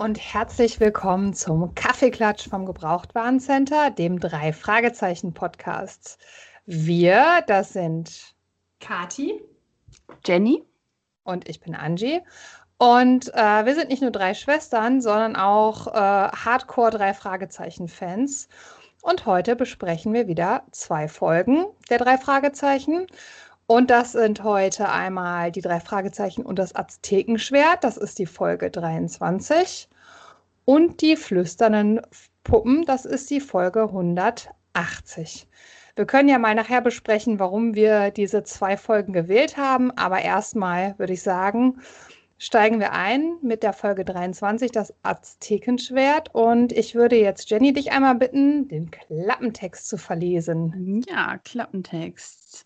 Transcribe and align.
Und 0.00 0.18
herzlich 0.18 0.80
willkommen 0.80 1.34
zum 1.34 1.74
Kaffeeklatsch 1.74 2.48
vom 2.48 2.64
Gebrauchtwarencenter, 2.64 3.90
dem 3.90 4.18
drei 4.18 4.54
Fragezeichen 4.54 5.34
Podcast. 5.34 6.16
Wir, 6.64 7.44
das 7.46 7.74
sind 7.74 8.34
Kati, 8.80 9.42
Jenny 10.24 10.64
und 11.22 11.46
ich 11.50 11.60
bin 11.60 11.74
Angie. 11.74 12.22
Und 12.78 13.28
äh, 13.34 13.66
wir 13.66 13.74
sind 13.74 13.90
nicht 13.90 14.00
nur 14.00 14.10
drei 14.10 14.32
Schwestern, 14.32 15.02
sondern 15.02 15.36
auch 15.36 15.88
äh, 15.88 15.90
Hardcore 15.90 16.92
drei 16.92 17.12
Fragezeichen 17.12 17.86
Fans. 17.86 18.48
Und 19.02 19.26
heute 19.26 19.54
besprechen 19.54 20.14
wir 20.14 20.26
wieder 20.26 20.62
zwei 20.70 21.08
Folgen 21.08 21.66
der 21.90 21.98
drei 21.98 22.16
Fragezeichen. 22.16 23.06
Und 23.70 23.88
das 23.88 24.10
sind 24.10 24.42
heute 24.42 24.88
einmal 24.88 25.52
die 25.52 25.60
drei 25.60 25.78
Fragezeichen 25.78 26.44
und 26.44 26.58
das 26.58 26.74
Aztekenschwert. 26.74 27.84
Das 27.84 27.96
ist 27.96 28.18
die 28.18 28.26
Folge 28.26 28.68
23. 28.68 29.88
Und 30.70 31.00
die 31.00 31.16
flüsternden 31.16 32.00
Puppen. 32.44 32.84
Das 32.84 33.04
ist 33.04 33.28
die 33.28 33.40
Folge 33.40 33.82
180. 33.82 35.48
Wir 35.96 36.04
können 36.04 36.28
ja 36.28 36.38
mal 36.38 36.54
nachher 36.54 36.80
besprechen, 36.80 37.40
warum 37.40 37.74
wir 37.74 38.12
diese 38.12 38.44
zwei 38.44 38.76
Folgen 38.76 39.12
gewählt 39.12 39.56
haben. 39.56 39.90
Aber 39.90 40.20
erstmal 40.20 40.96
würde 40.96 41.14
ich 41.14 41.22
sagen, 41.22 41.80
steigen 42.38 42.78
wir 42.78 42.92
ein 42.92 43.34
mit 43.42 43.64
der 43.64 43.72
Folge 43.72 44.04
23, 44.04 44.70
das 44.70 44.94
Aztekenschwert. 45.02 46.32
Und 46.36 46.70
ich 46.70 46.94
würde 46.94 47.16
jetzt 47.16 47.50
Jenny 47.50 47.72
dich 47.72 47.90
einmal 47.90 48.14
bitten, 48.14 48.68
den 48.68 48.92
Klappentext 48.92 49.88
zu 49.88 49.98
verlesen. 49.98 51.02
Ja, 51.08 51.38
Klappentext. 51.38 52.64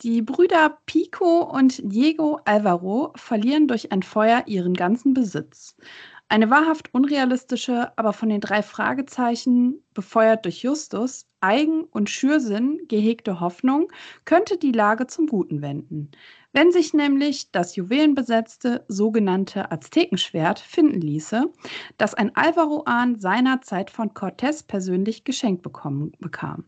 Die 0.00 0.22
Brüder 0.22 0.78
Pico 0.86 1.42
und 1.42 1.82
Diego 1.84 2.40
Alvaro 2.46 3.12
verlieren 3.14 3.68
durch 3.68 3.92
ein 3.92 4.02
Feuer 4.02 4.42
ihren 4.46 4.72
ganzen 4.72 5.12
Besitz. 5.12 5.76
Eine 6.32 6.48
wahrhaft 6.48 6.94
unrealistische, 6.94 7.92
aber 7.98 8.14
von 8.14 8.30
den 8.30 8.40
drei 8.40 8.62
Fragezeichen, 8.62 9.84
befeuert 9.92 10.46
durch 10.46 10.62
Justus, 10.62 11.26
Eigen- 11.42 11.84
und 11.84 12.08
Schürsinn 12.08 12.80
gehegte 12.88 13.38
Hoffnung 13.38 13.92
könnte 14.24 14.56
die 14.56 14.72
Lage 14.72 15.06
zum 15.06 15.26
Guten 15.26 15.60
wenden. 15.60 16.10
Wenn 16.54 16.72
sich 16.72 16.94
nämlich 16.94 17.50
das 17.50 17.76
juwelenbesetzte 17.76 18.82
sogenannte 18.88 19.70
Aztekenschwert 19.70 20.58
finden 20.58 21.02
ließe, 21.02 21.52
das 21.98 22.14
ein 22.14 22.34
Alvaro-Ahn 22.34 23.20
seinerzeit 23.20 23.90
von 23.90 24.14
Cortés 24.14 24.66
persönlich 24.66 25.24
geschenkt 25.24 25.60
bekommen, 25.60 26.12
bekam. 26.18 26.64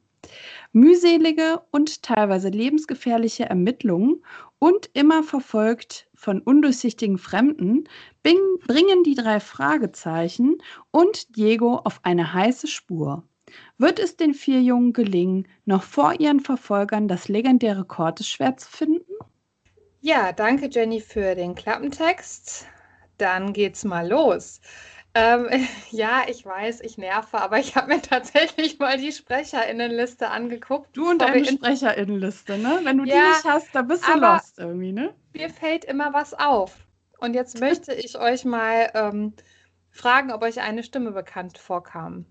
Mühselige 0.72 1.62
und 1.70 2.02
teilweise 2.02 2.48
lebensgefährliche 2.48 3.46
Ermittlungen 3.46 4.22
und 4.58 4.90
immer 4.92 5.22
verfolgt 5.22 6.06
von 6.25 6.41
undurchsichtigen 6.41 7.19
Fremden 7.19 7.84
bringen 8.22 9.05
die 9.05 9.14
drei 9.14 9.41
Fragezeichen 9.41 10.56
und 10.91 11.36
Diego 11.36 11.77
auf 11.77 12.00
eine 12.03 12.33
heiße 12.33 12.67
Spur. 12.67 13.22
Wird 13.77 13.98
es 13.98 14.17
den 14.17 14.33
vier 14.33 14.62
Jungen 14.62 14.95
gelingen, 14.95 15.47
noch 15.67 15.83
vor 15.83 16.19
ihren 16.19 16.41
Verfolgern 16.41 17.08
das 17.08 17.28
legendäre 17.28 17.84
Cortes-Schwert 17.84 18.61
zu 18.61 18.70
finden? 18.70 19.13
Ja, 20.01 20.33
danke 20.33 20.68
Jenny 20.70 21.01
für 21.01 21.34
den 21.34 21.55
Klappentext. 21.55 22.67
Dann 23.18 23.52
geht's 23.52 23.84
mal 23.84 24.08
los. 24.08 24.61
Ähm, 25.14 25.48
ja, 25.91 26.23
ich 26.29 26.45
weiß, 26.45 26.80
ich 26.80 26.98
nerve, 26.98 27.41
aber 27.41 27.58
ich 27.58 27.77
habe 27.77 27.95
mir 27.95 28.02
tatsächlich 28.02 28.79
mal 28.79 28.98
die 28.98 29.13
Sprecherinnenliste 29.13 30.29
angeguckt. 30.29 30.97
Du 30.97 31.08
und 31.11 31.23
deine 31.23 31.45
Sprecherinnenliste, 31.45 32.58
ne? 32.58 32.80
Wenn 32.83 32.98
du 32.98 33.05
ja, 33.05 33.14
die 33.14 33.29
nicht 33.29 33.45
hast, 33.45 33.75
da 33.75 33.83
bist 33.83 34.07
du 34.07 34.19
lost 34.19 34.58
irgendwie, 34.58 34.92
ne? 34.92 35.14
Mir 35.33 35.51
fällt 35.51 35.85
immer 35.85 36.13
was 36.13 36.35
auf. 36.35 36.77
Und 37.19 37.35
jetzt 37.35 37.61
möchte 37.61 37.95
ich 37.95 38.19
euch 38.19 38.45
mal 38.45 38.91
ähm, 38.95 39.33
fragen, 39.91 40.33
ob 40.33 40.42
euch 40.42 40.61
eine 40.61 40.83
Stimme 40.83 41.13
bekannt 41.13 41.58
vorkam. 41.58 42.27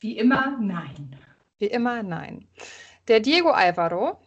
Wie 0.00 0.16
immer, 0.16 0.56
nein. 0.60 1.16
Wie 1.58 1.66
immer, 1.66 2.04
nein. 2.04 2.46
Der 3.08 3.18
Diego 3.18 3.50
Alvaro, 3.50 4.20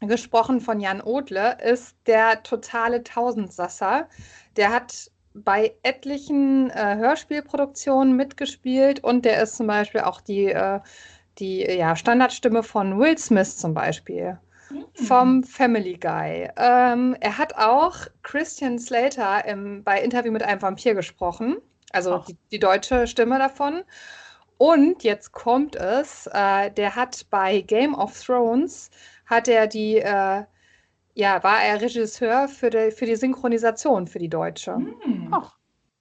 gesprochen 0.00 0.60
von 0.60 0.80
Jan 0.80 1.00
Odle, 1.00 1.56
ist 1.62 1.96
der 2.06 2.42
totale 2.42 3.02
Tausendsasser. 3.02 4.08
Der 4.56 4.70
hat 4.70 5.10
bei 5.34 5.74
etlichen 5.82 6.70
äh, 6.70 6.96
Hörspielproduktionen 6.96 8.16
mitgespielt 8.16 9.02
und 9.02 9.24
der 9.24 9.42
ist 9.42 9.56
zum 9.56 9.66
Beispiel 9.66 10.02
auch 10.02 10.20
die, 10.20 10.46
äh, 10.46 10.80
die 11.38 11.62
ja, 11.62 11.96
Standardstimme 11.96 12.62
von 12.62 12.98
Will 12.98 13.16
Smith 13.18 13.56
zum 13.56 13.74
Beispiel. 13.74 14.38
Mhm. 14.70 15.04
Vom 15.04 15.44
Family 15.44 15.96
Guy. 15.98 16.48
Ähm, 16.56 17.16
er 17.20 17.38
hat 17.38 17.56
auch 17.56 17.96
Christian 18.22 18.78
Slater 18.78 19.44
im, 19.46 19.82
bei 19.84 20.00
Interview 20.00 20.32
mit 20.32 20.42
einem 20.42 20.62
Vampir 20.62 20.94
gesprochen, 20.94 21.56
also 21.92 22.24
die, 22.28 22.36
die, 22.50 22.58
deutsche 22.58 23.06
Stimme 23.06 23.38
davon. 23.38 23.82
Und 24.58 25.02
jetzt 25.02 25.32
kommt 25.32 25.76
es, 25.76 26.28
äh, 26.32 26.70
der 26.70 26.94
hat 26.94 27.26
bei 27.30 27.60
Game 27.62 27.94
of 27.94 28.18
Thrones, 28.18 28.90
hat 29.26 29.48
er 29.48 29.66
die 29.66 29.98
äh, 29.98 30.44
ja, 31.14 31.42
war 31.42 31.62
er 31.62 31.80
Regisseur 31.80 32.48
für 32.48 32.70
die, 32.70 32.90
für 32.90 33.06
die 33.06 33.16
Synchronisation 33.16 34.06
für 34.06 34.18
die 34.18 34.28
Deutsche. 34.28 34.76
Mm. 34.78 35.34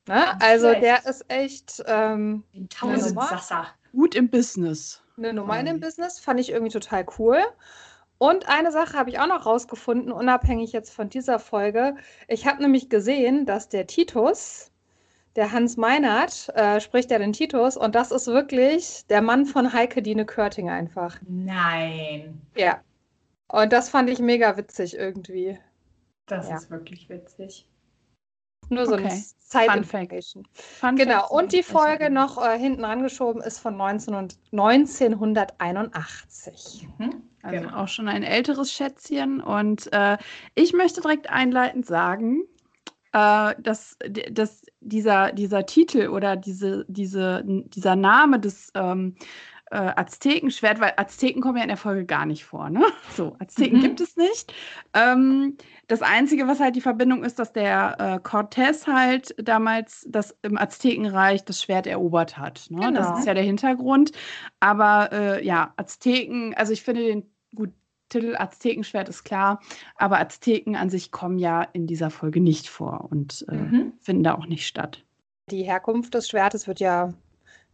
Ne? 0.08 0.42
Also 0.42 0.70
schlecht. 0.70 0.84
der 0.84 1.06
ist 1.06 1.26
echt 1.28 1.84
ähm, 1.86 2.44
Tausendsasser. 2.70 3.68
Gut 3.92 4.16
im 4.16 4.30
Business. 4.30 5.02
Eine 5.18 5.34
Nummer 5.34 5.60
in 5.60 5.66
dem 5.66 5.80
Business 5.80 6.20
fand 6.20 6.40
ich 6.40 6.52
irgendwie 6.52 6.72
total 6.72 7.06
cool. 7.20 7.40
Und 8.18 8.48
eine 8.48 8.72
Sache 8.72 8.98
habe 8.98 9.10
ich 9.10 9.20
auch 9.20 9.28
noch 9.28 9.46
rausgefunden, 9.46 10.12
unabhängig 10.12 10.72
jetzt 10.72 10.94
von 10.94 11.10
dieser 11.10 11.40
Folge. 11.40 11.96
Ich 12.28 12.48
habe 12.48 12.62
nämlich 12.62 12.90
gesehen, 12.90 13.46
dass 13.46 13.68
der 13.68 13.88
Titus, 13.88 14.72
der 15.36 15.52
Hans 15.52 15.76
Meinert, 15.76 16.50
äh, 16.56 16.80
spricht 16.80 17.12
ja 17.12 17.20
den 17.20 17.34
Titus 17.34 17.78
und 17.78 17.96
das 17.96 18.12
ist 18.12 18.28
wirklich 18.28 19.06
der 19.08 19.22
Mann 19.22 19.46
von 19.46 19.74
Heike 19.74 20.02
Dine 20.02 20.26
Körting 20.26 20.70
einfach. 20.70 21.18
Nein. 21.28 22.42
Ja, 22.56 22.82
und 23.52 23.74
das 23.74 23.90
fand 23.90 24.10
ich 24.10 24.20
mega 24.20 24.56
witzig 24.58 24.96
irgendwie. 24.96 25.60
Das 26.26 26.50
ja. 26.50 26.58
ist 26.58 26.72
wirklich 26.72 27.10
witzig. 27.10 27.68
Nur 28.70 28.86
so 28.86 28.94
okay. 28.94 29.04
eine 29.04 29.22
Side 29.40 29.74
Information. 29.76 30.48
genau. 30.96 31.28
Und 31.30 31.52
die 31.52 31.64
Folge 31.64 32.10
noch 32.10 32.42
äh, 32.42 32.58
hinten 32.58 32.86
angeschoben 32.86 33.42
ist 33.42 33.60
von 33.60 33.76
19 33.76 34.16
und 34.16 34.38
1981. 34.54 36.88
Mhm. 36.98 37.24
Also 37.44 37.62
genau. 37.62 37.76
auch 37.76 37.90
schon 37.90 38.08
ein 38.08 38.24
älteres 38.24 38.72
Schätzchen. 38.72 39.42
Und 39.42 39.92
äh, 39.92 40.18
ich 40.56 40.72
möchte 40.72 41.02
direkt 41.02 41.30
einleitend 41.30 41.86
sagen, 41.86 42.44
äh, 43.12 43.56
dass, 43.60 43.98
dass 44.32 44.62
dieser, 44.80 45.34
dieser 45.34 45.66
Titel 45.66 46.08
oder 46.08 46.38
diese, 46.38 46.86
diese, 46.88 47.44
dieser 47.46 47.98
Name 47.98 48.40
des 48.40 48.72
ähm, 48.74 49.18
äh, 49.72 49.94
Aztekenschwert, 49.96 50.80
weil 50.80 50.94
Azteken 50.98 51.42
kommen 51.42 51.58
ja 51.58 51.64
in 51.64 51.70
der 51.70 51.78
Folge 51.78 52.06
gar 52.06 52.26
nicht 52.26 52.46
vor. 52.46 52.70
Ne? 52.70 52.84
So, 53.16 53.36
Azteken 53.40 53.80
mhm. 53.80 53.84
gibt 53.84 54.02
es 54.02 54.16
nicht. 54.16 54.54
Ähm, 54.94 55.58
das 55.88 56.02
Einzige, 56.02 56.48
was 56.48 56.60
halt 56.60 56.76
die 56.76 56.82
Verbindung 56.82 57.24
ist, 57.24 57.40
dass 57.40 57.52
der 57.52 57.96
äh, 58.00 58.28
Cortés 58.28 58.88
halt 58.88 59.36
damals 59.38 60.06
das 60.10 60.38
im 60.44 60.58
Aztekenreich 60.58 61.44
das 61.44 61.62
Schwert 61.62 61.88
erobert 61.88 62.38
hat. 62.38 62.68
Ne? 62.70 62.80
Genau. 62.80 63.00
Das 63.00 63.20
ist 63.20 63.26
ja 63.26 63.34
der 63.34 63.44
Hintergrund. 63.44 64.12
Aber 64.60 65.12
äh, 65.12 65.46
ja, 65.46 65.74
Azteken, 65.78 66.54
also 66.56 66.74
ich 66.74 66.84
finde 66.84 67.04
den 67.04 67.24
gut. 67.56 67.72
Titel 68.10 68.36
Aztekenschwert 68.38 69.08
ist 69.08 69.24
klar, 69.24 69.62
aber 69.96 70.20
Azteken 70.20 70.76
an 70.76 70.90
sich 70.90 71.12
kommen 71.12 71.40
ja 71.40 71.62
in 71.62 71.88
dieser 71.88 72.10
Folge 72.10 72.42
nicht 72.42 72.68
vor 72.68 73.08
und 73.10 73.46
äh, 73.48 73.56
mhm. 73.56 73.94
finden 74.02 74.24
da 74.24 74.36
auch 74.36 74.48
nicht 74.48 74.68
statt. 74.68 75.06
Die 75.50 75.64
Herkunft 75.64 76.14
des 76.14 76.28
Schwertes 76.28 76.68
wird 76.68 76.82
ja 76.82 77.14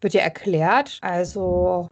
wird 0.01 0.13
ja 0.13 0.21
erklärt. 0.21 0.99
Also, 1.01 1.89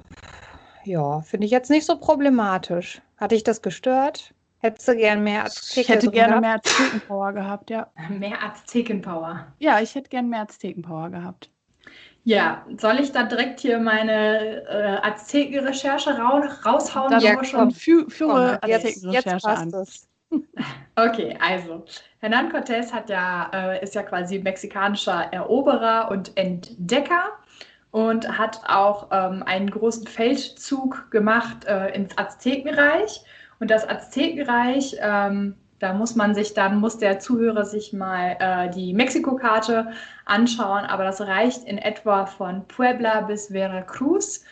ja, 0.84 1.22
finde 1.22 1.46
ich 1.46 1.52
jetzt 1.52 1.70
nicht 1.70 1.86
so 1.86 1.98
problematisch. 1.98 3.02
Hatte 3.18 3.36
ich 3.36 3.44
das 3.44 3.62
gestört? 3.62 4.34
Hättest 4.60 4.88
du 4.88 4.96
gern 4.96 5.24
mehr 5.24 5.46
Azteken 5.46 5.82
Ich 5.82 5.90
hätte 5.90 6.12
gerne 6.12 6.42
mehr 6.42 6.56
Aztekenpower 6.56 7.34
gehabt, 7.34 7.70
ja. 7.70 7.88
Mehr 8.10 8.42
Aztekenpower. 8.44 9.48
Ja, 9.60 9.80
ich 9.80 9.94
hätte 9.94 10.10
gerne 10.10 10.28
mehr 10.28 10.42
Aztekenpower 10.42 11.10
gehabt. 11.10 11.52
Ja, 12.24 12.66
soll 12.78 13.00
ich 13.00 13.12
da 13.12 13.24
direkt 13.24 13.60
hier 13.60 13.78
meine 13.78 14.64
äh, 14.68 15.08
Azteken-Recherche 15.08 16.18
ra 16.18 16.42
raushauen? 16.66 17.12
Dann 17.12 17.22
ja, 17.22 17.44
schon 17.44 17.70
fü 17.70 18.10
führe 18.10 18.58
Azteken-Recherche 18.64 19.48
an. 19.48 19.70
Es. 19.70 20.08
Okay, 20.98 21.38
also 21.40 21.84
Hernán 22.22 22.50
Cortés 22.50 22.92
hat 22.92 23.10
ja, 23.10 23.52
äh, 23.54 23.84
ist 23.84 23.96
ja 23.96 24.02
quasi 24.02 24.40
mexikanischer 24.40 25.32
Eroberer 25.32 26.10
und 26.10 26.36
Entdecker 26.38 27.34
und 27.96 28.38
hat 28.38 28.60
auch 28.68 29.08
ähm, 29.10 29.42
einen 29.44 29.72
großen 29.72 30.06
Feldzug 30.06 31.10
gemacht 31.12 31.64
äh, 31.64 31.96
ins 31.96 32.18
Aztekenreich. 32.18 33.24
Und 33.62 33.72
das 33.72 33.88
Aztekenreich, 33.88 34.98
ähm, 35.00 35.56
da 35.80 35.94
muss 35.94 36.14
man 36.14 36.36
sich 36.36 36.54
dann, 36.54 36.82
muss 36.82 36.98
der 36.98 37.20
Zuhörer 37.20 37.64
sich 37.64 37.94
mal 37.94 38.36
äh, 38.42 38.70
die 38.70 38.94
Mexiko-Karte 38.94 39.94
anschauen, 40.26 40.84
aber 40.84 41.06
das 41.06 41.22
reicht 41.22 41.64
in 41.64 41.78
etwa 41.78 42.26
von 42.26 42.68
Puebla 42.68 43.22
bis 43.22 43.48
Veracruz. 43.48 44.44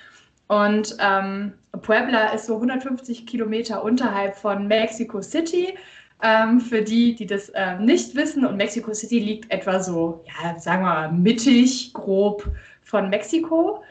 Und 0.47 0.95
ähm, 1.01 1.51
Puebla 1.81 2.27
ist 2.27 2.45
so 2.45 2.55
150 2.55 3.27
Kilometer 3.27 3.83
unterhalb 3.83 4.37
von 4.37 4.69
Mexico 4.69 5.21
City. 5.21 5.77
Ähm, 6.21 6.61
für 6.61 6.81
die, 6.81 7.13
die 7.13 7.25
das 7.25 7.49
äh, 7.49 7.77
nicht 7.77 8.15
wissen, 8.15 8.45
und 8.45 8.55
Mexico 8.55 8.93
City 8.93 9.19
liegt 9.19 9.51
etwa 9.51 9.81
so, 9.81 10.23
ja, 10.27 10.57
sagen 10.57 10.83
wir 10.83 10.93
mal, 10.93 11.11
mittig, 11.11 11.91
grob 11.93 12.49
von 12.83 13.09
Mexiko. 13.09 13.83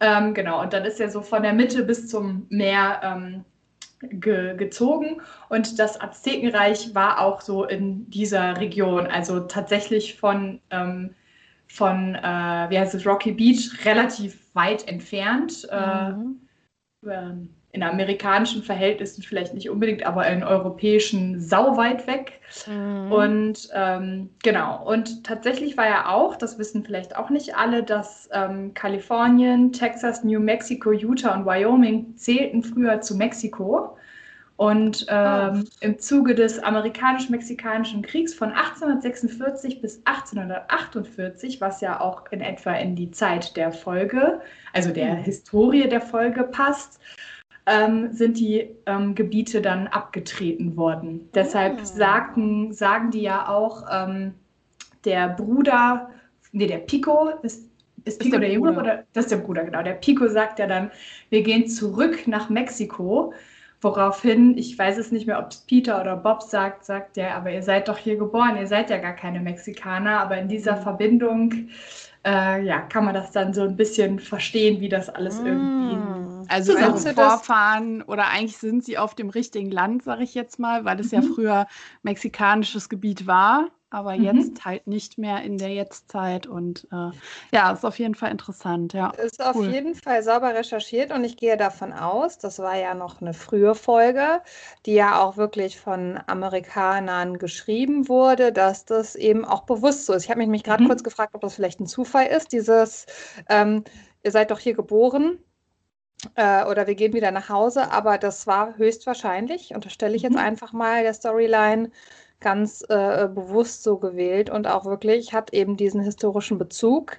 Ähm, 0.00 0.34
genau, 0.34 0.60
und 0.62 0.72
dann 0.72 0.84
ist 0.84 1.00
er 1.00 1.10
so 1.10 1.22
von 1.22 1.42
der 1.42 1.52
Mitte 1.52 1.82
bis 1.82 2.08
zum 2.08 2.46
Meer 2.50 3.00
ähm, 3.02 3.44
ge 4.00 4.56
gezogen. 4.56 5.20
Und 5.48 5.78
das 5.78 6.00
Aztekenreich 6.00 6.94
war 6.94 7.20
auch 7.20 7.40
so 7.40 7.64
in 7.64 8.08
dieser 8.10 8.58
Region, 8.58 9.06
also 9.06 9.40
tatsächlich 9.40 10.18
von, 10.18 10.60
ähm, 10.70 11.14
von 11.66 12.14
äh, 12.14 12.66
wie 12.70 12.78
heißt 12.78 12.94
es, 12.94 13.06
Rocky 13.06 13.32
Beach 13.32 13.84
relativ 13.84 14.54
weit 14.54 14.86
entfernt. 14.88 15.66
Äh, 15.70 16.10
mhm. 16.10 16.40
In 17.78 17.84
amerikanischen 17.84 18.64
Verhältnissen 18.64 19.22
vielleicht 19.22 19.54
nicht 19.54 19.70
unbedingt, 19.70 20.04
aber 20.04 20.26
in 20.26 20.42
europäischen 20.42 21.40
sau 21.40 21.76
weit 21.76 22.08
weg. 22.08 22.40
Mhm. 22.66 23.12
Und 23.12 23.68
ähm, 23.72 24.30
genau, 24.42 24.84
und 24.84 25.22
tatsächlich 25.22 25.76
war 25.76 25.86
ja 25.86 26.08
auch, 26.08 26.34
das 26.34 26.58
wissen 26.58 26.82
vielleicht 26.82 27.14
auch 27.14 27.30
nicht 27.30 27.56
alle, 27.56 27.84
dass 27.84 28.28
ähm, 28.32 28.74
Kalifornien, 28.74 29.70
Texas, 29.70 30.24
New 30.24 30.40
Mexico, 30.40 30.90
Utah 30.90 31.36
und 31.36 31.46
Wyoming 31.46 32.16
zählten 32.16 32.64
früher 32.64 33.00
zu 33.00 33.16
Mexiko. 33.16 33.96
Und 34.56 35.06
ähm, 35.08 35.62
oh. 35.64 35.68
im 35.82 36.00
Zuge 36.00 36.34
des 36.34 36.58
amerikanisch-mexikanischen 36.58 38.02
Kriegs 38.02 38.34
von 38.34 38.50
1846 38.50 39.80
bis 39.80 40.00
1848, 40.04 41.60
was 41.60 41.80
ja 41.80 42.00
auch 42.00 42.24
in 42.32 42.40
etwa 42.40 42.72
in 42.72 42.96
die 42.96 43.12
Zeit 43.12 43.56
der 43.56 43.70
Folge, 43.70 44.40
also 44.72 44.90
der 44.90 45.14
mhm. 45.14 45.22
Historie 45.22 45.88
der 45.88 46.00
Folge 46.00 46.42
passt, 46.42 46.98
ähm, 47.68 48.12
sind 48.12 48.38
die 48.38 48.68
ähm, 48.86 49.14
Gebiete 49.14 49.60
dann 49.60 49.86
abgetreten 49.86 50.76
worden. 50.76 51.20
Oh. 51.22 51.28
Deshalb 51.34 51.84
sagten, 51.84 52.72
sagen 52.72 53.10
die 53.10 53.22
ja 53.22 53.48
auch, 53.48 53.84
ähm, 53.90 54.34
der 55.04 55.28
Bruder, 55.28 56.10
nee, 56.52 56.66
der 56.66 56.78
Pico, 56.78 57.30
ist, 57.42 57.68
ist 58.04 58.18
Pico 58.18 58.24
ist 58.24 58.32
der, 58.32 58.40
der 58.40 58.52
Junge 58.52 58.72
oder? 58.72 59.04
Das 59.12 59.26
ist 59.26 59.32
der 59.32 59.38
Bruder, 59.38 59.64
genau. 59.64 59.82
Der 59.82 59.94
Pico 59.94 60.28
sagt 60.28 60.58
ja 60.58 60.66
dann, 60.66 60.90
wir 61.30 61.42
gehen 61.42 61.68
zurück 61.68 62.26
nach 62.26 62.48
Mexiko 62.48 63.32
Woraufhin, 63.80 64.58
ich 64.58 64.76
weiß 64.76 64.98
es 64.98 65.12
nicht 65.12 65.28
mehr, 65.28 65.38
ob 65.38 65.52
es 65.52 65.58
Peter 65.58 66.00
oder 66.00 66.16
Bob 66.16 66.42
sagt, 66.42 66.84
sagt 66.84 67.16
der, 67.16 67.36
aber 67.36 67.52
ihr 67.52 67.62
seid 67.62 67.86
doch 67.86 67.96
hier 67.96 68.16
geboren, 68.16 68.56
ihr 68.56 68.66
seid 68.66 68.90
ja 68.90 68.98
gar 68.98 69.12
keine 69.12 69.38
Mexikaner, 69.38 70.18
aber 70.18 70.36
in 70.36 70.48
dieser 70.48 70.76
mhm. 70.76 70.82
Verbindung 70.82 71.54
äh, 72.28 72.62
ja, 72.62 72.80
kann 72.80 73.04
man 73.04 73.14
das 73.14 73.30
dann 73.30 73.54
so 73.54 73.62
ein 73.62 73.76
bisschen 73.76 74.18
verstehen, 74.18 74.80
wie 74.80 74.88
das 74.88 75.08
alles 75.08 75.38
irgendwie. 75.38 75.96
Mm. 75.96 76.44
Also 76.48 76.76
ihre 76.76 76.96
Vorfahren 76.96 78.02
oder 78.02 78.28
eigentlich 78.28 78.58
sind 78.58 78.84
sie 78.84 78.98
auf 78.98 79.14
dem 79.14 79.30
richtigen 79.30 79.70
Land, 79.70 80.02
sage 80.02 80.24
ich 80.24 80.34
jetzt 80.34 80.58
mal, 80.58 80.84
weil 80.84 81.00
es 81.00 81.12
mhm. 81.12 81.18
ja 81.18 81.22
früher 81.34 81.66
mexikanisches 82.02 82.88
Gebiet 82.88 83.26
war 83.26 83.68
aber 83.90 84.16
mhm. 84.16 84.24
jetzt 84.24 84.64
halt 84.64 84.86
nicht 84.86 85.18
mehr 85.18 85.42
in 85.42 85.58
der 85.58 85.70
Jetztzeit. 85.70 86.46
Und 86.46 86.86
äh, 86.92 87.10
ja, 87.52 87.72
ist 87.72 87.84
auf 87.84 87.98
jeden 87.98 88.14
Fall 88.14 88.30
interessant. 88.30 88.92
Ja, 88.92 89.10
ist 89.10 89.42
auf 89.42 89.56
jeden 89.64 89.94
Fall 89.94 90.22
sauber 90.22 90.54
recherchiert 90.54 91.10
und 91.12 91.24
ich 91.24 91.36
gehe 91.36 91.56
davon 91.56 91.92
aus, 91.92 92.38
das 92.38 92.58
war 92.58 92.76
ja 92.76 92.94
noch 92.94 93.20
eine 93.20 93.34
frühe 93.34 93.74
Folge, 93.74 94.42
die 94.84 94.94
ja 94.94 95.20
auch 95.20 95.36
wirklich 95.36 95.80
von 95.80 96.20
Amerikanern 96.26 97.38
geschrieben 97.38 98.08
wurde, 98.08 98.52
dass 98.52 98.84
das 98.84 99.14
eben 99.14 99.44
auch 99.44 99.62
bewusst 99.62 100.06
so 100.06 100.12
ist. 100.12 100.24
Ich 100.24 100.30
habe 100.30 100.38
mich, 100.38 100.48
mich 100.48 100.64
gerade 100.64 100.82
mhm. 100.82 100.88
kurz 100.88 101.02
gefragt, 101.02 101.34
ob 101.34 101.40
das 101.40 101.54
vielleicht 101.54 101.80
ein 101.80 101.86
Zufall 101.86 102.26
ist, 102.26 102.52
dieses, 102.52 103.06
ähm, 103.48 103.84
ihr 104.22 104.32
seid 104.32 104.50
doch 104.50 104.58
hier 104.58 104.74
geboren. 104.74 105.38
Äh, 106.34 106.64
oder 106.64 106.88
wir 106.88 106.96
gehen 106.96 107.12
wieder 107.12 107.30
nach 107.30 107.48
Hause, 107.48 107.92
aber 107.92 108.18
das 108.18 108.48
war 108.48 108.76
höchstwahrscheinlich, 108.76 109.72
unterstelle 109.72 110.16
ich 110.16 110.22
jetzt 110.22 110.32
mhm. 110.32 110.38
einfach 110.38 110.72
mal 110.72 111.04
der 111.04 111.14
Storyline, 111.14 111.92
ganz 112.40 112.82
äh, 112.88 113.28
bewusst 113.28 113.82
so 113.82 113.98
gewählt 113.98 114.50
und 114.50 114.66
auch 114.66 114.84
wirklich 114.84 115.32
hat 115.32 115.52
eben 115.52 115.76
diesen 115.76 116.00
historischen 116.02 116.58
Bezug. 116.58 117.18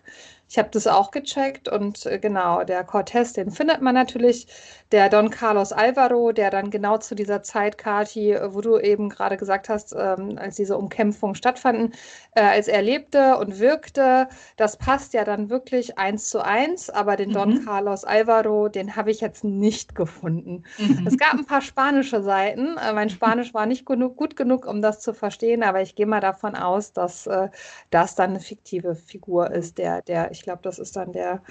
Ich 0.50 0.58
habe 0.58 0.70
das 0.72 0.88
auch 0.88 1.12
gecheckt 1.12 1.70
und 1.70 2.06
äh, 2.06 2.20
genau, 2.20 2.64
der 2.64 2.84
Cortez, 2.84 3.34
den 3.34 3.52
findet 3.52 3.82
man 3.82 3.94
natürlich 3.96 4.48
der 4.92 5.10
Don 5.10 5.30
Carlos 5.30 5.72
Alvaro, 5.72 6.32
der 6.32 6.50
dann 6.50 6.72
genau 6.72 6.98
zu 6.98 7.14
dieser 7.14 7.44
Zeit, 7.44 7.78
Kati, 7.78 8.36
wo 8.50 8.62
du 8.62 8.80
eben 8.80 9.10
gerade 9.10 9.38
gesagt 9.38 9.70
hast, 9.70 9.94
ähm, 9.96 10.38
als 10.40 10.56
diese 10.56 10.78
Umkämpfungen 10.78 11.36
stattfanden, 11.36 11.94
äh, 12.34 12.42
als 12.42 12.68
er 12.68 12.82
lebte 12.82 13.38
und 13.38 13.60
wirkte, 13.60 14.28
das 14.58 14.78
passt 14.78 15.14
ja 15.14 15.24
dann 15.24 15.50
wirklich 15.52 16.00
eins 16.00 16.30
zu 16.30 16.44
eins, 16.44 16.90
aber 16.90 17.18
den 17.18 17.30
mhm. 17.30 17.34
Don 17.34 17.66
Carlos 17.66 18.04
Alvaro, 18.04 18.68
den 18.68 18.96
habe 18.96 19.12
ich 19.12 19.22
jetzt 19.22 19.44
nicht 19.44 19.94
gefunden. 19.94 20.64
Mhm. 20.80 21.06
Es 21.06 21.18
gab 21.18 21.34
ein 21.34 21.46
paar 21.46 21.62
spanische 21.62 22.24
Seiten. 22.24 22.78
Äh, 22.78 22.94
mein 22.94 23.12
Spanisch 23.12 23.54
war 23.54 23.68
nicht 23.68 23.86
genug, 23.86 24.16
gut 24.18 24.36
genug, 24.36 24.66
um 24.66 24.82
das 24.82 25.02
zu 25.02 25.14
verstehen, 25.14 25.62
aber 25.62 25.82
ich 25.82 25.94
gehe 25.94 26.08
mal 26.08 26.22
davon 26.22 26.56
aus, 26.56 26.94
dass 26.94 27.28
äh, 27.28 27.50
das 27.92 28.16
dann 28.16 28.32
eine 28.32 28.40
fiktive 28.40 28.96
Figur 28.96 29.52
ist, 29.52 29.78
der, 29.78 30.02
der, 30.02 30.32
ich 30.32 30.42
glaube, 30.42 30.62
das 30.64 30.80
ist 30.80 30.96
dann 30.96 31.12
der 31.12 31.44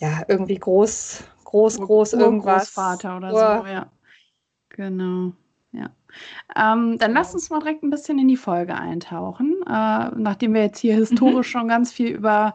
ja, 0.00 0.22
irgendwie 0.28 0.58
groß, 0.58 1.22
groß, 1.50 1.78
groß 1.80 2.14
Ur 2.14 2.20
irgendwas. 2.20 2.74
Großvater 2.74 3.16
oder 3.16 3.32
Ur 3.32 3.62
so, 3.64 3.66
ja. 3.66 3.86
Genau, 4.70 5.32
ja. 5.72 5.90
Ähm, 6.56 6.98
dann 6.98 7.12
lass 7.12 7.34
uns 7.34 7.50
mal 7.50 7.60
direkt 7.60 7.82
ein 7.82 7.90
bisschen 7.90 8.18
in 8.18 8.28
die 8.28 8.36
Folge 8.36 8.74
eintauchen. 8.74 9.60
Äh, 9.66 10.10
nachdem 10.16 10.54
wir 10.54 10.62
jetzt 10.62 10.78
hier 10.78 10.94
historisch 10.94 11.50
schon 11.50 11.68
ganz 11.68 11.92
viel 11.92 12.08
über 12.08 12.54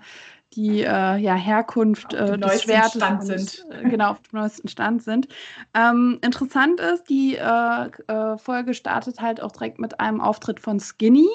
die 0.55 0.81
äh, 0.81 1.17
ja, 1.17 1.35
Herkunft 1.35 2.13
äh, 2.13 2.37
des 2.37 2.63
Schwertes 2.63 2.95
Stand 2.95 3.21
und, 3.21 3.25
sind. 3.25 3.65
Äh, 3.71 3.89
genau, 3.89 4.11
auf 4.11 4.21
dem 4.21 4.39
neuesten 4.39 4.67
Stand 4.67 5.03
sind. 5.03 5.27
Ähm, 5.73 6.19
interessant 6.21 6.79
ist, 6.79 7.09
die 7.09 7.35
äh, 7.35 7.89
äh, 8.07 8.37
Folge 8.37 8.73
startet 8.73 9.21
halt 9.21 9.41
auch 9.41 9.51
direkt 9.51 9.79
mit 9.79 9.99
einem 9.99 10.21
Auftritt 10.21 10.59
von 10.59 10.79
Skinny, 10.79 11.29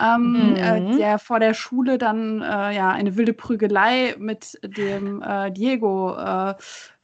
ähm, 0.00 0.54
äh, 0.56 0.80
mhm. 0.80 0.96
der 0.96 1.18
vor 1.18 1.40
der 1.40 1.54
Schule 1.54 1.98
dann 1.98 2.40
ja 2.42 2.90
eine 2.90 3.16
wilde 3.16 3.32
Prügelei 3.32 4.14
mit 4.18 4.58
dem 4.62 5.22
Diego 5.50 6.16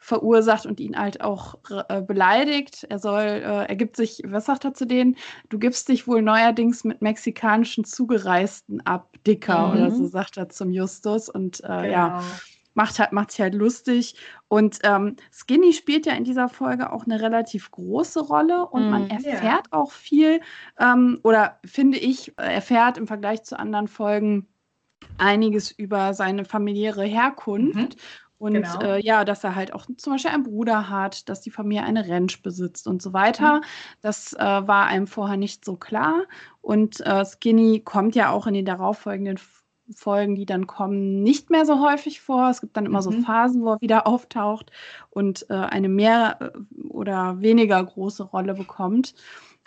verursacht 0.08 0.64
und 0.64 0.80
ihn 0.80 0.98
halt 0.98 1.20
auch 1.20 1.56
äh, 1.88 2.00
beleidigt. 2.00 2.86
Er 2.88 2.98
soll, 2.98 3.22
äh, 3.22 3.66
er 3.66 3.76
gibt 3.76 3.94
sich, 3.94 4.22
was 4.26 4.46
sagt 4.46 4.64
er 4.64 4.72
zu 4.72 4.86
denen? 4.86 5.16
Du 5.50 5.58
gibst 5.58 5.88
dich 5.88 6.08
wohl 6.08 6.22
neuerdings 6.22 6.82
mit 6.82 7.02
mexikanischen 7.02 7.84
Zugereisten 7.84 8.84
ab, 8.86 9.10
Dicker 9.26 9.68
mhm. 9.68 9.72
oder 9.72 9.90
so, 9.90 10.06
sagt 10.06 10.38
er 10.38 10.48
zum 10.48 10.70
Justus. 10.70 11.28
Und 11.28 11.62
äh, 11.62 11.66
genau. 11.66 11.82
ja, 11.84 12.22
macht, 12.72 12.98
halt, 12.98 13.12
macht 13.12 13.32
sich 13.32 13.42
halt 13.42 13.54
lustig. 13.54 14.14
Und 14.48 14.78
ähm, 14.82 15.16
Skinny 15.30 15.74
spielt 15.74 16.06
ja 16.06 16.14
in 16.14 16.24
dieser 16.24 16.48
Folge 16.48 16.90
auch 16.90 17.04
eine 17.04 17.20
relativ 17.20 17.70
große 17.70 18.20
Rolle 18.20 18.66
und 18.66 18.86
mhm. 18.86 18.90
man 18.90 19.10
erfährt 19.10 19.44
ja. 19.44 19.62
auch 19.72 19.92
viel, 19.92 20.40
ähm, 20.78 21.20
oder 21.22 21.58
finde 21.66 21.98
ich, 21.98 22.32
erfährt 22.38 22.96
im 22.96 23.06
Vergleich 23.06 23.42
zu 23.42 23.58
anderen 23.58 23.88
Folgen 23.88 24.46
einiges 25.18 25.70
über 25.70 26.14
seine 26.14 26.46
familiäre 26.46 27.04
Herkunft. 27.04 27.96
Mhm. 27.96 28.00
Und 28.38 28.54
genau. 28.54 28.80
äh, 28.80 29.04
ja, 29.04 29.24
dass 29.24 29.42
er 29.42 29.56
halt 29.56 29.72
auch 29.72 29.86
zum 29.96 30.12
Beispiel 30.12 30.30
einen 30.30 30.44
Bruder 30.44 30.88
hat, 30.88 31.28
dass 31.28 31.40
die 31.40 31.50
Familie 31.50 31.82
eine 31.82 32.08
Ranch 32.08 32.42
besitzt 32.42 32.86
und 32.86 33.02
so 33.02 33.12
weiter. 33.12 33.56
Mhm. 33.56 33.64
Das 34.00 34.32
äh, 34.34 34.38
war 34.38 34.86
einem 34.86 35.08
vorher 35.08 35.36
nicht 35.36 35.64
so 35.64 35.76
klar. 35.76 36.22
Und 36.60 37.00
äh, 37.00 37.24
Skinny 37.24 37.80
kommt 37.80 38.14
ja 38.14 38.30
auch 38.30 38.46
in 38.46 38.54
den 38.54 38.64
darauffolgenden 38.64 39.38
Folgen, 39.94 40.34
die 40.34 40.46
dann 40.46 40.66
kommen, 40.66 41.22
nicht 41.22 41.50
mehr 41.50 41.64
so 41.66 41.80
häufig 41.80 42.20
vor. 42.20 42.50
Es 42.50 42.60
gibt 42.60 42.76
dann 42.76 42.86
immer 42.86 42.98
mhm. 42.98 43.02
so 43.02 43.10
Phasen, 43.22 43.62
wo 43.62 43.72
er 43.72 43.80
wieder 43.80 44.06
auftaucht 44.06 44.70
und 45.10 45.46
äh, 45.50 45.54
eine 45.54 45.88
mehr 45.88 46.38
äh, 46.40 46.82
oder 46.88 47.40
weniger 47.40 47.82
große 47.82 48.22
Rolle 48.22 48.54
bekommt. 48.54 49.14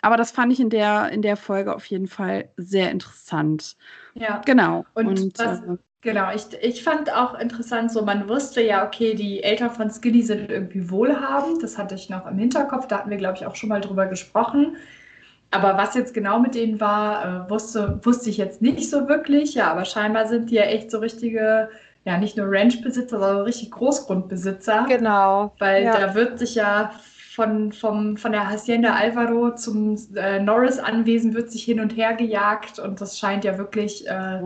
Aber 0.00 0.16
das 0.16 0.32
fand 0.32 0.52
ich 0.52 0.60
in 0.60 0.70
der, 0.70 1.10
in 1.10 1.22
der 1.22 1.36
Folge 1.36 1.74
auf 1.74 1.86
jeden 1.86 2.08
Fall 2.08 2.50
sehr 2.56 2.90
interessant. 2.90 3.76
Ja. 4.14 4.42
Genau. 4.44 4.84
Und, 4.94 5.06
und 5.06 5.38
was, 5.38 5.60
äh, 5.60 5.76
Genau, 6.02 6.32
ich, 6.34 6.42
ich 6.60 6.82
fand 6.82 7.12
auch 7.12 7.38
interessant, 7.38 7.92
so 7.92 8.02
man 8.02 8.28
wusste 8.28 8.60
ja, 8.60 8.84
okay, 8.84 9.14
die 9.14 9.42
Eltern 9.44 9.70
von 9.70 9.88
Skinny 9.88 10.22
sind 10.22 10.50
irgendwie 10.50 10.90
wohlhabend. 10.90 11.62
Das 11.62 11.78
hatte 11.78 11.94
ich 11.94 12.10
noch 12.10 12.26
im 12.26 12.38
Hinterkopf, 12.38 12.88
da 12.88 12.98
hatten 12.98 13.10
wir, 13.10 13.18
glaube 13.18 13.36
ich, 13.38 13.46
auch 13.46 13.54
schon 13.54 13.68
mal 13.68 13.80
drüber 13.80 14.06
gesprochen. 14.06 14.76
Aber 15.52 15.76
was 15.76 15.94
jetzt 15.94 16.12
genau 16.12 16.40
mit 16.40 16.56
denen 16.56 16.80
war, 16.80 17.46
äh, 17.46 17.50
wusste, 17.50 18.00
wusste 18.02 18.30
ich 18.30 18.36
jetzt 18.36 18.62
nicht 18.62 18.90
so 18.90 19.06
wirklich. 19.06 19.54
Ja, 19.54 19.70
aber 19.70 19.84
scheinbar 19.84 20.26
sind 20.26 20.50
die 20.50 20.56
ja 20.56 20.64
echt 20.64 20.90
so 20.90 20.98
richtige, 20.98 21.68
ja, 22.04 22.18
nicht 22.18 22.36
nur 22.36 22.46
Ranchbesitzer, 22.50 23.20
sondern 23.20 23.42
richtig 23.42 23.70
Großgrundbesitzer. 23.70 24.86
Genau. 24.88 25.54
Weil 25.60 25.84
ja. 25.84 26.00
da 26.00 26.14
wird 26.16 26.38
sich 26.38 26.56
ja 26.56 26.92
von, 27.32 27.70
vom, 27.72 28.16
von 28.16 28.32
der 28.32 28.50
Hacienda 28.50 28.94
Alvaro 28.94 29.54
zum 29.54 29.96
äh, 30.16 30.40
Norris-Anwesen 30.40 31.34
wird 31.34 31.52
sich 31.52 31.64
hin 31.64 31.80
und 31.80 31.96
her 31.96 32.14
gejagt 32.14 32.78
und 32.78 33.00
das 33.00 33.18
scheint 33.18 33.44
ja 33.44 33.56
wirklich 33.56 34.06
äh, 34.06 34.40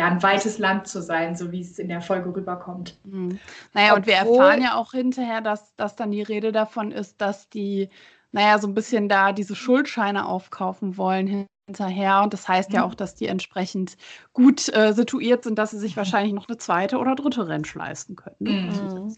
ja, 0.00 0.06
ein 0.06 0.22
weites 0.22 0.56
Land 0.56 0.88
zu 0.88 1.02
sein, 1.02 1.36
so 1.36 1.52
wie 1.52 1.60
es 1.60 1.78
in 1.78 1.90
der 1.90 2.00
Folge 2.00 2.34
rüberkommt. 2.34 2.98
Mhm. 3.04 3.38
Naja, 3.74 3.88
Obwohl, 3.88 3.98
und 3.98 4.06
wir 4.06 4.14
erfahren 4.14 4.62
ja 4.62 4.74
auch 4.76 4.92
hinterher, 4.92 5.42
dass, 5.42 5.76
dass 5.76 5.94
dann 5.94 6.10
die 6.10 6.22
Rede 6.22 6.52
davon 6.52 6.90
ist, 6.90 7.20
dass 7.20 7.50
die, 7.50 7.90
naja, 8.32 8.58
so 8.58 8.66
ein 8.66 8.72
bisschen 8.72 9.10
da 9.10 9.32
diese 9.32 9.54
Schuldscheine 9.54 10.24
aufkaufen 10.24 10.96
wollen 10.96 11.46
hinterher. 11.66 12.22
Und 12.22 12.32
das 12.32 12.48
heißt 12.48 12.70
mhm. 12.70 12.76
ja 12.76 12.84
auch, 12.84 12.94
dass 12.94 13.14
die 13.14 13.26
entsprechend 13.26 13.98
gut 14.32 14.74
äh, 14.74 14.94
situiert 14.94 15.44
sind, 15.44 15.58
dass 15.58 15.72
sie 15.72 15.78
sich 15.78 15.98
wahrscheinlich 15.98 16.32
noch 16.32 16.48
eine 16.48 16.56
zweite 16.56 16.96
oder 16.96 17.14
dritte 17.14 17.46
Ranch 17.46 17.74
leisten 17.74 18.16
könnten. 18.16 18.44
Ne? 18.44 18.72
Mhm. 18.72 19.16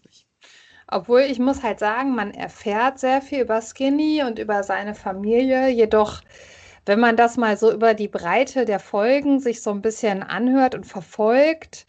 Obwohl 0.88 1.20
ich 1.20 1.38
muss 1.38 1.62
halt 1.62 1.78
sagen, 1.78 2.16
man 2.16 2.32
erfährt 2.32 2.98
sehr 2.98 3.22
viel 3.22 3.42
über 3.42 3.62
Skinny 3.62 4.24
und 4.26 4.40
über 4.40 4.64
seine 4.64 4.96
Familie, 4.96 5.68
jedoch 5.68 6.22
wenn 6.86 7.00
man 7.00 7.16
das 7.16 7.36
mal 7.36 7.56
so 7.56 7.72
über 7.72 7.94
die 7.94 8.08
Breite 8.08 8.64
der 8.64 8.80
Folgen 8.80 9.40
sich 9.40 9.62
so 9.62 9.70
ein 9.70 9.82
bisschen 9.82 10.22
anhört 10.22 10.74
und 10.74 10.84
verfolgt, 10.84 11.86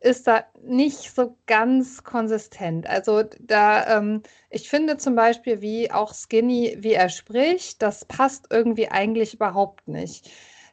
ist 0.00 0.26
da 0.26 0.44
nicht 0.62 1.14
so 1.14 1.36
ganz 1.46 2.02
konsistent. 2.04 2.88
Also 2.88 3.22
da, 3.40 3.98
ähm, 3.98 4.22
ich 4.50 4.68
finde 4.68 4.96
zum 4.96 5.14
Beispiel, 5.14 5.60
wie 5.60 5.90
auch 5.90 6.12
Skinny, 6.14 6.76
wie 6.80 6.92
er 6.92 7.08
spricht, 7.08 7.82
das 7.82 8.04
passt 8.04 8.46
irgendwie 8.50 8.88
eigentlich 8.88 9.34
überhaupt 9.34 9.86
nicht. 9.88 10.30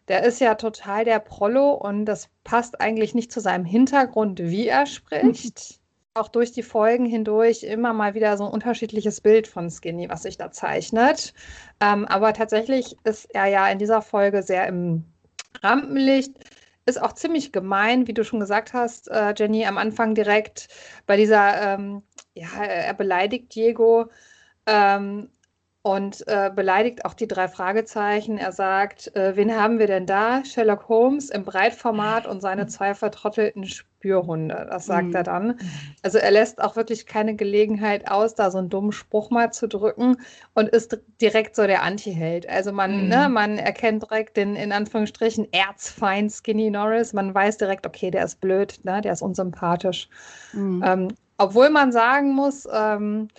Der 0.08 0.24
ist 0.24 0.42
ja 0.42 0.56
total 0.56 1.06
der 1.06 1.20
Prollo 1.20 1.74
und 1.74 2.06
das 2.06 2.30
passt 2.44 2.82
eigentlich 2.82 3.14
nicht 3.14 3.32
zu 3.32 3.40
seinem 3.40 3.66
Hintergrund, 3.66 4.40
wie 4.40 4.68
er 4.68 4.86
spricht. 4.88 5.79
Auch 6.16 6.28
durch 6.28 6.52
die 6.52 6.64
Folgen 6.64 7.06
hindurch 7.06 7.64
immer 7.64 7.94
mal 7.94 8.14
wieder 8.14 8.36
so 8.38 8.46
ein 8.46 8.52
unterschiedliches 8.52 9.22
Bild 9.22 9.48
von 9.48 9.70
Skinny, 9.70 10.10
was 10.10 10.24
sich 10.24 10.38
da 10.38 10.52
zeichnet. 10.52 11.34
Ähm, 11.80 12.06
aber 12.06 12.34
tatsächlich 12.34 12.96
ist 13.04 13.34
er 13.34 13.46
ja 13.46 13.68
in 13.70 13.80
dieser 13.80 14.02
Folge 14.02 14.44
sehr 14.44 14.68
im 14.68 15.06
Rampenlicht 15.62 16.34
ist 16.90 17.02
auch 17.02 17.14
ziemlich 17.14 17.52
gemein, 17.52 18.08
wie 18.08 18.14
du 18.14 18.26
schon 18.26 18.40
gesagt 18.40 18.74
hast, 18.74 19.10
äh, 19.10 19.34
Jenny, 19.38 19.66
am 19.66 19.78
Anfang 19.78 20.16
direkt 20.16 20.68
bei 21.06 21.16
dieser, 21.16 21.76
ähm, 21.76 22.04
ja, 22.34 22.48
er 22.64 22.94
beleidigt 22.94 23.56
Diego 23.56 24.10
ähm, 24.66 25.30
und 25.82 26.28
äh, 26.28 26.52
beleidigt 26.54 27.06
auch 27.06 27.14
die 27.14 27.28
drei 27.28 27.48
Fragezeichen. 27.48 28.38
Er 28.38 28.52
sagt, 28.52 29.16
äh, 29.16 29.38
wen 29.38 29.56
haben 29.56 29.80
wir 29.80 29.88
denn 29.88 30.06
da? 30.06 30.44
Sherlock 30.44 30.90
Holmes 30.90 31.30
im 31.30 31.46
Breitformat 31.46 32.28
und 32.28 32.42
seine 32.42 32.68
zwei 32.68 32.94
vertrottelten 32.94 33.64
Spürhunde. 33.64 34.68
Das 34.70 34.88
sagt 34.88 35.08
mhm. 35.08 35.16
er 35.16 35.24
dann. 35.24 35.60
Also 36.04 36.18
er 36.18 36.32
lässt 36.32 36.62
auch 36.62 36.76
wirklich 36.76 37.06
keine 37.06 37.36
Gelegenheit 37.36 38.12
aus, 38.12 38.36
da 38.36 38.52
so 38.52 38.58
einen 38.58 38.70
dummen 38.70 38.92
Spruch 38.92 39.30
mal 39.30 39.54
zu 39.54 39.68
drücken 39.68 40.18
und 40.54 40.68
ist 40.68 41.00
direkt 41.22 41.56
so 41.56 41.66
der 41.66 41.84
Anti-Held. 41.84 42.50
Also 42.50 42.74
man, 42.74 43.04
mhm. 43.04 43.08
ne, 43.08 43.30
man 43.30 43.58
erkennt 43.58 44.04
direkt 44.04 44.36
den 44.36 44.58
in 44.58 44.74
Anführungsstrichen 44.74 45.48
erzfeind 45.54 46.34
Skinny 46.34 46.70
Norris. 46.70 47.14
Man 47.14 47.34
weiß 47.34 47.58
direkt, 47.58 47.88
okay, 47.88 48.12
der 48.12 48.26
ist 48.26 48.42
blöd, 48.42 48.82
ne, 48.84 49.00
der 49.00 49.14
ist 49.14 49.22
unsympathisch. 49.22 50.10
Mhm. 50.52 50.84
Ähm, 50.86 51.08
obwohl 51.38 51.70
man 51.70 51.94
sagen 51.94 52.34
muss, 52.34 52.68
ähm, 52.70 53.30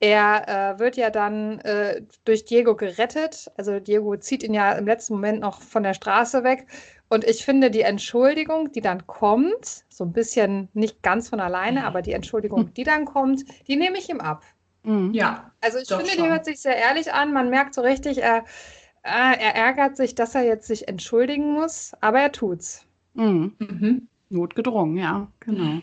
er 0.00 0.48
äh, 0.48 0.78
wird 0.78 0.96
ja 0.96 1.10
dann 1.10 1.60
äh, 1.60 2.02
durch 2.24 2.46
Diego 2.46 2.74
gerettet. 2.74 3.50
Also 3.56 3.78
Diego 3.80 4.16
zieht 4.16 4.42
ihn 4.42 4.54
ja 4.54 4.72
im 4.72 4.86
letzten 4.86 5.14
Moment 5.14 5.40
noch 5.40 5.60
von 5.60 5.82
der 5.82 5.94
Straße 5.94 6.42
weg. 6.42 6.66
Und 7.10 7.24
ich 7.24 7.44
finde 7.44 7.70
die 7.70 7.82
Entschuldigung, 7.82 8.72
die 8.72 8.80
dann 8.80 9.06
kommt, 9.06 9.84
so 9.88 10.04
ein 10.04 10.12
bisschen 10.12 10.68
nicht 10.72 11.02
ganz 11.02 11.28
von 11.28 11.40
alleine, 11.40 11.80
mhm. 11.80 11.86
aber 11.86 12.02
die 12.02 12.12
Entschuldigung, 12.12 12.72
die 12.74 12.84
dann 12.84 13.04
kommt, 13.04 13.44
die 13.68 13.76
nehme 13.76 13.98
ich 13.98 14.08
ihm 14.08 14.20
ab. 14.20 14.42
Mhm. 14.84 15.12
Ja. 15.12 15.50
Also 15.60 15.78
ich 15.78 15.88
finde, 15.88 16.06
schon. 16.06 16.24
die 16.24 16.30
hört 16.30 16.46
sich 16.46 16.60
sehr 16.60 16.76
ehrlich 16.76 17.12
an. 17.12 17.32
Man 17.34 17.50
merkt 17.50 17.74
so 17.74 17.82
richtig, 17.82 18.22
er, 18.22 18.44
äh, 19.02 19.36
er 19.38 19.54
ärgert 19.54 19.98
sich, 19.98 20.14
dass 20.14 20.34
er 20.34 20.44
jetzt 20.44 20.66
sich 20.66 20.88
entschuldigen 20.88 21.52
muss, 21.52 21.92
aber 22.00 22.20
er 22.20 22.32
tut's. 22.32 22.86
Mhm. 23.14 23.54
Mhm. 23.58 24.08
Notgedrungen, 24.30 24.96
ja, 24.96 25.26
genau. 25.40 25.80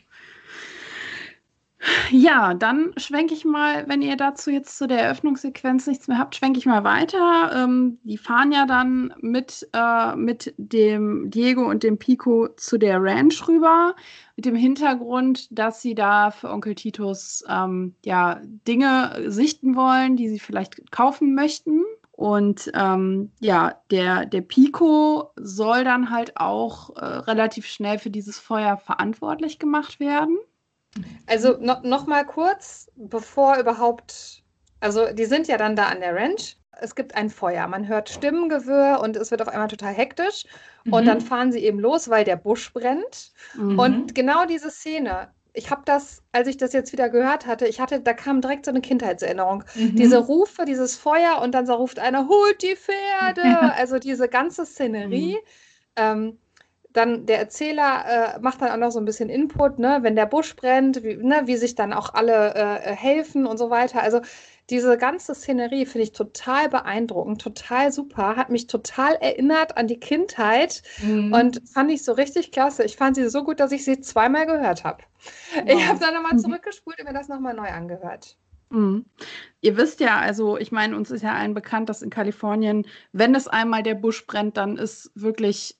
Ja, 2.09 2.53
dann 2.55 2.93
schwenke 2.97 3.33
ich 3.35 3.45
mal, 3.45 3.87
wenn 3.87 4.01
ihr 4.01 4.17
dazu 4.17 4.49
jetzt 4.49 4.77
zu 4.77 4.87
der 4.87 4.99
Eröffnungssequenz 4.99 5.85
nichts 5.85 6.07
mehr 6.07 6.17
habt, 6.17 6.35
schwenke 6.35 6.57
ich 6.57 6.65
mal 6.65 6.83
weiter. 6.83 7.51
Ähm, 7.55 7.99
die 8.03 8.17
fahren 8.17 8.51
ja 8.51 8.65
dann 8.65 9.13
mit, 9.19 9.67
äh, 9.73 10.15
mit 10.15 10.53
dem 10.57 11.29
Diego 11.29 11.69
und 11.69 11.83
dem 11.83 11.99
Pico 11.99 12.47
zu 12.57 12.77
der 12.77 13.01
Ranch 13.01 13.47
rüber, 13.47 13.95
mit 14.35 14.45
dem 14.45 14.55
Hintergrund, 14.55 15.47
dass 15.51 15.81
sie 15.81 15.93
da 15.93 16.31
für 16.31 16.49
Onkel 16.49 16.73
Titus 16.75 17.43
ähm, 17.47 17.93
ja, 18.03 18.41
Dinge 18.67 19.25
sichten 19.27 19.75
wollen, 19.75 20.15
die 20.15 20.29
sie 20.29 20.39
vielleicht 20.39 20.91
kaufen 20.91 21.35
möchten. 21.35 21.83
Und 22.11 22.71
ähm, 22.73 23.31
ja, 23.39 23.75
der, 23.91 24.25
der 24.25 24.41
Pico 24.41 25.29
soll 25.35 25.83
dann 25.83 26.09
halt 26.09 26.37
auch 26.37 26.95
äh, 26.95 27.05
relativ 27.05 27.67
schnell 27.67 27.99
für 27.99 28.09
dieses 28.09 28.39
Feuer 28.39 28.77
verantwortlich 28.77 29.59
gemacht 29.59 29.99
werden. 29.99 30.39
Also 31.25 31.57
no, 31.59 31.75
noch 31.83 32.07
mal 32.07 32.25
kurz, 32.25 32.89
bevor 32.95 33.57
überhaupt, 33.57 34.43
also 34.79 35.11
die 35.11 35.25
sind 35.25 35.47
ja 35.47 35.57
dann 35.57 35.75
da 35.75 35.87
an 35.87 35.99
der 35.99 36.15
Ranch. 36.15 36.57
Es 36.79 36.95
gibt 36.95 37.15
ein 37.15 37.29
Feuer, 37.29 37.67
man 37.67 37.87
hört 37.87 38.09
Stimmengewirr 38.09 38.99
und 39.01 39.15
es 39.15 39.31
wird 39.31 39.41
auf 39.41 39.47
einmal 39.47 39.67
total 39.67 39.93
hektisch. 39.93 40.45
Mhm. 40.83 40.93
Und 40.93 41.05
dann 41.05 41.21
fahren 41.21 41.51
sie 41.51 41.59
eben 41.59 41.79
los, 41.79 42.09
weil 42.09 42.23
der 42.23 42.35
Busch 42.35 42.71
brennt. 42.71 43.31
Mhm. 43.55 43.79
Und 43.79 44.15
genau 44.15 44.45
diese 44.45 44.69
Szene, 44.69 45.29
ich 45.53 45.71
habe 45.71 45.81
das, 45.85 46.21
als 46.31 46.47
ich 46.47 46.57
das 46.57 46.73
jetzt 46.73 46.91
wieder 46.91 47.09
gehört 47.09 47.47
hatte, 47.47 47.67
ich 47.67 47.79
hatte, 47.79 47.99
da 47.99 48.13
kam 48.13 48.41
direkt 48.41 48.65
so 48.65 48.71
eine 48.71 48.81
Kindheitserinnerung. 48.81 49.63
Mhm. 49.73 49.95
Diese 49.95 50.19
Rufe, 50.19 50.65
dieses 50.65 50.95
Feuer 50.95 51.41
und 51.41 51.53
dann 51.53 51.65
so 51.65 51.73
ruft 51.73 51.97
einer, 51.97 52.27
holt 52.27 52.61
die 52.61 52.75
Pferde. 52.75 53.41
Also 53.77 53.97
diese 53.97 54.27
ganze 54.29 54.65
Szenerie. 54.65 55.33
Mhm. 55.33 55.47
Ähm, 55.95 56.39
dann 56.97 57.25
der 57.25 57.39
Erzähler 57.39 58.35
äh, 58.35 58.39
macht 58.39 58.61
dann 58.61 58.71
auch 58.71 58.77
noch 58.77 58.91
so 58.91 58.99
ein 58.99 59.05
bisschen 59.05 59.29
Input, 59.29 59.79
ne? 59.79 59.99
wenn 60.01 60.15
der 60.15 60.25
Busch 60.25 60.55
brennt, 60.55 61.03
wie, 61.03 61.15
ne? 61.15 61.43
wie 61.45 61.55
sich 61.55 61.75
dann 61.75 61.93
auch 61.93 62.13
alle 62.13 62.55
äh, 62.55 62.95
helfen 62.95 63.45
und 63.45 63.57
so 63.57 63.69
weiter. 63.69 64.01
Also 64.01 64.21
diese 64.69 64.97
ganze 64.97 65.33
Szenerie 65.33 65.85
finde 65.85 66.03
ich 66.03 66.11
total 66.11 66.67
beeindruckend, 66.67 67.41
total 67.41 67.91
super, 67.93 68.35
hat 68.35 68.49
mich 68.49 68.67
total 68.67 69.15
erinnert 69.15 69.77
an 69.77 69.87
die 69.87 69.99
Kindheit 69.99 70.81
mhm. 71.01 71.31
und 71.33 71.61
fand 71.69 71.91
ich 71.91 72.03
so 72.03 72.11
richtig 72.11 72.51
klasse. 72.51 72.83
Ich 72.83 72.97
fand 72.97 73.15
sie 73.15 73.29
so 73.29 73.43
gut, 73.43 73.59
dass 73.59 73.71
ich 73.71 73.85
sie 73.85 74.01
zweimal 74.01 74.45
gehört 74.45 74.83
habe. 74.83 75.03
Wow. 75.55 75.63
Ich 75.67 75.87
habe 75.87 75.99
dann 75.99 76.13
nochmal 76.13 76.33
mhm. 76.33 76.39
zurückgespult 76.39 76.99
und 76.99 77.05
mir 77.05 77.13
das 77.13 77.29
nochmal 77.29 77.53
neu 77.53 77.69
angehört. 77.69 78.37
Mhm. 78.69 79.05
Ihr 79.61 79.77
wisst 79.77 79.99
ja, 80.01 80.17
also 80.19 80.57
ich 80.57 80.71
meine, 80.71 80.97
uns 80.97 81.11
ist 81.11 81.21
ja 81.21 81.33
allen 81.33 81.53
bekannt, 81.53 81.87
dass 81.89 82.01
in 82.01 82.09
Kalifornien, 82.09 82.85
wenn 83.13 83.35
es 83.35 83.47
einmal 83.47 83.83
der 83.83 83.95
Busch 83.95 84.25
brennt, 84.25 84.57
dann 84.57 84.77
ist 84.77 85.11
wirklich 85.15 85.77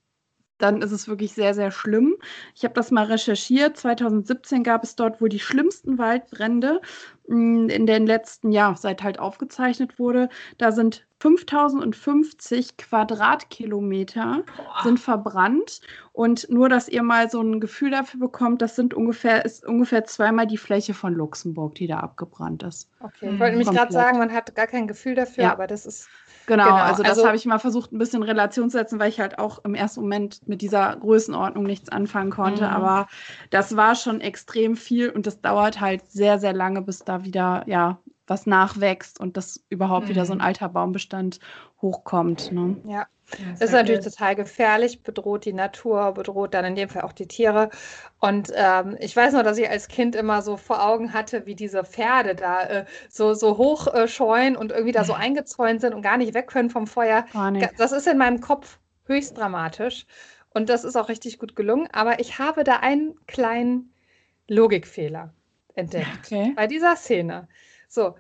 dann 0.58 0.82
ist 0.82 0.92
es 0.92 1.08
wirklich 1.08 1.34
sehr, 1.34 1.54
sehr 1.54 1.72
schlimm. 1.72 2.16
Ich 2.56 2.64
habe 2.64 2.74
das 2.74 2.92
mal 2.92 3.06
recherchiert. 3.06 3.78
2017 3.78 4.64
gab 4.64 4.84
es 4.84 4.96
dort 4.96 5.22
wohl 5.22 5.30
die 5.30 5.40
schlimmsten 5.40 5.98
Waldbrände 5.98 6.82
hm, 7.28 7.70
in 7.70 7.86
den 7.86 8.08
letzten 8.08 8.52
Jahren, 8.52 8.76
seit 8.76 9.04
halt 9.04 9.20
aufgezeichnet 9.20 10.00
wurde. 10.00 10.30
Da 10.58 10.72
sind 10.72 11.06
5050 11.20 12.78
Quadratkilometer 12.78 14.44
Boah. 14.56 14.84
sind 14.84 15.00
verbrannt. 15.00 15.82
Und 16.14 16.50
nur, 16.50 16.70
dass 16.70 16.88
ihr 16.88 17.04
mal 17.04 17.30
so 17.30 17.42
ein 17.42 17.60
Gefühl 17.60 17.92
dafür 17.92 18.20
bekommt, 18.20 18.62
das 18.62 18.76
sind 18.76 18.94
ungefähr, 18.94 19.46
ist 19.46 19.66
ungefähr 19.66 20.06
zweimal 20.06 20.48
die 20.48 20.58
Fläche 20.58 20.94
von 20.94 21.14
Luxemburg, 21.14 21.76
die 21.76 21.88
da 21.88 22.00
abgebrannt 22.00 22.64
ist. 22.64 22.90
Okay, 23.00 23.30
ich 23.34 23.40
wollte 23.40 23.58
nämlich 23.58 23.76
gerade 23.76 23.94
sagen, 23.94 24.18
man 24.18 24.34
hat 24.34 24.56
gar 24.56 24.68
kein 24.68 24.88
Gefühl 24.88 25.16
dafür, 25.16 25.46
ja. 25.46 25.52
aber 25.52 25.68
das 25.68 25.86
ist 25.86 26.08
Genau, 26.48 26.64
genau, 26.64 26.76
also 26.78 27.04
das 27.04 27.18
also, 27.18 27.26
habe 27.26 27.36
ich 27.36 27.46
mal 27.46 27.60
versucht, 27.60 27.92
ein 27.92 27.98
bisschen 27.98 28.24
in 28.24 28.30
Relation 28.30 28.70
zu 28.70 28.78
setzen, 28.78 29.00
weil 29.00 29.10
ich 29.10 29.20
halt 29.20 29.38
auch 29.38 29.64
im 29.66 29.76
ersten 29.76 30.00
Moment 30.00 30.48
mit 30.48 30.62
dieser 30.62 30.96
Größenordnung 30.96 31.66
nichts 31.66 31.90
anfangen 31.90 32.32
konnte. 32.32 32.64
Mhm. 32.64 32.70
Aber 32.70 33.08
das 33.50 33.76
war 33.76 33.96
schon 33.96 34.22
extrem 34.22 34.78
viel 34.78 35.10
und 35.10 35.28
das 35.28 35.42
dauert 35.42 35.82
halt 35.82 36.10
sehr, 36.10 36.40
sehr 36.40 36.54
lange, 36.54 36.82
bis 36.82 37.00
da 37.00 37.26
wieder, 37.26 37.64
ja, 37.68 38.00
was 38.28 38.46
nachwächst 38.46 39.20
und 39.20 39.38
das 39.38 39.64
überhaupt 39.70 40.06
mhm. 40.06 40.10
wieder 40.10 40.26
so 40.26 40.34
ein 40.34 40.40
mhm. 40.40 40.46
alter 40.46 40.70
Baumbestand 40.70 41.40
hochkommt. 41.82 42.52
Ne? 42.52 42.78
Ja. 42.86 43.08
Das 43.52 43.62
ist 43.62 43.72
natürlich 43.74 44.06
total 44.06 44.36
gefährlich, 44.36 45.04
bedroht 45.04 45.44
die 45.44 45.54
Natur, 45.54 46.14
bedroht 46.14 46.54
dann 46.54 46.64
in 46.64 46.76
dem 46.76 46.88
Fall 46.88 47.02
auch 47.02 47.12
die 47.12 47.28
Tiere. 47.28 47.70
Und 48.20 48.52
ähm, 48.56 48.96
ich 49.00 49.14
weiß 49.14 49.34
noch, 49.34 49.44
dass 49.44 49.58
ich 49.58 49.70
als 49.70 49.90
Kind 49.90 50.16
immer 50.16 50.42
so 50.42 50.56
vor 50.56 50.86
Augen 50.86 51.12
hatte, 51.12 51.46
wie 51.46 51.56
diese 51.56 51.84
Pferde 51.84 52.36
da 52.36 52.64
äh, 52.64 52.86
so, 53.10 53.34
so 53.34 53.58
hoch 53.58 53.94
äh, 53.94 54.08
scheuen 54.08 54.56
und 54.56 54.72
irgendwie 54.72 54.94
da 54.94 55.04
so 55.04 55.12
eingezäunt 55.14 55.82
sind 55.82 55.94
und 55.94 56.02
gar 56.02 56.18
nicht 56.18 56.34
weg 56.34 56.48
können 56.48 56.70
vom 56.70 56.88
Feuer. 56.88 57.26
Das 57.78 57.92
ist 57.92 58.08
in 58.08 58.18
meinem 58.18 58.40
Kopf 58.40 58.80
höchst 59.06 59.38
dramatisch. 59.38 60.06
Und 60.52 60.70
das 60.70 60.86
ist 60.86 60.96
auch 60.96 61.10
richtig 61.10 61.38
gut 61.38 61.56
gelungen. 61.56 61.90
Aber 61.92 62.20
ich 62.20 62.40
habe 62.40 62.64
da 62.64 62.78
einen 62.78 63.16
kleinen 63.28 63.92
Logikfehler 64.48 65.34
entdeckt 65.76 66.08
okay. 66.26 66.54
bei 66.56 66.66
dieser 66.66 66.96
Szene. 66.96 67.48
So, 67.88 68.16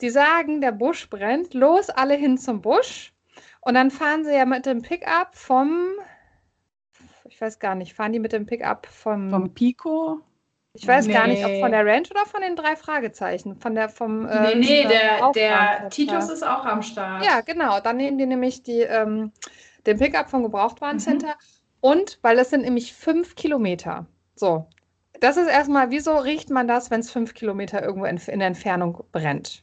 die 0.00 0.10
sagen, 0.10 0.60
der 0.60 0.72
Busch 0.72 1.08
brennt, 1.10 1.54
los, 1.54 1.90
alle 1.90 2.14
hin 2.14 2.38
zum 2.38 2.62
Busch. 2.62 3.12
Und 3.60 3.74
dann 3.74 3.90
fahren 3.90 4.24
sie 4.24 4.34
ja 4.34 4.46
mit 4.46 4.66
dem 4.66 4.82
Pickup 4.82 5.34
vom, 5.34 5.90
ich 7.24 7.40
weiß 7.40 7.58
gar 7.58 7.74
nicht, 7.74 7.94
fahren 7.94 8.12
die 8.12 8.18
mit 8.18 8.32
dem 8.32 8.46
Pickup 8.46 8.86
vom. 8.86 9.30
Vom 9.30 9.54
Pico? 9.54 10.20
Ich 10.72 10.86
weiß 10.86 11.06
nee. 11.06 11.12
gar 11.12 11.26
nicht, 11.26 11.44
ob 11.44 11.58
von 11.60 11.72
der 11.72 11.84
Ranch 11.84 12.10
oder 12.10 12.24
von 12.26 12.42
den 12.42 12.54
drei 12.54 12.76
Fragezeichen. 12.76 13.56
Von 13.56 13.74
der 13.74 13.88
vom. 13.88 14.26
Äh, 14.26 14.54
nee, 14.54 14.60
nee, 14.60 14.88
der, 14.88 15.32
der 15.32 15.90
Titus 15.90 16.30
ist 16.30 16.44
auch 16.44 16.64
am 16.64 16.82
Start. 16.82 17.24
Ja, 17.24 17.40
genau. 17.40 17.80
Dann 17.80 17.96
nehmen 17.96 18.18
die 18.18 18.26
nämlich 18.26 18.62
die, 18.62 18.80
ähm, 18.82 19.32
den 19.86 19.98
Pickup 19.98 20.30
vom 20.30 20.44
Gebrauchtwarencenter. 20.44 21.26
Mhm. 21.26 21.80
Und 21.80 22.18
weil 22.22 22.38
es 22.38 22.50
sind 22.50 22.62
nämlich 22.62 22.94
fünf 22.94 23.34
Kilometer. 23.34 24.06
So. 24.36 24.66
Das 25.20 25.36
ist 25.36 25.48
erstmal, 25.48 25.90
wieso 25.90 26.16
riecht 26.16 26.50
man 26.50 26.66
das, 26.66 26.90
wenn 26.90 27.00
es 27.00 27.10
fünf 27.10 27.34
Kilometer 27.34 27.82
irgendwo 27.82 28.06
in, 28.06 28.16
in 28.16 28.38
der 28.38 28.48
Entfernung 28.48 29.04
brennt? 29.12 29.62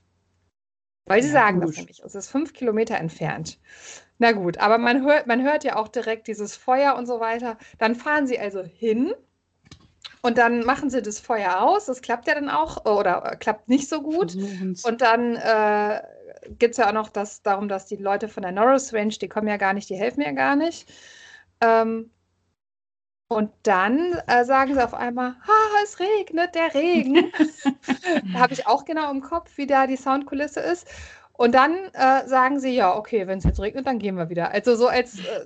Weil 1.06 1.22
sie 1.22 1.30
ja, 1.30 1.34
sagen 1.34 1.60
gut. 1.60 1.70
das 1.70 1.78
nämlich. 1.78 2.02
Es 2.04 2.16
ist 2.16 2.30
fünf 2.30 2.54
Kilometer 2.54 2.98
entfernt. 2.98 3.58
Na 4.20 4.32
gut, 4.32 4.58
aber 4.60 4.78
man 4.78 5.04
hört, 5.04 5.28
man 5.28 5.44
hört 5.44 5.64
ja 5.64 5.76
auch 5.76 5.88
direkt 5.88 6.28
dieses 6.28 6.56
Feuer 6.56 6.96
und 6.96 7.06
so 7.06 7.20
weiter. 7.20 7.58
Dann 7.78 7.96
fahren 7.96 8.28
sie 8.28 8.40
also 8.40 8.64
hin 8.64 9.14
und 10.22 10.38
dann 10.38 10.66
machen 10.66 10.90
sie 10.90 11.02
das 11.02 11.20
Feuer 11.20 11.62
aus. 11.62 11.86
Das 11.86 12.02
klappt 12.02 12.28
ja 12.28 12.36
dann 12.36 12.50
auch 12.50 12.86
oder 12.86 13.36
klappt 13.40 13.70
nicht 13.70 13.88
so 13.88 14.02
gut. 14.02 14.36
Und 14.36 15.02
dann 15.02 15.36
äh, 15.36 16.02
geht 16.58 16.72
es 16.72 16.78
ja 16.78 16.90
auch 16.90 16.94
noch 16.94 17.10
das, 17.10 17.42
darum, 17.42 17.68
dass 17.68 17.86
die 17.86 17.96
Leute 17.96 18.28
von 18.28 18.44
der 18.44 18.52
Norris 18.52 18.94
Range, 18.94 19.14
die 19.14 19.30
kommen 19.30 19.48
ja 19.48 19.58
gar 19.58 19.74
nicht, 19.74 19.90
die 19.90 19.96
helfen 19.96 20.22
ja 20.22 20.32
gar 20.32 20.56
nicht. 20.56 20.92
Ähm, 21.62 22.12
und 23.29 23.51
dann 23.63 24.13
äh, 24.27 24.46
sagen 24.46 24.74
sie 24.74 24.84
auf 24.84 24.93
einmal, 24.93 25.36
ah, 25.46 25.84
es 25.84 26.00
regnet, 26.00 26.55
der 26.55 26.74
Regen. 26.74 27.31
da 28.34 28.39
habe 28.39 28.53
ich 28.53 28.67
auch 28.67 28.86
genau 28.86 29.12
im 29.12 29.22
Kopf, 29.22 29.57
wie 29.57 29.67
da 29.67 29.86
die 29.86 29.98
Soundkulisse 29.98 30.62
ist. 30.62 30.88
Und 31.34 31.53
dann 31.53 31.75
äh, 31.93 32.25
sagen 32.27 32.60
sie, 32.60 32.74
ja, 32.74 32.96
okay, 32.96 33.27
wenn 33.27 33.38
es 33.38 33.43
jetzt 33.43 33.60
regnet, 33.60 33.86
dann 33.86 34.00
gehen 34.00 34.15
wir 34.15 34.29
wieder. 34.29 34.51
Also 34.51 34.75
so 34.75 34.88
als, 34.88 35.19
äh, 35.19 35.46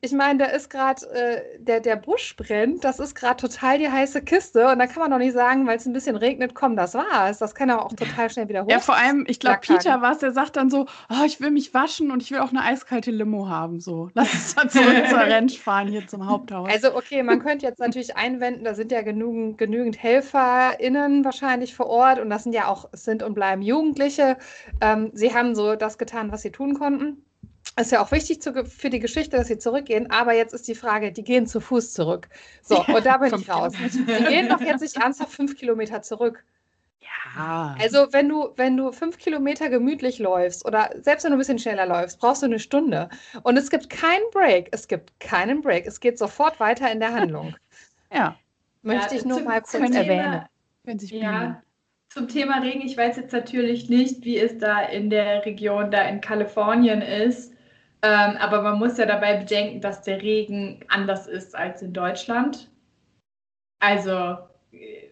ich 0.00 0.12
meine, 0.12 0.38
da 0.38 0.44
ist 0.46 0.70
gerade, 0.70 1.04
äh, 1.10 1.58
der, 1.58 1.80
der 1.80 1.96
Busch 1.96 2.36
brennt, 2.36 2.84
das 2.84 3.00
ist 3.00 3.16
gerade 3.16 3.36
total 3.36 3.78
die 3.78 3.90
heiße 3.90 4.22
Kiste. 4.22 4.68
Und 4.68 4.78
da 4.78 4.86
kann 4.86 5.00
man 5.00 5.10
doch 5.10 5.18
nicht 5.18 5.32
sagen, 5.32 5.66
weil 5.66 5.76
es 5.76 5.86
ein 5.86 5.92
bisschen 5.92 6.14
regnet, 6.14 6.54
komm, 6.54 6.76
das 6.76 6.94
war's. 6.94 7.38
Das 7.38 7.54
kann 7.54 7.68
er 7.68 7.84
auch 7.84 7.92
total 7.92 8.30
schnell 8.30 8.48
wieder 8.48 8.64
hoch. 8.64 8.70
Ja, 8.70 8.78
vor 8.78 8.96
allem, 8.96 9.24
ich 9.26 9.40
glaube, 9.40 9.58
Peter 9.60 10.00
war 10.00 10.12
es, 10.12 10.18
der 10.18 10.30
sagt 10.30 10.56
dann 10.56 10.70
so, 10.70 10.86
oh, 11.10 11.24
ich 11.26 11.40
will 11.40 11.50
mich 11.50 11.74
waschen 11.74 12.12
und 12.12 12.22
ich 12.22 12.30
will 12.30 12.38
auch 12.38 12.50
eine 12.50 12.62
eiskalte 12.62 13.10
Limo 13.10 13.48
haben. 13.48 13.80
So, 13.80 14.10
lass 14.14 14.32
uns 14.32 14.56
mal 14.56 14.68
zurück 14.68 15.06
zur 15.08 15.18
Ranch 15.18 15.58
fahren 15.58 15.88
hier 15.88 16.06
zum 16.06 16.26
Haupthaus. 16.26 16.70
Also, 16.70 16.94
okay, 16.94 17.24
man 17.24 17.40
könnte 17.40 17.66
jetzt 17.66 17.80
natürlich 17.80 18.16
einwenden, 18.16 18.64
da 18.64 18.74
sind 18.74 18.92
ja 18.92 19.02
genügend, 19.02 19.58
genügend 19.58 20.00
HelferInnen 20.00 21.24
wahrscheinlich 21.24 21.74
vor 21.74 21.86
Ort 21.86 22.20
und 22.20 22.30
das 22.30 22.44
sind 22.44 22.52
ja 22.52 22.68
auch, 22.68 22.88
sind 22.92 23.24
und 23.24 23.34
bleiben 23.34 23.62
Jugendliche. 23.62 24.36
Ähm, 24.80 25.10
sie 25.12 25.34
haben 25.34 25.56
so 25.56 25.74
das 25.74 25.98
getan, 25.98 26.30
was 26.30 26.42
sie 26.42 26.52
tun 26.52 26.74
konnten. 26.74 27.24
Ist 27.78 27.92
ja 27.92 28.02
auch 28.02 28.10
wichtig 28.10 28.42
zu, 28.42 28.52
für 28.64 28.90
die 28.90 28.98
Geschichte, 28.98 29.36
dass 29.36 29.46
sie 29.46 29.58
zurückgehen, 29.58 30.10
aber 30.10 30.32
jetzt 30.34 30.52
ist 30.52 30.66
die 30.66 30.74
Frage, 30.74 31.12
die 31.12 31.22
gehen 31.22 31.46
zu 31.46 31.60
Fuß 31.60 31.92
zurück. 31.92 32.28
So, 32.62 32.84
und 32.84 33.06
da 33.06 33.18
bin 33.18 33.32
ich 33.34 33.48
raus. 33.48 33.72
Die 33.92 34.24
gehen 34.24 34.48
doch 34.48 34.60
jetzt 34.60 34.80
nicht 34.80 34.96
ernsthaft 34.96 35.32
fünf 35.32 35.56
Kilometer 35.56 36.02
zurück. 36.02 36.44
Ja. 37.36 37.76
Also, 37.80 38.12
wenn 38.12 38.28
du, 38.28 38.48
wenn 38.56 38.76
du 38.76 38.90
fünf 38.90 39.18
Kilometer 39.18 39.68
gemütlich 39.68 40.18
läufst 40.18 40.64
oder 40.66 40.90
selbst 41.02 41.24
wenn 41.24 41.30
du 41.30 41.36
ein 41.36 41.38
bisschen 41.38 41.58
schneller 41.58 41.86
läufst, 41.86 42.18
brauchst 42.18 42.42
du 42.42 42.46
eine 42.46 42.58
Stunde. 42.58 43.08
Und 43.42 43.56
es 43.56 43.70
gibt 43.70 43.90
keinen 43.90 44.24
Break. 44.32 44.68
Es 44.72 44.88
gibt 44.88 45.18
keinen 45.20 45.60
Break. 45.60 45.86
Es 45.86 46.00
geht 46.00 46.18
sofort 46.18 46.58
weiter 46.58 46.90
in 46.90 47.00
der 47.00 47.12
Handlung. 47.12 47.54
ja. 48.12 48.36
Möchte 48.82 49.14
Ja, 49.14 49.20
ich 49.20 49.24
nur 49.26 49.38
zum- 49.38 49.46
mal 49.46 49.60
kurz 49.60 49.94
erwähnen. 49.94 50.44
Wenn 50.84 50.98
sich 50.98 51.10
Ja, 51.10 51.62
zum 52.08 52.28
Thema 52.28 52.60
Regen, 52.60 52.80
ich 52.80 52.96
weiß 52.96 53.16
jetzt 53.18 53.32
natürlich 53.32 53.88
nicht, 53.88 54.24
wie 54.24 54.38
es 54.38 54.56
da 54.58 54.80
in 54.80 55.10
der 55.10 55.44
Region 55.44 55.90
da 55.90 56.02
in 56.08 56.20
Kalifornien 56.20 57.02
ist. 57.02 57.52
Ähm, 58.02 58.36
aber 58.38 58.62
man 58.62 58.78
muss 58.78 58.96
ja 58.96 59.06
dabei 59.06 59.36
bedenken, 59.38 59.80
dass 59.80 60.02
der 60.02 60.22
Regen 60.22 60.84
anders 60.88 61.26
ist 61.26 61.54
als 61.56 61.82
in 61.82 61.92
Deutschland. 61.92 62.70
Also, 63.80 64.38
äh, 64.72 65.08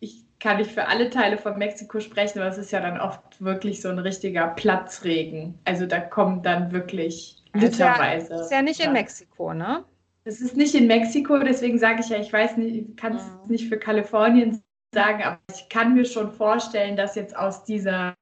ich 0.00 0.24
kann 0.38 0.56
nicht 0.56 0.70
für 0.70 0.88
alle 0.88 1.10
Teile 1.10 1.36
von 1.36 1.58
Mexiko 1.58 2.00
sprechen, 2.00 2.38
aber 2.40 2.48
es 2.48 2.58
ist 2.58 2.70
ja 2.70 2.80
dann 2.80 2.98
oft 3.00 3.42
wirklich 3.42 3.82
so 3.82 3.88
ein 3.90 3.98
richtiger 3.98 4.48
Platzregen. 4.48 5.58
Also 5.64 5.86
da 5.86 6.00
kommen 6.00 6.42
dann 6.42 6.72
wirklich 6.72 7.36
Ist 7.52 7.78
ja, 7.78 7.92
literweise. 7.92 8.34
ist 8.36 8.50
ja 8.52 8.62
nicht 8.62 8.80
in 8.80 8.86
Ja. 8.86 8.92
Mexiko, 8.92 9.52
ne? 9.52 9.84
Es 10.24 10.40
ist 10.40 10.56
nicht 10.56 10.74
in 10.74 10.86
Mexiko, 10.86 11.38
deswegen 11.38 11.78
sage 11.78 12.00
ich 12.00 12.08
ja, 12.10 12.18
ich 12.18 12.32
weiß 12.32 12.56
nicht, 12.58 12.96
kann 12.96 13.16
es 13.16 13.22
Mhm. 13.24 13.50
nicht 13.50 13.68
für 13.68 13.78
Kalifornien 13.78 14.62
sagen, 14.94 15.22
aber 15.22 15.38
ich 15.52 15.68
kann 15.68 15.94
mir 15.94 16.04
schon 16.04 16.30
vorstellen, 16.32 16.96
dass 16.96 17.14
jetzt 17.14 17.36
aus 17.36 17.64
dieser 17.64 18.14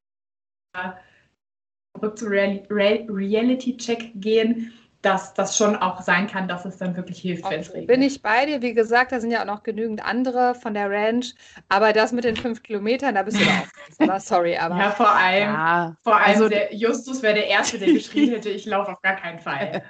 zurück 1.95 2.19
zu 2.19 2.27
Real, 2.27 2.63
Real, 2.71 3.07
Reality-Check 3.09 4.13
gehen, 4.17 4.73
dass 5.03 5.33
das 5.33 5.57
schon 5.57 5.77
auch 5.77 6.01
sein 6.03 6.27
kann, 6.27 6.49
dass 6.49 6.65
es 6.65 6.77
dann 6.77 6.97
wirklich 6.97 7.21
hilft, 7.21 7.49
wenn 7.49 7.61
es 7.61 7.69
regnet. 7.73 7.87
Bin 7.87 8.03
ich 8.03 8.21
bei 8.21 8.47
dir. 8.47 8.63
Wie 8.63 8.75
gesagt, 8.75 9.13
da 9.13 9.21
sind 9.21 9.31
ja 9.31 9.43
auch 9.43 9.47
noch 9.47 9.63
genügend 9.63 10.05
andere 10.05 10.57
von 10.57 10.75
der 10.75 10.91
Ranch. 10.91 11.35
Aber 11.69 11.93
das 11.93 12.11
mit 12.11 12.25
den 12.25 12.35
fünf 12.35 12.63
Kilometern, 12.65 13.15
da 13.15 13.23
bist 13.23 13.39
du 13.41 13.45
da 13.45 14.15
auch. 14.17 14.21
Sorry, 14.21 14.57
aber 14.57 14.77
ja, 14.77 14.91
vor 14.91 15.11
allem, 15.15 15.53
Ja, 15.55 15.97
vor 16.03 16.17
allem 16.17 16.35
also- 16.35 16.49
der 16.49 16.75
Justus 16.75 17.23
wäre 17.23 17.35
der 17.35 17.47
Erste, 17.47 17.79
der 17.79 17.93
geschrien 17.93 18.31
hätte, 18.33 18.51
ich 18.51 18.67
laufe 18.67 18.91
auf 18.93 19.01
gar 19.03 19.15
keinen 19.17 19.39
Fall. 19.39 19.83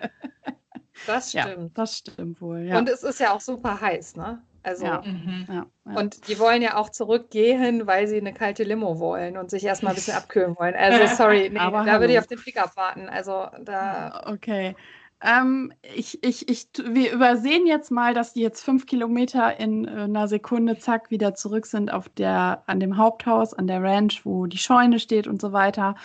das 1.06 1.32
ja, 1.32 1.42
stimmt. 1.48 1.76
das 1.78 1.96
stimmt 1.98 2.40
wohl. 2.42 2.60
Ja. 2.60 2.78
Und 2.78 2.88
es 2.90 3.02
ist 3.02 3.18
ja 3.18 3.32
auch 3.32 3.40
super 3.40 3.80
heiß, 3.80 4.16
ne? 4.16 4.42
Also, 4.62 4.84
Ja. 4.84 5.02
Mhm. 5.04 5.46
ja, 5.48 5.66
ja. 5.86 5.98
und 5.98 6.28
die 6.28 6.38
wollen 6.38 6.62
ja 6.62 6.76
auch 6.76 6.90
zurückgehen, 6.90 7.86
weil 7.86 8.08
sie 8.08 8.18
eine 8.18 8.34
kalte 8.34 8.64
Limo 8.64 8.98
wollen 8.98 9.36
und 9.36 9.50
sich 9.50 9.64
erstmal 9.64 9.92
ein 9.92 9.96
bisschen 9.96 10.14
abkühlen 10.14 10.56
wollen. 10.58 10.74
Also, 10.74 10.98
sorry, 11.22 11.50
nee, 11.50 11.58
Aber 11.58 11.84
da 11.84 12.00
würde 12.00 12.12
ich 12.12 12.18
auf 12.18 12.26
den 12.26 12.40
Pickup 12.40 12.76
warten. 12.76 13.08
Also, 13.08 13.46
da. 13.62 14.22
Okay. 14.26 14.74
Ähm, 15.20 15.72
ich, 15.82 16.22
ich, 16.22 16.48
ich, 16.48 16.68
wir 16.76 17.12
übersehen 17.12 17.66
jetzt 17.66 17.90
mal, 17.90 18.14
dass 18.14 18.34
die 18.34 18.40
jetzt 18.40 18.62
fünf 18.62 18.86
Kilometer 18.86 19.58
in 19.58 19.84
äh, 19.84 20.02
einer 20.02 20.28
Sekunde 20.28 20.78
zack 20.78 21.10
wieder 21.10 21.34
zurück 21.34 21.66
sind 21.66 21.92
auf 21.92 22.08
der, 22.08 22.62
an 22.66 22.78
dem 22.78 22.96
Haupthaus, 22.96 23.52
an 23.52 23.66
der 23.66 23.82
Ranch, 23.82 24.24
wo 24.24 24.46
die 24.46 24.58
Scheune 24.58 25.00
steht 25.00 25.26
und 25.26 25.40
so 25.40 25.52
weiter. 25.52 25.96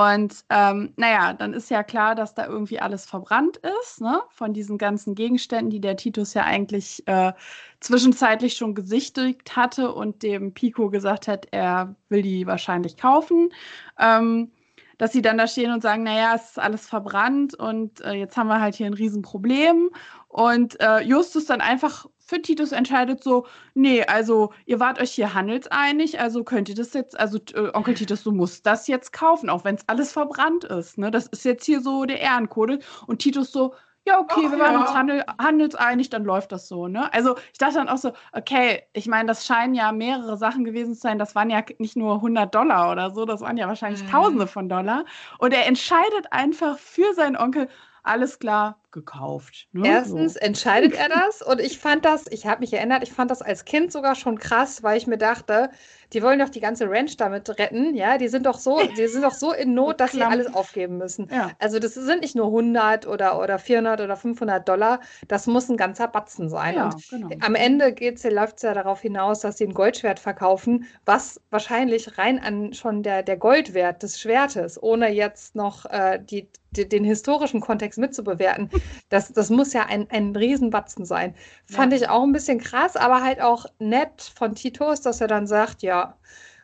Und 0.00 0.46
ähm, 0.48 0.94
naja, 0.96 1.34
dann 1.34 1.52
ist 1.52 1.68
ja 1.68 1.82
klar, 1.82 2.14
dass 2.14 2.34
da 2.34 2.46
irgendwie 2.46 2.80
alles 2.80 3.04
verbrannt 3.04 3.58
ist, 3.82 4.00
ne? 4.00 4.22
Von 4.30 4.54
diesen 4.54 4.78
ganzen 4.78 5.14
Gegenständen, 5.14 5.68
die 5.68 5.80
der 5.80 5.96
Titus 5.96 6.32
ja 6.32 6.44
eigentlich 6.44 7.06
äh, 7.06 7.34
zwischenzeitlich 7.80 8.54
schon 8.54 8.74
gesichtigt 8.74 9.56
hatte 9.56 9.92
und 9.92 10.22
dem 10.22 10.54
Pico 10.54 10.88
gesagt 10.88 11.28
hat, 11.28 11.48
er 11.50 11.96
will 12.08 12.22
die 12.22 12.46
wahrscheinlich 12.46 12.96
kaufen. 12.96 13.50
Ähm, 13.98 14.50
dass 14.96 15.12
sie 15.12 15.22
dann 15.22 15.38
da 15.38 15.46
stehen 15.46 15.72
und 15.72 15.82
sagen, 15.82 16.02
naja, 16.02 16.34
es 16.34 16.50
ist 16.50 16.58
alles 16.58 16.86
verbrannt 16.86 17.54
und 17.54 18.00
äh, 18.02 18.12
jetzt 18.12 18.36
haben 18.36 18.48
wir 18.48 18.60
halt 18.60 18.74
hier 18.74 18.86
ein 18.86 18.94
Riesenproblem. 18.94 19.90
Und 20.28 20.80
äh, 20.80 21.00
Justus 21.00 21.46
dann 21.46 21.60
einfach 21.60 22.06
für 22.30 22.40
Titus 22.40 22.70
entscheidet 22.70 23.22
so, 23.24 23.44
nee, 23.74 24.04
also 24.04 24.52
ihr 24.64 24.78
wart 24.78 25.00
euch 25.00 25.10
hier 25.10 25.34
handelseinig, 25.34 26.20
also 26.20 26.44
könnt 26.44 26.68
ihr 26.68 26.76
das 26.76 26.94
jetzt, 26.94 27.18
also 27.18 27.38
äh, 27.54 27.70
Onkel 27.74 27.94
Titus, 27.94 28.22
du 28.22 28.30
musst 28.30 28.64
das 28.66 28.86
jetzt 28.86 29.12
kaufen, 29.12 29.50
auch 29.50 29.64
wenn 29.64 29.74
es 29.74 29.88
alles 29.88 30.12
verbrannt 30.12 30.62
ist. 30.64 30.96
Ne? 30.96 31.10
Das 31.10 31.26
ist 31.26 31.44
jetzt 31.44 31.64
hier 31.64 31.80
so 31.80 32.04
der 32.04 32.20
Ehrencode. 32.20 32.84
Und 33.08 33.18
Titus 33.18 33.50
so, 33.50 33.74
ja, 34.06 34.20
okay, 34.20 34.44
Ach 34.46 34.52
wir 34.52 34.58
waren 34.60 34.74
ja. 34.74 34.80
uns 34.80 34.94
handel 34.94 35.24
handelseinig, 35.40 36.08
dann 36.08 36.24
läuft 36.24 36.52
das 36.52 36.68
so, 36.68 36.88
ne? 36.88 37.12
Also 37.12 37.36
ich 37.52 37.58
dachte 37.58 37.74
dann 37.74 37.88
auch 37.88 37.98
so, 37.98 38.12
okay, 38.32 38.82
ich 38.94 39.06
meine, 39.08 39.26
das 39.26 39.44
scheinen 39.44 39.74
ja 39.74 39.92
mehrere 39.92 40.38
Sachen 40.38 40.64
gewesen 40.64 40.94
zu 40.94 41.00
sein, 41.00 41.18
das 41.18 41.34
waren 41.34 41.50
ja 41.50 41.62
nicht 41.78 41.96
nur 41.96 42.14
100 42.14 42.54
Dollar 42.54 42.92
oder 42.92 43.10
so, 43.10 43.26
das 43.26 43.40
waren 43.42 43.58
ja 43.58 43.68
wahrscheinlich 43.68 44.02
Mhm. 44.04 44.08
Tausende 44.08 44.46
von 44.46 44.68
Dollar. 44.68 45.04
Und 45.38 45.52
er 45.52 45.66
entscheidet 45.66 46.32
einfach 46.32 46.78
für 46.78 47.12
seinen 47.12 47.36
Onkel, 47.36 47.68
alles 48.02 48.38
klar, 48.38 48.80
gekauft. 48.92 49.68
Ne? 49.72 49.88
Erstens 49.88 50.34
so. 50.34 50.40
entscheidet 50.40 50.94
er 50.94 51.08
das 51.08 51.42
und 51.42 51.60
ich 51.60 51.78
fand 51.78 52.04
das, 52.04 52.26
ich 52.30 52.46
habe 52.46 52.60
mich 52.60 52.72
erinnert, 52.72 53.02
ich 53.02 53.12
fand 53.12 53.30
das 53.30 53.42
als 53.42 53.64
Kind 53.64 53.92
sogar 53.92 54.14
schon 54.14 54.38
krass, 54.38 54.82
weil 54.82 54.96
ich 54.96 55.06
mir 55.06 55.18
dachte, 55.18 55.70
die 56.12 56.22
wollen 56.22 56.38
doch 56.38 56.48
die 56.48 56.60
ganze 56.60 56.90
Ranch 56.90 57.16
damit 57.16 57.48
retten, 57.58 57.94
ja, 57.94 58.18
die 58.18 58.28
sind 58.28 58.46
doch 58.46 58.58
so, 58.58 58.80
die 58.96 59.06
sind 59.06 59.22
doch 59.22 59.34
so 59.34 59.52
in 59.52 59.74
Not, 59.74 60.00
dass 60.00 60.12
sie 60.12 60.22
alles 60.22 60.52
aufgeben 60.52 60.98
müssen. 60.98 61.28
Ja. 61.32 61.52
Also 61.58 61.78
das 61.78 61.94
sind 61.94 62.22
nicht 62.22 62.34
nur 62.34 62.46
100 62.46 63.06
oder, 63.06 63.40
oder 63.40 63.58
400 63.58 64.00
oder 64.00 64.16
500 64.16 64.68
Dollar, 64.68 65.00
das 65.28 65.46
muss 65.46 65.68
ein 65.68 65.76
ganzer 65.76 66.08
Batzen 66.08 66.48
sein. 66.48 66.74
Ja, 66.74 66.86
und 66.86 67.10
genau. 67.10 67.28
am 67.40 67.54
Ende 67.54 67.94
läuft 68.30 68.56
es 68.56 68.62
ja 68.62 68.74
darauf 68.74 69.00
hinaus, 69.00 69.40
dass 69.40 69.58
sie 69.58 69.64
ein 69.64 69.74
Goldschwert 69.74 70.18
verkaufen, 70.18 70.86
was 71.04 71.40
wahrscheinlich 71.50 72.18
rein 72.18 72.38
an 72.38 72.72
schon 72.72 73.02
der, 73.02 73.22
der 73.22 73.36
Goldwert 73.36 74.02
des 74.02 74.20
Schwertes, 74.20 74.82
ohne 74.82 75.10
jetzt 75.10 75.54
noch 75.54 75.86
äh, 75.86 76.20
die, 76.22 76.48
den 76.72 77.04
historischen 77.04 77.60
Kontext 77.60 77.98
mitzubewerten, 77.98 78.70
das, 79.08 79.32
das 79.32 79.50
muss 79.50 79.72
ja 79.72 79.86
ein, 79.86 80.08
ein 80.10 80.34
Riesenbatzen 80.36 81.04
sein. 81.04 81.34
Fand 81.66 81.92
Ja. 81.92 81.98
ich 81.98 82.08
auch 82.08 82.22
ein 82.22 82.32
bisschen 82.32 82.58
krass, 82.58 82.96
aber 82.96 83.22
halt 83.22 83.40
auch 83.40 83.66
nett 83.78 84.32
von 84.34 84.54
Titus, 84.54 85.00
dass 85.00 85.20
er 85.20 85.28
dann 85.28 85.46
sagt, 85.46 85.82
ja. 85.82 86.16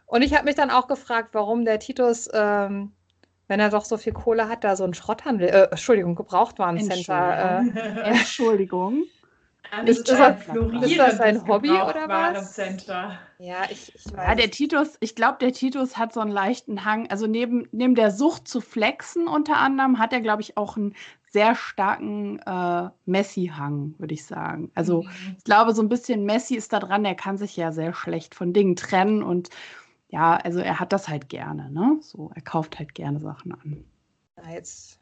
Und 0.07 0.23
ich 0.23 0.35
habe 0.35 0.45
mich 0.45 0.55
dann 0.55 0.71
auch 0.71 0.87
gefragt, 0.87 1.31
warum 1.33 1.65
der 1.65 1.81
Titus, 1.81 2.29
ähm, 2.33 2.93
wenn 3.49 3.61
er 3.61 3.71
doch 3.71 3.85
so 3.85 3.97
viel 3.97 4.13
Kohle 4.13 4.49
hat, 4.49 4.65
da 4.65 4.77
so 4.77 4.85
ein 4.85 4.95
Schrotthandel, 4.95 5.49
äh, 5.49 5.69
Entschuldigung, 5.71 6.15
Gebrauchtwarencenter. 6.15 7.63
Äh, 7.65 8.11
Entschuldigung. 8.11 9.05
Alles 9.73 9.99
Ist- 9.99 10.09
ist 10.11 10.21
ein 10.21 10.39
das- 10.81 10.91
ist 10.91 10.99
das 10.99 11.21
ein 11.21 11.47
Hobby 11.49 11.71
oder 11.71 11.87
was? 11.87 11.93
Gebrauchtwarencenter. 12.53 13.19
ja, 13.39 13.57
ich, 13.69 13.93
ich 13.97 14.05
weiß. 14.07 14.27
Ja, 14.29 14.35
der 14.37 14.51
Titus, 14.53 14.97
ich 15.01 15.17
glaube, 15.17 15.39
der 15.41 15.53
Titus 15.53 15.97
hat 15.99 16.13
so 16.13 16.21
einen 16.21 16.31
leichten 16.31 16.85
Hang. 16.85 17.11
Also 17.11 17.27
neben, 17.27 17.69
neben 17.73 17.97
der 17.97 18.13
Sucht 18.13 18.47
zu 18.47 18.61
flexen 18.61 19.27
unter 19.27 19.57
anderem 19.57 19.99
hat 19.99 20.13
er, 20.13 20.21
glaube 20.21 20.43
ich, 20.43 20.57
auch 20.57 20.77
einen 20.77 20.95
sehr 21.37 21.55
starken 21.55 22.39
äh, 22.47 22.89
Messi-Hang, 23.05 23.95
würde 23.99 24.15
ich 24.15 24.25
sagen. 24.25 24.71
Also 24.75 25.03
Mhm. 25.03 25.35
ich 25.37 25.45
glaube, 25.45 25.75
so 25.75 25.83
ein 25.83 25.91
bisschen 25.91 26.25
Messi 26.25 26.55
ist 26.57 26.73
da 26.73 26.79
dran, 26.79 27.05
er 27.05 27.15
kann 27.15 27.37
sich 27.37 27.55
ja 27.57 27.73
sehr 27.73 27.93
schlecht 27.93 28.35
von 28.35 28.55
Dingen 28.55 28.75
trennen 28.75 29.23
und 29.23 29.51
ja, 30.09 30.37
also 30.37 30.61
er 30.61 30.81
hat 30.81 30.95
das 30.95 31.09
halt 31.09 31.29
gerne, 31.29 31.71
ne? 31.71 31.99
So, 32.01 32.31
er 32.35 32.41
kauft 32.41 32.79
halt 32.79 32.95
gerne 32.95 33.21
Sachen 33.21 33.53
an. 33.53 33.85
Ja, 34.39 34.51
jetzt 34.55 34.99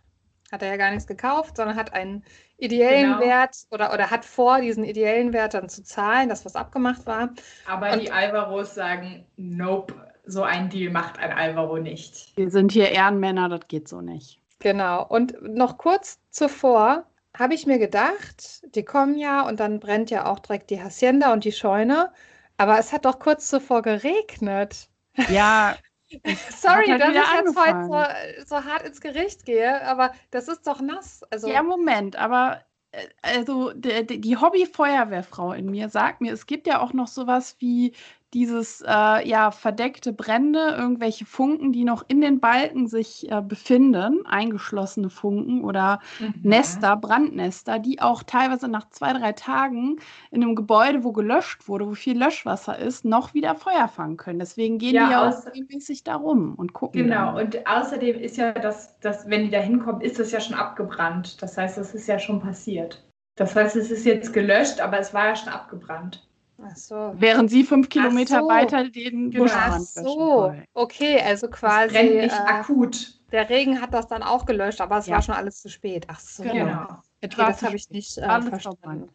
hat 0.51 0.63
er 0.63 0.71
ja 0.71 0.77
gar 0.77 0.91
nichts 0.91 1.07
gekauft, 1.07 1.57
sondern 1.57 1.77
hat 1.77 1.93
einen 1.93 2.25
ideellen 2.59 3.13
Genau. 3.13 3.21
Wert 3.21 3.57
oder, 3.71 3.93
oder 3.93 4.11
hat 4.11 4.25
vor, 4.25 4.61
diesen 4.61 4.83
ideellen 4.83 5.33
Wert 5.33 5.55
dann 5.55 5.69
zu 5.69 5.85
zahlen, 5.85 6.29
das 6.29 6.45
was 6.45 6.57
abgemacht 6.57 7.07
war. 7.07 7.31
Aber 7.67 7.93
Und- 7.93 8.03
die 8.03 8.11
Alvaros 8.11 8.75
sagen, 8.75 9.25
nope, 9.37 9.95
so 10.27 10.43
ein 10.43 10.69
Deal 10.69 10.91
macht 10.91 11.19
ein 11.19 11.31
Alvaro 11.33 11.79
nicht. 11.79 12.33
Wir 12.37 12.51
sind 12.51 12.73
hier 12.73 12.91
Ehrenmänner, 12.91 13.49
das 13.49 13.69
geht 13.69 13.87
so 13.89 14.01
nicht. 14.01 14.41
Genau. 14.65 15.07
Und 15.07 15.43
noch 15.43 15.77
kurz 15.77 16.19
zuvor 16.31 17.05
habe 17.37 17.53
ich 17.53 17.67
mir 17.67 17.79
gedacht, 17.79 18.63
die 18.75 18.83
kommen 18.83 19.15
ja 19.19 19.47
und 19.47 19.61
dann 19.61 19.79
brennt 19.79 20.09
ja 20.11 20.25
auch 20.25 20.39
direkt 20.39 20.71
die 20.71 20.83
Hacienda 20.83 21.35
und 21.35 21.45
die 21.45 21.53
Scheune. 21.53 22.11
Aber 22.57 22.79
es 22.79 22.91
hat 22.91 23.05
doch 23.05 23.19
kurz 23.19 23.51
zuvor 23.51 23.83
geregnet. 23.83 24.89
Ja, 25.29 25.77
Sorry, 26.57 26.87
halt 26.87 27.03
dass 27.03 27.11
ich 27.11 27.15
jetzt 27.17 27.57
heute 27.57 28.39
so, 28.47 28.57
so 28.57 28.65
hart 28.65 28.87
ins 28.87 29.03
Gericht 29.03 29.45
gehe, 29.45 29.83
aber 29.83 30.13
das 30.31 30.49
ist 30.49 30.67
doch 30.67 30.81
nass. 30.81 31.23
Also, 31.31 31.49
Ja, 31.49 31.63
Moment, 31.63 32.17
aber 32.17 32.63
äh, 32.93 33.07
also 33.21 33.73
der, 33.73 34.05
die 34.05 34.37
Hobby-Feuerwehrfrau 34.39 35.53
in 35.53 35.71
mir 35.71 35.91
sagt 35.91 36.23
mir, 36.23 36.33
es 36.33 36.47
gibt 36.47 36.67
ja 36.67 36.81
auch 36.81 36.95
noch 36.95 37.09
sowas 37.09 37.57
wie 37.59 37.93
dieses 38.35 38.83
äh, 38.87 39.29
ja 39.29 39.51
verdeckte 39.51 40.13
Brände, 40.13 40.75
irgendwelche 40.77 41.25
Funken, 41.27 41.73
die 41.73 41.85
noch 41.85 42.05
in 42.09 42.21
den 42.21 42.41
Balken 42.41 42.87
sich 42.89 43.31
äh, 43.31 43.41
befinden, 43.43 44.27
eingeschlossene 44.27 45.11
Funken 45.11 45.65
oder 45.65 46.01
Mhm. 46.19 46.35
Nester, 46.43 46.97
Brandnester, 46.97 47.79
die 47.79 48.01
auch 48.01 48.23
teilweise 48.23 48.69
nach 48.69 48.89
zwei, 48.91 49.13
drei 49.13 49.33
Tagen 49.33 49.97
in 50.31 50.43
einem 50.43 50.55
Gebäude, 50.55 51.05
wo 51.05 51.13
gelöscht 51.13 51.69
wurde, 51.69 51.87
wo 51.89 51.95
viel 51.95 52.19
Löschwasser 52.19 52.79
ist, 52.79 53.05
noch 53.05 53.35
wieder 53.35 53.55
Feuer 53.55 53.89
fangen 53.89 54.17
können. 54.17 54.39
Deswegen 54.39 54.79
gehen 54.79 54.95
Ja, 54.95 55.05
die 55.05 55.11
ja 55.11 55.21
auch 55.29 55.47
regelmäßig 55.47 56.05
da 56.05 56.17
rum 56.17 56.55
und 56.57 56.73
gucken. 56.73 57.09
Genau, 57.09 57.35
dann. 57.35 57.47
und 57.47 57.67
außerdem 57.67 58.19
ist 58.21 58.37
ja 58.39 58.53
das, 58.53 58.99
das, 59.01 59.29
wenn 59.29 59.45
die 59.45 59.51
da 59.51 59.59
hinkommen, 59.59 60.01
ist 60.01 60.19
das 60.19 60.31
ja 60.33 60.41
schon 60.41 60.57
abgebrannt. 60.57 61.43
Das 61.43 61.57
heißt, 61.59 61.77
das 61.77 61.95
ist 61.95 62.07
ja 62.07 62.19
schon 62.19 62.41
passiert. 62.41 63.03
Das 63.37 63.55
heißt, 63.57 63.77
es 63.77 63.91
ist 63.91 64.05
jetzt 64.07 64.33
gelöscht, 64.33 64.81
aber 64.81 64.99
es 64.99 65.13
war 65.13 65.27
ja 65.29 65.37
schon 65.37 65.53
abgebrannt. 65.53 66.27
So. 66.75 67.13
Während 67.17 67.51
sie 67.51 67.65
fünf 67.65 67.89
Kilometer 67.89 68.41
so. 68.41 68.49
weiter 68.49 68.89
den 68.89 69.31
Genau. 69.31 69.51
Ach 69.55 69.79
so, 69.79 70.55
okay, 70.75 71.21
also 71.21 71.49
quasi 71.49 71.95
brennt 71.95 72.15
nicht 72.17 72.35
äh, 72.35 72.53
akut. 72.53 73.21
der 73.33 73.49
Regen 73.51 73.81
hat 73.81 73.93
das 73.95 74.07
dann 74.09 74.23
auch 74.23 74.47
gelöscht, 74.47 74.81
aber 74.81 74.99
es 74.99 75.07
Ja. 75.07 75.15
war 75.17 75.23
schon 75.23 75.35
alles 75.35 75.61
zu 75.63 75.69
spät. 75.69 76.07
Ach 76.09 76.21
so, 76.21 76.43
Genau. 76.43 76.65
Genau. 76.65 76.85
okay, 77.23 77.29
das 77.37 77.63
habe 77.63 77.77
ich 77.77 77.91
nicht 77.91 78.19
äh, 78.19 78.23
Alles 78.23 78.49
verstanden. 78.49 78.79
verbrannt. 78.81 79.11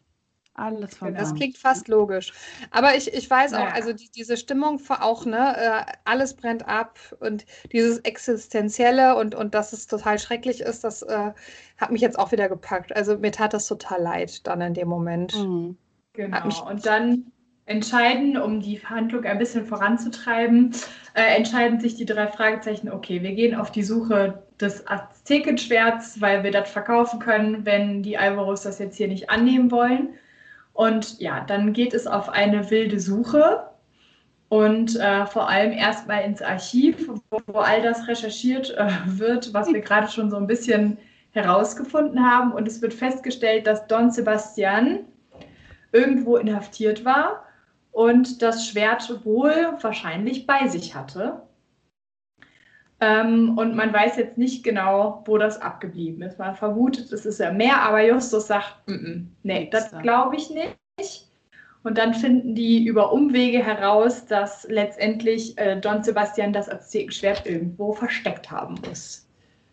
Alles 0.54 0.78
Genau. 0.90 0.90
verbrannt. 0.98 1.20
Das 1.20 1.34
klingt 1.34 1.56
fast 1.58 1.88
logisch. 1.88 2.32
Aber 2.70 2.96
ich, 2.96 3.12
ich 3.14 3.30
weiß 3.30 3.54
auch, 3.54 3.60
Naja. 3.60 3.72
also 3.74 3.92
die, 3.92 4.10
diese 4.10 4.36
Stimmung 4.36 4.80
auch, 4.88 5.24
ne, 5.24 5.56
äh, 5.56 5.92
alles 6.04 6.34
brennt 6.34 6.66
ab 6.68 6.98
und 7.20 7.46
dieses 7.72 7.98
Existenzielle 8.00 9.16
und, 9.16 9.34
und 9.34 9.54
dass 9.54 9.72
es 9.72 9.86
total 9.86 10.18
schrecklich 10.18 10.60
ist, 10.60 10.84
das 10.84 11.02
äh, 11.02 11.32
hat 11.78 11.90
mich 11.92 12.02
jetzt 12.02 12.18
auch 12.18 12.32
wieder 12.32 12.48
gepackt. 12.48 12.94
Also 12.94 13.16
mir 13.18 13.32
tat 13.32 13.54
das 13.54 13.66
total 13.68 14.02
leid 14.02 14.46
dann 14.46 14.60
in 14.60 14.74
dem 14.74 14.88
Moment. 14.88 15.34
Mhm. 15.36 15.78
Genau. 16.12 16.68
Und 16.68 16.84
dann 16.84 17.32
entscheiden, 17.70 18.36
um 18.36 18.60
die 18.60 18.84
Handlung 18.84 19.24
ein 19.24 19.38
bisschen 19.38 19.64
voranzutreiben, 19.64 20.74
äh, 21.14 21.36
entscheiden 21.36 21.78
sich 21.78 21.94
die 21.94 22.04
drei 22.04 22.26
Fragezeichen, 22.26 22.90
okay, 22.90 23.22
wir 23.22 23.32
gehen 23.32 23.54
auf 23.54 23.70
die 23.70 23.84
Suche 23.84 24.42
des 24.60 24.88
Aztekenschwerts, 24.88 26.20
weil 26.20 26.42
wir 26.42 26.50
das 26.50 26.68
verkaufen 26.68 27.20
können, 27.20 27.64
wenn 27.64 28.02
die 28.02 28.18
Alvaros 28.18 28.62
das 28.62 28.80
jetzt 28.80 28.96
hier 28.96 29.06
nicht 29.06 29.30
annehmen 29.30 29.70
wollen. 29.70 30.14
Und 30.72 31.20
ja, 31.20 31.44
dann 31.46 31.72
geht 31.72 31.94
es 31.94 32.08
auf 32.08 32.28
eine 32.28 32.70
wilde 32.70 32.98
Suche 32.98 33.62
und 34.48 34.96
äh, 34.96 35.26
vor 35.26 35.48
allem 35.48 35.70
erstmal 35.70 36.24
ins 36.24 36.42
Archiv, 36.42 37.08
wo, 37.30 37.40
wo 37.46 37.58
all 37.60 37.82
das 37.82 38.08
recherchiert 38.08 38.76
äh, 38.76 38.90
wird, 39.06 39.54
was 39.54 39.72
wir 39.72 39.80
gerade 39.80 40.08
schon 40.08 40.28
so 40.28 40.36
ein 40.36 40.48
bisschen 40.48 40.98
herausgefunden 41.30 42.20
haben. 42.28 42.50
Und 42.50 42.66
es 42.66 42.82
wird 42.82 42.94
festgestellt, 42.94 43.68
dass 43.68 43.86
Don 43.86 44.10
Sebastian 44.10 45.04
irgendwo 45.92 46.36
inhaftiert 46.36 47.04
war 47.04 47.44
und 47.92 48.42
das 48.42 48.66
Schwert 48.66 49.24
wohl 49.24 49.74
wahrscheinlich 49.80 50.46
bei 50.46 50.68
sich 50.68 50.94
hatte. 50.94 51.42
Ähm, 53.00 53.56
und 53.56 53.74
man 53.74 53.92
weiß 53.92 54.16
jetzt 54.16 54.36
nicht 54.36 54.62
genau, 54.62 55.22
wo 55.26 55.38
das 55.38 55.60
abgeblieben 55.60 56.20
ist. 56.22 56.38
Man 56.38 56.54
vermutet, 56.54 57.10
es 57.12 57.24
ist 57.24 57.40
ja 57.40 57.50
mehr, 57.50 57.80
aber 57.80 58.04
Justus 58.04 58.46
sagt, 58.46 58.76
"Mm, 58.86 58.92
mm, 58.92 59.36
nee, 59.42 59.68
das 59.70 59.90
da." 59.90 60.02
glaube 60.02 60.36
ich 60.36 60.50
nicht. 60.50 61.26
Und 61.82 61.96
dann 61.96 62.12
finden 62.12 62.54
die 62.54 62.84
über 62.84 63.10
Umwege 63.10 63.64
heraus, 63.64 64.26
dass 64.26 64.66
letztendlich 64.68 65.56
äh, 65.56 65.80
Don 65.80 66.02
Sebastian 66.02 66.52
das 66.52 66.68
Aztekenschwert 66.68 67.46
irgendwo 67.46 67.94
versteckt 67.94 68.50
haben 68.50 68.74
muss. 68.86 69.26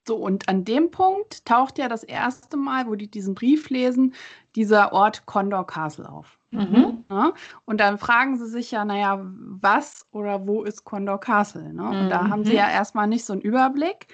So, 0.07 0.15
und 0.15 0.47
an 0.47 0.63
dem 0.63 0.89
Punkt 0.89 1.43
taucht 1.45 1.77
ja 1.77 1.89
das 1.89 2.03
erste 2.03 2.55
Mal, 2.55 2.87
wo 2.87 2.95
die 2.95 3.11
diesen 3.11 3.35
Brief 3.35 3.69
lesen, 3.69 4.13
dieser 4.55 4.93
Ort 4.93 5.25
Condor 5.25 5.67
Castle 5.67 6.07
auf. 6.07 6.36
Mhm. 6.57 7.05
Ne? 7.09 7.33
Und 7.65 7.79
dann 7.79 7.97
fragen 7.97 8.37
sie 8.37 8.47
sich 8.47 8.71
ja, 8.71 8.83
naja, 8.85 9.19
was 9.21 10.05
oder 10.11 10.47
wo 10.47 10.63
ist 10.63 10.83
Condor 10.83 11.19
Castle? 11.19 11.73
Ne? 11.73 11.87
Und 11.89 12.09
da 12.09 12.29
haben 12.29 12.43
sie 12.43 12.53
Mhm. 12.53 12.57
ja 12.57 12.69
erstmal 12.69 13.07
nicht 13.07 13.25
so 13.25 13.33
einen 13.33 13.41
Überblick. 13.41 14.07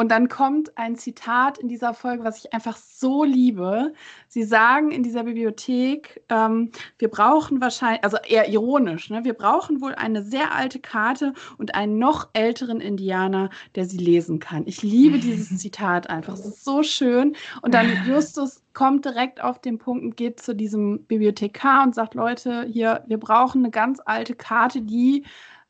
Und 0.00 0.12
dann 0.12 0.28
kommt 0.28 0.78
ein 0.78 0.94
Zitat 0.94 1.58
in 1.58 1.66
dieser 1.66 1.92
Folge, 1.92 2.22
was 2.22 2.38
ich 2.38 2.54
einfach 2.54 2.76
so 2.76 3.24
liebe. 3.24 3.92
Sie 4.28 4.44
sagen 4.44 4.92
in 4.92 5.02
dieser 5.02 5.24
Bibliothek, 5.24 6.22
ähm, 6.28 6.70
wir 6.98 7.08
brauchen 7.08 7.60
wahrscheinlich, 7.60 8.04
also 8.04 8.16
eher 8.18 8.48
ironisch, 8.48 9.10
ne? 9.10 9.24
wir 9.24 9.34
brauchen 9.34 9.80
wohl 9.80 9.96
eine 9.96 10.22
sehr 10.22 10.54
alte 10.54 10.78
Karte 10.78 11.34
und 11.56 11.74
einen 11.74 11.98
noch 11.98 12.28
älteren 12.32 12.80
Indianer, 12.80 13.50
der 13.74 13.86
sie 13.86 13.98
lesen 13.98 14.38
kann. 14.38 14.68
Ich 14.68 14.82
liebe 14.82 15.18
dieses 15.18 15.48
Zitat 15.58 16.08
einfach. 16.08 16.34
Es 16.34 16.46
ist 16.46 16.64
so 16.64 16.84
schön. 16.84 17.34
Und 17.62 17.74
dann 17.74 17.88
Justus 18.06 18.62
kommt 18.74 19.04
direkt 19.04 19.42
auf 19.42 19.60
den 19.60 19.78
Punkt 19.78 20.04
und 20.04 20.16
geht 20.16 20.38
zu 20.38 20.54
diesem 20.54 21.06
Bibliothekar 21.06 21.82
und 21.82 21.96
sagt, 21.96 22.14
Leute, 22.14 22.66
hier, 22.70 23.02
wir 23.08 23.18
brauchen 23.18 23.64
eine 23.64 23.72
ganz 23.72 23.98
alte 24.04 24.36
Karte, 24.36 24.80
die 24.80 25.24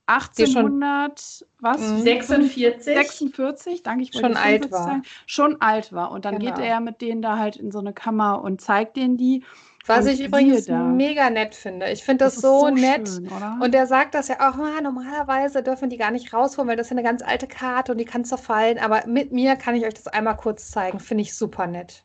1800, 0.09 1.47
was? 1.61 1.81
Mhm. 1.81 2.01
46. 2.03 2.85
46, 2.95 3.83
danke, 3.83 4.03
ich 4.03 4.15
wollte 4.15 4.27
Schon 4.29 4.37
alt 4.37 4.65
45 4.67 4.73
war. 4.73 4.85
sagen. 4.85 5.03
Schon 5.27 5.61
alt 5.61 5.93
war. 5.93 6.11
Und 6.11 6.25
dann 6.25 6.39
geht 6.39 6.55
Genau. 6.57 6.67
er 6.67 6.81
mit 6.81 7.01
denen 7.01 7.23
da 7.23 7.39
halt 7.39 7.57
in 7.57 7.71
so 7.71 7.79
eine 7.79 7.93
Kammer 7.93 8.43
und 8.43 8.61
zeigt 8.61 8.97
denen 8.97 9.17
die. 9.17 9.45
Was 9.87 10.05
ich 10.05 10.21
übrigens 10.21 10.67
da. 10.67 10.85
mega 10.85 11.31
nett 11.31 11.55
finde. 11.55 11.91
Ich 11.91 12.05
finde 12.05 12.27
das, 12.27 12.35
ist 12.37 12.43
so, 12.43 12.69
nett. 12.69 13.09
schön? 13.09 13.31
Und 13.61 13.75
er 13.75 13.87
sagt 13.87 14.15
das 14.15 14.29
ja 14.29 14.37
auch, 14.37 14.59
ah, 14.59 14.83
normalerweise 14.83 15.63
dürfen 15.63 15.89
die 15.89 15.97
gar 15.97 16.11
nicht 16.11 16.35
rausholen, 16.35 16.69
weil 16.69 16.77
das 16.77 16.89
ist 16.89 16.91
ja 16.91 16.97
eine 16.99 17.05
ganz 17.09 17.23
alte 17.23 17.47
Karte 17.47 17.93
und 17.93 17.99
die 17.99 18.05
kann 18.05 18.25
zerfallen. 18.25 18.79
Aber 18.79 19.07
mit 19.07 19.33
mir 19.33 19.57
kann 19.57 19.75
ich 19.77 19.87
euch 19.87 19.95
das 19.95 20.07
einmal 20.07 20.37
kurz 20.37 20.71
zeigen. 20.71 21.01
Finde 21.01 21.23
ich 21.23 21.35
super 21.35 21.67
nett. 21.67 22.05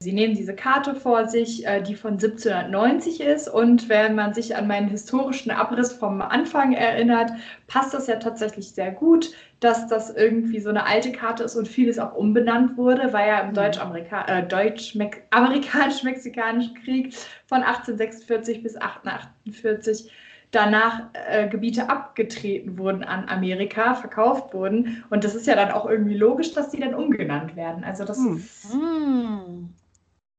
Sie 0.00 0.12
nehmen 0.12 0.36
diese 0.36 0.54
Karte 0.54 0.94
vor 0.94 1.26
sich, 1.26 1.66
äh, 1.66 1.82
die 1.82 1.96
von 1.96 2.20
1790 2.20 3.20
ist. 3.20 3.48
Und 3.48 3.88
wenn 3.88 4.14
man 4.14 4.32
sich 4.32 4.54
an 4.54 4.68
meinen 4.68 4.88
historischen 4.88 5.50
Abriss 5.50 5.92
vom 5.92 6.22
Anfang 6.22 6.72
erinnert, 6.72 7.32
passt 7.66 7.94
das 7.94 8.06
ja 8.06 8.14
tatsächlich 8.16 8.70
sehr 8.70 8.92
gut, 8.92 9.32
dass 9.58 9.88
das 9.88 10.14
irgendwie 10.14 10.60
so 10.60 10.68
eine 10.70 10.86
alte 10.86 11.10
Karte 11.10 11.42
ist 11.42 11.56
und 11.56 11.66
vieles 11.66 11.98
auch 11.98 12.14
umbenannt 12.14 12.76
wurde, 12.76 13.12
weil 13.12 13.26
ja 13.28 13.40
im 13.40 13.48
Mhm. 13.48 13.54
Deutsch-Amerika 13.54 14.24
äh, 14.26 14.46
Deutsch-Amerikanisch-Mexikanischen 14.46 16.74
Krieg 16.76 17.12
von 17.46 17.64
1846 17.64 18.62
bis 18.62 18.76
1848 18.76 20.12
danach 20.52 21.08
äh, 21.12 21.48
Gebiete 21.48 21.90
abgetreten 21.90 22.78
wurden 22.78 23.02
an 23.02 23.28
Amerika, 23.28 23.94
verkauft 23.96 24.54
wurden. 24.54 25.04
Und 25.10 25.24
das 25.24 25.34
ist 25.34 25.46
ja 25.48 25.56
dann 25.56 25.72
auch 25.72 25.86
irgendwie 25.86 26.16
logisch, 26.16 26.52
dass 26.52 26.70
die 26.70 26.78
dann 26.80 26.94
umgenannt 26.94 27.56
werden. 27.56 27.82
Also 27.84 28.04
das 28.04 28.24
Hm. 28.24 28.30
ist 28.30 28.62
Hm. 28.62 29.74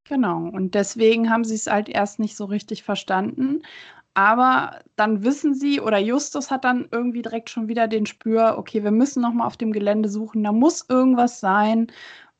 Genau, 0.10 0.40
und 0.50 0.74
deswegen 0.76 1.30
haben 1.30 1.44
sie 1.44 1.54
es 1.56 1.68
halt 1.68 1.88
erst 1.88 2.18
nicht 2.20 2.36
so 2.36 2.46
richtig 2.46 2.84
verstanden. 2.84 3.62
Aber 4.16 4.82
dann 4.98 5.24
wissen 5.24 5.56
sie, 5.56 5.82
oder 5.82 6.00
Justus 6.00 6.52
hat 6.52 6.66
dann 6.66 6.88
irgendwie 6.92 7.24
direkt 7.24 7.50
schon 7.50 7.68
wieder 7.70 7.88
den 7.88 8.06
Spür, 8.06 8.58
okay, 8.60 8.84
wir 8.84 8.92
müssen 8.92 9.22
nochmal 9.24 9.48
auf 9.48 9.58
dem 9.58 9.72
Gelände 9.74 10.10
suchen, 10.10 10.44
da 10.44 10.52
muss 10.54 10.86
irgendwas 10.90 11.40
sein, 11.42 11.88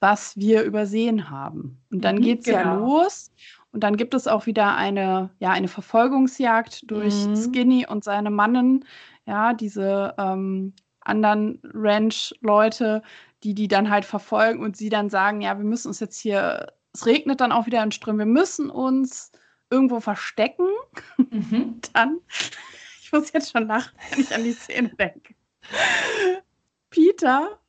was 0.02 0.38
wir 0.38 0.64
übersehen 0.64 1.30
haben. 1.32 1.82
Und 1.92 2.06
dann 2.06 2.22
Mhm, 2.22 2.22
geht 2.22 2.42
es 2.42 2.50
ja 2.50 2.62
genau. 2.62 2.64
los. 2.64 3.32
Und 3.72 3.84
dann 3.84 3.98
gibt 3.98 4.14
es 4.16 4.28
auch 4.28 4.46
wieder 4.48 4.76
eine, 4.76 5.32
ja, 5.40 5.52
eine 5.52 5.68
Verfolgungsjagd 5.70 6.92
durch 6.92 7.30
Mhm. 7.30 7.36
Skinny 7.36 7.88
und 7.88 8.04
seine 8.04 8.32
Mannen, 8.32 8.86
ja, 9.26 9.54
diese 9.54 10.16
ähm, 10.18 10.74
anderen 11.02 11.62
Ranch-Leute, 11.74 13.04
die 13.44 13.54
die 13.56 13.68
dann 13.68 13.90
halt 13.90 14.06
verfolgen 14.06 14.64
und 14.64 14.76
sie 14.78 14.90
dann 14.90 15.10
sagen, 15.10 15.42
ja, 15.42 15.58
wir 15.58 15.66
müssen 15.66 15.90
uns 15.90 16.00
jetzt 16.00 16.20
hier, 16.20 16.74
es 16.94 17.06
regnet 17.06 17.42
dann 17.42 17.52
auch 17.52 17.66
wieder 17.66 17.84
in 17.84 17.92
Strömen, 17.92 18.20
wir 18.20 18.26
müssen 18.26 18.70
uns 18.70 19.32
irgendwo 19.70 20.00
verstecken. 20.00 20.68
Mhm. 21.18 21.80
Dann, 21.94 22.20
ich 23.02 23.12
muss 23.12 23.32
jetzt 23.32 23.52
schon 23.52 23.68
lachen, 23.68 23.92
wenn 24.10 24.22
ich 24.22 24.34
an 24.34 24.44
die 24.44 24.54
Szene 24.54 24.90
denke. 24.90 25.36
Peter 26.90 27.60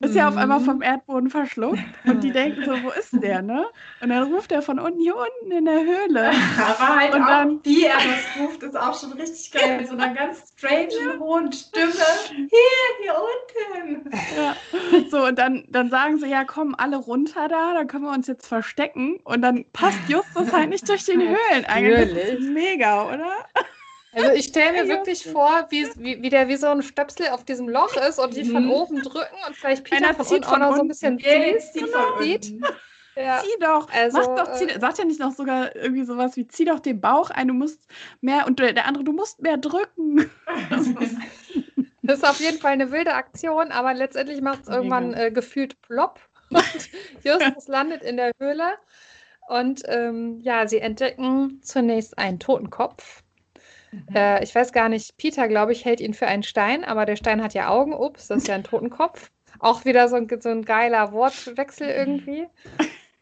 ist 0.00 0.14
ja 0.16 0.28
auf 0.28 0.36
einmal 0.36 0.60
Mhm. 0.60 0.64
vom 0.64 0.82
Erdboden 0.82 1.30
verschluckt 1.30 1.78
und 2.04 2.22
die 2.22 2.30
denken 2.32 2.64
so, 2.64 2.82
wo 2.82 2.90
ist 2.90 3.10
der, 3.22 3.40
ne? 3.42 3.64
Und 4.00 4.10
dann 4.10 4.24
ruft 4.24 4.52
er 4.52 4.60
von 4.60 4.78
unten 4.78 5.00
hier 5.00 5.14
unten 5.16 5.50
in 5.56 5.64
der 5.64 5.80
Höhle. 5.80 6.30
Aber 6.58 6.96
halt 6.96 7.14
Und 7.14 7.22
auch, 7.22 7.26
dann- 7.26 7.60
wie 7.64 7.84
er 7.84 7.94
das 7.96 8.42
ruft, 8.42 8.62
ist 8.62 8.76
auch 8.76 8.98
schon 8.98 9.12
richtig 9.12 9.50
geil. 9.52 9.78
Mit 9.78 9.88
so 9.88 9.94
einer 9.94 10.12
ganz 10.12 10.52
strange, 10.56 11.18
hohen 11.18 11.50
Stimme. 11.52 11.92
Hier, 12.28 12.48
hier 13.02 13.14
unten. 13.14 14.10
Ja. 14.36 14.56
So, 15.10 15.26
und 15.26 15.38
dann, 15.38 15.64
dann 15.68 15.88
sagen 15.90 16.18
sie, 16.18 16.26
ja, 16.28 16.44
komm, 16.44 16.74
alle 16.76 16.96
runter 16.96 17.48
da, 17.48 17.72
dann 17.74 17.86
können 17.86 18.04
wir 18.04 18.12
uns 18.12 18.26
jetzt 18.26 18.46
verstecken. 18.46 19.18
Und 19.24 19.42
dann 19.42 19.64
passt 19.72 19.98
Justus 20.08 20.52
halt 20.52 20.68
nicht 20.68 20.88
durch 20.88 21.04
den 21.04 21.20
Höhleneingang. 21.20 22.14
Das 22.14 22.28
ist 22.34 22.40
mega, 22.40 23.04
oder? 23.06 23.32
Also 24.14 24.30
ich 24.32 24.46
stelle 24.46 24.72
mir 24.72 24.88
wirklich 24.88 25.24
vor, 25.24 25.66
wie, 25.70 25.86
wie, 25.96 26.22
wie 26.22 26.28
der 26.28 26.48
wie 26.48 26.56
so 26.56 26.68
ein 26.68 26.82
Stöpsel 26.82 27.28
auf 27.28 27.44
diesem 27.44 27.68
Loch 27.68 27.96
ist 27.96 28.18
und 28.18 28.34
die 28.36 28.44
von 28.44 28.64
Mhm. 28.64 28.70
oben 28.70 29.02
drücken 29.02 29.36
und 29.46 29.56
vielleicht 29.56 29.84
Peter 29.84 29.96
Einer 29.96 30.14
von 30.14 30.24
zieht 30.26 30.36
unten 30.36 30.44
auch 30.46 30.50
von 30.50 30.60
noch 30.60 30.74
so 30.76 30.80
ein 30.82 30.88
bisschen 30.88 31.18
Der 31.18 31.58
zieht. 31.58 31.90
von. 31.90 32.64
Ja. 33.16 33.40
Zieh 33.40 33.60
doch, 33.60 33.88
Also, 33.92 34.18
mach 34.18 34.26
doch, 34.36 34.52
zieh, 34.54 34.64
äh, 34.64 34.80
sagt 34.80 34.98
ja 34.98 35.04
nicht 35.04 35.20
noch 35.20 35.32
sogar 35.32 35.74
irgendwie 35.76 36.04
sowas 36.04 36.36
wie, 36.36 36.48
zieh 36.48 36.64
doch 36.64 36.80
den 36.80 37.00
Bauch 37.00 37.30
ein, 37.30 37.46
du 37.48 37.54
musst 37.54 37.86
mehr, 38.20 38.46
und 38.46 38.58
der 38.58 38.72
der 38.72 38.86
andere, 38.86 39.04
du 39.04 39.12
musst 39.12 39.40
mehr 39.40 39.56
drücken. 39.56 40.28
Das 40.70 40.86
ist, 41.00 41.16
Das 42.02 42.18
ist 42.18 42.24
auf 42.28 42.40
jeden 42.40 42.58
Fall 42.58 42.72
eine 42.72 42.90
wilde 42.90 43.14
Aktion, 43.14 43.70
aber 43.72 43.94
letztendlich 43.94 44.40
macht 44.40 44.62
es 44.62 44.68
irgendwann 44.68 45.14
äh, 45.14 45.30
gefühlt 45.30 45.80
plopp 45.82 46.20
und 46.50 46.90
Justus 47.22 47.68
landet 47.68 48.02
in 48.02 48.16
der 48.16 48.32
Höhle. 48.40 48.74
Und 49.48 49.82
ähm, 49.86 50.40
ja, 50.40 50.66
sie 50.66 50.78
entdecken 50.78 51.60
zunächst 51.62 52.18
einen 52.18 52.38
Totenkopf. 52.40 53.23
Mhm. 53.94 54.16
Äh, 54.16 54.42
ich 54.42 54.54
weiß 54.54 54.72
gar 54.72 54.88
nicht, 54.88 55.16
Peter, 55.16 55.48
glaube 55.48 55.72
ich, 55.72 55.84
hält 55.84 56.00
ihn 56.00 56.14
für 56.14 56.26
einen 56.26 56.42
Stein, 56.42 56.84
aber 56.84 57.06
der 57.06 57.16
Stein 57.16 57.42
hat 57.42 57.54
ja 57.54 57.68
Augen. 57.68 57.94
Ups, 57.94 58.28
das 58.28 58.38
ist 58.38 58.48
ja 58.48 58.54
ein 58.54 58.64
Totenkopf. 58.64 59.30
Auch 59.60 59.84
wieder 59.84 60.08
so 60.08 60.16
ein, 60.16 60.28
so 60.40 60.48
ein 60.48 60.62
geiler 60.62 61.12
Wortwechsel 61.12 61.88
irgendwie. 61.88 62.46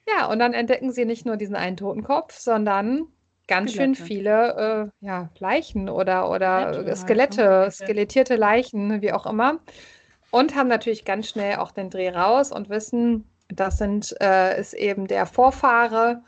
Ja, 0.08 0.26
und 0.26 0.38
dann 0.38 0.54
entdecken 0.54 0.92
sie 0.92 1.04
nicht 1.04 1.26
nur 1.26 1.36
diesen 1.36 1.54
einen 1.54 1.76
Totenkopf, 1.76 2.36
sondern 2.36 3.06
ganz 3.46 3.72
Skelette. 3.72 3.96
schön 3.96 4.06
viele 4.06 4.90
äh, 5.00 5.06
ja, 5.06 5.28
Leichen 5.38 5.88
oder, 5.88 6.30
oder 6.30 6.72
Skelette, 6.72 6.96
Skelette, 6.96 7.70
skelettierte 7.70 8.36
Leichen, 8.36 9.02
wie 9.02 9.12
auch 9.12 9.26
immer. 9.26 9.60
Und 10.30 10.56
haben 10.56 10.68
natürlich 10.68 11.04
ganz 11.04 11.28
schnell 11.28 11.56
auch 11.56 11.70
den 11.70 11.90
Dreh 11.90 12.08
raus 12.08 12.52
und 12.52 12.70
wissen, 12.70 13.28
das 13.48 13.78
sind, 13.78 14.14
äh, 14.20 14.58
ist 14.58 14.72
eben 14.72 15.06
der 15.06 15.26
Vorfahre 15.26 16.22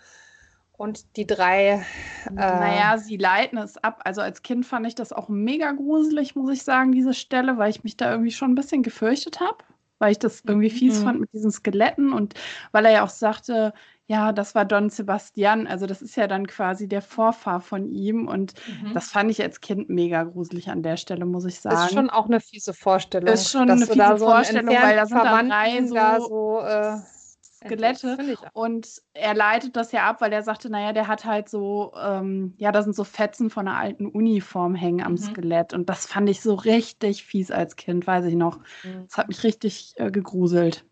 und 0.76 1.16
die 1.16 1.26
drei. 1.26 1.84
Äh, 2.26 2.32
naja, 2.34 2.98
sie 2.98 3.16
leiten 3.16 3.58
es 3.58 3.76
ab. 3.76 4.00
Also 4.04 4.20
als 4.20 4.42
Kind 4.42 4.66
fand 4.66 4.86
ich 4.86 4.94
das 4.94 5.12
auch 5.12 5.28
mega 5.28 5.70
gruselig, 5.72 6.34
muss 6.34 6.50
ich 6.50 6.62
sagen, 6.62 6.92
diese 6.92 7.14
Stelle, 7.14 7.58
weil 7.58 7.70
ich 7.70 7.84
mich 7.84 7.96
da 7.96 8.10
irgendwie 8.10 8.32
schon 8.32 8.52
ein 8.52 8.56
bisschen 8.56 8.82
gefürchtet 8.82 9.40
habe, 9.40 9.58
weil 9.98 10.12
ich 10.12 10.18
das 10.18 10.42
irgendwie 10.46 10.70
fies 10.70 11.00
mhm. 11.00 11.04
fand 11.04 11.20
mit 11.20 11.32
diesen 11.32 11.52
Skeletten 11.52 12.12
und 12.12 12.34
weil 12.72 12.86
er 12.86 12.92
ja 12.92 13.04
auch 13.04 13.10
sagte, 13.10 13.72
ja, 14.06 14.32
das 14.32 14.54
war 14.54 14.66
Don 14.66 14.90
Sebastian. 14.90 15.66
Also 15.66 15.86
das 15.86 16.02
ist 16.02 16.16
ja 16.16 16.26
dann 16.26 16.46
quasi 16.46 16.88
der 16.88 17.00
Vorfahr 17.00 17.60
von 17.60 17.88
ihm. 17.90 18.28
Und 18.28 18.52
mhm. 18.66 18.92
das 18.92 19.08
fand 19.08 19.30
ich 19.30 19.42
als 19.42 19.62
Kind 19.62 19.88
mega 19.88 20.24
gruselig 20.24 20.68
an 20.68 20.82
der 20.82 20.98
Stelle, 20.98 21.24
muss 21.24 21.46
ich 21.46 21.60
sagen. 21.60 21.76
Ist 21.76 21.94
schon 21.94 22.10
auch 22.10 22.26
eine 22.26 22.40
fiese 22.40 22.74
Vorstellung. 22.74 23.32
Ist 23.32 23.50
schon 23.50 23.70
eine 23.70 23.86
fiese 23.86 24.18
Vorstellung, 24.18 24.74
weil 24.74 24.96
da 24.96 25.06
sind 25.06 25.24
dann 25.24 25.48
drei 25.48 25.86
so, 25.86 25.94
da 25.94 26.20
so 26.20 26.60
äh, 26.60 27.13
Skelette. 27.64 28.36
Und 28.52 29.02
er 29.14 29.34
leitet 29.34 29.76
das 29.76 29.92
ja 29.92 30.08
ab, 30.08 30.20
weil 30.20 30.32
er 30.32 30.42
sagte, 30.42 30.70
naja, 30.70 30.92
der 30.92 31.08
hat 31.08 31.24
halt 31.24 31.48
so, 31.48 31.92
ähm, 32.00 32.54
ja, 32.58 32.72
da 32.72 32.82
sind 32.82 32.94
so 32.94 33.04
Fetzen 33.04 33.50
von 33.50 33.68
einer 33.68 33.78
alten 33.78 34.06
Uniform 34.06 34.74
hängen 34.74 35.04
am 35.04 35.12
mhm. 35.12 35.18
Skelett. 35.18 35.72
Und 35.72 35.88
das 35.88 36.06
fand 36.06 36.28
ich 36.28 36.40
so 36.40 36.54
richtig 36.54 37.24
fies 37.24 37.50
als 37.50 37.76
Kind, 37.76 38.06
weiß 38.06 38.26
ich 38.26 38.34
noch. 38.34 38.58
Mhm. 38.82 39.06
Das 39.06 39.18
hat 39.18 39.28
mich 39.28 39.42
richtig 39.44 39.94
äh, 39.96 40.10
gegruselt. 40.10 40.84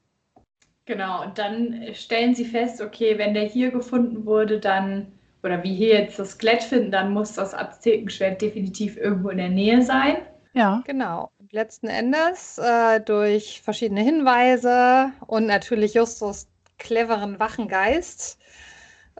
Genau, 0.84 1.22
und 1.22 1.38
dann 1.38 1.80
stellen 1.92 2.34
sie 2.34 2.44
fest, 2.44 2.80
okay, 2.80 3.16
wenn 3.16 3.34
der 3.34 3.44
hier 3.44 3.70
gefunden 3.70 4.26
wurde, 4.26 4.58
dann, 4.58 5.12
oder 5.42 5.62
wie 5.62 5.74
hier 5.74 6.00
jetzt 6.00 6.18
das 6.18 6.32
Skelett 6.32 6.62
finden, 6.64 6.90
dann 6.90 7.12
muss 7.12 7.34
das 7.34 7.54
Aztekenschwert 7.54 8.42
definitiv 8.42 8.96
irgendwo 8.96 9.28
in 9.28 9.38
der 9.38 9.48
Nähe 9.48 9.82
sein. 9.82 10.16
Ja. 10.54 10.82
Genau. 10.84 11.30
Und 11.38 11.52
letzten 11.52 11.88
Endes 11.88 12.58
äh, 12.58 13.00
durch 13.00 13.62
verschiedene 13.62 14.02
Hinweise 14.02 15.12
und 15.26 15.46
natürlich 15.46 15.94
Justus 15.94 16.46
cleveren 16.82 17.38
Wachengeist 17.38 18.38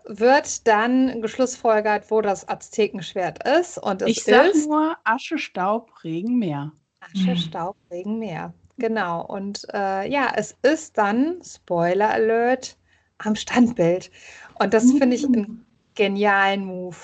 wird 0.05 0.66
dann 0.66 1.22
geschlussfolgert, 1.22 2.11
wo 2.11 2.20
das 2.20 2.48
Aztekenschwert 2.48 3.46
ist. 3.46 3.79
Und 3.79 4.03
es 4.03 4.09
ich 4.09 4.25
sag 4.25 4.46
ist 4.46 4.68
nur 4.68 4.96
Asche, 5.05 5.38
Staub, 5.38 5.92
Regen, 6.03 6.38
Meer. 6.38 6.72
Asche, 7.01 7.37
Staub, 7.37 7.77
Regen, 7.90 8.18
Meer. 8.18 8.53
Genau. 8.79 9.25
Und 9.25 9.66
äh, 9.72 10.11
ja, 10.11 10.33
es 10.35 10.57
ist 10.62 10.98
dann, 10.98 11.40
Spoiler 11.44 12.11
Alert, 12.11 12.77
am 13.18 13.37
Standbild. 13.37 14.11
Und 14.59 14.75
das 14.75 14.90
finde 14.90 15.14
ich 15.14 15.25
einen 15.25 15.46
uh. 15.46 15.57
genialen 15.94 16.64
Move. 16.64 16.96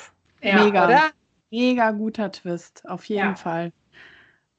Ja, 0.43 0.65
Mega. 0.65 0.87
Oder? 0.87 1.11
Mega 1.51 1.93
guter 1.93 2.33
Twist, 2.33 2.87
auf 2.89 3.05
jeden 3.05 3.21
ja. 3.21 3.35
Fall. 3.35 3.73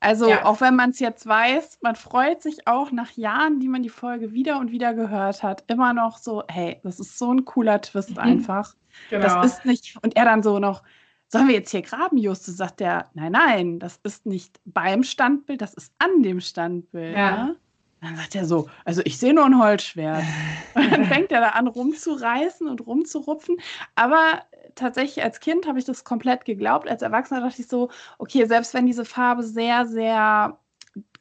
Also, 0.02 0.30
ja. 0.30 0.46
auch 0.46 0.62
wenn 0.62 0.76
man 0.76 0.92
es 0.92 1.00
jetzt 1.00 1.28
weiß, 1.28 1.80
man 1.82 1.96
freut 1.96 2.42
sich 2.42 2.68
auch 2.68 2.92
nach 2.92 3.12
Jahren, 3.12 3.60
die 3.60 3.68
man 3.68 3.84
die 3.84 3.90
Folge 3.90 4.32
wieder 4.32 4.58
und 4.60 4.72
wieder 4.72 4.94
gehört 4.94 5.44
hat, 5.44 5.64
immer 5.68 5.94
noch 5.94 6.18
so, 6.18 6.44
hey, 6.48 6.80
das 6.84 7.00
ist 7.00 7.18
so 7.18 7.34
ein 7.34 7.44
cooler 7.44 7.82
Twist 7.82 8.12
mhm. 8.12 8.20
einfach. 8.20 8.76
Genau. 9.10 9.24
Das 9.24 9.54
ist 9.54 9.66
nicht, 9.66 9.98
und 10.02 10.16
er 10.16 10.26
dann 10.26 10.42
so 10.42 10.60
noch, 10.60 10.84
sollen 11.28 11.48
wir 11.48 11.56
jetzt 11.56 11.72
hier 11.72 11.82
graben, 11.82 12.18
Juste? 12.18 12.52
Sagt 12.52 12.82
er, 12.82 13.10
nein, 13.14 13.34
nein, 13.34 13.80
das 13.80 14.00
ist 14.04 14.26
nicht 14.26 14.60
beim 14.66 15.04
Standbild, 15.04 15.62
das 15.62 15.74
ist 15.74 15.94
an 16.00 16.24
dem 16.24 16.40
Standbild. 16.40 17.16
Ja. 17.16 17.46
Ne? 17.46 17.56
Dann 18.02 18.16
sagt 18.16 18.36
er 18.36 18.46
so, 18.46 18.70
also 18.86 19.02
ich 19.04 19.18
sehe 19.18 19.34
nur 19.34 19.46
ein 19.46 19.60
Holzschwert. 19.60 20.24
Und 20.76 20.92
dann 20.92 21.06
fängt 21.06 21.32
er 21.32 21.42
da 21.42 21.50
an 21.50 21.68
rumzureißen 21.68 22.68
und 22.68 22.86
rumzurupfen. 22.86 23.58
Aber 23.96 24.42
tatsächlich 24.80 25.24
als 25.24 25.40
Kind 25.40 25.68
habe 25.68 25.80
ich 25.80 25.86
das 25.86 26.04
komplett 26.04 26.46
geglaubt. 26.46 26.90
Als 26.90 27.02
Erwachsener 27.02 27.42
dachte 27.42 27.62
ich 27.62 27.68
so, 27.68 27.90
okay, 28.18 28.46
selbst 28.46 28.74
wenn 28.74 28.86
diese 28.86 29.06
Farbe 29.06 29.44
sehr, 29.44 29.86
sehr 29.86 30.58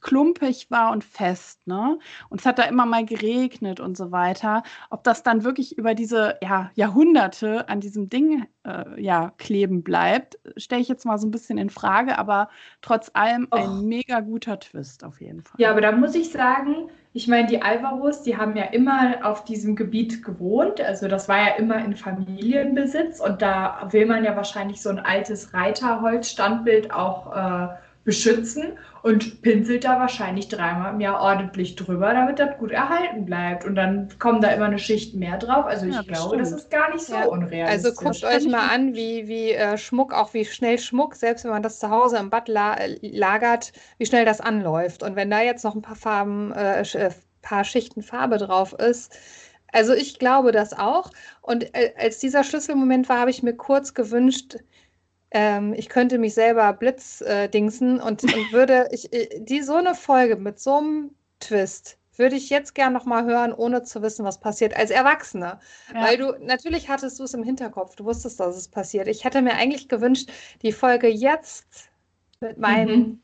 klumpig 0.00 0.70
war 0.70 0.92
und 0.92 1.04
fest, 1.04 1.66
ne? 1.66 1.98
Und 2.28 2.40
es 2.40 2.46
hat 2.46 2.58
da 2.58 2.64
immer 2.64 2.86
mal 2.86 3.04
geregnet 3.04 3.80
und 3.80 3.96
so 3.96 4.12
weiter. 4.12 4.62
Ob 4.90 5.02
das 5.04 5.22
dann 5.22 5.44
wirklich 5.44 5.76
über 5.76 5.94
diese 5.94 6.38
ja, 6.40 6.70
Jahrhunderte 6.74 7.68
an 7.68 7.80
diesem 7.80 8.08
Ding 8.08 8.46
äh, 8.64 9.00
ja, 9.00 9.32
kleben 9.38 9.82
bleibt, 9.82 10.38
stelle 10.56 10.82
ich 10.82 10.88
jetzt 10.88 11.04
mal 11.04 11.18
so 11.18 11.26
ein 11.26 11.30
bisschen 11.30 11.58
in 11.58 11.70
Frage, 11.70 12.18
aber 12.18 12.48
trotz 12.80 13.10
allem 13.14 13.48
Och. 13.52 13.58
ein 13.58 13.86
mega 13.86 14.20
guter 14.20 14.60
Twist 14.60 15.04
auf 15.04 15.20
jeden 15.20 15.42
Fall. 15.42 15.60
Ja, 15.60 15.70
aber 15.70 15.80
da 15.80 15.92
muss 15.92 16.14
ich 16.14 16.30
sagen, 16.30 16.90
ich 17.12 17.26
meine, 17.26 17.48
die 17.48 17.62
Alvaros, 17.62 18.22
die 18.22 18.36
haben 18.36 18.56
ja 18.56 18.64
immer 18.64 19.16
auf 19.22 19.44
diesem 19.44 19.76
Gebiet 19.76 20.22
gewohnt. 20.22 20.80
Also 20.80 21.08
das 21.08 21.28
war 21.28 21.38
ja 21.38 21.54
immer 21.56 21.82
in 21.84 21.96
Familienbesitz 21.96 23.20
und 23.20 23.40
da 23.42 23.88
will 23.90 24.06
man 24.06 24.24
ja 24.24 24.36
wahrscheinlich 24.36 24.82
so 24.82 24.90
ein 24.90 24.98
altes 24.98 25.54
Reiterholzstandbild 25.54 26.92
auch 26.92 27.34
äh, 27.34 27.68
beschützen 28.08 28.78
und 29.02 29.42
pinselt 29.42 29.84
da 29.84 30.00
wahrscheinlich 30.00 30.48
dreimal 30.48 30.94
im 30.94 31.00
Jahr 31.00 31.20
ordentlich 31.20 31.76
drüber, 31.76 32.14
damit 32.14 32.38
das 32.38 32.56
gut 32.56 32.70
erhalten 32.70 33.26
bleibt. 33.26 33.66
Und 33.66 33.74
dann 33.74 34.08
kommen 34.18 34.40
da 34.40 34.48
immer 34.48 34.64
eine 34.64 34.78
Schicht 34.78 35.14
mehr 35.14 35.36
drauf. 35.36 35.66
Also 35.66 35.84
ich 35.84 35.94
ja, 35.94 36.00
glaube, 36.00 36.36
stimmt. 36.36 36.40
das 36.40 36.52
ist 36.52 36.70
gar 36.70 36.90
nicht 36.90 37.04
so 37.04 37.12
ja. 37.12 37.26
unrealistisch. 37.26 37.90
Also 37.90 38.02
guckt 38.02 38.24
euch 38.24 38.48
mal 38.48 38.66
an, 38.70 38.94
wie, 38.94 39.28
wie 39.28 39.50
äh, 39.50 39.76
Schmuck, 39.76 40.14
auch 40.14 40.32
wie 40.32 40.46
schnell 40.46 40.78
Schmuck, 40.78 41.16
selbst 41.16 41.44
wenn 41.44 41.50
man 41.50 41.62
das 41.62 41.80
zu 41.80 41.90
Hause 41.90 42.16
im 42.16 42.30
Bad 42.30 42.48
la 42.48 42.78
lagert, 43.02 43.74
wie 43.98 44.06
schnell 44.06 44.24
das 44.24 44.40
anläuft. 44.40 45.02
Und 45.02 45.14
wenn 45.14 45.28
da 45.28 45.42
jetzt 45.42 45.64
noch 45.64 45.74
ein 45.74 45.82
paar 45.82 45.96
Farben, 45.96 46.52
äh, 46.52 46.80
äh 46.80 47.10
paar 47.42 47.64
Schichten 47.64 48.02
Farbe 48.02 48.38
drauf 48.38 48.72
ist, 48.72 49.14
also 49.72 49.92
ich 49.92 50.18
glaube 50.18 50.50
das 50.50 50.72
auch. 50.72 51.10
Und 51.42 51.74
äh, 51.74 51.92
als 51.98 52.20
dieser 52.20 52.42
Schlüsselmoment 52.42 53.10
war, 53.10 53.20
habe 53.20 53.30
ich 53.30 53.42
mir 53.42 53.54
kurz 53.54 53.92
gewünscht, 53.92 54.56
ähm, 55.30 55.74
ich 55.74 55.88
könnte 55.88 56.18
mich 56.18 56.34
selber 56.34 56.72
blitzdingsen 56.72 57.98
äh, 57.98 58.02
und, 58.02 58.22
und 58.24 58.52
würde 58.52 58.88
ich, 58.92 59.12
äh, 59.12 59.40
die 59.40 59.62
so 59.62 59.74
eine 59.74 59.94
Folge 59.94 60.36
mit 60.36 60.58
so 60.58 60.76
einem 60.76 61.10
Twist 61.40 61.98
würde 62.16 62.34
ich 62.34 62.50
jetzt 62.50 62.74
gern 62.74 62.92
noch 62.92 63.04
mal 63.04 63.24
hören, 63.24 63.52
ohne 63.52 63.84
zu 63.84 64.02
wissen, 64.02 64.24
was 64.24 64.40
passiert, 64.40 64.76
als 64.76 64.90
Erwachsene. 64.90 65.60
Ja. 65.94 66.04
Weil 66.04 66.16
du, 66.16 66.32
natürlich 66.40 66.88
hattest 66.88 67.20
du 67.20 67.22
es 67.22 67.32
im 67.32 67.44
Hinterkopf, 67.44 67.94
du 67.94 68.04
wusstest, 68.04 68.40
dass 68.40 68.56
es 68.56 68.66
passiert. 68.66 69.06
Ich 69.06 69.22
hätte 69.22 69.40
mir 69.40 69.54
eigentlich 69.54 69.88
gewünscht, 69.88 70.28
die 70.62 70.72
Folge 70.72 71.06
jetzt 71.06 71.88
mit 72.40 72.58
meinen 72.58 72.98
mhm 72.98 73.20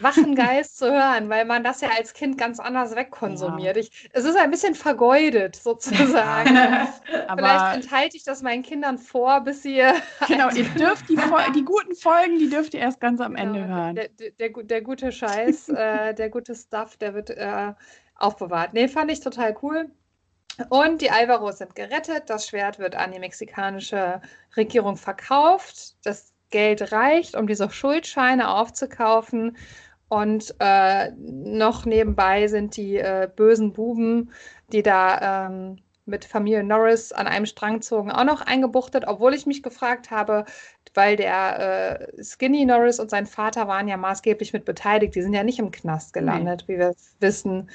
wachen 0.00 0.34
Geist 0.34 0.78
zu 0.78 0.90
hören, 0.90 1.28
weil 1.28 1.44
man 1.44 1.64
das 1.64 1.80
ja 1.80 1.88
als 1.96 2.12
Kind 2.12 2.38
ganz 2.38 2.60
anders 2.60 2.94
wegkonsumiert. 2.94 3.76
Ja. 3.76 3.82
Ich, 3.82 4.08
es 4.12 4.24
ist 4.24 4.36
ein 4.36 4.50
bisschen 4.50 4.74
vergeudet 4.74 5.56
sozusagen. 5.56 6.56
Vielleicht 7.36 7.74
enthalte 7.74 8.16
ich 8.16 8.24
das 8.24 8.42
meinen 8.42 8.62
Kindern 8.62 8.98
vor, 8.98 9.40
bis 9.40 9.62
sie. 9.62 9.82
Genau, 10.26 10.48
ihr 10.50 10.64
dürft 10.64 11.08
die, 11.08 11.18
die, 11.54 11.64
guten 11.64 11.94
Folgen, 11.94 12.38
die 12.38 12.48
dürft 12.48 12.74
ihr 12.74 12.80
erst 12.80 13.00
ganz 13.00 13.20
am 13.20 13.36
Ende 13.36 13.60
genau, 13.60 13.74
hören. 13.74 13.94
Der, 13.94 14.08
der, 14.08 14.30
der, 14.30 14.62
der, 14.62 14.82
gute 14.82 15.12
Scheiß, 15.12 15.68
äh, 15.68 16.14
der 16.14 16.30
gute 16.30 16.54
Stuff, 16.54 16.96
der 16.96 17.14
wird 17.14 17.30
äh, 17.30 17.72
aufbewahrt. 18.16 18.72
Nee, 18.72 18.88
fand 18.88 19.10
ich 19.10 19.20
total 19.20 19.56
cool. 19.62 19.90
Und 20.68 21.00
die 21.00 21.10
Alvaros 21.10 21.58
sind 21.58 21.74
gerettet. 21.74 22.30
Das 22.30 22.48
Schwert 22.48 22.78
wird 22.78 22.94
an 22.94 23.12
die 23.12 23.18
mexikanische 23.18 24.20
Regierung 24.56 24.96
verkauft. 24.96 25.96
Das 26.04 26.33
Geld 26.54 26.92
reicht, 26.92 27.36
um 27.36 27.48
diese 27.48 27.68
Schuldscheine 27.68 28.48
aufzukaufen. 28.48 29.56
Und 30.08 30.54
äh, 30.60 31.10
noch 31.16 31.84
nebenbei 31.84 32.46
sind 32.46 32.76
die 32.76 32.98
äh, 32.98 33.28
bösen 33.34 33.72
Buben, 33.72 34.30
die 34.72 34.84
da 34.84 35.48
ähm, 35.48 35.78
mit 36.06 36.24
Familie 36.24 36.62
Norris 36.62 37.10
an 37.10 37.26
einem 37.26 37.46
Strang 37.46 37.82
zogen, 37.82 38.12
auch 38.12 38.22
noch 38.22 38.40
eingebuchtet, 38.40 39.04
obwohl 39.08 39.34
ich 39.34 39.46
mich 39.46 39.64
gefragt 39.64 40.12
habe, 40.12 40.44
weil 40.94 41.16
der 41.16 42.06
äh, 42.16 42.22
Skinny 42.22 42.64
Norris 42.64 43.00
und 43.00 43.10
sein 43.10 43.26
Vater 43.26 43.66
waren 43.66 43.88
ja 43.88 43.96
maßgeblich 43.96 44.52
mit 44.52 44.64
beteiligt. 44.64 45.16
Die 45.16 45.22
sind 45.22 45.34
ja 45.34 45.42
nicht 45.42 45.58
im 45.58 45.72
Knast 45.72 46.12
gelandet, 46.12 46.66
nee. 46.68 46.74
wie 46.74 46.78
wir 46.78 46.94
wissen. 47.18 47.68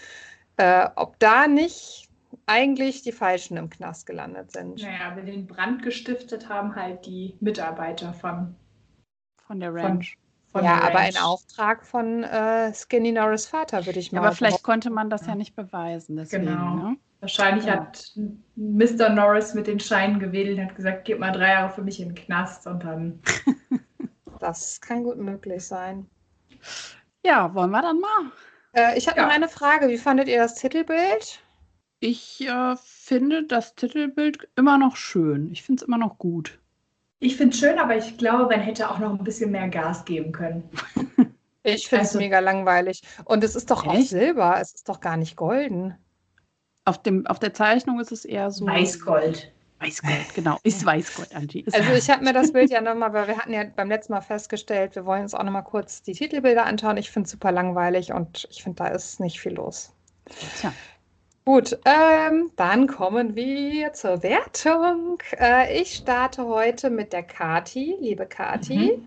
Äh, 0.56 0.88
ob 0.96 1.20
da 1.20 1.48
nicht 1.48 2.08
eigentlich 2.46 3.02
die 3.02 3.12
Falschen 3.12 3.58
im 3.58 3.70
Knast 3.70 4.06
gelandet 4.06 4.54
sind. 4.54 4.82
Naja, 4.82 5.12
aber 5.12 5.22
den 5.22 5.48
Brand 5.48 5.84
gestiftet 5.84 6.48
haben 6.48 6.76
halt 6.76 7.06
die 7.06 7.36
Mitarbeiter 7.42 8.14
von, 8.14 8.56
von 9.50 9.60
der 9.60 9.74
Ranch. 9.74 10.16
Von 10.16 10.30
von 10.52 10.64
ja, 10.64 10.82
aber 10.82 11.00
ein 11.00 11.18
Auftrag 11.18 11.86
von 11.86 12.24
äh, 12.24 12.74
Skinny 12.74 13.12
Norris 13.12 13.46
Vater, 13.46 13.86
würde 13.86 14.00
ich 14.00 14.12
mal 14.12 14.18
sagen. 14.18 14.28
Aber 14.28 14.36
vielleicht 14.36 14.64
konnte 14.64 14.90
man 14.90 15.10
das 15.10 15.28
ja 15.28 15.36
nicht 15.36 15.56
beweisen. 15.56 16.18
Deswegen, 16.18 16.46
genau. 16.46 16.76
Ne? 16.76 16.98
Wahrscheinlich 17.20 17.66
ja. 17.66 17.74
hat 17.74 18.14
Mr. 18.56 19.10
Norris 19.10 19.54
mit 19.54 19.68
den 19.68 19.80
Scheinen 19.80 20.20
gewedelt 20.20 20.58
und 20.58 20.66
hat 20.66 20.76
gesagt, 20.76 21.06
gib 21.06 21.20
mal 21.20 21.32
drei 21.32 21.50
Jahre 21.50 21.70
für 21.70 21.84
mich 21.84 22.00
in 22.00 22.10
den 22.10 22.16
Knast 22.16 22.66
und 22.66 22.84
dann. 22.84 23.22
das 24.40 24.82
kann 24.82 25.04
gut 25.04 25.18
möglich 25.18 25.64
sein. 25.64 26.08
Ja, 27.24 27.54
wollen 27.54 27.72
wir 27.72 27.82
dann 27.84 28.00
mal? 28.00 28.32
Äh, 28.74 28.98
ich 28.98 29.08
habe 29.08 29.20
Ja. 29.20 29.28
noch 29.28 29.34
eine 29.34 29.50
Frage. 29.50 29.88
Wie 29.88 29.98
fandet 29.98 30.28
ihr 30.28 30.40
das 30.40 30.56
Titelbild? 30.56 31.44
Ich 32.00 32.42
äh, 32.48 32.76
finde 32.78 33.44
das 33.44 33.76
Titelbild 33.76 34.48
immer 34.56 34.80
noch 34.80 34.96
schön. 34.96 35.52
Ich 35.52 35.62
finde 35.62 35.84
es 35.84 35.88
immer 35.88 35.98
noch 35.98 36.18
gut. 36.18 36.60
Ich 37.20 37.36
finde 37.36 37.54
es 37.54 37.60
schön, 37.60 37.78
aber 37.78 37.98
ich 37.98 38.18
glaube, 38.18 38.46
man 38.56 38.62
hätte 38.62 38.90
auch 38.90 39.00
noch 39.00 39.12
ein 39.12 39.24
bisschen 39.24 39.52
mehr 39.52 39.68
Gas 39.68 40.06
geben 40.06 40.32
können. 40.32 40.70
Ich 41.62 41.90
finde 41.90 42.04
es 42.06 42.10
Also- 42.12 42.20
mega 42.20 42.40
langweilig. 42.40 43.02
Und 43.26 43.44
es 43.44 43.54
ist 43.54 43.70
doch 43.70 43.86
auch 43.86 43.94
Echt? 43.94 44.10
Silber. 44.10 44.58
Es 44.62 44.74
ist 44.74 44.88
doch 44.88 45.02
gar 45.02 45.18
nicht 45.18 45.36
golden. 45.36 45.94
Auf, 46.86 47.04
dem, 47.04 47.28
auf 47.28 47.38
der 47.38 47.54
Zeichnung 47.54 48.00
ist 48.00 48.14
es 48.14 48.24
eher 48.24 48.50
so. 48.50 48.66
Weißgold. 48.66 49.52
Weißgold, 49.80 50.34
genau. 50.36 50.58
Ist 50.64 50.86
Weißgold, 50.86 51.36
Angie. 51.36 51.60
Ist 51.62 51.76
Also 51.76 51.92
ich 51.94 52.10
habe 52.10 52.24
mir 52.24 52.32
das 52.32 52.54
Bild 52.54 52.72
ja 52.72 52.80
nochmal, 52.80 53.12
weil 53.12 53.28
wir 53.28 53.38
hatten 53.38 53.54
ja 53.54 53.66
beim 53.76 53.90
letzten 53.90 54.14
Mal 54.14 54.22
festgestellt, 54.22 54.96
wir 54.96 55.06
wollen 55.06 55.24
uns 55.24 55.34
auch 55.34 55.44
nochmal 55.44 55.64
kurz 55.66 56.02
die 56.02 56.14
Titelbilder 56.14 56.66
anschauen. 56.66 56.96
Ich 56.98 57.12
finde 57.12 57.26
es 57.28 57.32
super 57.32 57.52
langweilig 57.52 58.14
und 58.14 58.48
ich 58.50 58.64
finde, 58.64 58.78
da 58.78 58.88
ist 58.88 59.20
nicht 59.20 59.40
viel 59.40 59.54
los. 59.54 59.94
Tja. 60.62 60.74
Gut, 61.52 61.80
ähm, 61.84 62.52
dann 62.58 62.86
kommen 62.86 63.36
wir 63.36 63.92
zur 63.94 64.22
Wertung. 64.22 65.18
Äh, 65.36 65.82
ich 65.82 65.96
starte 65.96 66.46
heute 66.46 66.92
mit 66.92 67.12
der 67.12 67.24
Kati, 67.24 67.96
liebe 68.00 68.28
Kati. 68.28 69.00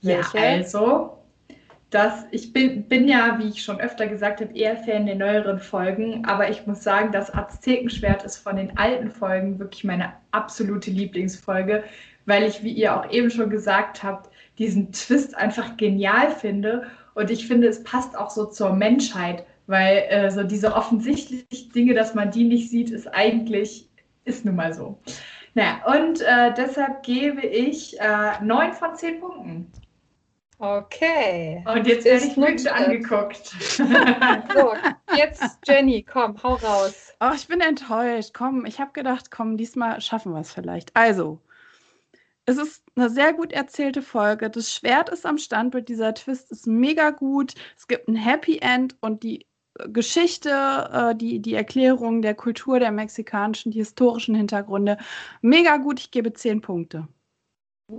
Ja, 0.00 0.16
Welche? 0.16 0.40
also, 0.40 1.18
das, 1.90 2.24
ich 2.32 2.52
bin, 2.52 2.88
bin 2.88 3.06
ja, 3.06 3.38
wie 3.38 3.50
ich 3.50 3.62
schon 3.62 3.78
öfter 3.78 4.08
gesagt 4.08 4.40
habe, 4.40 4.52
eher 4.52 4.78
Fan 4.78 5.06
der 5.06 5.14
neueren 5.14 5.60
Folgen, 5.60 6.24
aber 6.24 6.50
ich 6.50 6.66
muss 6.66 6.82
sagen, 6.82 7.12
das 7.12 7.32
Aztekenschwert 7.32 8.24
ist 8.24 8.38
von 8.38 8.56
den 8.56 8.76
alten 8.76 9.12
Folgen 9.12 9.60
wirklich 9.60 9.84
meine 9.84 10.14
absolute 10.32 10.90
Lieblingsfolge, 10.90 11.84
weil 12.26 12.48
ich, 12.48 12.64
wie 12.64 12.72
ihr 12.72 12.96
auch 12.96 13.12
eben 13.12 13.30
schon 13.30 13.48
gesagt 13.48 14.02
habt, 14.02 14.28
diesen 14.58 14.90
Twist 14.90 15.36
einfach 15.36 15.76
genial 15.76 16.32
finde 16.32 16.88
und 17.14 17.30
ich 17.30 17.46
finde, 17.46 17.68
es 17.68 17.84
passt 17.84 18.18
auch 18.18 18.30
so 18.30 18.46
zur 18.46 18.72
Menschheit, 18.72 19.44
weil 19.68 20.06
äh, 20.08 20.30
so 20.30 20.42
diese 20.42 20.74
offensichtlichen 20.74 21.72
Dinge, 21.72 21.94
dass 21.94 22.14
man 22.14 22.30
die 22.30 22.44
nicht 22.44 22.70
sieht, 22.70 22.90
ist 22.90 23.06
eigentlich, 23.06 23.88
ist 24.24 24.44
nun 24.44 24.56
mal 24.56 24.72
so. 24.72 24.98
Naja, 25.54 25.80
und 25.86 26.20
äh, 26.22 26.52
deshalb 26.56 27.02
gebe 27.02 27.46
ich 27.46 27.98
äh, 28.00 28.42
9 28.42 28.72
von 28.72 28.96
10 28.96 29.20
Punkten. 29.20 29.72
Okay. 30.60 31.64
Und 31.72 31.86
jetzt 31.86 32.04
werde 32.04 32.18
Ist 32.18 32.32
ich 32.32 32.36
Nutte. 32.36 32.74
angeguckt. 32.74 33.54
So, 34.54 34.72
jetzt 35.16 35.58
Jenny, 35.66 36.02
komm, 36.02 36.42
hau 36.42 36.54
raus. 36.54 37.12
Oh, 37.20 37.30
ich 37.34 37.46
bin 37.46 37.60
enttäuscht. 37.60 38.30
Komm, 38.34 38.66
ich 38.66 38.80
habe 38.80 38.90
gedacht, 38.92 39.30
komm, 39.30 39.56
diesmal 39.56 40.00
schaffen 40.00 40.32
wir 40.32 40.40
es 40.40 40.52
vielleicht. 40.52 40.96
Also, 40.96 41.40
es 42.46 42.56
ist 42.56 42.82
eine 42.96 43.10
sehr 43.10 43.34
gut 43.34 43.52
erzählte 43.52 44.02
Folge. 44.02 44.50
Das 44.50 44.72
Schwert 44.72 45.10
ist 45.10 45.26
am 45.26 45.38
Standbild. 45.38 45.88
Dieser 45.88 46.14
Twist 46.14 46.50
ist 46.50 46.66
mega 46.66 47.10
gut. 47.10 47.54
Es 47.76 47.86
gibt 47.86 48.08
ein 48.08 48.16
Happy 48.16 48.58
End 48.58 48.96
und 49.00 49.22
die 49.22 49.46
Geschichte, 49.86 50.50
äh, 50.50 51.14
die, 51.14 51.40
die 51.40 51.54
Erklärung 51.54 52.22
der 52.22 52.34
Kultur 52.34 52.78
der 52.80 52.92
mexikanischen, 52.92 53.72
die 53.72 53.78
historischen 53.78 54.34
Hintergründe. 54.34 54.98
Mega 55.40 55.76
gut. 55.76 56.00
Ich 56.00 56.10
gebe 56.10 56.32
zehn 56.32 56.60
Punkte. 56.60 57.08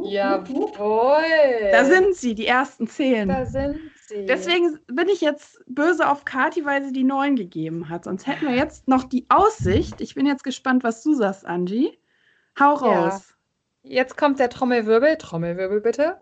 Jawohl. 0.03 1.71
Da 1.71 1.83
sind 1.85 2.15
sie, 2.15 2.35
die 2.35 2.45
ersten 2.45 2.87
zehn. 2.87 3.27
Da 3.27 3.45
sind 3.45 3.79
sie. 4.05 4.25
Deswegen 4.25 4.79
bin 4.87 5.09
ich 5.09 5.21
jetzt 5.21 5.59
böse 5.67 6.07
auf 6.07 6.25
Kati, 6.25 6.63
weil 6.63 6.83
sie 6.83 6.93
die 6.93 7.03
neun 7.03 7.35
gegeben 7.35 7.89
hat. 7.89 8.03
Sonst 8.03 8.27
hätten 8.27 8.47
wir 8.47 8.55
jetzt 8.55 8.87
noch 8.87 9.03
die 9.03 9.25
Aussicht. 9.29 9.99
Ich 9.99 10.13
bin 10.13 10.27
jetzt 10.27 10.43
gespannt, 10.43 10.83
was 10.83 11.01
du 11.01 11.15
sagst, 11.15 11.45
Angie. 11.45 11.97
Hau 12.59 12.75
Ja. 12.85 13.05
raus. 13.05 13.33
Jetzt 13.81 14.17
kommt 14.17 14.39
der 14.39 14.49
Trommelwirbel. 14.49 15.17
Trommelwirbel 15.17 15.81
bitte. 15.81 16.17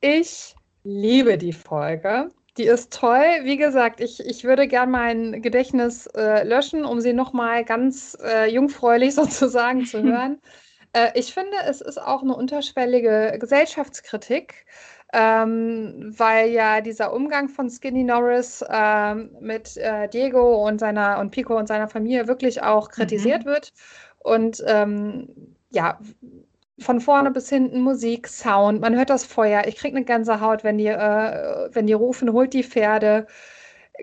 Ich 0.00 0.54
liebe 0.84 1.38
die 1.38 1.52
Folge. 1.52 2.30
Die 2.56 2.64
ist 2.64 2.92
toll. 2.92 3.40
Wie 3.42 3.56
gesagt, 3.56 4.00
ich, 4.00 4.20
ich 4.24 4.44
würde 4.44 4.66
gern 4.66 4.90
mein 4.90 5.42
Gedächtnis 5.42 6.06
äh, 6.06 6.42
löschen, 6.42 6.84
um 6.84 7.00
sie 7.00 7.12
nochmal 7.12 7.64
ganz 7.64 8.16
äh, 8.22 8.50
jungfräulich 8.50 9.14
sozusagen 9.14 9.84
zu 9.84 10.02
hören. 10.02 10.40
äh, 10.92 11.10
ich 11.14 11.34
finde, 11.34 11.56
es 11.66 11.80
ist 11.80 12.00
auch 12.00 12.22
eine 12.22 12.34
unterschwellige 12.34 13.36
Gesellschaftskritik, 13.38 14.66
ähm, 15.12 16.14
weil 16.16 16.50
ja 16.50 16.80
dieser 16.80 17.12
Umgang 17.12 17.48
von 17.48 17.70
Skinny 17.70 18.04
Norris 18.04 18.64
ähm, 18.68 19.36
mit 19.40 19.76
äh, 19.76 20.08
Diego 20.08 20.66
und 20.66 20.78
seiner 20.80 21.18
und 21.20 21.30
Pico 21.30 21.56
und 21.56 21.68
seiner 21.68 21.88
Familie 21.88 22.26
wirklich 22.26 22.62
auch 22.62 22.88
kritisiert 22.90 23.44
wird. 23.44 23.72
Und 24.18 24.62
ähm, 24.66 25.56
ja, 25.70 25.98
von 26.78 27.00
vorne 27.00 27.30
bis 27.30 27.48
hinten 27.48 27.80
Musik, 27.80 28.28
Sound, 28.28 28.80
man 28.80 28.94
hört 28.94 29.10
das 29.10 29.24
Feuer. 29.24 29.64
Ich 29.66 29.76
kriege 29.76 29.96
eine 29.96 30.04
Gänsehaut, 30.04 30.62
wenn 30.62 30.78
die, 30.78 30.88
äh, 30.88 31.68
wenn 31.72 31.86
die 31.86 31.94
rufen, 31.94 32.32
holt 32.32 32.52
die 32.52 32.64
Pferde. 32.64 33.26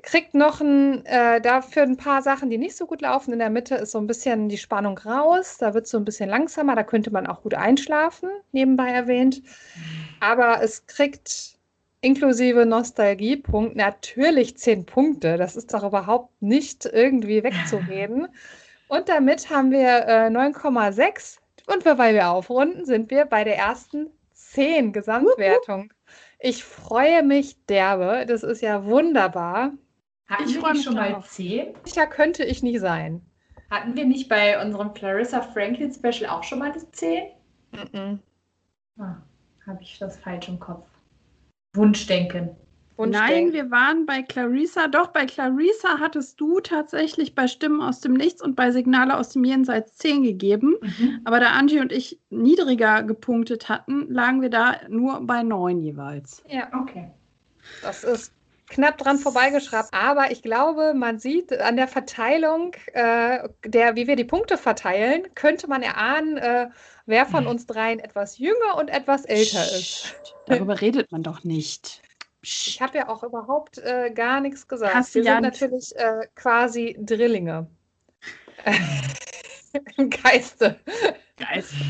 Kriegt 0.01 0.33
noch 0.33 0.59
ein, 0.59 1.05
äh, 1.05 1.39
dafür 1.39 1.83
ein 1.83 1.97
paar 1.97 2.23
Sachen, 2.23 2.49
die 2.49 2.57
nicht 2.57 2.75
so 2.75 2.87
gut 2.87 3.01
laufen. 3.01 3.31
In 3.31 3.39
der 3.39 3.51
Mitte 3.51 3.75
ist 3.75 3.91
so 3.91 3.99
ein 3.99 4.07
bisschen 4.07 4.49
die 4.49 4.57
Spannung 4.57 4.97
raus. 4.97 5.57
Da 5.59 5.75
wird 5.75 5.85
es 5.85 5.91
so 5.91 5.99
ein 5.99 6.05
bisschen 6.05 6.29
langsamer. 6.29 6.75
Da 6.75 6.83
könnte 6.83 7.11
man 7.11 7.27
auch 7.27 7.43
gut 7.43 7.53
einschlafen, 7.53 8.29
nebenbei 8.51 8.89
erwähnt. 8.89 9.43
Aber 10.19 10.63
es 10.63 10.87
kriegt 10.87 11.59
inklusive 12.01 12.65
Nostalgiepunkt 12.65 13.75
natürlich 13.75 14.57
10 14.57 14.87
Punkte. 14.87 15.37
Das 15.37 15.55
ist 15.55 15.71
doch 15.73 15.83
überhaupt 15.83 16.41
nicht 16.41 16.85
irgendwie 16.85 17.43
wegzureden. 17.43 18.27
Und 18.87 19.09
damit 19.09 19.51
haben 19.51 19.71
wir 19.71 20.07
äh, 20.07 20.27
9,6. 20.29 21.37
Und 21.67 21.85
weil 21.85 22.13
wir 22.13 22.29
aufrunden, 22.29 22.85
sind 22.85 23.09
wir 23.09 23.25
bei 23.25 23.43
der 23.43 23.57
ersten 23.57 24.09
10 24.33 24.93
Gesamtwertung. 24.93 25.93
Ich 26.39 26.63
freue 26.63 27.23
mich 27.23 27.65
derbe. 27.65 28.25
Das 28.27 28.43
ist 28.43 28.61
ja 28.61 28.85
wunderbar. 28.85 29.71
Hatten 30.27 30.43
Ich 30.43 30.55
wir 30.55 30.61
freu 30.61 30.69
nicht 30.69 30.77
mich 30.77 30.83
schon 30.83 30.95
mal 30.95 31.11
drauf. 31.13 31.29
10? 31.29 31.73
Sicher 31.85 32.07
könnte 32.07 32.43
ich 32.43 32.63
nicht 32.63 32.79
sein. 32.79 33.21
Hatten 33.69 33.95
wir 33.95 34.05
nicht 34.05 34.29
bei 34.29 34.61
unserem 34.61 34.93
Clarissa 34.93 35.41
Franklin 35.41 35.91
Special 35.91 36.29
auch 36.29 36.43
schon 36.43 36.59
mal 36.59 36.71
das 36.71 36.89
10? 36.91 37.27
Mhm. 37.71 38.19
Ah, 38.99 39.15
Habe 39.65 39.81
ich 39.81 39.97
das 39.97 40.17
falsch 40.19 40.47
im 40.47 40.59
Kopf? 40.59 40.87
Wunschdenken. 41.75 42.55
Nein, 42.97 43.11
Wunschdenken. 43.11 43.53
wir 43.53 43.71
waren 43.71 44.05
bei 44.05 44.21
Clarissa. 44.21 44.87
Doch, 44.87 45.07
bei 45.07 45.25
Clarissa 45.25 45.99
hattest 45.99 46.39
du 46.39 46.59
tatsächlich 46.59 47.33
bei 47.33 47.47
Stimmen 47.47 47.81
aus 47.81 48.01
dem 48.01 48.13
Nichts 48.13 48.41
und 48.41 48.55
bei 48.55 48.71
Signale 48.71 49.17
aus 49.17 49.29
dem 49.29 49.43
Jenseits 49.43 49.97
10 49.97 50.23
gegeben. 50.23 50.75
Aber 51.25 51.39
da 51.39 51.47
Angie 51.51 51.79
und 51.79 51.91
ich 51.91 52.19
niedriger 52.29 53.01
gepunktet 53.03 53.67
hatten, 53.67 54.07
lagen 54.11 54.41
wir 54.41 54.49
da 54.49 54.75
nur 54.89 55.19
bei 55.25 55.41
9 55.43 55.79
jeweils. 55.79 56.43
Ja, 56.47 56.67
Okay. 56.73 57.09
das 57.81 58.03
ist 58.03 58.31
knapp 58.69 58.97
dran 58.97 59.17
vorbeigeschraubt. 59.19 59.89
Aber 59.91 60.31
ich 60.31 60.41
glaube, 60.41 60.93
man 60.95 61.17
sieht 61.19 61.51
an 61.59 61.75
der 61.75 61.87
Verteilung, 61.87 62.73
äh, 62.93 63.49
der, 63.65 63.95
wie 63.95 64.07
wir 64.07 64.15
die 64.15 64.23
Punkte 64.23 64.57
verteilen, 64.57 65.23
könnte 65.35 65.67
man 65.67 65.81
erahnen, 65.83 66.37
äh, 66.37 66.69
wer 67.05 67.25
von 67.25 67.45
uns 67.47 67.65
dreien 67.65 67.99
etwas 67.99 68.37
jünger 68.37 68.77
und 68.77 68.89
etwas 68.89 69.25
älter 69.25 69.63
ist. 69.63 70.15
Darüber 70.47 70.79
redet 70.79 71.11
man 71.11 71.23
doch 71.23 71.43
nicht. 71.43 72.01
Ich 72.43 72.81
habe 72.81 72.97
ja 72.99 73.09
auch 73.09 73.23
überhaupt 73.23 73.77
äh, 73.79 74.11
gar 74.11 74.39
nichts 74.41 74.67
gesagt. 74.67 74.93
Hast 74.93 75.15
wir 75.15 75.23
ja 75.23 75.23
sind 75.23 75.41
natürlich 75.41 75.95
äh, 75.95 76.27
quasi 76.35 76.95
Drillinge. 76.99 77.69
Im 79.97 80.09
Geiste. 80.09 80.79
Geist. 81.37 81.87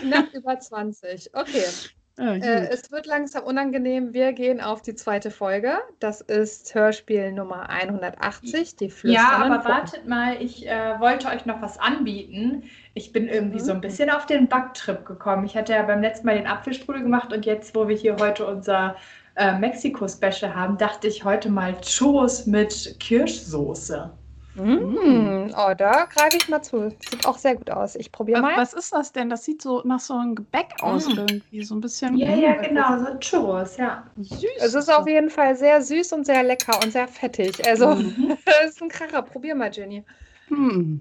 Knapp 0.00 0.32
über 0.34 0.58
20. 0.58 1.34
Okay. 1.34 1.78
Ja, 2.18 2.34
Äh, 2.40 2.68
es 2.68 2.90
wird 2.92 3.06
langsam 3.06 3.44
unangenehm. 3.44 4.12
Wir 4.14 4.32
gehen 4.32 4.60
auf 4.60 4.82
die 4.82 4.94
zweite 4.94 5.30
Folge. 5.30 5.78
Das 6.00 6.20
ist 6.20 6.74
Hörspiel 6.74 7.32
Nummer 7.32 7.68
180, 7.70 8.76
die 8.76 8.86
Ja, 8.86 8.90
Flüsternden 8.90 9.52
aber 9.52 9.64
wartet 9.68 10.06
mal, 10.06 10.40
ich 10.42 10.66
äh, 10.66 10.98
wollte 10.98 11.28
euch 11.28 11.44
noch 11.46 11.60
was 11.60 11.78
anbieten. 11.78 12.64
Ich 12.94 13.12
bin 13.12 13.28
irgendwie 13.28 13.60
so 13.60 13.72
ein 13.72 13.78
Mhm. 13.78 13.80
bisschen 13.80 14.10
auf 14.10 14.24
den 14.26 14.48
Backtrip 14.48 15.04
gekommen. 15.04 15.44
Ich 15.44 15.56
hatte 15.56 15.74
ja 15.74 15.82
beim 15.82 16.00
letzten 16.00 16.26
Mal 16.26 16.36
den 16.36 16.46
Apfelstrudel 16.46 17.02
gemacht 17.02 17.32
und 17.32 17.44
jetzt, 17.46 17.74
wo 17.74 17.86
wir 17.88 17.96
hier 17.96 18.16
heute 18.18 18.46
unser 18.46 18.96
äh, 19.36 19.58
Mexiko-Special 19.58 20.54
haben, 20.54 20.76
dachte 20.78 21.08
ich 21.08 21.24
heute 21.24 21.50
mal 21.50 21.74
Churros 21.80 22.46
mit 22.46 22.96
Kirschsoße. 23.00 24.10
Mm, 24.56 25.50
oh, 25.56 25.74
da 25.76 26.04
greife 26.04 26.36
ich 26.36 26.48
mal 26.48 26.62
zu. 26.62 26.90
Sieht 27.10 27.26
auch 27.26 27.36
sehr 27.38 27.56
gut 27.56 27.70
aus. 27.70 27.96
Ich 27.96 28.12
probiere 28.12 28.40
Was, 28.40 28.42
mal. 28.42 28.56
was 28.56 28.72
ist 28.72 28.92
das 28.92 29.10
denn? 29.12 29.28
Das 29.28 29.44
sieht 29.44 29.60
so 29.60 29.82
nach 29.84 29.98
so 29.98 30.14
einem 30.14 30.36
Gebäck 30.36 30.74
aus 30.80 31.08
Mm. 31.08 31.18
irgendwie. 31.18 31.64
So 31.64 31.74
ein 31.74 31.80
bisschen. 31.80 32.16
Ja, 32.16 32.36
ja, 32.36 32.54
genau, 32.54 32.98
so 33.04 33.18
Churros, 33.18 33.76
ja. 33.78 34.04
Süß. 34.16 34.44
Es 34.60 34.74
ist 34.74 34.88
auf 34.88 35.08
jeden 35.08 35.28
Fall 35.30 35.56
sehr 35.56 35.82
süß 35.82 36.12
und 36.12 36.24
sehr 36.26 36.44
lecker 36.44 36.78
und 36.84 36.92
sehr 36.92 37.08
fettig. 37.08 37.66
Also, 37.66 37.96
Mhm. 37.96 38.36
das 38.44 38.70
ist 38.70 38.80
ein 38.82 38.88
Kracher. 38.88 39.22
Probier 39.22 39.56
mal, 39.56 39.70
Jenny. 39.72 40.04
Hm. 40.46 41.00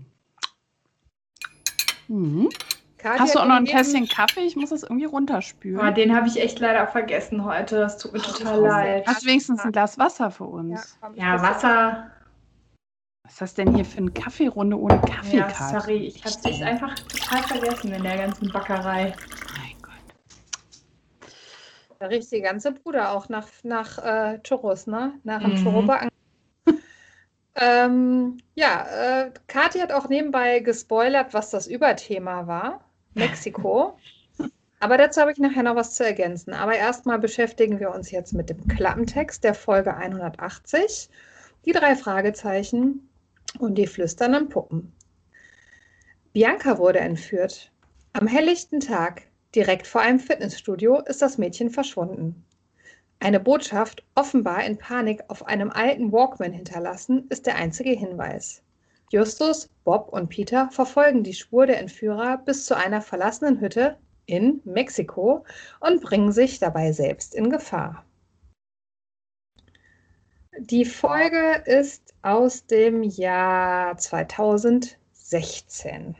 Hm. 2.08 2.50
Kathi 3.04 3.20
Hast 3.20 3.36
du 3.36 3.40
auch 3.40 3.46
noch 3.46 3.56
ein 3.56 3.66
gegeben- 3.66 3.84
Tässchen 3.84 4.08
Kaffee? 4.08 4.40
Ich 4.46 4.56
muss 4.56 4.70
das 4.70 4.84
irgendwie 4.84 5.04
runterspülen. 5.06 5.78
Oh, 5.86 5.92
den 5.94 6.16
habe 6.16 6.28
ich 6.28 6.40
echt 6.40 6.60
leider 6.60 6.88
vergessen 6.88 7.44
heute. 7.44 7.76
Das 7.78 7.98
tut 7.98 8.14
mir 8.14 8.20
total 8.22 8.60
Oh, 8.60 8.66
leid. 8.66 9.06
Hast 9.06 9.24
du 9.24 9.28
wenigstens 9.28 9.60
ein 9.60 9.74
Glas 9.74 9.98
Wasser 9.98 10.32
für 10.32 10.46
uns? 10.46 10.98
Ja, 11.18 11.34
Ja, 11.36 11.42
Wasser. 11.42 12.12
Was 13.26 13.34
ist 13.34 13.42
das 13.42 13.54
denn 13.56 13.76
hier 13.76 13.84
für 13.86 13.98
eine 13.98 14.12
Kaffeerunde 14.12 14.80
ohne 14.80 14.96
Ja, 14.96 15.00
Kaffeekarte? 15.02 15.82
sorry, 15.82 15.98
ich 16.08 16.24
habe 16.24 16.50
es 16.50 16.62
einfach 16.62 16.96
total 16.96 17.44
vergessen 17.44 17.92
in 17.94 18.04
der 18.04 18.18
ganzen 18.18 18.50
Backerei. 18.52 19.14
Mein 19.58 19.82
Gott. 19.82 21.30
Da 22.00 22.06
riecht 22.08 22.32
die 22.32 22.42
ganze 22.42 22.72
Bude 22.72 23.10
auch 23.10 23.28
nach, 23.30 23.48
nach 23.64 23.98
äh, 23.98 24.40
Churros, 24.44 24.88
ne? 24.88 25.14
Nach 25.24 25.42
einem 25.44 25.54
Mhm. 25.54 25.64
Churrobacken. 25.64 26.10
ähm, 27.56 28.38
ja, 28.56 28.86
äh, 29.26 29.32
Kathi 29.48 29.80
hat 29.80 29.92
auch 29.92 30.10
nebenbei 30.10 30.60
gespoilert, 30.60 31.34
was 31.34 31.50
das 31.50 31.68
Überthema 31.68 32.48
war. 32.48 32.83
Mexiko. 33.16 33.98
Aber 34.80 34.98
dazu 34.98 35.22
habe 35.22 35.32
ich 35.32 35.38
nachher 35.38 35.64
noch 35.64 35.76
was 35.76 35.96
zu 35.96 36.04
ergänzen. 36.04 36.54
Aber 36.54 36.76
erstmal 36.76 37.20
beschäftigen 37.20 37.80
wir 37.80 37.92
uns 37.92 38.12
jetzt 38.12 38.34
mit 38.34 38.50
dem 38.50 38.68
Klappentext 38.68 39.44
der 39.44 39.54
Folge 39.54 39.96
180, 39.96 41.10
die 41.66 41.72
drei 41.72 41.96
Fragezeichen 41.96 43.08
und 43.60 43.76
die 43.76 43.88
flüsternden 43.88 44.50
Puppen. 44.50 44.92
Bianca 46.34 46.78
wurde 46.80 47.00
entführt. 47.00 47.72
Am 48.12 48.28
helllichten 48.28 48.80
Tag, 48.80 49.22
direkt 49.56 49.88
vor 49.88 50.02
einem 50.02 50.20
Fitnessstudio, 50.20 51.00
ist 51.00 51.22
das 51.22 51.38
Mädchen 51.38 51.70
verschwunden. 51.70 52.44
Eine 53.20 53.40
Botschaft, 53.40 54.04
offenbar 54.16 54.66
in 54.66 54.78
Panik 54.78 55.22
auf 55.30 55.48
einem 55.48 55.70
alten 55.70 56.12
Walkman 56.12 56.52
hinterlassen, 56.52 57.26
ist 57.30 57.46
der 57.46 57.56
einzige 57.56 57.92
Hinweis. 57.92 58.62
Justus, 59.24 59.70
Bob 59.84 60.10
und 60.12 60.30
Peter 60.30 60.70
verfolgen 60.72 61.24
die 61.24 61.36
Spur 61.36 61.68
der 61.68 61.80
Entführer 61.80 62.40
bis 62.40 62.66
zu 62.66 62.76
einer 62.76 63.00
verlassenen 63.00 63.62
Hütte 63.62 63.96
in 64.26 64.60
Mexiko 64.66 65.46
und 65.82 66.02
bringen 66.02 66.32
sich 66.32 66.58
dabei 66.58 66.92
selbst 66.92 67.36
in 67.36 67.52
Gefahr. 67.52 68.04
Die 70.58 70.84
Folge 70.84 71.62
ist 71.66 72.16
aus 72.24 72.66
dem 72.66 73.04
Jahr 73.04 73.96
2016. 73.98 76.16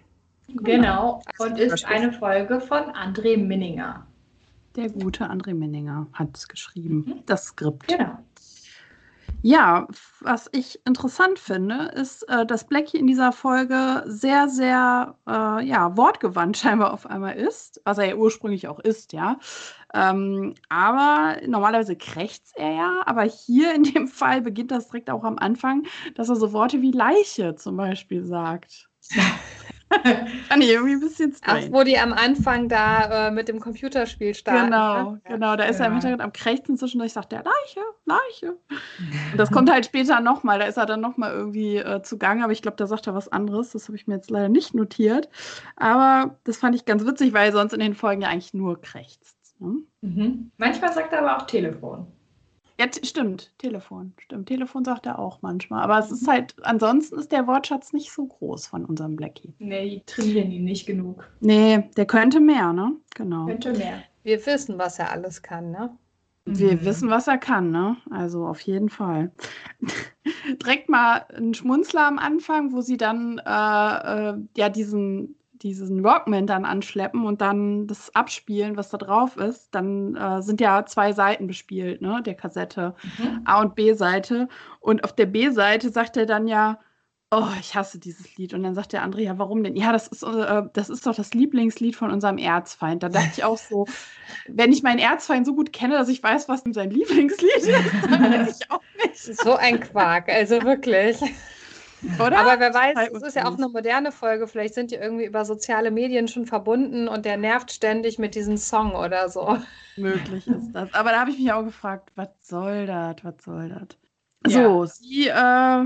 Genau. 0.50 1.24
Und 1.40 1.58
ist 1.58 1.84
eine 1.86 2.14
Folge 2.14 2.62
von 2.62 2.84
André 2.92 3.38
Minninger. 3.38 4.06
Der 4.76 4.90
gute 4.90 5.28
André 5.28 5.56
Menninger 5.56 6.06
hat 6.14 6.38
es 6.38 6.48
geschrieben, 6.48 7.06
Mhm. 7.08 7.24
das 7.26 7.46
Skript. 7.46 7.88
Genau. 7.88 8.20
Ja, 9.42 9.88
was 10.22 10.50
ich 10.54 10.80
interessant 10.86 11.38
finde, 11.38 11.92
ist, 11.96 12.24
äh, 12.30 12.46
dass 12.46 12.66
Blackie 12.66 12.98
in 12.98 13.08
dieser 13.08 13.34
Folge 13.34 14.04
sehr, 14.06 14.48
sehr 14.48 15.18
äh, 15.28 15.66
ja, 15.66 15.98
wortgewandt 15.98 16.58
scheinbar 16.60 16.94
auf 16.94 17.06
einmal 17.06 17.36
ist, 17.36 17.82
was 17.84 17.98
er 17.98 18.06
ja 18.06 18.16
ursprünglich 18.16 18.68
auch 18.68 18.80
ist, 18.80 19.12
ja. 19.12 19.38
Ähm, 19.94 20.56
aber 20.70 21.38
normalerweise 21.46 21.96
krächzt 21.96 22.54
er 22.56 22.72
ja, 22.72 23.02
aber 23.06 23.24
hier 23.24 23.76
in 23.76 23.84
dem 23.84 24.08
Fall 24.10 24.42
beginnt 24.42 24.72
das 24.72 24.88
direkt 24.88 25.10
auch 25.10 25.24
am 25.24 25.38
Anfang, 25.38 25.84
dass 26.16 26.30
er 26.30 26.36
so 26.36 26.54
Worte 26.54 26.82
wie 26.82 26.92
Leiche 26.92 27.56
zum 27.56 27.78
Beispiel 27.78 28.24
sagt. 28.24 28.90
Fand 30.50 30.64
ich 30.64 30.70
irgendwie 30.70 30.94
ein 30.94 31.00
bisschen 31.00 31.34
Ach, 31.44 31.58
strange. 31.58 31.72
wo 31.72 31.84
die 31.84 31.98
am 31.98 32.14
Anfang 32.14 32.70
da 32.70 33.28
äh, 33.28 33.32
mit 33.32 33.48
dem 33.48 33.60
Computerspiel 33.60 34.34
starten. 34.34 34.66
Genau, 34.66 35.12
ne? 35.12 35.22
genau. 35.26 35.56
Da 35.56 35.64
ist 35.66 35.80
er 35.80 35.88
im 35.88 35.94
Ja. 35.94 36.00
Hintergrund 36.00 36.22
am 36.22 36.34
Krächzen 36.34 36.78
zwischendurch, 36.78 37.14
sagt 37.14 37.34
er 37.34 37.44
Leiche, 37.44 37.82
Leiche. 38.06 38.58
Und 39.32 39.38
das 39.38 39.52
kommt 39.52 39.72
halt 39.72 39.86
später 39.86 40.20
nochmal. 40.20 40.60
Da 40.60 40.66
ist 40.66 40.78
er 40.78 40.86
dann 40.86 41.02
nochmal 41.02 41.32
irgendwie 41.34 41.78
äh, 41.78 42.02
zugange, 42.02 42.44
aber 42.44 42.54
ich 42.54 42.62
glaube, 42.62 42.78
da 42.78 42.88
sagt 42.88 43.08
er 43.08 43.16
was 43.16 43.28
anderes. 43.30 43.72
Das 43.72 43.88
habe 43.88 43.96
ich 43.96 44.08
mir 44.08 44.16
jetzt 44.16 44.30
leider 44.30 44.50
nicht 44.50 44.74
notiert. 44.74 45.30
Aber 45.76 46.38
das 46.44 46.58
fand 46.58 46.76
ich 46.76 46.86
ganz 46.86 47.06
witzig, 47.06 47.34
weil 47.34 47.48
er 47.48 47.52
sonst 47.52 47.74
in 47.74 47.80
den 47.80 47.94
Folgen 47.96 48.22
ja 48.22 48.30
eigentlich 48.30 48.54
nur 48.54 48.82
krächzt. 48.82 49.38
Ne? 49.60 49.78
Mhm. 50.02 50.52
Manchmal 50.58 50.94
sagt 50.94 51.14
er 51.14 51.20
aber 51.20 51.38
auch 51.38 51.48
Telefon. 51.48 52.08
Ja, 52.80 52.88
stimmt. 53.04 53.54
Telefon. 53.60 54.14
Stimmt. 54.18 54.48
Telefon 54.48 54.84
sagt 54.84 55.06
er 55.06 55.20
auch 55.20 55.42
manchmal. 55.42 55.84
Aber 55.84 56.00
es 56.00 56.12
ist 56.12 56.28
halt, 56.28 56.56
ansonsten 56.64 57.20
ist 57.20 57.32
der 57.32 57.46
Wortschatz 57.48 57.94
nicht 57.94 58.12
so 58.12 58.26
groß 58.26 58.68
von 58.68 58.86
unserem 58.86 59.16
Blackie. 59.16 59.54
Nee, 59.60 59.90
die 59.90 60.04
trainieren 60.06 60.52
ihn 60.52 60.64
nicht 60.64 60.86
genug. 60.86 61.30
Nee, 61.40 61.90
der 61.96 62.06
könnte 62.06 62.40
mehr, 62.40 62.74
ne? 62.74 62.96
Genau. 63.16 63.46
Könnte 63.46 63.74
mehr. 63.74 64.04
Wir 64.24 64.44
wissen, 64.46 64.78
was 64.80 64.98
er 65.00 65.12
alles 65.12 65.42
kann, 65.42 65.72
ne? 65.72 65.96
Wir 66.46 66.74
Mhm. 66.76 66.86
wissen, 66.86 67.10
was 67.10 67.28
er 67.28 67.38
kann, 67.38 67.72
ne? 67.72 67.96
Also 68.10 68.46
auf 68.48 68.60
jeden 68.62 68.90
Fall. 68.90 69.32
Direkt 70.62 70.90
mal 70.90 71.26
ein 71.36 71.54
Schmunzler 71.54 72.08
am 72.08 72.20
Anfang, 72.20 72.74
wo 72.74 72.82
sie 72.82 72.98
dann 72.98 73.38
äh, 73.38 74.30
äh, 74.32 74.38
ja 74.58 74.70
diesen, 74.70 75.36
diesen 75.64 76.04
Walkman 76.04 76.46
dann 76.46 76.66
anschleppen 76.66 77.26
und 77.26 77.42
dann 77.42 77.88
das 77.88 78.14
abspielen, 78.14 78.76
was 78.76 78.90
da 78.90 78.98
drauf 78.98 79.38
ist. 79.38 79.74
Dann 79.74 80.16
äh, 80.16 80.42
sind 80.42 80.60
ja 80.62 80.86
zwei 80.86 81.14
Seiten 81.14 81.48
bespielt, 81.48 82.02
ne? 82.02 82.22
Der 82.26 82.36
Kassette. 82.36 82.96
Mhm. 83.18 83.42
A- 83.46 83.62
und 83.62 83.76
B-Seite. 83.76 84.50
Und 84.82 85.04
auf 85.04 85.16
der 85.16 85.26
B-Seite 85.26 85.90
sagt 85.90 86.18
er 86.18 86.26
dann 86.26 86.48
ja, 86.48 86.80
oh, 87.32 87.48
ich 87.60 87.76
hasse 87.76 87.98
dieses 87.98 88.38
Lied. 88.38 88.54
Und 88.54 88.64
dann 88.64 88.76
sagt 88.76 88.94
der 88.94 89.02
andere, 89.02 89.22
ja, 89.22 89.40
warum 89.40 89.64
denn? 89.64 89.76
Ja, 89.76 89.92
das 89.92 90.08
ist, 90.08 90.24
äh, 90.24 90.64
das 90.74 90.90
ist 90.90 91.08
doch 91.08 91.16
das 91.16 91.34
Lieblingslied 91.34 91.96
von 91.96 92.12
unserem 92.12 92.38
Erzfeind. 92.38 93.02
Da 93.02 93.10
dachte 93.10 93.30
ich 93.38 93.44
auch 93.44 93.58
so, 93.58 93.88
wenn 94.48 94.72
ich 94.74 94.84
meinen 94.84 95.00
Erzfeind 95.00 95.46
so 95.46 95.56
gut 95.56 95.74
kenne, 95.74 95.96
dass 95.96 96.10
ich 96.10 96.22
weiß, 96.22 96.50
was 96.50 96.64
sein 96.72 96.92
Lieblingslied 96.92 97.56
ist, 97.56 97.70
dann 98.04 98.22
weiß 98.22 98.60
ich 98.62 98.72
auch 98.72 98.82
nicht, 99.02 99.18
So 99.18 99.56
ein 99.56 99.80
Quark, 99.80 100.30
also 100.30 100.62
wirklich. 100.62 101.18
oder? 102.20 102.40
Aber 102.40 102.60
wer 102.60 102.74
weiß, 102.74 103.10
es 103.14 103.24
ist 103.24 103.36
ja 103.36 103.46
auch 103.46 103.58
eine 103.58 103.70
moderne 103.70 104.12
Folge. 104.12 104.48
Vielleicht 104.48 104.74
sind 104.74 104.92
die 104.92 104.96
irgendwie 104.96 105.26
über 105.26 105.46
soziale 105.46 105.92
Medien 105.92 106.28
schon 106.28 106.46
verbunden 106.46 107.08
und 107.08 107.26
der 107.26 107.38
nervt 107.38 107.72
ständig 107.72 108.20
mit 108.20 108.36
diesem 108.36 108.58
Song 108.58 108.94
oder 108.96 109.30
so. 109.30 109.58
möglich 109.98 110.48
ist 110.48 110.72
das. 110.74 110.94
Aber 110.94 111.12
da 111.12 111.20
habe 111.20 111.32
ich 111.32 111.40
mich 111.40 111.52
auch 111.52 111.64
gefragt, 111.64 112.12
was 112.16 112.30
soll 112.42 112.86
das? 112.88 113.16
Was 113.24 113.36
soll 113.44 113.70
das? 113.70 114.54
Ja. 114.54 114.64
So, 114.64 114.86
sie 114.86 115.28
äh, 115.28 115.86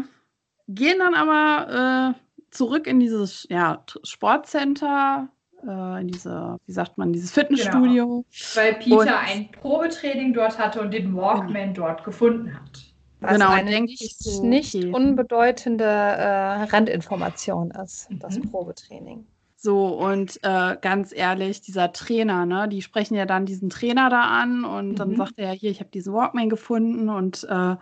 gehen 0.68 0.99
dann 0.99 1.13
aber 1.13 2.13
äh, 2.15 2.20
zurück 2.51 2.88
in 2.88 2.99
dieses 2.99 3.45
ja, 3.49 3.84
Sportcenter, 4.03 5.30
äh, 5.68 6.01
in 6.01 6.07
diese, 6.07 6.57
wie 6.65 6.72
sagt 6.72 6.97
man, 6.97 7.13
dieses 7.13 7.32
Fitnessstudio. 7.32 8.26
Weil 8.55 8.74
Peter 8.76 8.97
Und- 8.97 9.07
ein 9.09 9.51
Probetraining 9.51 10.34
dort 10.34 10.57
hatte 10.57 10.82
und 10.82 10.91
den 10.91 11.15
Walkman 11.15 11.74
dort 11.74 12.03
gefunden 12.03 12.53
hat. 12.53 12.86
Was 13.20 13.43
Genau, 13.43 13.45
eine 13.45 13.76
denke 13.76 13.93
nicht, 13.99 13.99
ich 13.99 14.18
so, 14.18 14.41
nicht 14.41 14.86
okay. 14.86 14.91
unbedeutende 14.91 15.84
äh, 15.86 16.63
Randinformation 16.63 17.70
ist, 17.72 18.09
das 18.20 18.39
Mhm. 18.39 18.41
Probetraining. 18.41 19.28
So, 19.59 19.88
und 19.97 20.38
äh, 20.43 20.78
ganz 20.82 21.11
ehrlich, 21.13 21.61
dieser 21.61 21.91
Trainer, 21.91 22.45
ne, 22.45 22.68
die 22.70 22.82
sprechen 22.84 23.15
ja 23.15 23.26
dann 23.26 23.45
diesen 23.47 23.70
Trainer 23.72 24.09
da 24.09 24.22
an 24.24 24.63
und 24.65 24.95
dann 24.99 25.15
Mhm. 25.15 25.15
sagt 25.15 25.34
er, 25.39 25.51
hier, 25.51 25.72
ich 25.72 25.80
habe 25.80 25.89
diesen 25.89 26.13
Walkman 26.13 26.47
gefunden 26.49 27.09
und 27.09 27.43
äh, 27.45 27.76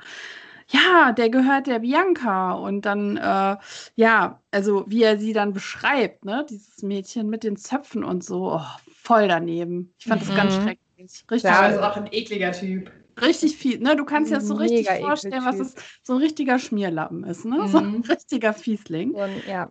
ja, 0.70 1.12
der 1.18 1.30
gehört 1.30 1.68
der 1.68 1.80
Bianca. 1.80 2.54
Und 2.54 2.84
dann, 2.86 3.18
äh, 3.18 3.58
ja, 3.96 4.42
also 4.52 4.86
wie 4.88 5.04
er 5.04 5.20
sie 5.20 5.34
dann 5.34 5.54
beschreibt, 5.54 6.24
ne, 6.26 6.46
dieses 6.50 6.82
Mädchen 6.82 7.30
mit 7.30 7.44
den 7.44 7.58
Zöpfen 7.58 8.04
und 8.06 8.24
so, 8.24 8.54
oh, 8.54 8.62
voll 9.04 9.28
daneben. 9.28 9.94
Ich 10.00 10.08
fand 10.08 10.22
das 10.22 10.34
ganz 10.34 10.56
Mhm. 10.56 10.56
schrecklich. 10.56 11.26
Richtig, 11.30 11.50
Ja, 11.52 11.60
Aber 11.62 11.76
ist 11.76 11.80
auch 11.82 11.98
ein 11.98 12.08
ekliger 12.14 12.52
Typ. 12.54 12.92
Richtig 13.22 13.58
viel, 13.58 13.80
ne? 13.80 13.96
Du 13.96 14.06
kannst 14.06 14.32
dir 14.32 14.36
das 14.36 14.48
so 14.48 14.56
richtig 14.56 14.88
Mega 14.88 15.08
vorstellen, 15.08 15.46
was 15.46 15.60
es 15.60 15.76
so 16.04 16.14
ein 16.14 16.20
richtiger 16.20 16.60
Schmierlappen 16.60 17.24
ist, 17.24 17.46
ne? 17.46 17.68
So 17.68 17.80
ein 17.80 17.86
Mhm. 17.96 18.02
richtiger 18.02 18.54
Fiesling. 18.54 19.12
So 19.14 19.20
ein, 19.20 19.44
ja, 19.48 19.70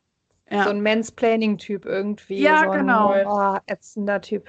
Ja. 0.51 0.65
so 0.65 0.71
ein 0.71 0.83
Mansplaining-Typ 0.83 1.85
irgendwie. 1.87 2.43
Ja, 2.43 2.59
so 2.59 2.71
ein, 2.71 2.81
genau. 2.81 3.15
Oh, 3.27 3.59
ätzender 3.67 4.21
Typ. 4.21 4.49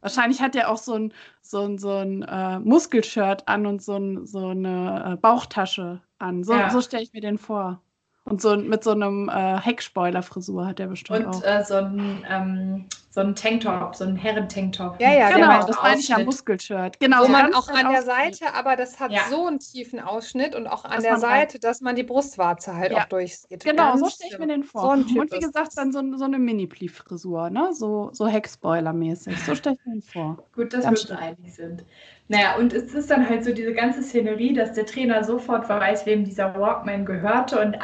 Wahrscheinlich 0.00 0.42
hat 0.42 0.54
er 0.54 0.68
auch 0.70 0.76
so 0.76 0.94
ein, 0.94 1.14
so 1.40 1.62
ein, 1.62 1.78
so 1.78 1.90
ein 1.90 2.22
äh, 2.22 2.58
Muskelshirt 2.58 3.48
an 3.48 3.64
und 3.66 3.82
so, 3.82 3.96
ein, 3.96 4.26
so 4.26 4.48
eine 4.48 5.12
äh, 5.14 5.16
Bauchtasche 5.16 6.02
an. 6.18 6.44
So, 6.44 6.52
Ja. 6.58 6.68
so 6.68 6.80
stelle 6.82 7.02
ich 7.02 7.12
mir 7.14 7.22
den 7.22 7.38
vor. 7.38 7.80
Und 8.24 8.40
so 8.42 8.56
mit 8.56 8.84
so 8.84 8.90
einem 8.90 9.28
äh, 9.30 9.58
Heckspoiler-Frisur 9.60 10.66
hat 10.66 10.80
er 10.80 10.88
bestimmt 10.88 11.20
Und 11.20 11.26
auch. 11.26 11.42
äh, 11.42 11.64
so 11.64 11.74
ein, 11.76 12.26
ähm, 12.28 12.86
so 13.14 13.20
ein 13.20 13.36
Tanktop, 13.36 13.94
so 13.94 14.02
ein 14.02 14.16
Herren-Tanktop. 14.16 15.00
Ja, 15.00 15.12
ja, 15.12 15.28
Der 15.28 15.36
genau, 15.36 15.46
meinte 15.46 15.66
das 15.68 15.82
meine 15.82 16.00
ich 16.00 16.08
ja 16.08 16.16
Ausschnitt. 16.16 16.26
Muskelshirt. 16.26 16.98
Genau, 16.98 17.20
Wo 17.20 17.26
so 17.26 17.28
man 17.30 17.54
auch 17.54 17.68
an 17.68 17.90
der. 17.92 18.02
Seite, 18.02 18.52
aber 18.54 18.74
das 18.74 18.98
hat 18.98 19.12
Ja. 19.12 19.20
so 19.30 19.46
einen 19.46 19.60
tiefen 19.60 20.00
Ausschnitt 20.00 20.56
und 20.56 20.66
auch 20.66 20.84
an 20.84 20.90
Dass 20.94 21.02
der 21.04 21.12
da- 21.12 21.18
Seite, 21.20 21.60
dass 21.60 21.80
man 21.80 21.94
die 21.94 22.02
Brustwarze 22.02 22.74
halt 22.74 22.90
Ja. 22.90 22.98
auch 22.98 23.04
durchsieht. 23.04 23.62
Genau, 23.62 23.90
Ganz 23.90 24.00
so 24.00 24.08
stelle 24.10 24.30
ich 24.32 24.38
mir 24.40 24.46
den 24.48 24.64
vor. 24.64 24.80
So 24.82 24.88
ein 24.90 25.04
und 25.18 25.32
wie 25.32 25.38
gesagt, 25.38 25.70
dann 25.76 25.92
so, 25.92 26.02
so 26.16 26.24
eine 26.24 26.38
Mini-Plie-Frisur, 26.40 27.50
ne? 27.50 27.70
So, 27.72 28.10
so 28.12 28.26
Heckspoiler-mäßig. 28.26 29.36
So 29.46 29.54
stelle 29.54 29.76
ich 29.76 29.86
mir 29.86 29.92
den 29.92 30.02
vor. 30.02 30.38
Gut, 30.54 30.72
dass 30.72 30.82
Ganz 30.84 31.04
wir 31.08 31.12
uns 31.12 31.20
einig 31.22 31.54
sind. 31.54 31.84
Naja, 32.28 32.56
und 32.56 32.72
es 32.72 32.94
ist 32.94 33.10
dann 33.10 33.28
halt 33.28 33.44
so 33.44 33.52
diese 33.52 33.74
ganze 33.74 34.02
Szenerie, 34.02 34.54
dass 34.54 34.72
der 34.72 34.86
Trainer 34.86 35.22
sofort 35.24 35.68
weiß, 35.68 36.04
wem 36.06 36.24
dieser 36.24 36.58
Walkman 36.58 37.04
gehörte. 37.04 37.60
Und 37.60 37.74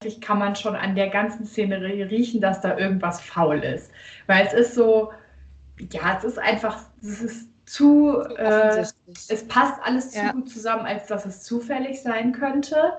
eigentlich 0.00 0.20
kann 0.20 0.38
man 0.38 0.54
schon 0.54 0.76
an 0.76 0.94
der 0.94 1.08
ganzen 1.08 1.44
Szenerie 1.44 2.02
riechen, 2.02 2.40
dass 2.40 2.60
da 2.60 2.78
irgendwas 2.78 3.20
faul 3.20 3.58
ist. 3.58 3.90
Weil 4.26 4.46
es 4.46 4.52
ist 4.52 4.74
so, 4.74 5.12
ja, 5.92 6.16
es 6.16 6.24
ist 6.24 6.38
einfach, 6.38 6.78
es 7.02 7.20
ist 7.20 7.48
zu, 7.66 8.20
äh, 8.36 8.84
es 9.06 9.48
passt 9.48 9.80
alles 9.82 10.12
zu 10.12 10.18
Ja. 10.18 10.32
gut 10.32 10.48
zusammen, 10.48 10.86
als 10.86 11.06
dass 11.06 11.26
es 11.26 11.42
zufällig 11.42 12.00
sein 12.00 12.32
könnte. 12.32 12.92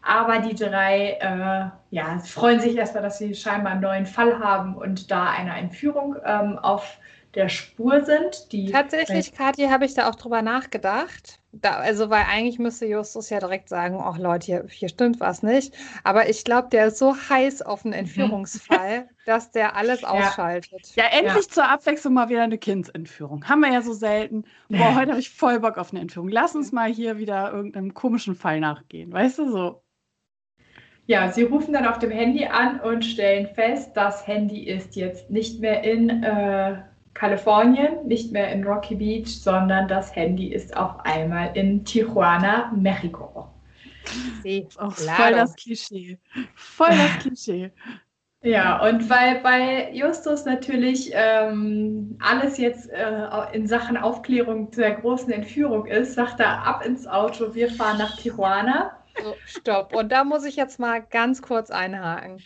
Aber 0.00 0.38
die 0.38 0.54
drei 0.54 1.18
äh, 1.20 1.70
ja, 1.94 2.18
freuen 2.20 2.60
sich 2.60 2.76
erstmal, 2.76 3.02
dass 3.02 3.18
sie 3.18 3.34
scheinbar 3.34 3.72
einen 3.72 3.82
neuen 3.82 4.06
Fall 4.06 4.38
haben 4.38 4.74
und 4.74 5.10
da 5.10 5.28
eine 5.30 5.54
Entführung 5.56 6.16
ähm, 6.24 6.58
auf 6.58 6.98
der 7.34 7.48
Spur 7.48 8.04
sind. 8.04 8.52
Die 8.52 8.70
Tatsächlich, 8.70 9.32
Kathi, 9.32 9.66
habe 9.68 9.84
ich 9.84 9.94
da 9.94 10.08
auch 10.08 10.14
drüber 10.14 10.42
nachgedacht. 10.42 11.40
Da, 11.52 11.76
also, 11.76 12.10
weil 12.10 12.24
eigentlich 12.28 12.58
müsste 12.58 12.86
Justus 12.86 13.30
ja 13.30 13.40
direkt 13.40 13.68
sagen, 13.68 13.98
ach 14.00 14.18
Leute, 14.18 14.46
hier, 14.46 14.64
hier 14.68 14.88
stimmt 14.88 15.20
was 15.20 15.42
nicht. 15.42 15.74
Aber 16.04 16.28
ich 16.28 16.44
glaube, 16.44 16.68
der 16.70 16.88
ist 16.88 16.98
so 16.98 17.14
heiß 17.14 17.62
auf 17.62 17.84
einen 17.84 17.94
Entführungsfall, 17.94 19.08
dass 19.26 19.50
der 19.50 19.76
alles 19.76 20.04
ausschaltet. 20.04 20.94
Ja, 20.94 21.04
endlich 21.10 21.46
ja. 21.46 21.52
zur 21.52 21.68
Abwechslung 21.68 22.14
mal 22.14 22.28
wieder 22.28 22.42
eine 22.42 22.58
Kindsentführung. 22.58 23.44
Haben 23.48 23.60
wir 23.60 23.72
ja 23.72 23.82
so 23.82 23.92
selten. 23.92 24.44
Boah, 24.68 24.94
heute 24.94 25.10
habe 25.10 25.20
ich 25.20 25.30
voll 25.30 25.60
Bock 25.60 25.78
auf 25.78 25.92
eine 25.92 26.00
Entführung. 26.00 26.28
Lass 26.28 26.54
uns 26.54 26.72
mal 26.72 26.90
hier 26.90 27.18
wieder 27.18 27.52
irgendeinem 27.52 27.94
komischen 27.94 28.34
Fall 28.34 28.60
nachgehen. 28.60 29.12
Weißt 29.12 29.38
du 29.38 29.50
so? 29.50 29.82
Ja, 31.06 31.32
sie 31.32 31.44
rufen 31.44 31.72
dann 31.72 31.86
auf 31.86 31.98
dem 31.98 32.10
Handy 32.10 32.44
an 32.44 32.80
und 32.80 33.02
stellen 33.02 33.46
fest, 33.54 33.92
das 33.94 34.26
Handy 34.26 34.64
ist 34.64 34.94
jetzt 34.94 35.30
nicht 35.30 35.58
mehr 35.58 35.82
in 35.82 36.22
äh, 36.22 36.82
Kalifornien, 37.18 38.06
nicht 38.06 38.30
mehr 38.32 38.52
in 38.52 38.64
Rocky 38.64 38.94
Beach, 38.94 39.42
sondern 39.42 39.88
das 39.88 40.14
Handy 40.14 40.52
ist 40.52 40.76
auf 40.76 40.92
einmal 41.04 41.50
in 41.56 41.84
Tijuana, 41.84 42.72
Mexiko. 42.76 43.48
Sí, 44.42 44.66
oh, 44.80 44.90
voll 44.90 45.32
das 45.32 45.56
Klischee. 45.56 46.16
Voll 46.54 46.90
das 46.90 47.18
Klischee. 47.18 47.72
Ja, 48.42 48.80
und 48.88 49.10
weil 49.10 49.40
bei 49.40 49.90
Justus 49.92 50.44
natürlich 50.44 51.10
ähm, 51.12 52.16
alles 52.22 52.56
jetzt 52.56 52.88
äh, 52.90 53.26
in 53.52 53.66
Sachen 53.66 53.96
Aufklärung 53.96 54.70
der 54.70 54.92
großen 54.92 55.32
Entführung 55.32 55.86
ist, 55.86 56.14
sagt 56.14 56.38
er 56.38 56.64
ab 56.64 56.86
ins 56.86 57.08
Auto, 57.08 57.52
wir 57.52 57.68
fahren 57.68 57.98
nach 57.98 58.16
Tijuana. 58.16 58.92
So, 59.20 59.34
stopp. 59.44 59.92
Und 59.92 60.12
da 60.12 60.22
muss 60.22 60.44
ich 60.44 60.54
jetzt 60.54 60.78
mal 60.78 61.02
ganz 61.02 61.42
kurz 61.42 61.72
einhaken. 61.72 62.40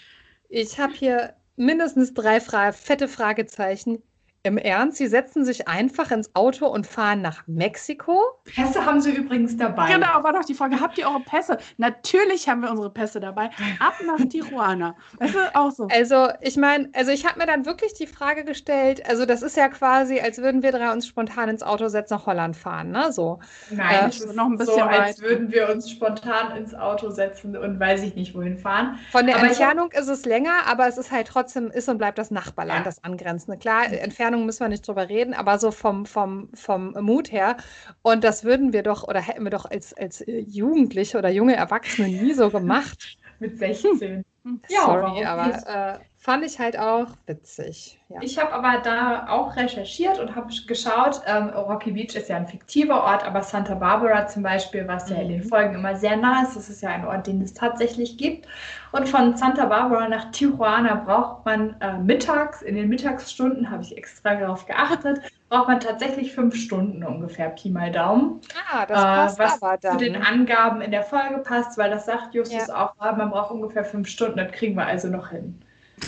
Ich 0.49 0.81
habe 0.81 0.95
hier 0.95 1.35
mindestens 1.57 2.15
drei 2.15 2.41
Fra 2.41 2.73
fette 2.73 3.07
Fragezeichen. 3.07 4.03
Im 4.45 4.59
Ernst, 4.59 4.99
Sie 4.99 5.07
setzen 5.07 5.45
sich 5.45 5.69
einfach 5.69 6.11
ins 6.11 6.35
Auto 6.35 6.67
und 6.67 6.85
fahren 6.85 7.23
nach 7.23 7.47
Mexiko? 7.47 8.21
Pässe 8.45 8.85
haben 8.85 9.01
Sie 9.01 9.13
übrigens 9.13 9.57
dabei. 9.57 9.93
Genau, 9.93 10.25
war 10.25 10.33
doch 10.33 10.45
die 10.45 10.55
Frage, 10.55 10.81
habt 10.81 10.99
ihr 10.99 11.07
eure 11.07 11.21
Pässe? 11.21 11.59
Natürlich 11.77 12.49
haben 12.49 12.61
wir 12.61 12.71
unsere 12.73 12.91
Pässe 12.91 13.21
dabei. 13.21 13.51
Ab 13.79 13.95
nach 14.05 14.19
Tijuana. 14.29 14.97
Das 15.21 15.31
ist 15.31 15.55
auch 15.55 15.71
so. 15.71 15.87
Also, 15.93 16.29
ich 16.41 16.57
meine, 16.57 16.91
also 16.93 17.13
ich 17.13 17.25
habe 17.25 17.39
mir 17.39 17.47
dann 17.47 17.67
wirklich 17.67 17.95
die 17.95 18.09
Frage 18.09 18.43
gestellt, 18.43 19.09
also 19.09 19.27
das 19.27 19.43
ist 19.43 19.57
ja 19.57 19.69
quasi, 19.69 20.19
als 20.19 20.39
würden 20.39 20.65
wir 20.65 20.73
drei 20.73 20.93
uns 20.93 21.07
spontan 21.07 21.49
ins 21.49 21.63
Auto 21.63 21.87
setzen, 21.87 22.15
nach 22.15 22.27
Holland 22.27 22.57
fahren, 22.57 22.91
ne? 22.91 23.13
So. 23.13 23.39
Nein, 23.71 24.11
äh, 24.11 24.35
noch 24.35 24.47
ein 24.47 24.59
bisschen 24.59 24.75
so, 24.75 24.83
als 24.83 25.21
würden 25.21 25.53
wir 25.53 25.71
uns 25.71 25.89
spontan 25.89 26.57
ins 26.57 26.75
Auto 26.75 27.11
setzen 27.11 27.57
und 27.57 27.79
weiß 27.79 28.03
ich 28.03 28.17
nicht, 28.17 28.35
wohin 28.35 28.59
fahren. 28.59 28.99
Von 29.13 29.27
der 29.27 29.37
aber 29.37 29.47
Entfernung 29.47 29.93
ist 29.93 30.09
es 30.09 30.25
länger, 30.25 30.67
aber 30.67 30.89
es 30.89 30.99
ist 30.99 31.13
halt 31.13 31.29
trotzdem, 31.29 31.71
ist 31.71 31.89
und 31.89 31.99
bleibt 31.99 32.19
das 32.19 32.33
Nachbarland, 32.33 32.81
ja. 32.81 32.85
das 32.85 33.05
angrenzende. 33.05 33.57
Klar, 33.57 33.85
Entfernung 33.93 34.32
Entfernung 34.33 34.47
müssen 34.47 34.61
wir 34.61 34.69
nicht 34.69 34.87
drüber 34.87 35.09
reden, 35.09 35.35
aber 35.35 35.59
so 35.59 35.71
vom, 35.71 36.07
vom, 36.07 36.49
vom 36.55 36.93
Mut 37.01 37.31
her. 37.33 37.57
Und 38.03 38.25
das 38.25 38.45
würden 38.45 38.73
wir 38.73 38.83
doch 38.83 39.05
oder 39.05 39.21
hätten 39.21 39.45
wir 39.45 39.51
doch 39.51 39.67
als, 39.67 39.93
als 39.95 40.25
Jugendliche 40.27 41.19
oder 41.19 41.31
junge 41.31 41.55
Erwachsene 41.55 42.09
nie 42.09 42.33
so 42.33 42.51
gemacht. 42.51 43.19
Mit 43.41 43.59
16. 43.59 44.25
Hm. 44.45 44.61
Ja, 44.69 44.85
Sorry, 44.87 45.25
aber 45.25 45.99
äh, 45.99 45.99
fand 46.23 46.45
ich 46.45 46.61
halt 46.61 46.79
auch 46.79 47.09
witzig. 47.27 47.99
Ja. 48.09 48.21
Ich 48.23 48.39
habe 48.39 48.53
aber 48.53 48.81
da 48.81 49.27
auch 49.29 49.57
recherchiert 49.57 50.21
und 50.21 50.37
habe 50.37 50.53
geschaut, 50.69 51.21
ähm, 51.27 51.49
Rocky 51.49 51.91
Beach 51.91 52.15
ist 52.15 52.29
ja 52.29 52.37
ein 52.37 52.47
fiktiver 52.47 53.03
Ort, 53.03 53.27
aber 53.27 53.43
Santa 53.43 53.75
Barbara 53.75 54.29
zum 54.29 54.45
Beispiel, 54.45 54.87
was 54.87 55.11
ja 55.11 55.17
in 55.17 55.31
den 55.31 55.41
mhm. 55.41 55.49
Folgen 55.49 55.75
immer 55.75 55.97
sehr 55.97 56.17
nah 56.17 56.45
ist, 56.45 56.55
das 56.55 56.69
ist 56.69 56.81
ja 56.81 56.91
ein 56.91 57.05
Ort, 57.05 57.27
den 57.27 57.43
es 57.43 57.55
tatsächlich 57.55 58.19
gibt. 58.19 58.47
Und 58.93 59.09
von 59.09 59.37
Santa 59.37 59.67
Barbara 59.67 60.09
nach 60.09 60.31
Tijuana 60.31 60.95
braucht 60.95 61.45
man 61.45 61.75
äh, 61.81 61.99
mittags, 61.99 62.63
in 62.63 62.77
den 62.77 62.89
Mittagsstunden 62.89 63.69
habe 63.69 63.83
ich 63.83 63.97
extra 63.97 64.37
darauf 64.37 64.65
geachtet, 64.67 65.23
braucht 65.49 65.67
man 65.67 65.81
tatsächlich 65.81 66.33
fünf 66.33 66.55
Stunden 66.55 67.03
ungefähr, 67.03 67.49
Pi 67.49 67.69
mal 67.69 67.91
Daumen. 67.91 68.41
Ah, 68.71 68.87
das 68.87 69.03
passt 69.03 69.41
äh, 69.41 69.43
was 69.43 69.63
aber 69.63 69.77
dann. 69.79 69.99
zu 69.99 70.05
den 70.05 70.23
Angaben 70.23 70.83
in 70.83 70.93
der 70.93 71.03
Folge 71.03 71.39
passt, 71.39 71.77
weil 71.79 71.91
das 71.91 72.07
sagt 72.07 72.33
Justus 72.33 72.69
ja. 72.69 72.93
auch, 73.01 73.17
man 73.17 73.31
braucht 73.31 73.51
ungefähr 73.51 73.85
fünf 73.85 74.07
Stunden, 74.07 74.37
das 74.37 74.53
kriegen 74.53 74.77
wir 74.77 74.87
also 74.87 75.09
noch 75.09 75.31
hin. 75.31 75.61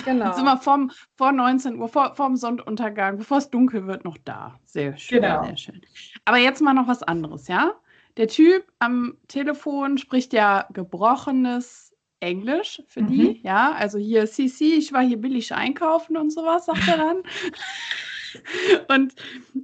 Genau. 0.05 0.27
Jetzt 0.27 0.37
sind 0.37 0.45
wir 0.45 0.57
vom, 0.59 0.91
vor 1.17 1.33
19 1.33 1.79
Uhr, 1.79 1.89
vor, 1.89 2.15
vor 2.15 2.27
dem 2.27 2.37
Sonnenuntergang, 2.37 3.19
bevor 3.19 3.39
es 3.39 3.51
dunkel 3.51 3.87
wird, 3.87 4.05
noch 4.05 4.19
da. 4.25 4.59
Sehr 4.65 4.97
schön, 4.97 5.23
genau. 5.23 5.45
sehr 5.45 5.57
schön. 5.57 5.81
Aber 6.25 6.39
jetzt 6.39 6.61
mal 6.61 6.75
noch 6.75 6.89
was 6.89 7.03
anderes, 7.03 7.49
ja? 7.49 7.75
Der 8.17 8.29
Typ 8.29 8.65
am 8.79 9.17
Telefon 9.29 9.99
spricht 9.99 10.33
ja 10.33 10.67
gebrochenes 10.73 11.93
Englisch 12.21 12.83
für 12.87 13.03
mhm. 13.03 13.07
die, 13.09 13.41
ja? 13.43 13.73
Also 13.73 13.99
hier, 13.99 14.27
CC, 14.27 14.75
ich 14.75 14.93
war 14.93 15.03
hier 15.03 15.19
billig 15.19 15.55
einkaufen 15.55 16.17
und 16.17 16.31
sowas, 16.31 16.67
sagt 16.67 16.89
er 16.89 16.97
dann. 16.97 17.23
und, 18.89 19.15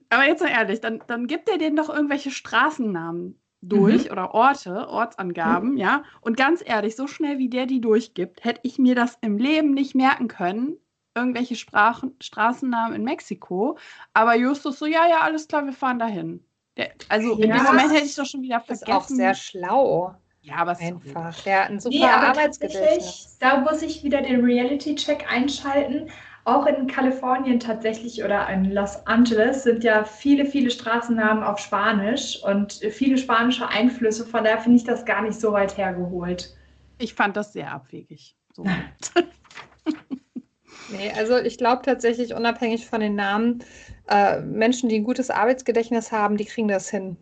aber 0.09 0.27
jetzt 0.27 0.43
mal 0.43 0.51
ehrlich, 0.51 0.81
dann, 0.81 1.03
dann 1.07 1.27
gibt 1.27 1.49
er 1.49 1.59
denen 1.59 1.77
doch 1.77 1.89
irgendwelche 1.89 2.31
Straßennamen 2.31 3.41
durch 3.63 4.07
mhm. 4.07 4.13
oder 4.13 4.35
Orte, 4.35 4.89
Ortsangaben, 4.89 5.73
mhm. 5.73 5.79
ja. 5.79 6.03
Und 6.21 6.37
ganz 6.37 6.63
ehrlich, 6.65 6.97
so 6.97 7.07
schnell 7.07 7.39
wie 7.39 7.49
der 7.49 7.67
die 7.67 7.81
durchgibt, 7.81 8.45
hätte 8.45 8.61
ich 8.63 8.79
mir 8.79 8.95
das 8.95 9.19
im 9.21 9.39
Leben 9.39 9.73
nicht 9.73 9.95
merken 9.95 10.29
können. 10.29 10.77
Irgendwelche 11.15 11.57
Sprachen, 11.57 12.15
Straßennamen 12.21 12.95
in 12.95 13.05
Mexiko. 13.05 13.77
Aber 14.15 14.37
Justus 14.37 14.79
so, 14.79 14.87
ja, 14.87 15.09
ja, 15.09 15.21
alles 15.21 15.49
klar, 15.49 15.65
wir 15.67 15.73
fahren 15.73 15.99
dahin. 15.99 16.45
Der, 16.77 16.91
also 17.09 17.37
ja, 17.37 17.45
in 17.45 17.51
dem 17.53 17.65
Moment 17.65 17.93
hätte 17.93 18.07
ich 18.07 18.15
doch 18.15 18.27
schon 18.27 18.43
wieder 18.43 18.61
vergessen. 18.61 18.85
Ist 18.85 18.95
auch 18.95 19.09
sehr 19.09 19.35
schlau. 19.35 20.15
Ja, 20.43 20.57
aber 20.57 20.79
einfach. 20.79 21.43
Der 21.43 21.65
hat 21.65 21.71
ein 21.71 21.81
super 21.81 21.97
nee, 21.97 22.05
Arbeitsgedächtnis. 22.05 23.37
Da 23.41 23.61
muss 23.61 23.83
ich 23.83 24.03
wieder 24.03 24.23
den 24.23 24.43
Reality-Check 24.43 25.31
einschalten 25.31 26.11
auch 26.45 26.67
in 26.67 26.87
Kalifornien 26.87 27.61
tatsächlich 27.61 28.25
oder 28.25 28.49
in 28.49 28.73
Los 28.73 29.07
Angeles 29.07 29.63
sind 29.63 29.85
ja 29.85 30.05
viele, 30.05 30.47
viele 30.47 30.71
Straßennamen 30.71 31.43
auf 31.43 31.59
Spanisch 31.59 32.43
und 32.43 32.73
viele 32.73 33.19
spanische 33.19 33.69
Einflüsse. 33.69 34.25
Von 34.25 34.45
daher 34.45 34.59
finde 34.59 34.79
ich 34.79 34.85
das 34.85 35.05
gar 35.05 35.23
nicht 35.23 35.39
so 35.39 35.53
weit 35.53 35.77
hergeholt. 35.77 36.55
Ich 36.99 37.15
fand 37.15 37.37
das 37.37 37.53
sehr 37.53 37.73
abwegig. 37.73 38.37
So. 38.55 38.65
nee, 40.91 41.13
also 41.17 41.39
ich 41.39 41.59
glaube 41.59 41.83
tatsächlich, 41.83 42.35
unabhängig 42.35 42.87
von 42.87 43.01
den 43.01 43.15
Namen, 43.15 43.63
äh, 44.09 44.41
Menschen, 44.41 44.89
die 44.89 44.97
ein 44.97 45.05
gutes 45.05 45.31
Arbeitsgedächtnis 45.31 46.11
haben, 46.11 46.37
die 46.37 46.47
kriegen 46.47 46.69
das 46.69 46.91
hin. 46.91 47.17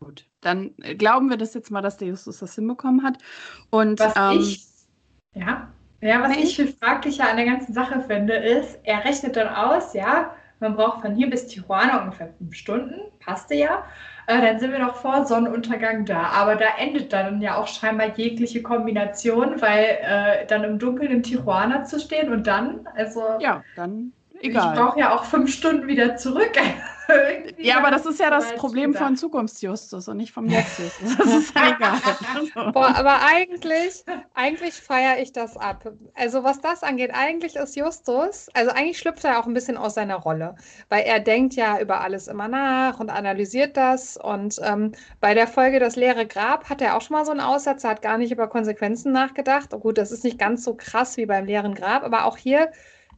Gut, 0.00 0.26
dann 0.40 0.74
glauben 0.98 1.30
wir 1.30 1.36
das 1.36 1.54
jetzt 1.54 1.70
mal, 1.70 1.82
dass 1.82 1.96
der 1.96 2.08
Justus 2.08 2.38
das 2.38 2.54
hinbekommen 2.54 3.02
hat. 3.02 3.18
Und 3.70 4.00
was 4.00 4.14
ähm, 4.16 4.40
ich, 4.40 4.66
ja. 5.34 5.72
Ja, 6.04 6.20
was 6.22 6.36
ich 6.36 6.54
viel 6.54 6.68
fraglicher 6.68 7.30
an 7.30 7.38
der 7.38 7.46
ganzen 7.46 7.72
Sache 7.72 7.98
finde, 8.02 8.34
ist, 8.34 8.78
er 8.84 9.06
rechnet 9.06 9.36
dann 9.36 9.48
aus, 9.48 9.94
ja, 9.94 10.34
man 10.60 10.76
braucht 10.76 11.00
von 11.00 11.14
hier 11.14 11.30
bis 11.30 11.46
Tijuana 11.46 12.02
ungefähr 12.02 12.28
fünf 12.36 12.54
Stunden, 12.54 13.00
passte 13.20 13.54
ja. 13.54 13.86
Äh, 14.26 14.42
dann 14.42 14.60
sind 14.60 14.72
wir 14.72 14.80
noch 14.80 14.96
vor 14.96 15.24
Sonnenuntergang 15.24 16.04
da. 16.04 16.24
Aber 16.24 16.56
da 16.56 16.66
endet 16.78 17.14
dann 17.14 17.40
ja 17.40 17.56
auch 17.56 17.66
scheinbar 17.66 18.18
jegliche 18.18 18.62
Kombination, 18.62 19.62
weil 19.62 19.98
äh, 20.02 20.46
dann 20.46 20.64
im 20.64 20.78
Dunkeln 20.78 21.10
in 21.10 21.22
Tijuana 21.22 21.84
zu 21.84 21.98
stehen 21.98 22.30
und 22.30 22.46
dann, 22.46 22.86
also. 22.94 23.22
Ja, 23.40 23.64
dann 23.74 24.12
egal. 24.40 24.74
Ich 24.74 24.80
brauche 24.80 24.98
ja 24.98 25.14
auch 25.14 25.24
fünf 25.24 25.52
Stunden 25.52 25.86
wieder 25.86 26.16
zurück. 26.16 26.52
ja, 27.58 27.78
aber 27.78 27.90
das 27.90 28.06
ist 28.06 28.20
ja 28.20 28.30
das 28.30 28.54
Problem 28.54 28.94
von 28.94 29.16
Zukunftsjustus 29.16 30.08
und 30.08 30.16
nicht 30.16 30.32
vom 30.32 30.46
Jetzt-Justus. 30.46 31.16
Das 31.18 31.26
ist 31.26 31.54
ja 31.54 31.76
egal. 31.76 32.72
Boah, 32.72 32.94
aber 32.96 33.20
eigentlich, 33.22 34.04
eigentlich 34.34 34.74
feiere 34.74 35.20
ich 35.20 35.32
das 35.32 35.56
ab. 35.56 35.90
Also 36.14 36.44
was 36.44 36.60
das 36.60 36.82
angeht, 36.82 37.10
eigentlich 37.12 37.56
ist 37.56 37.76
Justus, 37.76 38.48
also 38.54 38.70
eigentlich 38.70 38.98
schlüpft 38.98 39.24
er 39.24 39.40
auch 39.40 39.46
ein 39.46 39.54
bisschen 39.54 39.76
aus 39.76 39.94
seiner 39.94 40.16
Rolle, 40.16 40.54
weil 40.88 41.02
er 41.02 41.20
denkt 41.20 41.54
ja 41.54 41.78
über 41.80 42.00
alles 42.00 42.28
immer 42.28 42.48
nach 42.48 43.00
und 43.00 43.10
analysiert 43.10 43.76
das. 43.76 44.16
Und 44.16 44.58
ähm, 44.62 44.92
bei 45.20 45.34
der 45.34 45.46
Folge 45.46 45.80
Das 45.80 45.96
leere 45.96 46.26
Grab 46.26 46.68
hat 46.68 46.80
er 46.80 46.96
auch 46.96 47.02
schon 47.02 47.16
mal 47.16 47.24
so 47.24 47.32
einen 47.32 47.40
Aussatz, 47.40 47.84
er 47.84 47.90
hat 47.90 48.02
gar 48.02 48.18
nicht 48.18 48.32
über 48.32 48.48
Konsequenzen 48.48 49.12
nachgedacht. 49.12 49.70
Oh, 49.72 49.78
gut, 49.78 49.98
das 49.98 50.12
ist 50.12 50.24
nicht 50.24 50.38
ganz 50.38 50.64
so 50.64 50.74
krass 50.74 51.16
wie 51.16 51.26
beim 51.26 51.44
leeren 51.46 51.74
Grab, 51.74 52.02
aber 52.04 52.24
auch 52.24 52.36
hier 52.36 52.70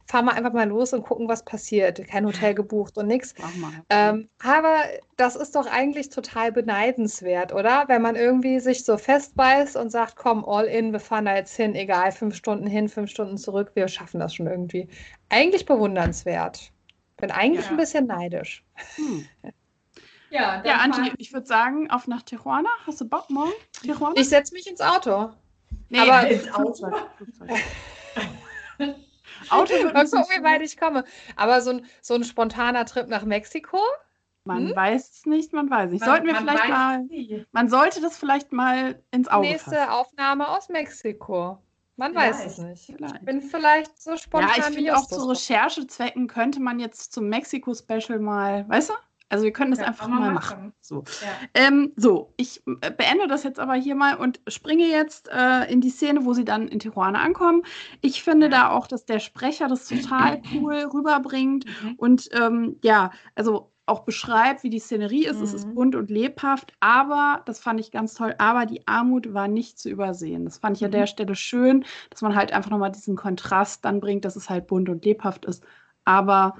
fahren 0.07 0.25
wir 0.25 0.33
einfach 0.33 0.53
mal 0.53 0.67
los 0.67 0.93
und 0.93 1.03
gucken, 1.03 1.27
was 1.27 1.43
passiert. 1.43 2.05
Kein 2.07 2.25
Hotel 2.25 2.53
gebucht 2.53 2.97
und 2.97 3.07
nichts. 3.07 3.35
Ähm, 3.89 4.29
aber 4.41 4.77
das 5.17 5.35
ist 5.35 5.55
doch 5.55 5.67
eigentlich 5.67 6.09
total 6.09 6.51
beneidenswert, 6.51 7.53
oder? 7.53 7.83
Wenn 7.87 8.01
man 8.01 8.15
irgendwie 8.15 8.59
sich 8.59 8.85
so 8.85 8.97
festbeißt 8.97 9.75
und 9.75 9.91
sagt, 9.91 10.15
komm, 10.15 10.45
all 10.45 10.65
in, 10.65 10.93
wir 10.93 11.01
fahren 11.01 11.25
da 11.25 11.35
jetzt 11.35 11.55
hin, 11.55 11.75
egal, 11.75 12.13
fünf 12.13 12.35
Stunden 12.35 12.67
hin, 12.67 12.87
fünf 12.87 13.11
Stunden 13.11 13.37
zurück, 13.37 13.71
wir 13.73 13.87
schaffen 13.89 14.19
das 14.19 14.33
schon 14.33 14.47
irgendwie. 14.47 14.87
Eigentlich 15.29 15.65
bewundernswert. 15.65 16.71
Bin 17.17 17.31
eigentlich 17.31 17.65
ja. 17.65 17.71
ein 17.71 17.77
bisschen 17.77 18.07
neidisch. 18.07 18.63
Hm. 18.95 19.25
Ja, 20.29 20.61
ja 20.65 20.79
Angie, 20.79 21.13
ich 21.19 21.31
würde 21.31 21.47
sagen, 21.47 21.89
auf 21.89 22.05
nach 22.05 22.21
Tijuana. 22.21 22.67
Hast 22.85 22.99
du 22.99 23.07
Bock 23.07 23.29
morgen? 23.29 23.53
Tijuana? 23.81 24.13
Ich 24.17 24.27
setze 24.27 24.53
mich 24.53 24.67
ins 24.67 24.81
Auto. 24.81 25.29
Nee, 25.87 25.99
aber 25.99 26.27
ins 26.29 26.53
Auto. 26.53 26.91
Auto 29.49 29.73
Mal 29.93 30.05
gucken, 30.05 30.25
wie 30.29 30.43
weit 30.43 30.61
ich 30.61 30.77
komme. 30.77 31.03
Aber 31.35 31.61
so 31.61 31.71
ein, 31.71 31.85
so 32.01 32.15
ein 32.15 32.23
spontaner 32.23 32.85
Trip 32.85 33.07
nach 33.07 33.23
Mexiko? 33.23 33.79
Man 34.43 34.69
hm? 34.69 34.75
weiß 34.75 35.09
es 35.11 35.25
nicht, 35.25 35.51
man 35.53 35.69
weiß 35.69 35.91
nicht. 35.91 35.99
Man, 35.99 36.09
Sollten 36.09 36.27
wir 36.27 36.35
vielleicht 36.35 36.69
mal. 36.69 37.03
Nie. 37.03 37.45
Man 37.51 37.69
sollte 37.69 38.01
das 38.01 38.17
vielleicht 38.17 38.53
mal 38.53 39.01
ins 39.11 39.27
Auge 39.27 39.47
Nächste 39.47 39.71
fassen. 39.71 39.89
Aufnahme 39.89 40.47
aus 40.47 40.69
Mexiko. 40.69 41.59
Man 41.97 42.15
weiß 42.15 42.45
es 42.45 42.57
nicht. 42.59 42.85
Vielleicht. 42.85 43.15
Ich 43.15 43.21
bin 43.25 43.41
vielleicht 43.41 44.01
so 44.01 44.15
spontan. 44.15 44.51
Ja, 44.55 44.67
ich 44.69 44.75
finde 44.75 44.95
auch 44.95 45.07
zu 45.07 45.27
Recherchezwecken 45.27 46.27
könnte 46.27 46.59
man 46.59 46.79
jetzt 46.79 47.11
zum 47.11 47.27
Mexiko-Special 47.27 48.19
mal, 48.19 48.69
weißt 48.69 48.91
du? 48.91 48.93
Also 49.29 49.43
wir 49.43 49.51
können 49.51 49.71
das 49.71 49.79
ja, 49.79 49.87
einfach 49.87 50.07
mal 50.07 50.31
machen. 50.31 50.33
machen. 50.33 50.73
So. 50.81 51.03
Ja. 51.21 51.27
Ähm, 51.53 51.91
so, 51.95 52.33
ich 52.37 52.61
äh, 52.81 52.91
beende 52.91 53.27
das 53.27 53.43
jetzt 53.43 53.59
aber 53.59 53.73
hier 53.73 53.95
mal 53.95 54.15
und 54.15 54.39
springe 54.47 54.85
jetzt 54.85 55.29
äh, 55.29 55.71
in 55.71 55.81
die 55.81 55.89
Szene, 55.89 56.25
wo 56.25 56.33
sie 56.33 56.45
dann 56.45 56.67
in 56.67 56.79
Tijuana 56.79 57.19
ankommen. 57.19 57.63
Ich 58.01 58.23
finde 58.23 58.49
da 58.49 58.69
auch, 58.69 58.87
dass 58.87 59.05
der 59.05 59.19
Sprecher 59.19 59.67
das 59.67 59.87
total 59.87 60.41
cool 60.53 60.75
rüberbringt 60.93 61.65
mhm. 61.83 61.95
und 61.97 62.29
ähm, 62.33 62.77
ja, 62.83 63.11
also 63.35 63.71
auch 63.87 64.01
beschreibt, 64.01 64.63
wie 64.63 64.69
die 64.69 64.79
Szenerie 64.79 65.25
ist. 65.25 65.37
Mhm. 65.37 65.43
Es 65.43 65.53
ist 65.53 65.67
mhm. 65.67 65.75
bunt 65.75 65.95
und 65.95 66.09
lebhaft, 66.09 66.73
aber, 66.79 67.41
das 67.45 67.59
fand 67.59 67.79
ich 67.79 67.91
ganz 67.91 68.13
toll, 68.13 68.35
aber 68.37 68.65
die 68.65 68.85
Armut 68.87 69.33
war 69.33 69.47
nicht 69.47 69.79
zu 69.79 69.89
übersehen. 69.89 70.45
Das 70.45 70.57
fand 70.57 70.77
ich 70.77 70.85
an 70.85 70.91
der 70.91 71.01
mhm. 71.01 71.07
Stelle 71.07 71.35
schön, 71.35 71.85
dass 72.09 72.21
man 72.21 72.35
halt 72.35 72.51
einfach 72.51 72.69
nochmal 72.69 72.91
diesen 72.91 73.15
Kontrast 73.15 73.85
dann 73.85 73.99
bringt, 73.99 74.25
dass 74.25 74.35
es 74.35 74.49
halt 74.49 74.67
bunt 74.67 74.89
und 74.89 75.05
lebhaft 75.05 75.45
ist, 75.45 75.63
aber 76.07 76.55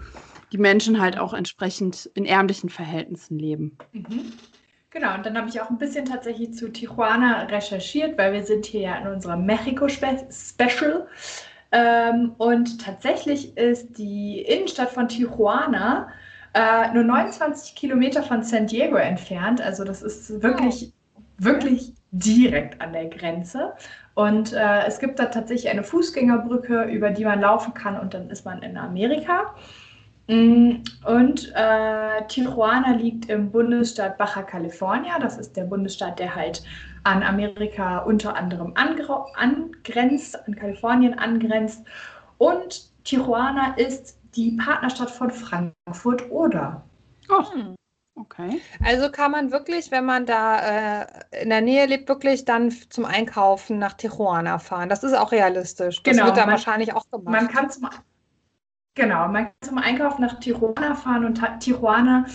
die 0.52 0.58
Menschen 0.58 1.00
halt 1.00 1.18
auch 1.18 1.34
entsprechend 1.34 2.10
in 2.14 2.26
ärmlichen 2.26 2.70
Verhältnissen 2.70 3.40
leben. 3.40 3.78
Mhm. 3.94 4.34
Genau, 4.92 5.16
und 5.16 5.26
dann 5.26 5.38
habe 5.38 5.50
ich 5.50 5.60
auch 5.62 5.70
ein 5.70 5.78
bisschen 5.78 6.06
tatsächlich 6.06 6.54
zu 6.54 6.70
Tijuana 6.70 7.44
recherchiert, 7.44 8.18
weil 8.18 8.34
wir 8.34 8.44
sind 8.44 8.66
hier 8.66 8.82
ja 8.82 8.96
in 8.98 9.08
unserem 9.08 9.46
Mexiko-Special. 9.46 11.08
Ähm, 11.72 12.34
und 12.38 12.82
tatsächlich 12.82 13.58
ist 13.58 13.98
die 13.98 14.42
Innenstadt 14.42 14.90
von 14.90 15.08
Tijuana 15.08 16.08
äh, 16.54 16.94
nur 16.94 17.04
29 17.04 17.76
Kilometer 17.76 18.24
von 18.24 18.44
San 18.44 18.68
Diego 18.68 18.96
entfernt. 18.96 19.62
Also 19.62 19.84
das 19.84 20.02
ist 20.02 20.42
wirklich, 20.42 20.94
oh. 21.16 21.22
wirklich 21.38 21.94
direkt 22.12 22.82
an 22.82 22.94
der 22.94 23.06
Grenze. 23.06 23.74
Und 24.18 24.52
äh, 24.52 24.84
es 24.88 24.98
gibt 24.98 25.20
da 25.20 25.26
tatsächlich 25.26 25.70
eine 25.70 25.84
Fußgängerbrücke, 25.84 26.86
über 26.86 27.12
die 27.12 27.24
man 27.24 27.40
laufen 27.40 27.76
kann 27.76 28.00
und 28.00 28.16
dann 28.16 28.32
ist 28.32 28.46
man 28.46 28.64
in 28.64 28.76
Amerika. 28.76 29.54
Mm, 30.26 30.78
und 31.06 31.54
äh, 31.54 32.26
Tijuana 32.28 32.94
liegt 32.94 33.30
im 33.30 33.52
Bundesstaat 33.52 34.18
Baja 34.18 34.42
California. 34.42 35.20
Das 35.20 35.38
ist 35.38 35.56
der 35.56 35.66
Bundesstaat, 35.66 36.18
der 36.18 36.34
halt 36.34 36.64
an 37.04 37.22
Amerika 37.22 38.00
unter 38.00 38.36
anderem 38.36 38.74
angrenzt, 38.76 40.48
an 40.48 40.56
Kalifornien 40.56 41.20
angrenzt. 41.20 41.86
Und 42.40 42.90
Tijuana 43.04 43.76
ist 43.76 44.18
die 44.36 44.58
Partnerstadt 44.58 45.12
von 45.12 45.30
Frankfurt 45.30 46.32
oder. 46.32 46.82
Oh. 47.30 47.44
Okay. 48.20 48.62
Also 48.84 49.12
kann 49.12 49.32
man 49.32 49.52
wirklich, 49.52 49.92
wenn 49.92 50.06
man 50.06 50.26
da 50.26 51.02
äh, 51.02 51.06
in 51.44 51.50
der 51.50 51.62
Nähe 51.62 51.86
lebt, 51.86 52.10
wirklich 52.10 52.46
dann 52.46 52.72
zum 52.72 53.06
Einkaufen 53.06 53.78
nach 53.78 53.94
Tijuana 53.94 54.58
fahren. 54.58 54.90
Das 54.90 55.04
ist 55.04 55.14
auch 55.14 55.32
realistisch. 55.32 56.02
Das 56.02 56.16
genau, 56.16 56.28
wird 56.28 56.38
da 56.38 56.42
man, 56.42 56.52
wahrscheinlich 56.52 56.94
auch 56.94 57.10
gemacht. 57.12 57.32
Man 57.32 57.48
kann 57.48 57.70
zum, 57.70 57.90
genau, 58.96 59.28
man 59.28 59.46
kann 59.46 59.54
zum 59.62 59.78
Einkaufen 59.78 60.22
nach 60.22 60.40
Tijuana 60.40 60.96
fahren 60.96 61.26
und 61.26 61.42
Tijuana 61.60 62.26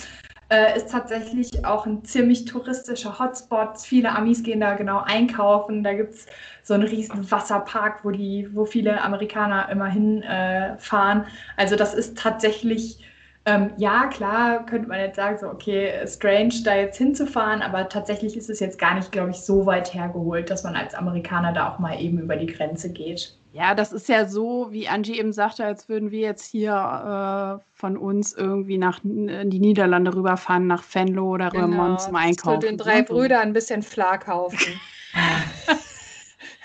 äh, 0.53 0.77
ist 0.77 0.91
tatsächlich 0.91 1.65
auch 1.65 1.87
ein 1.87 2.05
ziemlich 2.05 2.45
touristischer 2.45 3.19
Hotspot. 3.19 3.79
Viele 3.79 4.11
Amis 4.11 4.43
gehen 4.43 4.61
da 4.61 4.75
genau 4.75 4.99
einkaufen. 4.99 5.83
Da 5.83 5.95
gibt 5.95 6.13
es 6.15 6.27
so 6.63 6.75
einen 6.75 6.83
riesen 6.83 7.31
Wasserpark, 7.31 8.05
wo, 8.05 8.11
die, 8.11 8.49
wo 8.53 8.67
viele 8.67 9.01
Amerikaner 9.01 9.69
immer 9.71 9.87
hinfahren. 9.87 11.23
Äh, 11.23 11.27
also 11.57 11.75
das 11.75 11.95
ist 11.95 12.19
tatsächlich, 12.19 13.03
ähm, 13.45 13.73
ja 13.77 14.07
klar, 14.07 14.65
könnte 14.67 14.89
man 14.89 15.01
jetzt 15.01 15.17
sagen, 15.17 15.37
so 15.39 15.49
okay, 15.49 15.93
strange 16.07 16.55
da 16.65 16.77
jetzt 16.77 16.99
hinzufahren, 16.99 17.61
aber 17.61 17.89
tatsächlich 17.89 18.37
ist 18.37 18.49
es 18.49 18.61
jetzt 18.61 18.79
gar 18.79 18.95
nicht, 18.95 19.11
glaube 19.11 19.31
ich, 19.31 19.39
so 19.39 19.67
weit 19.67 19.93
hergeholt, 19.93 20.49
dass 20.49 20.63
man 20.63 20.77
als 20.77 20.95
Amerikaner 20.95 21.53
da 21.53 21.73
auch 21.73 21.79
mal 21.79 22.01
eben 22.01 22.19
über 22.19 22.37
die 22.37 22.47
Grenze 22.47 22.93
geht. 22.93 23.37
Ja, 23.53 23.75
das 23.75 23.93
ist 23.93 24.09
ja 24.09 24.27
so, 24.27 24.69
wie 24.71 24.89
Angie 24.89 25.19
eben 25.19 25.33
sagte, 25.33 25.65
als 25.65 25.89
würden 25.89 26.11
wir 26.11 26.21
jetzt 26.21 26.47
hier 26.47 26.73
äh, 26.73 27.65
von 27.75 27.99
uns 27.99 28.33
irgendwie 28.33 28.79
nach 28.79 29.05
in 29.05 29.51
die 29.51 29.59
Niederlande 29.59 30.15
rüberfahren, 30.15 30.67
nach 30.67 30.83
Venlo 30.91 31.33
oder 31.33 31.51
genau, 31.51 31.65
Remont 31.65 32.01
zum 32.01 32.17
Einkaufen. 32.17 32.61
Zu 32.63 32.67
den 32.69 32.79
drei? 32.79 33.03
Brüdern 33.03 33.41
ein 33.41 33.53
bisschen 33.53 33.83
Fla 33.83 34.17
kaufen. 34.17 34.81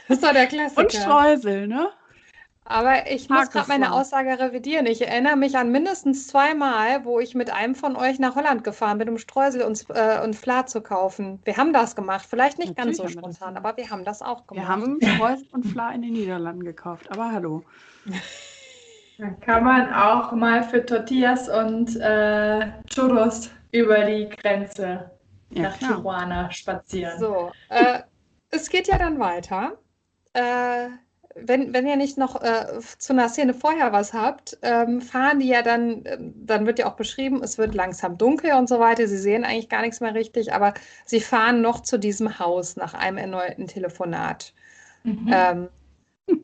das 0.08 0.18
ist 0.18 0.24
doch 0.24 0.32
der 0.32 0.46
Klassiker. 0.46 0.82
Und 0.82 0.94
Streusel, 0.94 1.68
ne? 1.68 1.90
Aber 2.70 3.10
ich 3.10 3.30
muss 3.30 3.50
gerade 3.50 3.70
meine 3.70 3.94
Aussage 3.94 4.40
revidieren. 4.40 4.86
Ich 4.88 5.02
erinnere 5.02 5.38
mich 5.38 5.58
an 5.58 5.72
mindestens 5.72 6.28
zweimal, 6.28 7.06
wo 7.06 7.20
ich 7.22 7.34
mit 7.34 7.50
einem 7.50 7.76
von 7.76 7.96
euch 7.96 8.20
nach 8.20 8.36
Holland 8.36 8.66
gefahren 8.66 8.98
bin, 8.98 9.08
um 9.08 9.18
Streusel 9.18 9.62
und, 9.62 9.86
äh, 9.90 10.22
und 10.22 10.36
Fla 10.36 10.66
zu 10.66 10.82
kaufen. 10.82 11.40
Wir 11.46 11.56
haben 11.56 11.72
das 11.72 11.96
gemacht. 11.96 12.28
Vielleicht 12.30 12.60
nicht 12.60 12.78
Natürlich 12.78 12.98
ganz 12.98 13.14
so 13.14 13.20
spontan, 13.20 13.56
aber 13.56 13.78
wir 13.78 13.90
haben 13.90 14.04
das 14.04 14.22
auch 14.22 14.46
gemacht. 14.48 14.66
Wir 14.66 14.68
haben 14.68 15.00
Streusel 15.02 15.48
und 15.54 15.64
Fla 15.66 15.92
in 15.92 16.02
den 16.02 16.12
Niederlanden 16.12 16.66
gekauft. 16.66 17.10
Aber 17.10 17.32
hallo. 17.32 17.64
Dann 19.18 19.40
kann 19.40 19.64
man 19.64 19.94
auch 19.94 20.34
mal 20.34 20.62
für 20.62 20.86
Tortillas 20.86 21.48
und 21.50 21.96
äh, 21.96 22.68
Churros 22.88 23.50
über 23.72 24.04
die 24.04 24.30
Grenze 24.30 25.10
ja, 25.52 25.64
nach 25.64 25.78
klar. 25.80 25.96
Tijuana 25.96 26.52
spazieren. 26.52 27.18
So, 27.18 27.52
äh, 27.70 28.02
es 28.52 28.70
geht 28.70 28.88
ja 28.88 28.98
dann 28.98 29.18
weiter. 29.18 29.78
Äh, 30.34 30.90
wenn, 31.44 31.74
wenn 31.74 31.88
ihr 31.88 31.96
nicht 31.96 32.18
noch 32.18 32.42
äh, 32.42 32.80
zu 32.98 33.14
einer 33.14 33.30
Szene 33.30 33.54
vorher 33.54 33.92
was 33.92 34.14
habt, 34.14 34.58
ähm, 34.62 35.02
fahren 35.02 35.40
die 35.40 35.48
ja 35.48 35.62
dann, 35.62 36.06
äh, 36.06 36.18
dann 36.20 36.66
wird 36.66 36.80
ja 36.80 36.88
auch 36.88 36.96
beschrieben, 36.96 37.42
es 37.44 37.58
wird 37.58 37.76
langsam 37.76 38.18
dunkel 38.18 38.54
und 38.54 38.70
so 38.70 38.80
weiter. 38.80 39.08
Sie 39.08 39.18
sehen 39.18 39.44
eigentlich 39.44 39.70
gar 39.70 39.82
nichts 39.82 40.00
mehr 40.00 40.14
richtig, 40.14 40.54
aber 40.54 40.74
sie 41.06 41.22
fahren 41.22 41.62
noch 41.62 41.82
zu 41.82 41.98
diesem 41.98 42.40
Haus 42.40 42.76
nach 42.76 42.94
einem 42.94 43.18
erneuten 43.18 43.68
Telefonat. 43.68 44.54
Mhm. 45.04 45.32
Ähm, 45.32 45.70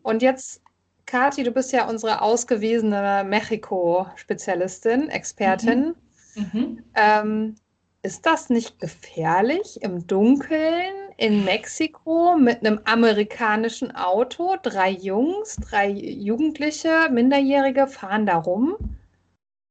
und 0.01 0.21
jetzt, 0.21 0.61
Kathi, 1.05 1.43
du 1.43 1.51
bist 1.51 1.71
ja 1.73 1.87
unsere 1.87 2.21
ausgewiesene 2.21 3.23
Mexiko-Spezialistin, 3.27 5.09
Expertin. 5.09 5.95
Mhm. 6.35 6.49
Mhm. 6.53 6.83
Ähm, 6.95 7.55
ist 8.01 8.25
das 8.25 8.49
nicht 8.49 8.79
gefährlich 8.79 9.81
im 9.81 10.07
Dunkeln? 10.07 11.03
In 11.18 11.45
Mexiko 11.45 12.36
mit 12.38 12.66
einem 12.66 12.80
amerikanischen 12.86 13.95
Auto. 13.95 14.55
Drei 14.61 14.89
Jungs, 14.89 15.55
drei 15.57 15.89
Jugendliche, 15.89 17.09
Minderjährige 17.11 17.88
fahren 17.88 18.26
da 18.26 18.38
rum. 18.38 18.78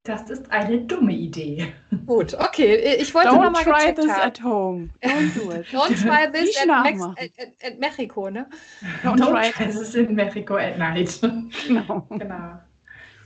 Das 0.05 0.29
ist 0.31 0.51
eine 0.51 0.81
dumme 0.81 1.13
Idee. 1.13 1.73
Gut, 2.07 2.35
okay. 2.35 2.97
Ich 2.99 3.15
wollte 3.15 3.29
Don't 3.29 3.51
mal 3.51 3.63
try 3.63 3.95
this 3.95 4.11
haben. 4.11 4.23
at 4.23 4.43
home. 4.43 4.91
Don't 5.01 5.33
do 5.35 5.53
it. 5.53 5.67
Don't 5.73 5.95
try 5.95 6.27
this 6.27 6.57
at, 6.61 6.67
Mex 6.67 7.01
at, 7.03 7.31
at, 7.63 7.79
Mexico, 7.79 8.29
ne? 8.29 8.47
Don't, 9.05 9.17
Don't 9.17 9.31
try, 9.31 9.51
try 9.53 9.67
this 9.67 9.95
in 9.95 10.13
Mexico 10.17 10.57
at 10.57 10.77
night. 10.77 11.21
Genau. 11.69 12.05
genau. 12.11 12.59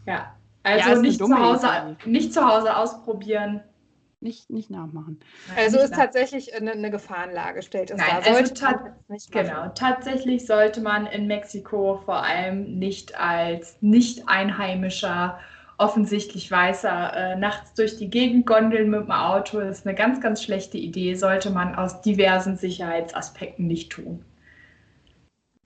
Ja. 0.07 0.37
Also 0.65 0.91
ja, 0.91 0.97
nicht, 0.97 1.19
zu 1.19 1.39
Hause, 1.39 1.97
nicht 2.05 2.35
zu 2.35 2.47
Hause 2.47 2.77
ausprobieren. 2.77 3.63
Nicht, 4.21 4.49
nicht 4.49 4.71
nachmachen. 4.71 5.21
Also 5.57 5.77
nicht 5.77 5.85
ist 5.85 5.91
nach 5.91 5.99
tatsächlich 5.99 6.55
eine, 6.55 6.73
eine, 6.73 6.91
Gefahrenlage, 6.91 7.63
stellt 7.63 7.91
es 7.91 7.99
dar. 7.99 8.23
Also 8.25 8.55
ta 8.55 8.97
genau, 9.31 9.69
tatsächlich 9.75 10.47
sollte 10.47 10.81
man 10.81 11.07
in 11.07 11.27
Mexiko 11.27 12.01
vor 12.05 12.23
allem 12.23 12.79
nicht 12.79 13.19
als 13.21 13.77
Nicht-Einheimischer, 13.83 15.39
offensichtlich 15.79 16.51
Weißer, 16.51 17.13
äh, 17.15 17.37
nachts 17.37 17.75
durch 17.75 17.99
die 17.99 18.09
Gegend 18.09 18.47
gondeln 18.47 18.89
mit 18.89 19.03
dem 19.03 19.11
Auto. 19.11 19.61
Das 19.61 19.81
ist 19.81 19.87
eine 19.87 19.95
ganz, 19.95 20.23
ganz 20.23 20.43
schlechte 20.43 20.79
Idee, 20.79 21.15
sollte 21.15 21.51
man 21.51 21.75
aus 21.75 22.01
diversen 22.01 22.57
Sicherheitsaspekten 22.57 23.67
nicht 23.67 23.93
tun. 23.93 24.25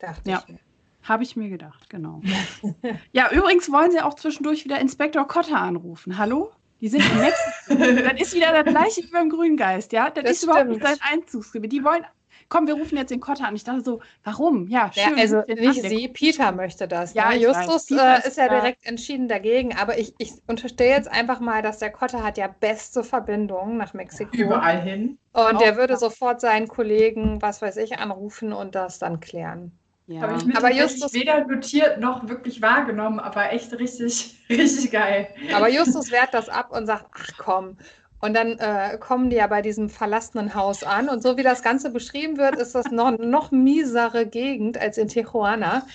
Dachte 0.01 0.29
ja. 0.29 0.43
ich 0.49 1.09
Habe 1.09 1.23
ich 1.23 1.37
mir 1.37 1.51
gedacht, 1.51 1.89
genau. 1.89 2.21
ja, 3.13 3.31
übrigens 3.31 3.71
wollen 3.71 3.93
Sie 3.93 4.01
auch 4.01 4.15
zwischendurch 4.15 4.65
wieder 4.65 4.81
Inspektor 4.81 5.29
Kotter 5.29 5.61
anrufen. 5.61 6.19
Hallo? 6.19 6.51
Die 6.81 6.89
sind 6.89 7.03
in 7.05 7.19
Mexiko. 7.19 8.03
das 8.09 8.21
ist 8.21 8.35
wieder 8.35 8.63
das 8.63 8.73
gleiche 8.73 9.03
wie 9.03 9.11
beim 9.11 9.29
Grüngeist, 9.29 9.93
ja? 9.93 10.11
Das, 10.11 10.25
das 10.25 10.33
ist 10.33 10.39
stimmt. 10.39 10.53
überhaupt 10.53 10.71
nicht 10.71 10.83
sein 10.83 10.99
Einzugsgebiet. 11.01 11.73
Die 11.73 11.85
wollen, 11.85 12.05
komm, 12.49 12.67
wir 12.67 12.75
rufen 12.75 12.97
jetzt 12.97 13.11
den 13.11 13.21
Kotter 13.21 13.47
an. 13.47 13.57
Ich 13.57 13.65
dachte 13.65 13.83
so, 13.83 14.01
warum? 14.25 14.67
Ja, 14.69 14.91
schön. 14.93 15.17
Ja, 15.17 15.23
also 15.23 15.43
nicht 15.47 15.83
sie, 15.83 16.09
Peter 16.09 16.53
möchte 16.53 16.89
das. 16.89 17.15
Ja, 17.15 17.31
ne? 17.31 17.37
Justus 17.37 17.91
äh, 17.91 18.27
ist 18.27 18.39
ja 18.39 18.49
direkt 18.49 18.87
entschieden 18.87 19.29
dagegen, 19.29 19.75
aber 19.77 19.99
ich, 19.99 20.15
ich 20.19 20.33
unterstelle 20.47 20.91
jetzt 20.91 21.09
einfach 21.09 21.41
mal, 21.41 21.63
dass 21.63 21.79
der 21.79 21.91
Kotter 21.91 22.23
hat 22.23 22.39
ja 22.39 22.49
beste 22.49 23.05
Verbindungen 23.05 23.77
nach 23.77 23.95
Mexiko. 23.95 24.37
Überall 24.37 24.81
hin. 24.81 25.19
Und 25.33 25.61
der 25.61 25.77
würde 25.77 25.97
sofort 25.97 26.41
seinen 26.41 26.67
Kollegen, 26.67 27.41
was 27.41 27.63
weiß 27.63 27.77
ich, 27.79 27.99
anrufen 27.99 28.53
und 28.53 28.75
das 28.75 28.99
dann 28.99 29.21
klären. 29.21 29.80
Ja. 30.11 30.23
Habe 30.23 30.39
ich 30.39 30.45
mir 30.45 30.57
aber 30.57 30.73
Justus 30.73 31.13
weder 31.15 31.47
notiert 31.47 32.01
noch 32.01 32.29
wirklich 32.29 32.61
wahrgenommen, 32.61 33.21
aber 33.21 33.53
echt 33.53 33.73
richtig, 33.79 34.35
richtig 34.51 34.91
geil. 34.91 35.29
Aber 35.55 35.69
Justus 35.69 36.11
wehrt 36.11 36.35
das 36.35 36.49
ab 36.49 36.73
und 36.73 36.87
sagt, 36.87 37.07
ach 37.15 37.31
komm. 37.39 37.77
Und 38.21 38.35
dann 38.35 38.59
äh, 38.59 38.99
kommen 38.99 39.31
die 39.31 39.37
ja 39.37 39.47
bei 39.47 39.63
diesem 39.63 39.89
verlassenen 39.89 40.55
Haus 40.55 40.83
an. 40.83 41.09
Und 41.09 41.23
so 41.23 41.37
wie 41.37 41.45
das 41.45 41.63
Ganze 41.63 41.91
beschrieben 41.91 42.39
wird, 42.39 42.57
ist 42.57 42.75
das 42.75 42.91
noch, 42.91 43.17
noch 43.19 43.53
miesere 43.53 44.27
Gegend 44.27 44.77
als 44.79 44.99
in 44.99 45.07
Tijuana. 45.07 45.87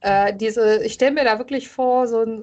Äh, 0.00 0.34
diese, 0.36 0.84
ich 0.84 0.92
stelle 0.92 1.12
mir 1.12 1.24
da 1.24 1.38
wirklich 1.38 1.70
vor, 1.70 2.06
so 2.06 2.22
ein 2.22 2.42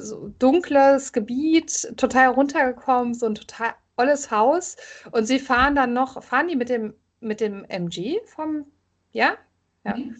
so 0.00 0.28
dunkles 0.40 1.12
Gebiet, 1.12 1.96
total 1.96 2.30
runtergekommen, 2.30 3.14
so 3.14 3.26
ein 3.26 3.36
total 3.36 3.74
olles 3.96 4.32
Haus. 4.32 4.76
Und 5.12 5.26
sie 5.26 5.38
fahren 5.38 5.76
dann 5.76 5.92
noch, 5.92 6.22
fahren 6.22 6.48
die 6.48 6.56
mit 6.56 6.68
dem, 6.68 6.94
mit 7.20 7.40
dem 7.40 7.64
MG 7.68 8.18
vom, 8.26 8.66
ja? 9.12 9.34
Ja. 9.84 9.96
Mhm. 9.96 10.16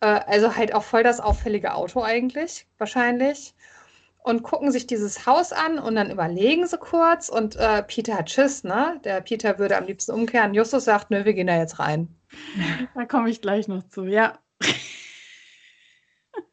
Äh, 0.00 0.20
also 0.26 0.56
halt 0.56 0.74
auch 0.74 0.84
voll 0.84 1.02
das 1.02 1.20
auffällige 1.20 1.74
Auto 1.74 2.02
eigentlich, 2.02 2.66
wahrscheinlich. 2.78 3.54
Und 4.18 4.42
gucken 4.42 4.72
sich 4.72 4.86
dieses 4.86 5.26
Haus 5.26 5.52
an 5.52 5.78
und 5.78 5.94
dann 5.94 6.10
überlegen 6.10 6.66
sie 6.66 6.76
kurz. 6.76 7.28
Und 7.28 7.56
äh, 7.56 7.82
Peter 7.82 8.18
hat 8.18 8.30
Schiss, 8.30 8.64
ne? 8.64 9.00
Der 9.04 9.20
Peter 9.20 9.58
würde 9.58 9.76
am 9.76 9.84
liebsten 9.84 10.12
umkehren. 10.12 10.54
Justus 10.54 10.84
sagt, 10.84 11.10
nö, 11.10 11.24
wir 11.24 11.32
gehen 11.34 11.46
da 11.46 11.56
jetzt 11.56 11.78
rein. 11.78 12.08
Da 12.94 13.04
komme 13.06 13.30
ich 13.30 13.40
gleich 13.40 13.68
noch 13.68 13.88
zu, 13.88 14.04
ja. 14.04 14.38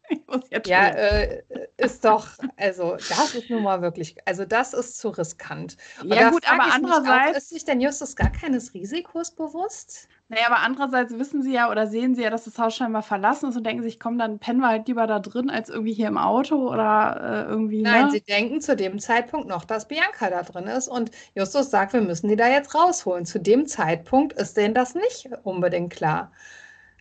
ich 0.09 0.25
muss 0.27 0.49
jetzt 0.49 0.69
ja, 0.69 0.87
äh, 0.89 1.43
ist 1.77 2.05
doch, 2.05 2.29
also 2.55 2.93
das 2.95 3.35
ist 3.35 3.49
nun 3.49 3.63
mal 3.63 3.81
wirklich, 3.81 4.15
also 4.25 4.45
das 4.45 4.73
ist 4.73 4.97
zu 4.97 5.09
riskant. 5.09 5.75
Und 6.01 6.13
ja 6.13 6.29
gut, 6.29 6.49
aber 6.49 6.71
andererseits... 6.71 7.31
Auch, 7.31 7.37
ist 7.37 7.49
sich 7.49 7.65
denn 7.65 7.81
Justus 7.81 8.15
gar 8.15 8.31
keines 8.31 8.73
Risikos 8.73 9.31
bewusst? 9.31 10.07
Naja, 10.27 10.47
aber 10.47 10.59
andererseits 10.59 11.19
wissen 11.19 11.43
sie 11.43 11.53
ja 11.53 11.69
oder 11.69 11.85
sehen 11.85 12.15
sie 12.15 12.23
ja, 12.23 12.31
dass 12.31 12.45
das 12.45 12.57
Haus 12.57 12.75
scheinbar 12.75 13.03
verlassen 13.03 13.49
ist 13.49 13.57
und 13.57 13.63
denken 13.63 13.83
sich, 13.83 13.99
komm, 13.99 14.17
dann 14.17 14.39
pennen 14.39 14.59
wir 14.59 14.69
halt 14.69 14.87
lieber 14.87 15.05
da 15.05 15.19
drin, 15.19 15.51
als 15.51 15.69
irgendwie 15.69 15.93
hier 15.93 16.07
im 16.07 16.17
Auto 16.17 16.67
oder 16.67 17.45
äh, 17.47 17.49
irgendwie. 17.49 17.83
Nein, 17.83 18.05
ne? 18.05 18.11
sie 18.11 18.21
denken 18.21 18.59
zu 18.59 18.75
dem 18.75 18.97
Zeitpunkt 18.97 19.47
noch, 19.47 19.65
dass 19.65 19.87
Bianca 19.87 20.31
da 20.31 20.41
drin 20.41 20.65
ist 20.65 20.87
und 20.87 21.11
Justus 21.35 21.69
sagt, 21.69 21.93
wir 21.93 22.01
müssen 22.01 22.27
die 22.27 22.35
da 22.35 22.47
jetzt 22.47 22.73
rausholen. 22.73 23.25
Zu 23.25 23.39
dem 23.39 23.67
Zeitpunkt 23.67 24.33
ist 24.33 24.57
denen 24.57 24.73
das 24.73 24.95
nicht 24.95 25.29
unbedingt 25.43 25.93
klar. 25.93 26.31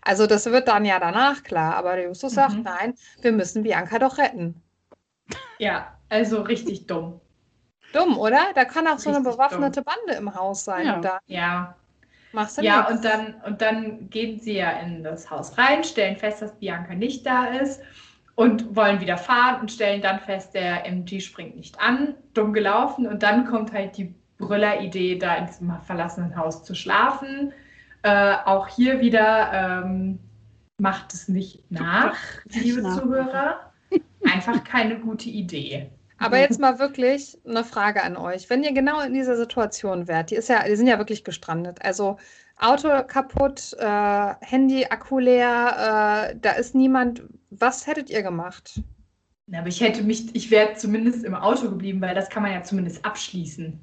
Also 0.03 0.27
das 0.27 0.45
wird 0.45 0.69
dann 0.69 0.85
ja 0.85 1.01
danach 1.01 1.45
klar, 1.45 1.77
aber 1.77 2.03
Justus 2.03 2.33
mhm. 2.33 2.37
sagt, 2.37 2.63
nein, 2.63 2.95
wir 3.23 3.33
müssen 3.33 3.63
Bianca 3.63 3.99
doch 3.99 4.19
retten. 4.19 4.63
Ja, 5.59 5.97
also 6.11 6.43
richtig 6.43 6.87
dumm. 6.87 7.23
Dumm, 7.95 8.19
oder? 8.19 8.49
Da 8.55 8.67
kann 8.67 8.87
auch 8.87 8.97
richtig 8.97 9.13
so 9.15 9.19
eine 9.19 9.31
bewaffnete 9.31 9.83
dumm. 9.83 9.95
Bande 9.95 10.19
im 10.19 10.35
Haus 10.35 10.65
sein. 10.65 10.87
Ja. 10.87 11.01
Da 11.01 11.19
ja. 11.25 11.75
Machst 12.35 12.59
du 12.59 12.63
ja, 12.63 12.89
und 12.89 13.05
dann, 13.05 13.35
und 13.47 13.63
dann 13.63 14.11
gehen 14.11 14.41
sie 14.41 14.55
ja 14.57 14.71
in 14.81 15.05
das 15.05 15.31
Haus 15.31 15.57
rein, 15.57 15.85
stellen 15.85 16.17
fest, 16.17 16.43
dass 16.43 16.59
Bianca 16.59 16.95
nicht 16.95 17.25
da 17.25 17.47
ist 17.47 17.81
und 18.35 18.75
wollen 18.75 19.01
wieder 19.01 19.17
fahren 19.17 19.61
und 19.61 19.71
stellen 19.71 20.03
dann 20.03 20.19
fest, 20.19 20.53
der 20.53 20.85
MG 20.85 21.21
springt 21.21 21.57
nicht 21.57 21.81
an, 21.81 22.17
dumm 22.35 22.53
gelaufen. 22.53 23.07
Und 23.07 23.23
dann 23.23 23.47
kommt 23.47 23.73
halt 23.73 23.97
die 23.97 24.13
Brüller-Idee, 24.39 25.17
da 25.17 25.37
in 25.37 25.47
diesem 25.47 25.73
verlassenen 25.83 26.37
Haus 26.37 26.65
zu 26.65 26.75
schlafen. 26.75 27.53
Äh, 28.03 28.35
auch 28.45 28.67
hier 28.67 29.01
wieder 29.01 29.85
ähm, 29.85 30.19
macht 30.79 31.15
es 31.15 31.29
nicht 31.29 31.71
nach, 31.71 32.17
liebe 32.47 32.83
Zuhörer. 32.83 33.73
Einfach 34.25 34.65
keine 34.65 34.99
gute 34.99 35.31
Idee. 35.31 35.89
Aber 36.19 36.39
jetzt 36.39 36.61
mal 36.61 36.79
wirklich 36.79 37.39
eine 37.47 37.65
Frage 37.65 38.03
an 38.03 38.17
euch. 38.17 38.49
Wenn 38.49 38.63
ihr 38.63 38.73
genau 38.73 39.01
in 39.01 39.15
dieser 39.15 39.37
Situation 39.37 40.07
wärt, 40.09 40.31
die 40.31 40.37
ist 40.37 40.49
ja, 40.49 40.65
die 40.67 40.77
sind 40.77 40.87
ja 40.87 40.99
wirklich 40.99 41.25
gestrandet. 41.25 41.83
Also 41.83 42.19
Auto 42.57 42.89
kaputt, 43.07 43.75
äh, 43.79 44.35
Handy, 44.41 44.87
Akku 44.87 45.19
leer, 45.19 46.31
äh, 46.31 46.37
da 46.41 46.53
ist 46.53 46.75
niemand. 46.75 47.23
Was 47.51 47.87
hättet 47.87 48.11
ihr 48.11 48.23
gemacht? 48.23 48.81
Na, 49.47 49.59
aber 49.59 49.69
ich 49.69 49.81
hätte 49.81 50.03
mich, 50.03 50.35
ich 50.35 50.51
wäre 50.51 50.75
zumindest 50.75 51.25
im 51.25 51.35
Auto 51.35 51.69
geblieben, 51.69 52.01
weil 52.01 52.15
das 52.15 52.31
kann 52.31 52.43
man 52.43 52.53
ja 52.53 52.63
zumindest 52.63 53.05
abschließen. 53.05 53.79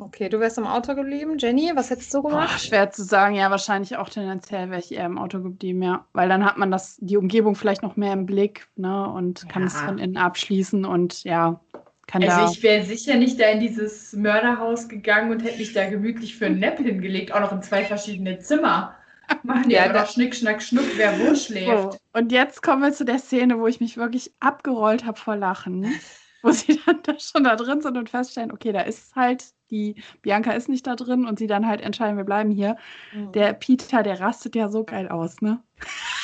Okay, 0.00 0.30
du 0.30 0.40
wärst 0.40 0.56
im 0.56 0.66
Auto 0.66 0.94
geblieben. 0.94 1.36
Jenny, 1.36 1.70
was 1.74 1.90
hättest 1.90 2.14
du 2.14 2.22
gemacht? 2.22 2.50
Boah, 2.50 2.58
schwer 2.58 2.90
zu 2.90 3.04
sagen. 3.04 3.34
Ja, 3.34 3.50
wahrscheinlich 3.50 3.96
auch 3.96 4.08
tendenziell 4.08 4.70
wäre 4.70 4.80
ich 4.80 4.92
eher 4.92 5.04
im 5.04 5.18
Auto 5.18 5.42
geblieben, 5.42 5.82
ja. 5.82 6.06
Weil 6.14 6.30
dann 6.30 6.44
hat 6.44 6.56
man 6.56 6.70
das, 6.70 6.96
die 7.00 7.18
Umgebung 7.18 7.54
vielleicht 7.54 7.82
noch 7.82 7.96
mehr 7.96 8.14
im 8.14 8.24
Blick 8.24 8.66
ne, 8.76 9.06
und 9.06 9.48
kann 9.50 9.62
ja. 9.62 9.68
es 9.68 9.78
von 9.78 9.98
innen 9.98 10.16
abschließen 10.16 10.86
und 10.86 11.24
ja, 11.24 11.60
kann 12.06 12.22
also 12.22 12.36
da. 12.36 12.42
Also 12.42 12.54
ich 12.54 12.62
wäre 12.62 12.84
sicher 12.84 13.16
nicht 13.16 13.38
da 13.38 13.50
in 13.50 13.60
dieses 13.60 14.14
Mörderhaus 14.14 14.88
gegangen 14.88 15.30
und 15.30 15.44
hätte 15.44 15.58
mich 15.58 15.74
da 15.74 15.88
gemütlich 15.88 16.36
für 16.36 16.46
ein 16.46 16.58
Nap 16.58 16.78
hingelegt, 16.78 17.32
auch 17.32 17.40
noch 17.40 17.52
in 17.52 17.62
zwei 17.62 17.84
verschiedene 17.84 18.38
Zimmer. 18.38 18.94
Machen 19.42 19.70
ja, 19.70 19.86
ja 19.86 19.92
doch 19.92 20.10
Schnick, 20.10 20.34
Schnack, 20.34 20.62
Schnuck, 20.62 20.86
wer 20.96 21.18
wo 21.20 21.34
schläft. 21.34 21.92
So. 21.92 21.98
Und 22.12 22.32
jetzt 22.32 22.62
kommen 22.62 22.82
wir 22.82 22.92
zu 22.92 23.04
der 23.04 23.18
Szene, 23.18 23.58
wo 23.58 23.66
ich 23.66 23.80
mich 23.80 23.98
wirklich 23.98 24.32
abgerollt 24.40 25.04
habe 25.04 25.18
vor 25.18 25.36
Lachen. 25.36 25.94
wo 26.42 26.50
sie 26.50 26.80
dann 26.84 27.00
da 27.04 27.18
schon 27.18 27.44
da 27.44 27.56
drin 27.56 27.80
sind 27.80 27.96
und 27.96 28.10
feststellen, 28.10 28.52
okay, 28.52 28.72
da 28.72 28.80
ist 28.80 29.14
halt 29.14 29.44
die 29.72 29.96
Bianca 30.20 30.52
ist 30.52 30.68
nicht 30.68 30.86
da 30.86 30.94
drin 30.94 31.26
und 31.26 31.38
sie 31.38 31.48
dann 31.48 31.66
halt 31.66 31.80
entscheiden, 31.80 32.16
wir 32.16 32.24
bleiben 32.24 32.50
hier. 32.50 32.76
Mhm. 33.12 33.32
Der 33.32 33.54
Peter, 33.54 34.04
der 34.04 34.20
rastet 34.20 34.54
ja 34.54 34.68
so 34.68 34.84
geil 34.84 35.08
aus, 35.08 35.40
ne? 35.40 35.60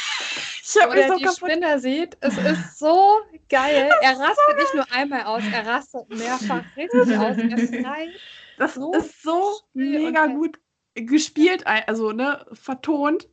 Ich 0.71 0.83
habe 0.83 1.03
so 1.09 1.17
die 1.17 1.25
kaputt. 1.25 1.51
Spinner 1.51 1.79
sieht, 1.79 2.19
es 2.21 2.37
ist 2.39 2.79
so 2.79 3.21
geil. 3.49 3.91
Er 4.03 4.11
rastet 4.11 4.57
nicht 4.59 4.75
nur 4.75 4.85
einmal 4.93 5.23
aus, 5.23 5.43
er 5.51 5.67
rastet 5.67 6.09
mehrfach 6.11 6.63
richtig 6.77 7.17
aus. 7.17 7.39
Er 7.39 7.97
das 8.59 8.75
so 8.75 8.93
ist 8.93 9.23
so 9.23 9.61
mega 9.73 10.27
gut 10.27 10.59
gespielt, 10.95 11.67
also 11.67 12.13
ne, 12.13 12.45
vertont. 12.53 13.29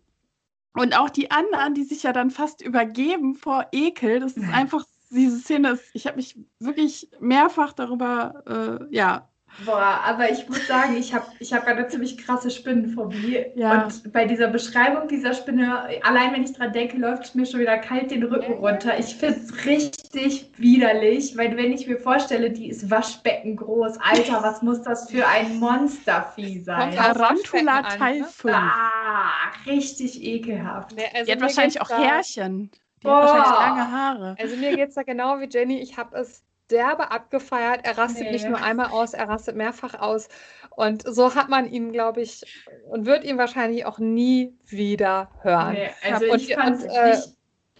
Und 0.74 0.98
auch 0.98 1.10
die 1.10 1.32
anderen, 1.32 1.74
die 1.74 1.84
sich 1.84 2.04
ja 2.04 2.14
dann 2.14 2.32
fast 2.32 2.62
übergeben 2.62 3.36
vor 3.36 3.68
Ekel, 3.72 4.20
das 4.20 4.38
ist 4.38 4.50
einfach, 4.54 4.86
diese 5.10 5.40
Szene 5.40 5.72
ist, 5.72 5.84
ich 5.94 6.06
habe 6.08 6.18
mich 6.18 6.38
wirklich 6.60 7.10
mehrfach 7.20 7.74
darüber, 7.74 8.44
äh, 8.90 8.96
ja, 8.96 9.30
Boah, 9.64 10.02
aber 10.04 10.30
ich 10.30 10.48
muss 10.50 10.68
sagen, 10.68 10.98
ich 10.98 11.14
habe 11.14 11.26
ich 11.40 11.54
hab 11.54 11.66
eine 11.66 11.88
ziemlich 11.88 12.18
krasse 12.18 12.50
Spinnenphobie. 12.50 13.46
Ja. 13.56 13.84
Und 13.84 14.12
bei 14.12 14.26
dieser 14.26 14.48
Beschreibung 14.48 15.08
dieser 15.08 15.34
Spinne, 15.34 15.88
allein 16.04 16.34
wenn 16.34 16.44
ich 16.44 16.54
dran 16.54 16.74
denke, 16.74 16.98
läuft 16.98 17.26
es 17.26 17.36
mir 17.36 17.46
schon 17.46 17.62
wieder 17.62 17.78
kalt 17.78 18.12
den 18.12 18.24
Rücken 18.24 18.54
runter. 18.54 19.00
Ich 19.00 19.16
finde 19.16 19.40
es 19.40 19.66
richtig 19.66 20.52
widerlich, 20.58 21.38
weil 21.38 21.56
wenn 21.56 21.72
ich 21.72 21.88
mir 21.88 21.98
vorstelle, 21.98 22.52
die 22.52 22.70
ist 22.70 22.90
Waschbecken 22.92 23.56
groß. 23.56 23.98
Alter, 24.02 24.44
was 24.44 24.62
muss 24.62 24.82
das 24.82 25.10
für 25.10 25.26
ein 25.26 25.60
Monstervieh 25.60 26.60
sein? 26.60 26.94
Tarantula 26.94 27.84
Teil 27.84 28.24
5. 28.24 28.44
Ne? 28.46 28.54
Ah, 28.56 29.32
richtig 29.66 30.24
ekelhaft. 30.24 30.96
Nee, 30.96 31.04
also 31.14 31.26
die 31.26 31.32
hat 31.32 31.42
wahrscheinlich 31.42 31.82
auch 31.82 31.90
Härchen. 31.90 32.72
Die 33.02 33.08
Boah. 33.08 33.24
hat 33.24 33.30
wahrscheinlich 33.30 33.60
lange 33.60 33.92
Haare. 33.92 34.36
Also 34.40 34.58
mir 34.58 34.76
geht 34.76 34.90
es 34.90 34.96
da 34.96 35.04
genau 35.04 35.40
wie 35.40 35.48
Jenny. 35.50 35.80
Ich 35.80 35.98
habe 35.98 36.18
es 36.18 36.44
derbe 36.72 37.12
abgefeiert. 37.12 37.82
Er 37.84 37.98
rastet 37.98 38.24
nee. 38.24 38.32
nicht 38.32 38.48
nur 38.48 38.62
einmal 38.62 38.88
aus, 38.88 39.14
er 39.14 39.30
rastet 39.30 39.56
mehrfach 39.56 39.96
aus. 39.96 40.28
Und 40.72 41.04
so 41.06 41.36
hat 41.36 41.50
man 41.50 41.72
ihn, 41.72 41.92
glaube 41.92 42.22
ich, 42.22 42.44
und 42.90 43.06
wird 43.06 43.24
ihn 43.24 43.38
wahrscheinlich 43.38 43.86
auch 43.86 44.00
nie 44.00 44.54
wieder 44.66 45.30
hören. 45.42 45.74
Nee, 45.74 45.90
also 46.04 46.26
und, 46.32 46.42
ich 46.42 46.58
und 46.58 46.84
äh, 46.84 47.18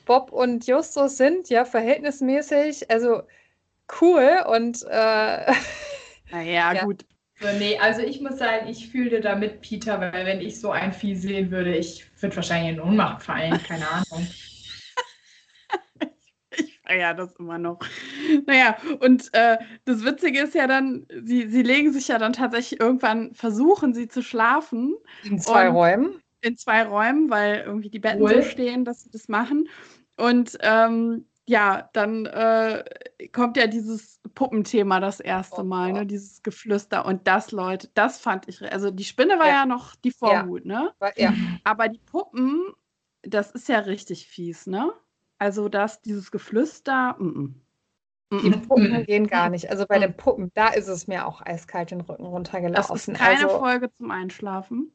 Bob 0.06 0.32
und 0.32 0.66
Justus 0.66 1.18
sind 1.18 1.50
ja 1.50 1.66
verhältnismäßig, 1.66 2.90
also 2.90 3.24
cool 4.02 4.44
und 4.48 4.84
äh, 4.84 5.52
naja, 6.32 6.74
ja. 6.74 6.84
gut. 6.84 7.06
So, 7.42 7.48
nee, 7.60 7.78
also 7.80 8.02
ich 8.02 8.22
muss 8.22 8.38
sagen, 8.38 8.68
ich 8.70 8.90
fühle 8.90 9.20
da 9.20 9.36
mit 9.36 9.60
Peter, 9.60 10.00
weil 10.00 10.26
wenn 10.26 10.40
ich 10.40 10.62
so 10.62 10.72
ein 10.72 10.94
Vieh 10.94 11.16
sehen 11.16 11.52
würde, 11.52 11.76
ich 11.76 12.06
würde 12.22 12.38
wahrscheinlich 12.38 12.76
in 12.76 12.80
Ohnmacht 12.80 13.24
fallen, 13.24 13.62
keine 13.62 13.86
Ahnung 13.90 14.26
feiere 16.96 17.14
das 17.14 17.36
immer 17.36 17.58
noch. 17.58 17.80
Naja, 18.48 18.78
und 19.00 19.34
äh, 19.34 19.58
das 19.86 20.04
Witzige 20.04 20.42
ist 20.42 20.56
ja 20.56 20.68
dann, 20.68 21.06
sie, 21.24 21.48
sie 21.48 21.62
legen 21.62 21.94
sich 21.94 22.08
ja 22.08 22.18
dann 22.18 22.34
tatsächlich 22.34 22.80
irgendwann, 22.80 23.34
versuchen 23.34 23.94
sie 23.94 24.08
zu 24.08 24.22
schlafen. 24.22 24.96
In 25.24 25.40
zwei 25.40 25.70
Räumen? 25.70 26.22
In 26.42 26.58
zwei 26.58 26.84
Räumen, 26.84 27.30
weil 27.30 27.64
irgendwie 27.66 27.90
die 27.90 28.00
Betten 28.00 28.22
cool. 28.22 28.36
so 28.36 28.50
stehen, 28.50 28.84
dass 28.84 29.04
sie 29.04 29.12
das 29.12 29.28
machen. 29.28 29.70
Und 30.18 30.58
ähm, 30.62 31.26
ja, 31.46 31.90
dann 31.94 32.26
äh, 32.26 32.84
kommt 33.32 33.58
ja 33.58 33.68
dieses 33.68 34.20
Puppenthema 34.34 35.00
das 35.00 35.20
erste 35.20 35.62
oh, 35.62 35.66
Mal, 35.66 35.94
ne? 35.94 36.06
dieses 36.06 36.42
Geflüster. 36.42 37.06
Und 37.06 37.28
das, 37.28 37.52
Leute, 37.52 37.90
das 37.94 38.20
fand 38.20 38.48
ich, 38.48 38.62
also 38.72 38.92
die 38.92 39.04
Spinne 39.04 39.38
war 39.40 39.48
ja, 39.48 39.54
ja 39.54 39.66
noch 39.66 39.96
die 39.96 40.12
Vorhut, 40.12 40.66
ja. 40.66 40.82
ne? 40.82 41.12
Ja. 41.16 41.34
Aber 41.64 41.90
die 41.90 42.00
Puppen, 42.00 42.74
das 43.22 43.52
ist 43.52 43.70
ja 43.70 43.80
richtig 43.80 44.28
fies, 44.28 44.66
ne? 44.66 44.92
Also, 45.38 45.70
dass 45.70 46.02
dieses 46.02 46.32
Geflüster. 46.32 47.16
Mm 47.20 47.28
-mm. 47.28 47.54
Die 48.32 48.50
Puppen 48.50 49.06
gehen 49.06 49.28
gar 49.28 49.50
nicht. 49.50 49.70
Also 49.70 49.86
bei 49.88 50.00
den 50.00 50.16
Puppen, 50.16 50.52
da 50.56 50.70
ist 50.70 50.88
es 50.88 51.08
mir 51.08 51.28
auch 51.28 51.42
eiskalt 51.46 51.92
den 51.92 52.02
Rücken 52.02 52.26
runtergelaufen. 52.26 52.96
Das 52.96 53.08
ist 53.08 53.14
keine 53.14 53.46
also, 53.46 53.60
Folge 53.60 53.92
zum 53.98 54.12
Einschlafen. 54.12 54.92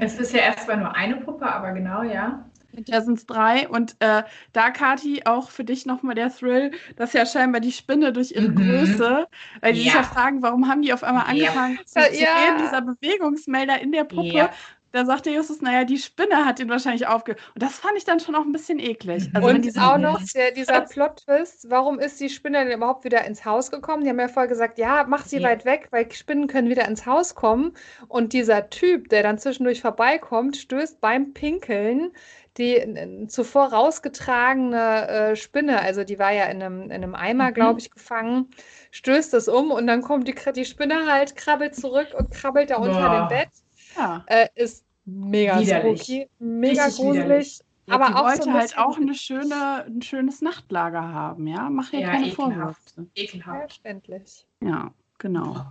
Es 0.00 0.18
ist 0.18 0.32
ja 0.32 0.40
erstmal 0.40 0.78
nur 0.78 0.94
eine 0.94 1.16
Puppe, 1.16 1.46
aber 1.46 1.72
genau, 1.72 2.02
ja. 2.02 2.48
Da 2.72 3.00
sind 3.02 3.18
es 3.18 3.26
drei. 3.26 3.68
Und 3.68 3.96
äh, 4.00 4.22
da, 4.52 4.70
Kati, 4.70 5.22
auch 5.24 5.50
für 5.50 5.64
dich 5.64 5.84
nochmal 5.84 6.14
der 6.14 6.30
Thrill, 6.30 6.72
dass 6.96 7.12
ja 7.12 7.26
scheinbar 7.26 7.60
die 7.60 7.72
Spinne 7.72 8.12
durch 8.12 8.32
ihre 8.32 8.48
mhm. 8.48 8.56
Größe, 8.56 9.26
weil 9.60 9.74
die 9.74 9.80
ja. 9.80 9.84
sich 9.84 9.94
ja 9.94 10.02
fragen, 10.02 10.42
warum 10.42 10.68
haben 10.68 10.82
die 10.82 10.92
auf 10.92 11.02
einmal 11.04 11.26
angefangen 11.26 11.78
ja. 11.78 11.84
zu, 11.84 12.12
zu 12.12 12.22
ja. 12.22 12.28
reden, 12.36 12.58
dieser 12.58 12.82
Bewegungsmelder 12.82 13.80
in 13.80 13.92
der 13.92 14.04
Puppe. 14.04 14.28
Ja 14.28 14.50
da 14.94 15.04
sagte 15.04 15.30
Justus, 15.30 15.60
naja, 15.60 15.82
die 15.82 15.98
Spinne 15.98 16.46
hat 16.46 16.60
ihn 16.60 16.68
wahrscheinlich 16.68 17.08
aufge... 17.08 17.32
Und 17.32 17.62
das 17.62 17.80
fand 17.80 17.96
ich 17.96 18.04
dann 18.04 18.20
schon 18.20 18.36
auch 18.36 18.44
ein 18.44 18.52
bisschen 18.52 18.78
eklig. 18.78 19.28
Also 19.34 19.48
und 19.48 19.78
auch 19.78 19.98
noch 19.98 20.22
der, 20.34 20.52
dieser 20.52 20.80
Plot-Twist, 20.88 21.68
warum 21.68 21.98
ist 21.98 22.20
die 22.20 22.28
Spinne 22.28 22.64
denn 22.64 22.78
überhaupt 22.78 23.02
wieder 23.02 23.24
ins 23.24 23.44
Haus 23.44 23.72
gekommen? 23.72 24.04
Die 24.04 24.10
haben 24.10 24.20
ja 24.20 24.28
vorher 24.28 24.48
gesagt, 24.48 24.78
ja, 24.78 25.04
mach 25.08 25.26
sie 25.26 25.38
ja. 25.38 25.48
weit 25.48 25.64
weg, 25.64 25.88
weil 25.90 26.12
Spinnen 26.12 26.46
können 26.46 26.68
wieder 26.68 26.86
ins 26.86 27.06
Haus 27.06 27.34
kommen. 27.34 27.72
Und 28.06 28.32
dieser 28.32 28.70
Typ, 28.70 29.08
der 29.08 29.24
dann 29.24 29.38
zwischendurch 29.38 29.80
vorbeikommt, 29.80 30.56
stößt 30.56 31.00
beim 31.00 31.32
Pinkeln 31.34 32.12
die 32.56 33.26
zuvor 33.26 33.72
rausgetragene 33.72 35.08
äh, 35.08 35.34
Spinne, 35.34 35.80
also 35.80 36.04
die 36.04 36.20
war 36.20 36.30
ja 36.30 36.44
in 36.44 36.62
einem, 36.62 36.82
in 36.82 36.92
einem 36.92 37.16
Eimer, 37.16 37.50
mhm. 37.50 37.54
glaube 37.54 37.80
ich, 37.80 37.90
gefangen, 37.90 38.48
stößt 38.92 39.34
es 39.34 39.48
um 39.48 39.72
und 39.72 39.88
dann 39.88 40.02
kommt 40.02 40.28
die, 40.28 40.36
die 40.52 40.64
Spinne 40.64 41.10
halt, 41.10 41.34
krabbelt 41.34 41.74
zurück 41.74 42.14
und 42.16 42.30
krabbelt 42.30 42.70
da 42.70 42.76
unter 42.76 43.18
dem 43.18 43.28
Bett. 43.28 43.48
Ja. 43.96 44.24
Äh, 44.26 44.48
ist 44.54 44.83
mega 45.04 45.60
Widerlich. 45.60 46.02
spooky, 46.02 46.28
mega 46.38 46.84
Richtig 46.84 47.04
gruselig. 47.04 47.24
widerlich. 47.24 47.60
Ja, 47.86 47.94
aber 47.96 48.06
die 48.06 48.14
auch 48.14 48.24
wollte 48.24 48.42
so 48.44 48.48
ein 48.50 48.54
halt 48.56 48.78
auch 48.78 48.96
eine 48.96 49.14
schöne, 49.14 49.84
ein 49.86 50.00
schönes 50.02 50.40
Nachtlager 50.40 51.02
haben, 51.02 51.46
ja? 51.46 51.68
Mach 51.68 51.92
ihr 51.92 52.00
Ja, 52.00 52.10
keine 52.12 52.28
ekelhaft. 52.28 52.90
Vorwürfe. 52.94 53.06
Ekelhaft. 53.14 53.58
Verständlich. 53.58 54.46
Ja, 54.62 54.90
genau. 55.18 55.66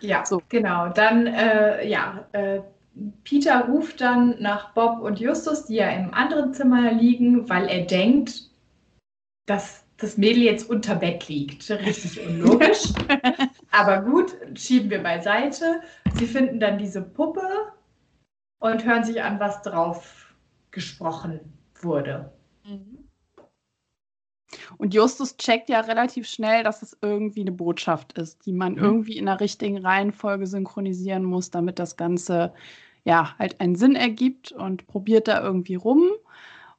Ja, 0.00 0.24
So. 0.24 0.40
genau. 0.48 0.88
Dann, 0.90 1.26
äh, 1.26 1.88
ja, 1.88 2.24
äh, 2.32 2.60
Peter 3.24 3.64
ruft 3.66 4.00
dann 4.00 4.40
nach 4.40 4.72
Bob 4.74 5.00
und 5.00 5.18
Justus, 5.18 5.64
die 5.64 5.76
ja 5.76 5.88
im 5.90 6.12
anderen 6.14 6.54
Zimmer 6.54 6.92
liegen, 6.92 7.48
weil 7.48 7.66
er 7.68 7.84
denkt, 7.86 8.48
dass 9.46 9.81
das 10.02 10.18
Mädel 10.18 10.42
jetzt 10.42 10.68
unter 10.68 10.96
Bett 10.96 11.28
liegt. 11.28 11.70
Richtig 11.70 12.20
unlogisch. 12.26 12.92
Aber 13.70 14.02
gut, 14.02 14.36
schieben 14.54 14.90
wir 14.90 15.02
beiseite. 15.02 15.80
Sie 16.14 16.26
finden 16.26 16.60
dann 16.60 16.78
diese 16.78 17.00
Puppe 17.00 17.42
und 18.58 18.84
hören 18.84 19.04
sich 19.04 19.22
an, 19.22 19.40
was 19.40 19.62
drauf 19.62 20.34
gesprochen 20.70 21.40
wurde. 21.80 22.32
Und 24.78 24.94
Justus 24.94 25.36
checkt 25.36 25.68
ja 25.68 25.80
relativ 25.80 26.28
schnell, 26.28 26.62
dass 26.62 26.82
es 26.82 26.96
irgendwie 27.00 27.40
eine 27.40 27.52
Botschaft 27.52 28.18
ist, 28.18 28.44
die 28.44 28.52
man 28.52 28.74
Mhm. 28.74 28.78
irgendwie 28.78 29.16
in 29.16 29.26
der 29.26 29.40
richtigen 29.40 29.78
Reihenfolge 29.78 30.46
synchronisieren 30.46 31.24
muss, 31.24 31.50
damit 31.50 31.78
das 31.78 31.96
Ganze 31.96 32.52
ja 33.04 33.36
halt 33.38 33.60
einen 33.60 33.74
Sinn 33.74 33.96
ergibt 33.96 34.52
und 34.52 34.86
probiert 34.86 35.28
da 35.28 35.42
irgendwie 35.42 35.74
rum. 35.76 36.10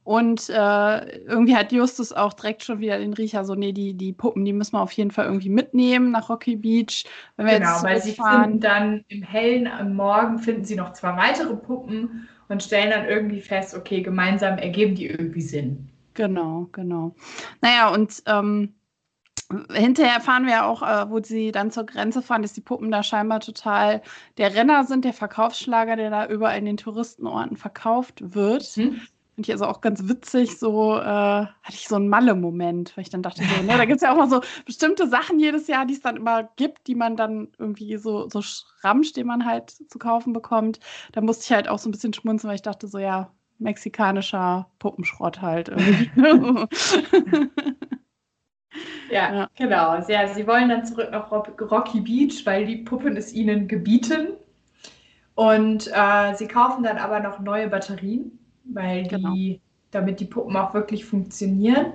Und 0.04 0.50
äh, 0.50 1.18
irgendwie 1.20 1.56
hat 1.56 1.72
Justus 1.72 2.12
auch 2.12 2.34
direkt 2.34 2.64
schon 2.64 2.80
wieder 2.80 3.00
den 3.00 3.14
Riecher, 3.14 3.46
so, 3.46 3.56
nee, 3.56 3.72
die, 3.72 3.94
die 3.94 4.12
Puppen, 4.12 4.44
die 4.44 4.52
müssen 4.52 4.74
wir 4.74 4.82
auf 4.82 4.92
jeden 4.92 5.12
Fall 5.12 5.26
irgendwie 5.26 5.50
mitnehmen 5.50 6.12
nach 6.12 6.30
Rocky 6.30 6.58
Beach. 6.58 7.06
Wenn 7.38 7.46
wir 7.46 7.60
Genau, 7.60 7.72
jetzt 7.72 7.84
weil 7.84 8.02
sie 8.02 8.12
finden 8.12 8.60
dann 8.60 9.06
im 9.08 9.24
hellen 9.24 9.68
am 9.68 9.96
Morgen 9.96 10.40
finden 10.40 10.66
sie 10.66 10.76
noch 10.76 10.92
zwei 10.94 11.16
weitere 11.16 11.56
Puppen 11.56 12.28
und 12.50 12.62
stellen 12.62 12.92
dann 12.92 13.06
irgendwie 13.06 13.42
fest, 13.42 13.76
okay, 13.76 14.02
gemeinsam 14.02 14.58
ergeben 14.58 14.96
die 14.96 15.08
irgendwie 15.08 15.42
Sinn. 15.42 15.90
Genau, 16.16 16.68
genau. 16.72 17.16
Naja, 17.62 17.90
und 17.90 18.22
ähm, 18.28 18.76
hinterher 19.72 20.20
fahren 20.20 20.46
wir 20.46 20.54
ja 20.54 20.66
auch, 20.66 20.82
äh, 20.82 21.10
wo 21.10 21.22
sie 21.22 21.52
dann 21.52 21.72
zur 21.72 21.86
Grenze 21.86 22.22
fahren, 22.22 22.42
dass 22.42 22.54
die 22.54 22.62
Puppen 22.62 22.92
da 22.92 23.04
scheinbar 23.04 23.40
total 23.40 24.02
der 24.38 24.54
Renner 24.56 24.84
sind, 24.84 25.06
der 25.06 25.14
Verkaufsschlager, 25.14 25.96
der 25.96 26.10
da 26.10 26.28
überall 26.28 26.58
in 26.58 26.66
den 26.66 26.78
Touristenorten 26.78 27.58
verkauft 27.58 28.36
wird. 28.36 28.64
Hm? 28.64 29.02
Finde 29.36 29.48
ich 29.48 29.52
also 29.54 29.66
auch 29.66 29.82
ganz 29.82 30.08
witzig, 30.08 30.60
so 30.60 30.96
äh, 30.98 31.02
hatte 31.04 31.74
ich 31.74 31.88
so 31.88 31.96
einen 31.96 32.08
Malle-Moment, 32.08 32.96
weil 32.96 33.02
ich 33.02 33.10
dann 33.10 33.24
dachte, 33.24 33.44
so, 33.44 33.64
ne, 33.64 33.78
da 33.78 33.86
gibt 33.86 33.96
es 33.98 34.02
ja 34.04 34.12
auch 34.14 34.18
mal 34.18 34.30
so 34.30 34.42
bestimmte 34.66 35.08
Sachen 35.08 35.40
jedes 35.40 35.66
Jahr, 35.68 35.86
die 35.88 35.96
es 35.96 36.02
dann 36.02 36.18
immer 36.18 36.44
gibt, 36.56 36.86
die 36.88 36.94
man 36.96 37.16
dann 37.18 37.48
irgendwie 37.58 37.98
so, 37.98 38.30
so 38.30 38.44
Schramsch, 38.44 39.14
den 39.14 39.26
man 39.26 39.46
halt 39.46 39.72
zu 39.72 39.98
kaufen 39.98 40.34
bekommt. 40.34 40.80
Da 41.14 41.22
musste 41.22 41.46
ich 41.46 41.52
halt 41.52 41.68
auch 41.68 41.80
so 41.80 41.90
ein 41.90 41.92
bisschen 41.92 42.14
schmunzeln, 42.14 42.50
weil 42.50 42.56
ich 42.56 42.62
dachte 42.62 42.88
so, 42.88 43.00
ja, 43.00 43.32
mexikanischer 43.58 44.70
Puppenschrott 44.80 45.42
halt 45.42 45.70
irgendwie. 45.70 46.12
Ja, 49.10 49.34
Ja. 49.34 49.50
genau. 49.56 49.98
Ja, 50.08 50.28
sie 50.34 50.48
wollen 50.48 50.70
dann 50.70 50.86
zurück 50.86 51.10
nach 51.12 51.32
Rock- 51.32 51.62
Rocky 51.72 52.02
Beach, 52.02 52.46
weil 52.46 52.66
die 52.66 52.78
Puppen 52.78 53.16
es 53.18 53.34
ihnen 53.34 53.68
gebieten. 53.68 54.34
Und 55.36 55.90
äh, 55.94 56.36
sie 56.36 56.48
kaufen 56.48 56.84
dann 56.84 56.98
aber 56.98 57.20
noch 57.20 57.40
neue 57.40 57.68
Batterien, 57.68 58.40
weil 58.64 59.04
die, 59.04 59.62
damit 59.92 60.20
die 60.20 60.26
Puppen 60.26 60.56
auch 60.56 60.74
wirklich 60.74 61.06
funktionieren. 61.06 61.94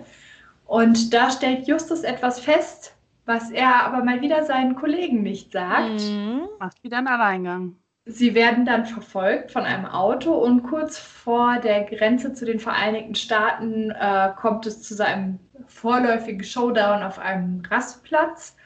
Und 0.67 1.15
da 1.15 1.31
stellt 1.31 1.67
Justus 1.67 2.03
etwas 2.03 2.41
fest, 2.41 2.95
was 3.25 3.51
er 3.51 3.85
aber 3.85 4.05
mal 4.05 4.21
wieder 4.21 4.45
seinen 4.45 4.75
Kollegen 4.75 5.23
nicht 5.23 5.53
sagt. 5.53 6.01
Mhm. 6.01 6.49
Macht 6.59 6.83
wieder 6.83 6.99
einen 6.99 7.09
Alleingang. 7.09 7.77
Sie 8.11 8.35
werden 8.35 8.65
dann 8.65 8.87
verfolgt 8.87 9.53
von 9.53 9.65
einem 9.65 9.85
Auto 9.85 10.33
und 10.33 10.63
kurz 10.63 10.99
vor 10.99 11.59
der 11.59 11.85
Grenze 11.85 12.33
zu 12.33 12.47
den 12.47 12.59
Vereinigten 12.59 13.15
Staaten 13.15 13.91
äh, 13.91 14.31
kommt 14.35 14.65
es 14.65 14.81
zu 14.83 14.95
seinem 14.95 15.39
vorläufigen 15.67 16.43
Showdown 16.43 17.03
auf 17.03 17.19
einem 17.19 17.63
Rastplatz. 17.71 18.57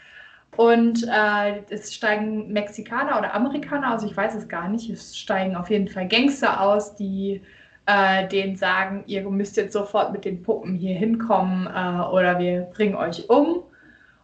Und 0.57 1.09
äh, 1.09 1.62
es 1.70 1.92
steigen 1.92 2.53
Mexikaner 2.53 3.18
oder 3.18 3.34
Amerikaner 3.34 3.94
aus, 3.94 4.05
ich 4.05 4.16
weiß 4.16 4.36
es 4.36 4.48
gar 4.48 4.68
nicht. 4.68 4.88
Es 4.90 5.16
steigen 5.16 5.57
auf 5.57 5.70
jeden 5.70 5.88
Fall 5.88 6.07
Gangster 6.07 6.61
aus, 6.61 6.94
die 6.94 7.42
äh, 7.87 8.28
denen 8.28 8.57
sagen, 8.57 9.05
ihr 9.07 9.28
müsst 9.28 9.57
jetzt 9.57 9.72
sofort 9.72 10.12
mit 10.12 10.24
den 10.24 10.43
Puppen 10.43 10.74
hier 10.74 10.95
hinkommen 10.95 11.66
äh, 11.66 12.03
oder 12.12 12.39
wir 12.39 12.62
bringen 12.62 12.95
euch 12.95 13.28
um. 13.28 13.62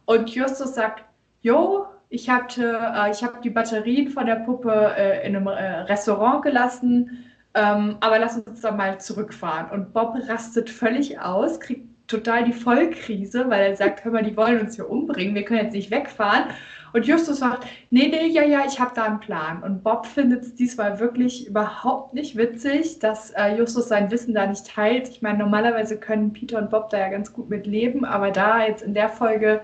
Und 0.04 0.30
Justus 0.30 0.74
sagt, 0.74 1.04
Jo, 1.42 1.86
ich 2.08 2.28
hatte, 2.28 2.80
äh, 2.96 3.10
ich 3.10 3.22
habe 3.22 3.38
die 3.42 3.50
Batterien 3.50 4.08
von 4.08 4.26
der 4.26 4.36
Puppe 4.36 4.94
äh, 4.96 5.26
in 5.26 5.36
einem 5.36 5.46
äh, 5.46 5.80
Restaurant 5.80 6.42
gelassen, 6.42 7.24
ähm, 7.54 7.96
aber 8.00 8.18
lass 8.18 8.38
uns 8.38 8.60
dann 8.60 8.76
mal 8.76 9.00
zurückfahren. 9.00 9.70
Und 9.70 9.92
Bob 9.92 10.16
rastet 10.28 10.70
völlig 10.70 11.20
aus, 11.20 11.60
kriegt 11.60 11.86
total 12.08 12.44
die 12.44 12.52
Vollkrise, 12.52 13.48
weil 13.50 13.70
er 13.70 13.76
sagt, 13.76 14.04
hör 14.04 14.12
mal, 14.12 14.22
die 14.22 14.36
wollen 14.36 14.60
uns 14.60 14.76
hier 14.76 14.88
umbringen, 14.88 15.34
wir 15.34 15.44
können 15.44 15.64
jetzt 15.64 15.74
nicht 15.74 15.90
wegfahren. 15.90 16.44
Und 16.92 17.06
Justus 17.06 17.38
sagt, 17.38 17.66
nee, 17.90 18.08
nee, 18.08 18.26
ja, 18.28 18.42
ja, 18.42 18.64
ich 18.66 18.78
habe 18.80 18.92
da 18.94 19.04
einen 19.04 19.20
Plan. 19.20 19.62
Und 19.62 19.82
Bob 19.82 20.06
findet 20.06 20.42
es 20.42 20.54
diesmal 20.54 20.98
wirklich 20.98 21.46
überhaupt 21.46 22.14
nicht 22.14 22.36
witzig, 22.36 22.98
dass 22.98 23.30
äh, 23.30 23.56
Justus 23.56 23.88
sein 23.88 24.10
Wissen 24.10 24.34
da 24.34 24.46
nicht 24.46 24.66
teilt. 24.66 25.08
Ich 25.08 25.22
meine, 25.22 25.38
normalerweise 25.38 25.98
können 25.98 26.32
Peter 26.32 26.58
und 26.58 26.70
Bob 26.70 26.90
da 26.90 26.98
ja 26.98 27.08
ganz 27.08 27.32
gut 27.32 27.48
mit 27.50 27.66
leben, 27.66 28.04
aber 28.04 28.30
da 28.30 28.64
jetzt 28.64 28.82
in 28.82 28.94
der 28.94 29.08
Folge 29.08 29.62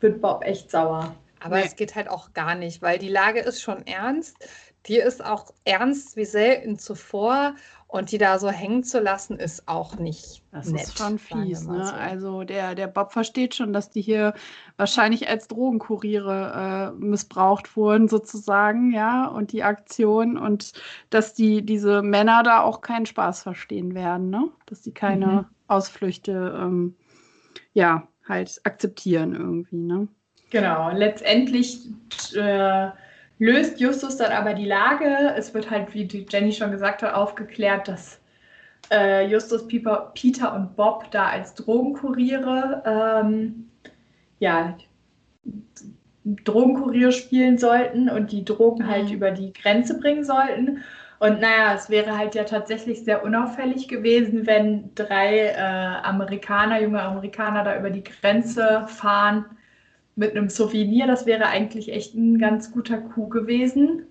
wird 0.00 0.20
Bob 0.20 0.44
echt 0.44 0.70
sauer. 0.70 1.14
Aber 1.40 1.56
Nee. 1.56 1.64
es 1.66 1.76
geht 1.76 1.94
halt 1.94 2.08
auch 2.08 2.32
gar 2.32 2.54
nicht, 2.54 2.80
weil 2.82 2.98
die 2.98 3.08
Lage 3.10 3.40
ist 3.40 3.60
schon 3.60 3.86
ernst. 3.86 4.36
Die 4.86 4.96
ist 4.96 5.24
auch 5.24 5.52
ernst 5.64 6.16
wie 6.16 6.24
selten 6.26 6.78
zuvor. 6.78 7.54
Und 7.86 8.10
die 8.10 8.18
da 8.18 8.40
so 8.40 8.50
hängen 8.50 8.82
zu 8.82 8.98
lassen, 8.98 9.38
ist 9.38 9.68
auch 9.68 9.94
nicht 9.98 10.42
Das 10.50 10.66
nett. 10.68 10.82
ist 10.82 10.98
schon 10.98 11.16
fies, 11.16 11.64
ne? 11.64 11.86
so. 11.86 11.92
Also 11.92 12.42
der, 12.42 12.74
der 12.74 12.88
Bob 12.88 13.12
versteht 13.12 13.54
schon, 13.54 13.72
dass 13.72 13.88
die 13.90 14.00
hier 14.02 14.34
wahrscheinlich 14.76 15.28
als 15.28 15.48
Drogenkuriere 15.48 16.92
äh, 16.98 17.04
missbraucht 17.04 17.76
wurden, 17.76 18.08
sozusagen, 18.08 18.92
ja, 18.92 19.26
und 19.26 19.52
die 19.52 19.62
Aktion 19.62 20.36
und 20.38 20.72
dass 21.10 21.34
die 21.34 21.64
diese 21.64 22.02
Männer 22.02 22.42
da 22.42 22.62
auch 22.62 22.80
keinen 22.80 23.06
Spaß 23.06 23.42
verstehen 23.42 23.94
werden, 23.94 24.30
ne? 24.30 24.50
Dass 24.66 24.82
die 24.82 24.92
keine 24.92 25.46
Mhm. 25.46 25.46
Ausflüchte 25.68 26.32
ähm, 26.60 26.96
ja 27.74 28.08
halt 28.28 28.60
akzeptieren 28.64 29.34
irgendwie, 29.34 29.76
ne? 29.82 30.08
Genau, 30.50 30.90
letztendlich 30.92 31.88
äh, 32.34 32.90
löst 33.38 33.80
Justus 33.80 34.16
dann 34.16 34.32
aber 34.32 34.54
die 34.54 34.66
Lage. 34.66 35.34
Es 35.36 35.52
wird 35.54 35.70
halt, 35.70 35.94
wie 35.94 36.06
die 36.06 36.26
Jenny 36.28 36.52
schon 36.52 36.70
gesagt 36.70 37.02
hat, 37.02 37.14
aufgeklärt, 37.14 37.88
dass 37.88 38.20
äh, 38.92 39.26
Justus, 39.28 39.66
Pieper, 39.68 40.12
Peter 40.14 40.54
und 40.54 40.76
Bob 40.76 41.10
da 41.10 41.28
als 41.28 41.54
Drogenkuriere 41.54 42.82
ähm, 42.86 43.70
ja, 44.44 44.76
Drogenkurier 46.24 47.12
spielen 47.12 47.58
sollten 47.58 48.08
und 48.08 48.32
die 48.32 48.44
Drogen 48.44 48.84
Mhm. 48.84 48.88
halt 48.88 49.10
über 49.10 49.30
die 49.30 49.52
Grenze 49.52 49.98
bringen 49.98 50.24
sollten. 50.24 50.82
Und 51.20 51.40
naja, 51.40 51.74
es 51.74 51.90
wäre 51.90 52.16
halt 52.16 52.34
ja 52.34 52.44
tatsächlich 52.44 53.04
sehr 53.04 53.22
unauffällig 53.24 53.88
gewesen, 53.88 54.46
wenn 54.46 54.94
drei 54.94 55.48
äh, 55.50 55.56
Amerikaner, 56.02 56.80
junge 56.80 57.02
Amerikaner 57.02 57.62
da 57.64 57.78
über 57.78 57.90
die 57.90 58.04
Grenze 58.04 58.86
fahren 58.88 59.44
mit 60.16 60.32
einem 60.32 60.48
Souvenir. 60.50 61.06
Das 61.06 61.26
wäre 61.26 61.46
eigentlich 61.46 61.92
echt 61.92 62.14
ein 62.14 62.38
ganz 62.38 62.72
guter 62.72 62.98
Coup 62.98 63.30
gewesen. 63.30 64.06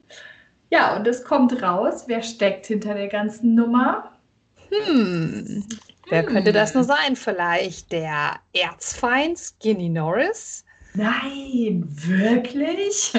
Ja, 0.72 0.96
und 0.98 1.08
es 1.08 1.24
kommt 1.26 1.62
raus, 1.64 2.06
wer 2.08 2.24
steckt 2.24 2.68
hinter 2.68 2.96
der 2.96 3.08
ganzen 3.10 3.56
Nummer. 3.56 4.12
Hm. 4.72 5.64
Wer 6.14 6.28
Hm. 6.28 6.30
könnte 6.32 6.52
das 6.52 6.76
nur 6.76 6.84
sein? 6.84 7.16
Vielleicht 7.16 7.92
der 7.92 8.36
Erzfeind 8.54 9.36
Skinny 9.40 9.90
Norris? 9.90 10.64
Nein, 10.94 11.86
wirklich? 11.88 13.12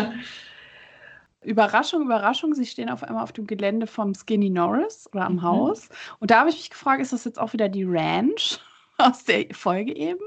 Überraschung, 1.43 2.03
Überraschung, 2.03 2.55
sie 2.55 2.65
stehen 2.67 2.89
auf 2.89 3.03
einmal 3.03 3.25
auf 3.25 3.33
dem 3.33 3.49
Gelände 3.49 3.89
vom 3.89 4.15
Skinny 4.15 4.49
Norris 4.49 5.09
oder 5.13 5.25
am 5.27 5.35
Mhm. 5.35 5.43
Haus. 5.43 5.89
Und 6.21 6.31
da 6.31 6.39
habe 6.39 6.51
ich 6.51 6.57
mich 6.57 6.71
gefragt, 6.71 7.03
ist 7.03 7.13
das 7.13 7.25
jetzt 7.25 7.41
auch 7.41 7.53
wieder 7.53 7.69
die 7.69 7.83
Ranch 7.83 8.61
aus 8.99 9.25
der 9.25 9.47
Folge 9.51 9.93
eben? 9.97 10.21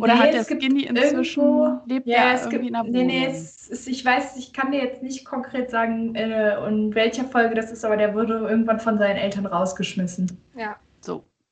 Oder 0.00 0.14
Nee, 0.14 0.20
hat 0.20 0.32
der 0.32 0.40
es 0.40 0.46
gibt 0.46 0.62
Skinny 0.62 0.84
inzwischen, 0.84 1.42
irgendwo- 1.42 1.80
lebt 1.86 2.06
Ja, 2.06 2.22
der 2.22 2.32
es 2.34 2.40
irgendwie 2.46 2.58
gibt, 2.60 2.68
in 2.70 2.74
einer 2.76 2.84
nee, 2.88 3.04
nee, 3.04 3.20
Wohnung? 3.26 3.34
es 3.34 3.68
ist, 3.68 3.88
ich 3.88 4.02
weiß, 4.02 4.38
ich 4.38 4.54
kann 4.54 4.72
dir 4.72 4.82
jetzt 4.82 5.02
nicht 5.02 5.26
konkret 5.26 5.70
sagen, 5.70 6.14
äh, 6.14 6.66
in 6.66 6.94
welcher 6.94 7.24
Folge 7.24 7.54
das 7.54 7.70
ist, 7.70 7.84
aber 7.84 7.98
der 7.98 8.14
wurde 8.14 8.38
irgendwann 8.38 8.80
von 8.80 8.96
seinen 8.96 9.18
Eltern 9.18 9.44
rausgeschmissen. 9.44 10.40
Ja. 10.56 10.76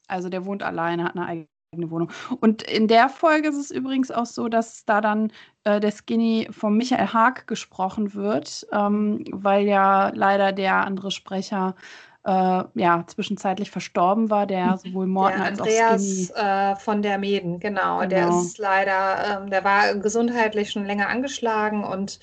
So, 0.08 0.14
also 0.14 0.28
der 0.28 0.44
wohnt 0.46 0.62
alleine, 0.62 1.04
hat 1.04 1.16
eine 1.16 1.26
eigene 1.26 1.90
Wohnung. 1.90 2.10
Und 2.40 2.62
in 2.62 2.88
der 2.88 3.08
Folge 3.08 3.48
ist 3.48 3.56
es 3.56 3.70
übrigens 3.70 4.10
auch 4.10 4.26
so, 4.26 4.48
dass 4.48 4.84
da 4.84 5.00
dann 5.00 5.32
äh, 5.64 5.80
der 5.80 5.92
Skinny 5.92 6.48
von 6.50 6.76
Michael 6.76 7.08
Haag 7.12 7.46
gesprochen 7.46 8.14
wird, 8.14 8.66
ähm, 8.72 9.24
weil 9.30 9.66
ja 9.66 10.10
leider 10.14 10.52
der 10.52 10.76
andere 10.86 11.10
Sprecher 11.10 11.74
äh, 12.24 12.30
ja 12.74 13.04
zwischenzeitlich 13.06 13.70
verstorben 13.70 14.30
war, 14.30 14.46
der 14.46 14.78
sowohl 14.78 15.06
Morten 15.06 15.40
Der 15.40 15.42
als 15.42 15.60
auch 15.60 15.70
Skinny. 15.70 16.28
Andreas 16.28 16.30
äh, 16.30 16.76
von 16.76 17.02
der 17.02 17.18
Meden, 17.18 17.60
genau. 17.60 18.04
Der 18.06 18.26
Genau. 18.26 18.28
ist 18.28 18.58
leider, 18.58 19.42
ähm, 19.42 19.50
der 19.50 19.64
war 19.64 19.94
gesundheitlich 19.96 20.70
schon 20.72 20.84
länger 20.86 21.08
angeschlagen 21.08 21.84
und 21.84 22.20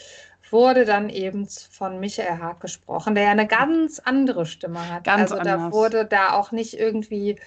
wurde 0.50 0.86
dann 0.86 1.10
eben 1.10 1.48
von 1.48 2.00
Michael 2.00 2.40
Haag 2.40 2.60
gesprochen, 2.60 3.16
der 3.16 3.24
ja 3.26 3.32
eine 3.32 3.48
ganz 3.48 4.00
andere 4.00 4.46
Stimme 4.46 4.90
hat. 4.90 5.06
Ganz 5.06 5.32
also 5.32 5.40
da 5.40 5.54
anders. 5.54 5.74
wurde 5.74 6.06
da 6.06 6.34
auch 6.34 6.52
nicht 6.52 6.74
irgendwie, 6.78 7.40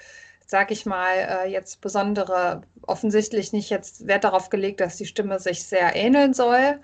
sag 0.46 0.70
ich 0.70 0.86
mal, 0.86 1.44
äh, 1.44 1.48
jetzt 1.50 1.80
besondere, 1.80 2.62
offensichtlich 2.82 3.52
nicht 3.52 3.70
jetzt 3.70 4.06
Wert 4.06 4.24
darauf 4.24 4.50
gelegt, 4.50 4.80
dass 4.80 4.96
die 4.96 5.06
Stimme 5.06 5.38
sich 5.40 5.64
sehr 5.64 5.94
ähneln 5.96 6.34
soll. 6.34 6.80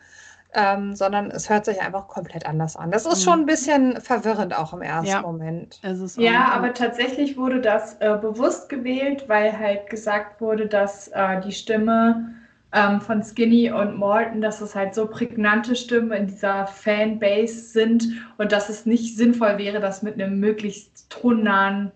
Ähm, 0.53 0.97
sondern 0.97 1.31
es 1.31 1.49
hört 1.49 1.65
sich 1.65 1.81
einfach 1.81 2.09
komplett 2.09 2.45
anders 2.45 2.75
an. 2.75 2.91
Das 2.91 3.07
ist 3.07 3.21
Mhm. 3.21 3.25
schon 3.31 3.41
ein 3.41 3.47
bisschen 3.47 4.01
verwirrend 4.01 4.53
auch 4.57 4.73
im 4.73 4.83
ersten 4.83 5.07
Ja. 5.07 5.23
Moment. 5.23 5.79
Es 5.83 6.01
ist 6.01 6.17
Ja, 6.19 6.49
aber 6.53 6.75
tatsächlich 6.75 7.37
wurde 7.37 7.61
das 7.61 7.95
äh, 8.01 8.19
bewusst 8.21 8.69
gewählt, 8.69 9.29
weil 9.29 9.57
halt 9.57 9.89
gesagt 9.89 10.41
wurde, 10.41 10.67
dass 10.67 11.07
äh, 11.09 11.41
die 11.43 11.53
Stimme 11.53 12.35
ähm, 12.73 13.01
von 13.01 13.23
Skinny 13.23 13.71
und 13.71 13.97
Morton, 13.97 14.41
dass 14.41 14.61
es 14.61 14.75
halt 14.75 14.95
so 14.95 15.07
prägnante 15.07 15.77
Stimmen 15.77 16.11
in 16.13 16.27
dieser 16.27 16.67
Fanbase 16.67 17.61
sind 17.61 18.09
und 18.39 18.51
dass 18.53 18.69
es 18.69 18.87
nicht 18.87 19.17
sinnvoll 19.17 19.57
wäre, 19.59 19.79
das 19.81 20.03
mit 20.03 20.15
einem 20.15 20.41
möglichst 20.41 21.09
tonnahen. 21.11 21.93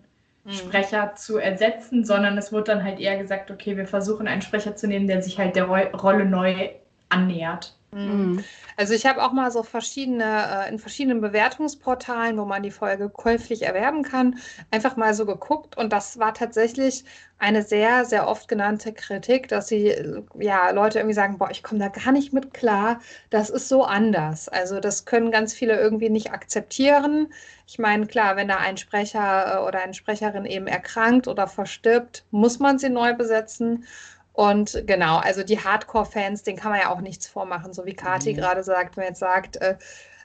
Sprecher 0.46 1.14
zu 1.14 1.38
ersetzen, 1.38 2.04
sondern 2.04 2.36
es 2.36 2.52
wurde 2.52 2.64
dann 2.64 2.84
halt 2.84 3.00
eher 3.00 3.16
gesagt, 3.18 3.50
okay, 3.50 3.76
wir 3.76 3.86
versuchen 3.86 4.28
einen 4.28 4.42
Sprecher 4.42 4.76
zu 4.76 4.86
nehmen, 4.86 5.06
der 5.06 5.22
sich 5.22 5.38
halt 5.38 5.56
der 5.56 5.64
Ro 5.64 5.76
Rolle 5.96 6.26
neu 6.26 6.70
annähert. 7.08 7.76
Mhm. 7.94 8.34
Mhm. 8.36 8.44
Also 8.76 8.92
ich 8.94 9.06
habe 9.06 9.22
auch 9.22 9.32
mal 9.32 9.50
so 9.52 9.62
verschiedene, 9.62 10.66
äh, 10.66 10.68
in 10.68 10.78
verschiedenen 10.80 11.20
Bewertungsportalen, 11.20 12.36
wo 12.38 12.44
man 12.44 12.62
die 12.64 12.72
Folge 12.72 13.08
käuflich 13.08 13.62
erwerben 13.62 14.02
kann, 14.02 14.38
einfach 14.72 14.96
mal 14.96 15.14
so 15.14 15.26
geguckt 15.26 15.76
und 15.76 15.92
das 15.92 16.18
war 16.18 16.34
tatsächlich 16.34 17.04
eine 17.38 17.62
sehr, 17.62 18.04
sehr 18.04 18.26
oft 18.28 18.48
genannte 18.48 18.92
Kritik, 18.92 19.48
dass 19.48 19.68
sie, 19.68 19.94
ja, 20.38 20.70
Leute 20.70 20.98
irgendwie 20.98 21.14
sagen, 21.14 21.38
boah, 21.38 21.50
ich 21.50 21.62
komme 21.62 21.80
da 21.80 21.88
gar 21.88 22.12
nicht 22.12 22.32
mit 22.32 22.52
klar, 22.54 23.00
das 23.30 23.50
ist 23.50 23.68
so 23.68 23.84
anders. 23.84 24.48
Also 24.48 24.80
das 24.80 25.04
können 25.04 25.30
ganz 25.30 25.54
viele 25.54 25.78
irgendwie 25.78 26.10
nicht 26.10 26.32
akzeptieren. 26.32 27.32
Ich 27.66 27.78
meine, 27.78 28.06
klar, 28.06 28.36
wenn 28.36 28.48
da 28.48 28.56
ein 28.58 28.76
Sprecher 28.76 29.56
äh, 29.60 29.68
oder 29.68 29.82
eine 29.82 29.94
Sprecherin 29.94 30.46
eben 30.46 30.66
erkrankt 30.66 31.28
oder 31.28 31.46
verstirbt, 31.46 32.24
muss 32.30 32.58
man 32.58 32.78
sie 32.78 32.90
neu 32.90 33.14
besetzen. 33.14 33.84
Und 34.34 34.82
genau, 34.86 35.18
also 35.18 35.44
die 35.44 35.60
Hardcore-Fans, 35.60 36.42
denen 36.42 36.58
kann 36.58 36.72
man 36.72 36.80
ja 36.80 36.90
auch 36.90 37.00
nichts 37.00 37.26
vormachen, 37.28 37.72
so 37.72 37.86
wie 37.86 37.94
Kati 37.94 38.32
Mhm. 38.32 38.36
gerade 38.36 38.62
sagt, 38.64 38.96
wenn 38.96 39.04
man 39.04 39.10
jetzt 39.12 39.20
sagt, 39.20 39.56
äh, 39.58 39.76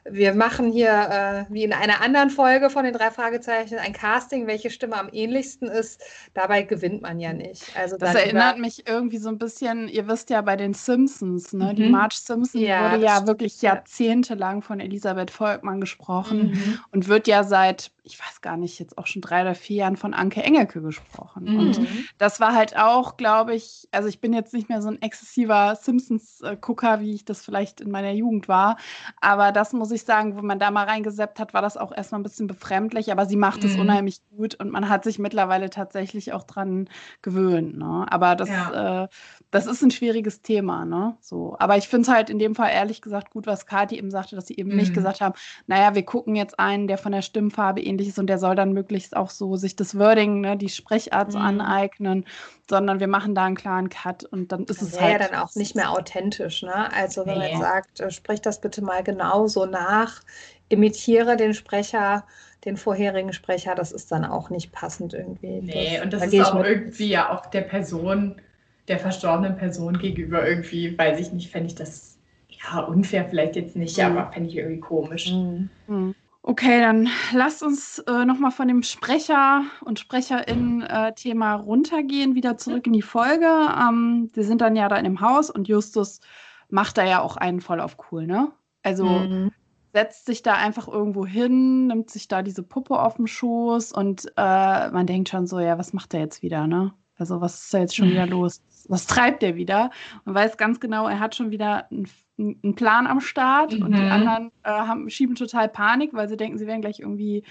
wir 0.05 0.33
machen 0.33 0.71
hier, 0.71 1.45
äh, 1.49 1.53
wie 1.53 1.63
in 1.63 1.73
einer 1.73 2.01
anderen 2.01 2.31
Folge 2.31 2.69
von 2.71 2.85
den 2.85 2.93
drei 2.93 3.11
Fragezeichen, 3.11 3.77
ein 3.77 3.93
Casting, 3.93 4.47
welche 4.47 4.71
Stimme 4.71 4.95
am 4.97 5.09
ähnlichsten 5.11 5.67
ist. 5.69 6.01
Dabei 6.33 6.63
gewinnt 6.63 7.01
man 7.03 7.19
ja 7.19 7.33
nicht. 7.33 7.75
Also 7.75 7.97
Das 7.97 8.15
erinnert 8.15 8.57
mich 8.57 8.87
irgendwie 8.87 9.17
so 9.19 9.29
ein 9.29 9.37
bisschen, 9.37 9.87
ihr 9.87 10.07
wisst 10.07 10.29
ja 10.31 10.41
bei 10.41 10.55
den 10.55 10.73
Simpsons, 10.73 11.53
ne? 11.53 11.75
Die 11.75 11.83
Mhm. 11.83 11.91
Marge 11.91 12.15
Simpson 12.15 12.61
Ja, 12.61 12.91
wurde 12.91 13.03
ja 13.03 13.27
wirklich 13.27 13.61
ja. 13.61 13.73
jahrzehntelang 13.75 14.63
von 14.63 14.79
Elisabeth 14.79 15.31
Volkmann 15.31 15.81
gesprochen 15.81 16.51
Mhm. 16.51 16.79
und 16.91 17.07
wird 17.07 17.27
ja 17.27 17.43
seit, 17.43 17.91
ich 18.09 18.19
weiß 18.19 18.41
gar 18.41 18.57
nicht, 18.57 18.79
jetzt 18.79 18.97
auch 18.97 19.07
schon 19.07 19.21
drei 19.21 19.41
oder 19.41 19.55
vier 19.55 19.77
Jahren 19.77 19.97
von 19.97 20.13
Anke 20.13 20.41
Engelke 20.43 20.81
gesprochen. 20.81 21.49
Mhm. 21.49 21.57
Und 21.57 21.79
das 22.17 22.39
war 22.39 22.53
halt 22.55 22.75
auch, 22.77 23.17
glaube 23.17 23.53
ich, 23.55 23.87
also 23.91 24.07
ich 24.09 24.19
bin 24.21 24.33
jetzt 24.33 24.53
nicht 24.53 24.69
mehr 24.69 24.81
so 24.81 24.89
ein 24.89 25.01
exzessiver 25.01 25.75
Simpsons-Gucker, 25.75 26.99
wie 27.01 27.13
ich 27.13 27.25
das 27.25 27.43
vielleicht 27.43 27.81
in 27.81 27.91
meiner 27.91 28.11
Jugend 28.11 28.47
war. 28.47 28.77
Aber 29.21 29.51
das 29.51 29.73
muss 29.73 29.91
ich 29.91 30.03
sagen, 30.03 30.37
wo 30.37 30.41
man 30.41 30.59
da 30.59 30.71
mal 30.71 30.85
reingeseppt 30.85 31.39
hat, 31.39 31.53
war 31.53 31.61
das 31.61 31.77
auch 31.77 31.91
erstmal 31.95 32.19
ein 32.19 32.23
bisschen 32.23 32.47
befremdlich. 32.47 33.11
Aber 33.11 33.25
sie 33.25 33.35
macht 33.35 33.63
es 33.63 33.75
Mhm. 33.75 33.79
unheimlich 33.81 34.21
gut 34.29 34.55
und 34.55 34.71
man 34.71 34.89
hat 34.89 35.03
sich 35.03 35.19
mittlerweile 35.19 35.69
tatsächlich 35.69 36.33
auch 36.33 36.43
dran 36.43 36.89
gewöhnt. 37.21 37.77
Ne? 37.77 38.05
Aber 38.09 38.35
das, 38.35 38.49
Ja. 38.49 39.03
äh, 39.03 39.07
das 39.51 39.65
ist 39.65 39.81
ein 39.81 39.91
schwieriges 39.91 40.41
Thema. 40.41 40.85
Ne? 40.85 41.17
So. 41.21 41.55
Aber 41.59 41.77
ich 41.77 41.87
finde 41.87 42.03
es 42.09 42.15
halt 42.15 42.29
in 42.29 42.39
dem 42.39 42.55
Fall 42.55 42.71
ehrlich 42.71 43.01
gesagt 43.01 43.31
gut, 43.31 43.47
was 43.47 43.65
Kathi 43.65 43.97
eben 43.97 44.11
sagte, 44.11 44.35
dass 44.35 44.47
sie 44.47 44.55
eben 44.57 44.75
nicht 44.75 44.89
Mhm. 44.89 44.93
gesagt 44.93 45.21
haben, 45.21 45.33
naja, 45.67 45.95
wir 45.95 46.03
gucken 46.03 46.35
jetzt 46.35 46.59
einen, 46.59 46.87
der 46.87 46.97
von 46.97 47.11
der 47.11 47.21
Stimmfarbe 47.21 47.81
ähnlich 47.81 47.98
ist 48.07 48.19
und 48.19 48.27
der 48.27 48.39
soll 48.39 48.55
dann 48.55 48.73
möglichst 48.73 49.15
auch 49.15 49.29
so 49.29 49.55
sich 49.55 49.75
das 49.75 49.97
Wording, 49.97 50.41
ne, 50.41 50.57
die 50.57 50.69
Sprechart 50.69 51.31
so 51.31 51.37
Mhm. 51.37 51.39
aneignen, 51.39 52.25
sondern 52.69 52.99
wir 52.99 53.07
machen 53.07 53.35
da 53.35 53.45
einen 53.45 53.55
klaren 53.55 53.89
Cut 53.89 54.23
und 54.25 54.51
dann 54.51 54.65
ist 54.65 54.81
Das 54.81 54.83
es 54.83 54.99
halt. 54.99 55.17
ja 55.19 55.27
dann 55.27 55.35
auch 55.35 55.53
nicht 55.55 55.75
mehr 55.75 55.91
authentisch, 55.91 56.61
ne? 56.63 56.91
Also 56.93 57.21
wenn 57.27 57.37
man 57.37 57.41
Nee. 57.41 57.49
jetzt 57.49 57.57
sagt, 57.59 57.99
äh, 57.99 58.09
sprich 58.11 58.41
das 58.41 58.61
bitte 58.61 58.81
mal 58.83 59.03
genauso 59.03 59.65
nach, 59.65 60.21
imitiere 60.69 61.35
den 61.37 61.53
Sprecher, 61.53 62.25
den 62.65 62.77
vorherigen 62.77 63.33
Sprecher, 63.33 63.75
das 63.75 63.91
ist 63.91 64.11
dann 64.11 64.25
auch 64.25 64.49
nicht 64.49 64.71
passend 64.71 65.13
irgendwie. 65.13 65.61
Nee, 65.61 66.01
und 66.01 66.13
das 66.13 66.25
da 66.25 66.25
ist 66.25 66.39
auch 66.39 66.53
mit. 66.53 66.63
irgendwie 66.63 67.09
ja 67.09 67.29
auch 67.31 67.45
der 67.47 67.61
Person, 67.61 68.41
der 68.87 68.99
verstorbenen 68.99 69.57
Person 69.57 69.97
gegenüber 69.99 70.47
irgendwie, 70.47 70.97
weiß 70.97 71.19
ich 71.19 71.31
nicht, 71.33 71.51
fände 71.51 71.67
ich 71.67 71.75
das 71.75 72.17
ja 72.49 72.79
unfair 72.81 73.25
vielleicht 73.29 73.55
jetzt 73.55 73.75
nicht, 73.75 73.99
Mhm. 73.99 74.03
aber 74.03 74.31
fände 74.31 74.49
ich 74.49 74.55
irgendwie 74.57 74.79
komisch. 74.79 75.43
Mhm. 75.47 75.69
Hm. 75.87 76.13
Okay, 76.49 76.79
dann 76.81 77.07
lasst 77.31 77.61
uns 77.61 77.99
äh, 77.99 78.25
nochmal 78.25 78.49
von 78.49 78.67
dem 78.67 78.81
Sprecher- 78.81 79.65
und 79.85 79.99
Sprecherinnen-Thema 79.99 81.53
runtergehen, 81.53 82.33
wieder 82.33 82.57
zurück 82.57 82.87
in 82.87 82.93
die 82.93 83.03
Folge. 83.03 83.45
Ähm, 83.45 84.31
wir 84.33 84.43
sind 84.43 84.59
dann 84.61 84.75
ja 84.75 84.89
da 84.89 84.95
in 84.97 85.03
dem 85.03 85.21
Haus 85.21 85.51
und 85.51 85.67
Justus 85.67 86.21
macht 86.67 86.97
da 86.97 87.05
ja 87.05 87.21
auch 87.21 87.37
einen 87.37 87.61
voll 87.61 87.79
auf 87.79 87.97
cool, 88.11 88.25
ne? 88.25 88.51
Also 88.81 89.29
Mhm. 89.29 89.51
setzt 89.93 90.25
sich 90.25 90.41
da 90.41 90.55
einfach 90.55 90.87
irgendwo 90.87 91.23
hin, 91.23 91.85
nimmt 91.87 92.09
sich 92.09 92.27
da 92.27 92.41
diese 92.41 92.63
Puppe 92.63 92.99
auf 92.99 93.17
den 93.17 93.27
Schoß 93.27 93.91
und 93.91 94.25
äh, 94.35 94.89
man 94.91 95.05
denkt 95.05 95.29
schon 95.29 95.45
so, 95.45 95.59
ja, 95.59 95.77
was 95.77 95.93
macht 95.93 96.13
der 96.13 96.21
jetzt 96.21 96.41
wieder, 96.41 96.65
ne? 96.65 96.93
Also 97.15 97.41
was 97.41 97.63
ist 97.65 97.73
da 97.75 97.79
jetzt 97.79 97.95
schon 97.95 98.09
wieder 98.11 98.25
los? 98.27 98.61
Was 98.87 99.05
treibt 99.05 99.43
der 99.43 99.55
wieder? 99.55 99.91
Man 100.25 100.33
weiß 100.35 100.57
ganz 100.57 100.79
genau, 100.79 101.07
er 101.07 101.19
hat 101.19 101.35
schon 101.35 101.51
wieder 101.51 101.91
einen, 101.91 102.07
einen 102.39 102.75
Plan 102.75 103.05
am 103.07 103.19
Start 103.19 103.75
und 103.75 103.97
die 103.97 104.03
Mhm. 104.03 104.11
anderen 104.11 104.51
äh, 104.63 104.69
haben, 104.71 105.09
schieben 105.09 105.35
total 105.35 105.69
Panik, 105.69 106.13
weil 106.13 106.29
sie 106.29 106.37
denken, 106.37 106.57
sie 106.57 106.67
werden 106.67 106.81
gleich 106.81 106.99
irgendwie 106.99 107.43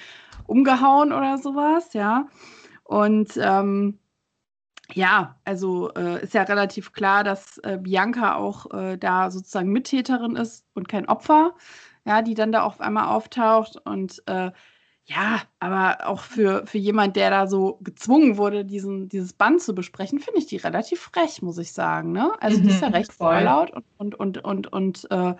umgehauen 0.47 1.13
oder 1.13 1.39
sowas, 1.39 1.93
ja. 1.93 2.27
Und 2.85 3.37
ähm, 3.37 3.99
ja, 4.95 5.37
also 5.45 5.93
äh, 5.95 6.23
ist 6.23 6.35
ja 6.35 6.43
relativ 6.43 6.93
klar, 6.93 7.23
dass 7.25 7.59
äh, 7.59 7.79
Bianca 7.81 8.37
auch 8.37 8.73
äh, 8.73 8.97
da 8.97 9.31
sozusagen 9.31 9.71
Mittäterin 9.71 10.37
ist 10.37 10.65
und 10.75 10.89
kein 10.89 11.09
Opfer, 11.09 11.55
ja, 12.07 12.23
die 12.23 12.35
dann 12.35 12.53
da 12.53 12.63
auf 12.63 12.81
einmal 12.81 13.09
auftaucht. 13.09 13.77
Und 13.85 14.23
äh, 14.27 14.51
ja, 15.09 15.43
aber 15.59 16.07
auch 16.07 16.21
für, 16.23 16.67
für 16.67 16.77
jemand, 16.79 17.17
der 17.17 17.31
da 17.31 17.47
so 17.47 17.79
gezwungen 17.83 18.37
wurde, 18.37 18.65
diesen, 18.65 19.09
dieses 19.09 19.33
Band 19.33 19.63
zu 19.63 19.75
besprechen, 19.75 20.21
finde 20.21 20.41
ich 20.41 20.47
die 20.47 20.59
relativ 20.59 21.01
frech, 21.01 21.41
muss 21.43 21.57
ich 21.59 21.73
sagen. 21.73 22.13
Ne? 22.13 22.31
Also 22.41 22.61
die 22.61 22.71
ist 22.71 22.83
ja 22.83 22.89
Mhm, 22.89 22.89
recht 22.89 23.13
voll. 23.19 23.55
vorlaut 23.55 23.73
und, 23.73 23.87
und, 23.97 24.15
und, 24.21 24.45
und, 24.45 24.73
und 24.73 25.11
äh, 25.11 25.35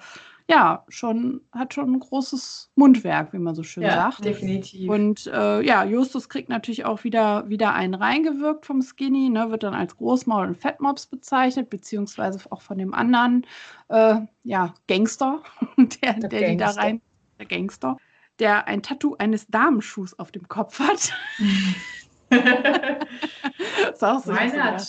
ja, 0.51 0.85
schon, 0.89 1.43
hat 1.53 1.75
schon 1.75 1.93
ein 1.93 2.01
großes 2.01 2.71
Mundwerk, 2.77 3.33
wie 3.35 3.39
man 3.39 3.55
so 3.55 3.63
schön 3.63 3.91
Ja, 3.91 3.91
sagt. 3.91 4.25
definitiv. 4.25 4.87
Und 4.87 5.27
äh, 5.27 5.61
ja, 5.63 5.85
Justus 5.85 6.29
kriegt 6.31 6.49
natürlich 6.49 6.87
auch 6.87 7.05
wieder, 7.05 7.47
wieder 7.51 7.75
einen 7.75 7.93
reingewirkt 7.95 8.65
vom 8.67 8.81
Skinny, 8.83 9.29
ne, 9.29 9.51
wird 9.51 9.63
dann 9.63 9.75
als 9.75 9.97
Großmaul 9.99 10.47
und 10.49 10.57
Fettmops 10.57 11.07
bezeichnet, 11.07 11.69
beziehungsweise 11.71 12.41
auch 12.51 12.63
von 12.63 12.79
dem 12.79 12.95
anderen 12.95 13.47
äh, 13.89 14.17
ja, 14.45 14.75
Gangster, 14.89 15.43
der, 16.03 16.15
der, 16.15 16.31
Der 16.31 16.43
die 16.45 16.57
da 16.57 16.71
Gangster. 16.71 16.73
rein, 16.73 17.03
der 17.39 17.47
Gangster, 17.47 17.99
der 18.39 18.67
ein 18.67 18.83
Tattoo 18.83 19.17
eines 19.19 19.47
Damenschuhs 19.49 20.19
auf 20.19 20.33
dem 20.33 20.49
Kopf 20.49 20.79
hat. 20.79 21.13
ist 23.93 24.05
auch 24.05 24.23
so, 24.23 24.33
Why 24.33 24.57
not? 24.57 24.83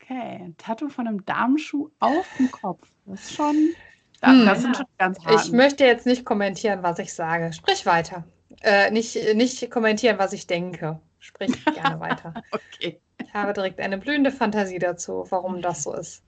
Okay, 0.00 0.40
ein 0.44 0.56
Tattoo 0.58 0.88
von 0.88 1.08
einem 1.08 1.24
Damenschuh 1.24 1.90
auf 2.00 2.26
dem 2.38 2.50
Kopf. 2.50 2.86
Das 3.06 3.22
ist 3.22 3.34
schon, 3.34 3.70
das, 4.20 4.30
Hm. 4.30 4.46
das 4.46 4.62
sind 4.62 4.76
schon 4.76 4.86
ganz 4.98 5.24
hart. 5.24 5.46
Ich 5.46 5.52
möchte 5.52 5.84
jetzt 5.84 6.06
nicht 6.06 6.24
kommentieren, 6.24 6.82
was 6.82 6.98
ich 6.98 7.14
sage. 7.14 7.52
Sprich 7.52 7.86
weiter. 7.86 8.24
Äh, 8.62 8.90
nicht, 8.90 9.16
nicht 9.34 9.70
kommentieren, 9.70 10.18
was 10.18 10.32
ich 10.32 10.46
denke. 10.46 11.00
Sprich 11.18 11.64
gerne 11.74 12.00
weiter. 12.00 12.34
Okay. 12.50 13.00
Ich 13.22 13.32
habe 13.32 13.52
direkt 13.52 13.80
eine 13.80 13.98
blühende 13.98 14.30
Fantasie 14.30 14.78
dazu, 14.78 15.24
warum 15.30 15.62
das 15.62 15.84
so 15.84 15.94
ist. 15.94 16.22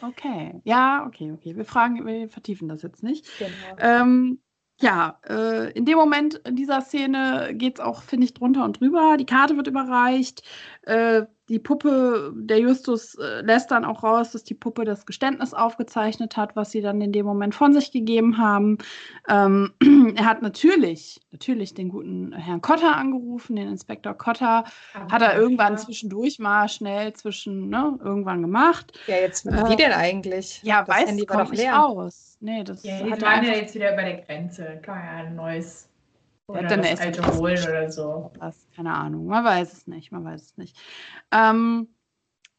Okay, 0.00 0.60
ja, 0.64 1.04
okay, 1.06 1.32
okay. 1.32 1.56
Wir 1.56 1.64
fragen, 1.64 2.06
wir 2.06 2.28
vertiefen 2.28 2.68
das 2.68 2.82
jetzt 2.82 3.02
nicht. 3.02 3.26
Genau. 3.38 3.52
Ähm, 3.78 4.40
ja, 4.82 5.18
äh, 5.28 5.70
in 5.72 5.84
dem 5.84 5.96
Moment 5.96 6.34
in 6.44 6.56
dieser 6.56 6.80
Szene 6.80 7.50
geht 7.54 7.78
es 7.78 7.80
auch, 7.84 8.02
finde 8.02 8.26
ich, 8.26 8.34
drunter 8.34 8.64
und 8.64 8.80
drüber. 8.80 9.16
Die 9.16 9.26
Karte 9.26 9.56
wird 9.56 9.68
überreicht. 9.68 10.42
Äh, 10.82 11.22
die 11.52 11.60
Puppe, 11.60 12.32
der 12.36 12.58
Justus 12.58 13.14
äh, 13.16 13.42
lässt 13.42 13.70
dann 13.70 13.84
auch 13.84 14.02
raus, 14.02 14.32
dass 14.32 14.42
die 14.44 14.54
Puppe 14.54 14.84
das 14.84 15.06
Geständnis 15.06 15.54
aufgezeichnet 15.54 16.36
hat, 16.36 16.56
was 16.56 16.72
sie 16.72 16.80
dann 16.80 17.00
in 17.00 17.12
dem 17.12 17.26
Moment 17.26 17.54
von 17.54 17.72
sich 17.72 17.92
gegeben 17.92 18.38
haben. 18.38 18.78
Ähm, 19.28 19.72
er 20.16 20.24
hat 20.24 20.42
natürlich, 20.42 21.20
natürlich 21.30 21.74
den 21.74 21.88
guten 21.90 22.32
Herrn 22.32 22.60
Cotter 22.60 22.96
angerufen, 22.96 23.56
den 23.56 23.68
Inspektor 23.68 24.14
Cotter. 24.14 24.64
Hat 24.94 25.22
er 25.22 25.36
irgendwann 25.36 25.78
zwischendurch 25.78 26.38
mal 26.38 26.68
schnell 26.68 27.12
zwischen, 27.12 27.68
ne, 27.68 27.98
irgendwann 28.02 28.42
gemacht. 28.42 28.92
Ja, 29.06 29.16
jetzt, 29.16 29.46
Äh, 29.46 29.68
wie 29.68 29.76
denn 29.76 29.92
eigentlich? 29.92 30.60
Ja, 30.62 30.84
das 30.84 30.88
weiß, 30.96 31.08
Handy 31.10 31.28
war 31.28 31.36
kommt 31.36 31.46
doch 31.46 31.50
nicht 31.52 31.60
leer. 31.62 31.74
raus. 31.74 32.36
Nee, 32.40 32.64
das 32.64 32.82
Ja, 32.82 32.94
hat 33.10 33.20
die 33.20 33.22
er 33.22 33.22
waren 33.22 33.44
ja 33.44 33.52
jetzt 33.52 33.74
wieder 33.74 33.92
über 33.92 34.02
der 34.02 34.22
Grenze. 34.22 34.80
Kann 34.82 34.96
man 34.98 35.04
ja 35.06 35.12
ein 35.24 35.36
neues 35.36 35.88
oder 36.52 36.68
dann 36.68 36.82
das 36.82 37.38
holen 37.38 37.62
oder 37.62 37.90
so. 37.90 38.30
was, 38.38 38.66
keine 38.76 38.94
Ahnung, 38.94 39.26
man 39.26 39.44
weiß 39.44 39.72
es 39.72 39.86
nicht, 39.86 40.12
man 40.12 40.24
weiß 40.24 40.42
es 40.42 40.56
nicht. 40.56 40.76
Ähm, 41.30 41.88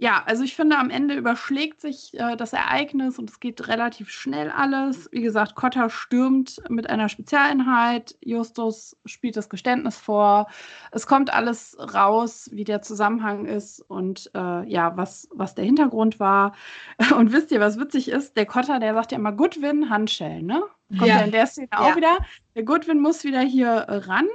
ja, 0.03 0.21
also 0.25 0.43
ich 0.43 0.55
finde, 0.55 0.77
am 0.77 0.89
Ende 0.89 1.15
überschlägt 1.15 1.79
sich 1.79 2.13
äh, 2.19 2.35
das 2.35 2.51
Ereignis 2.51 3.19
und 3.19 3.29
es 3.29 3.39
geht 3.39 3.69
relativ 3.69 4.09
schnell 4.09 4.51
alles. 4.51 5.07
Wie 5.13 5.21
gesagt, 5.21 5.55
Cotta 5.55 5.89
stürmt 5.89 6.61
mit 6.67 6.89
einer 6.89 7.07
Spezialeinheit, 7.07 8.13
Justus 8.21 8.97
spielt 9.05 9.37
das 9.37 9.47
Geständnis 9.49 9.97
vor. 9.97 10.47
Es 10.91 11.07
kommt 11.07 11.31
alles 11.31 11.77
raus, 11.79 12.49
wie 12.51 12.65
der 12.65 12.81
Zusammenhang 12.81 13.45
ist 13.45 13.79
und 13.79 14.29
äh, 14.35 14.67
ja, 14.69 14.97
was, 14.97 15.29
was 15.31 15.55
der 15.55 15.63
Hintergrund 15.63 16.19
war. 16.19 16.53
Und 17.17 17.31
wisst 17.31 17.51
ihr, 17.51 17.61
was 17.61 17.79
witzig 17.79 18.09
ist? 18.09 18.35
Der 18.35 18.45
Cotta, 18.45 18.79
der 18.79 18.93
sagt 18.93 19.13
ja 19.13 19.17
immer 19.17 19.31
Goodwin, 19.31 19.89
Handschellen, 19.89 20.45
ne? 20.45 20.63
Kommt 20.97 21.07
ja, 21.07 21.19
in 21.21 21.31
der 21.31 21.47
Szene 21.47 21.67
ja. 21.71 21.79
auch 21.79 21.95
wieder. 21.95 22.17
Der 22.55 22.63
Goodwin 22.63 22.99
muss 22.99 23.23
wieder 23.23 23.41
hier 23.41 23.69
äh, 23.69 23.97
ran. 23.97 24.27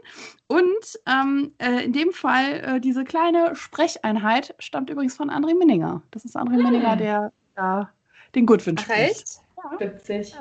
Und 0.47 0.99
ähm, 1.07 1.53
äh, 1.59 1.85
in 1.85 1.93
dem 1.93 2.13
Fall, 2.13 2.61
äh, 2.65 2.81
diese 2.81 3.05
kleine 3.05 3.55
Sprecheinheit 3.55 4.55
stammt 4.59 4.91
übrigens 4.91 5.17
von 5.17 5.31
André 5.31 5.57
Minninger. 5.57 6.03
Das 6.11 6.25
ist 6.25 6.37
André 6.37 6.57
hm. 6.57 6.65
Minninger, 6.65 6.97
der 6.97 7.33
da 7.55 7.91
den 8.35 8.47
Goodwin 8.47 8.77
Ach, 8.79 8.83
spricht. 8.83 9.01
Echt? 9.01 9.41
Ja. 9.57 9.81
Witzig. 9.81 10.37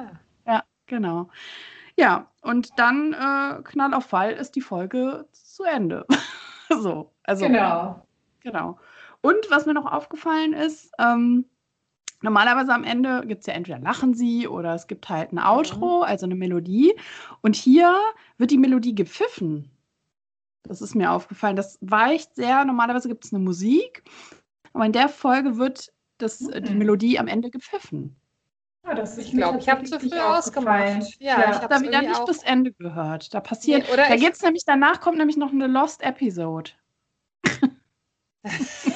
Ja, 0.46 0.64
genau. 0.86 1.30
Ja, 1.98 2.28
und 2.42 2.70
dann 2.78 3.14
äh, 3.14 3.62
Knall 3.64 3.94
auf 3.94 4.06
Fall 4.06 4.32
ist 4.34 4.56
die 4.56 4.62
Folge 4.62 5.28
zu 5.32 5.64
Ende. 5.64 6.06
so, 6.70 7.12
also. 7.24 7.46
Genau. 7.46 8.08
Genau. 8.42 8.78
Und 9.22 9.50
was 9.50 9.66
mir 9.66 9.74
noch 9.74 9.92
aufgefallen 9.92 10.54
ist, 10.54 10.92
ähm, 11.00 11.46
Normalerweise 12.22 12.74
am 12.74 12.84
Ende 12.84 13.24
gibt 13.28 13.42
es 13.42 13.48
ja 13.48 13.54
entweder 13.54 13.80
lachen 13.80 14.16
sie 14.16 14.48
oder 14.48 14.74
es 14.74 14.88
gibt 14.88 15.08
halt 15.08 15.32
ein 15.32 15.40
Outro, 15.40 16.00
mhm. 16.00 16.04
also 16.04 16.26
eine 16.26 16.36
Melodie. 16.36 16.94
Und 17.42 17.56
hier 17.56 17.96
wird 18.38 18.52
die 18.52 18.58
Melodie 18.58 18.96
gepfiffen. 18.96 19.70
Das 20.64 20.82
ist 20.82 20.96
mir 20.96 21.12
aufgefallen. 21.12 21.56
Das 21.56 21.78
weicht 21.82 22.36
sehr. 22.36 22.66
Normalerweise 22.66 23.08
gibt 23.08 23.26
es 23.26 23.34
eine 23.34 23.44
Musik, 23.44 24.04
aber 24.74 24.86
in 24.86 24.92
der 24.92 25.10
Folge 25.10 25.58
wird 25.58 25.94
das, 26.18 26.42
mhm. 26.42 26.64
die 26.64 26.74
Melodie 26.74 27.20
am 27.20 27.28
Ende 27.28 27.52
gepfiffen. 27.52 28.16
Ja, 28.88 28.96
das 28.96 29.18
ist, 29.18 29.28
ich 29.28 29.32
glaube, 29.34 29.60
ich 29.60 29.70
habe 29.70 29.84
zu 29.84 30.00
früh 30.00 30.18
ausgemacht. 30.18 31.20
Ja, 31.20 31.42
ja. 31.42 31.50
ich 31.52 31.58
habe 31.58 31.68
da 31.68 31.82
wieder 31.82 32.02
nicht 32.02 32.26
bis 32.26 32.42
Ende 32.44 32.72
gehört. 32.72 33.34
Da 33.34 33.42
passiert, 33.42 33.86
nee, 33.90 33.96
da 33.98 34.16
geht 34.16 34.34
es 34.34 34.42
nämlich, 34.42 34.64
danach 34.66 35.02
kommt 35.02 35.18
nämlich 35.18 35.36
noch 35.38 35.52
eine 35.52 35.68
Lost 35.68 36.02
Episode. 36.02 36.72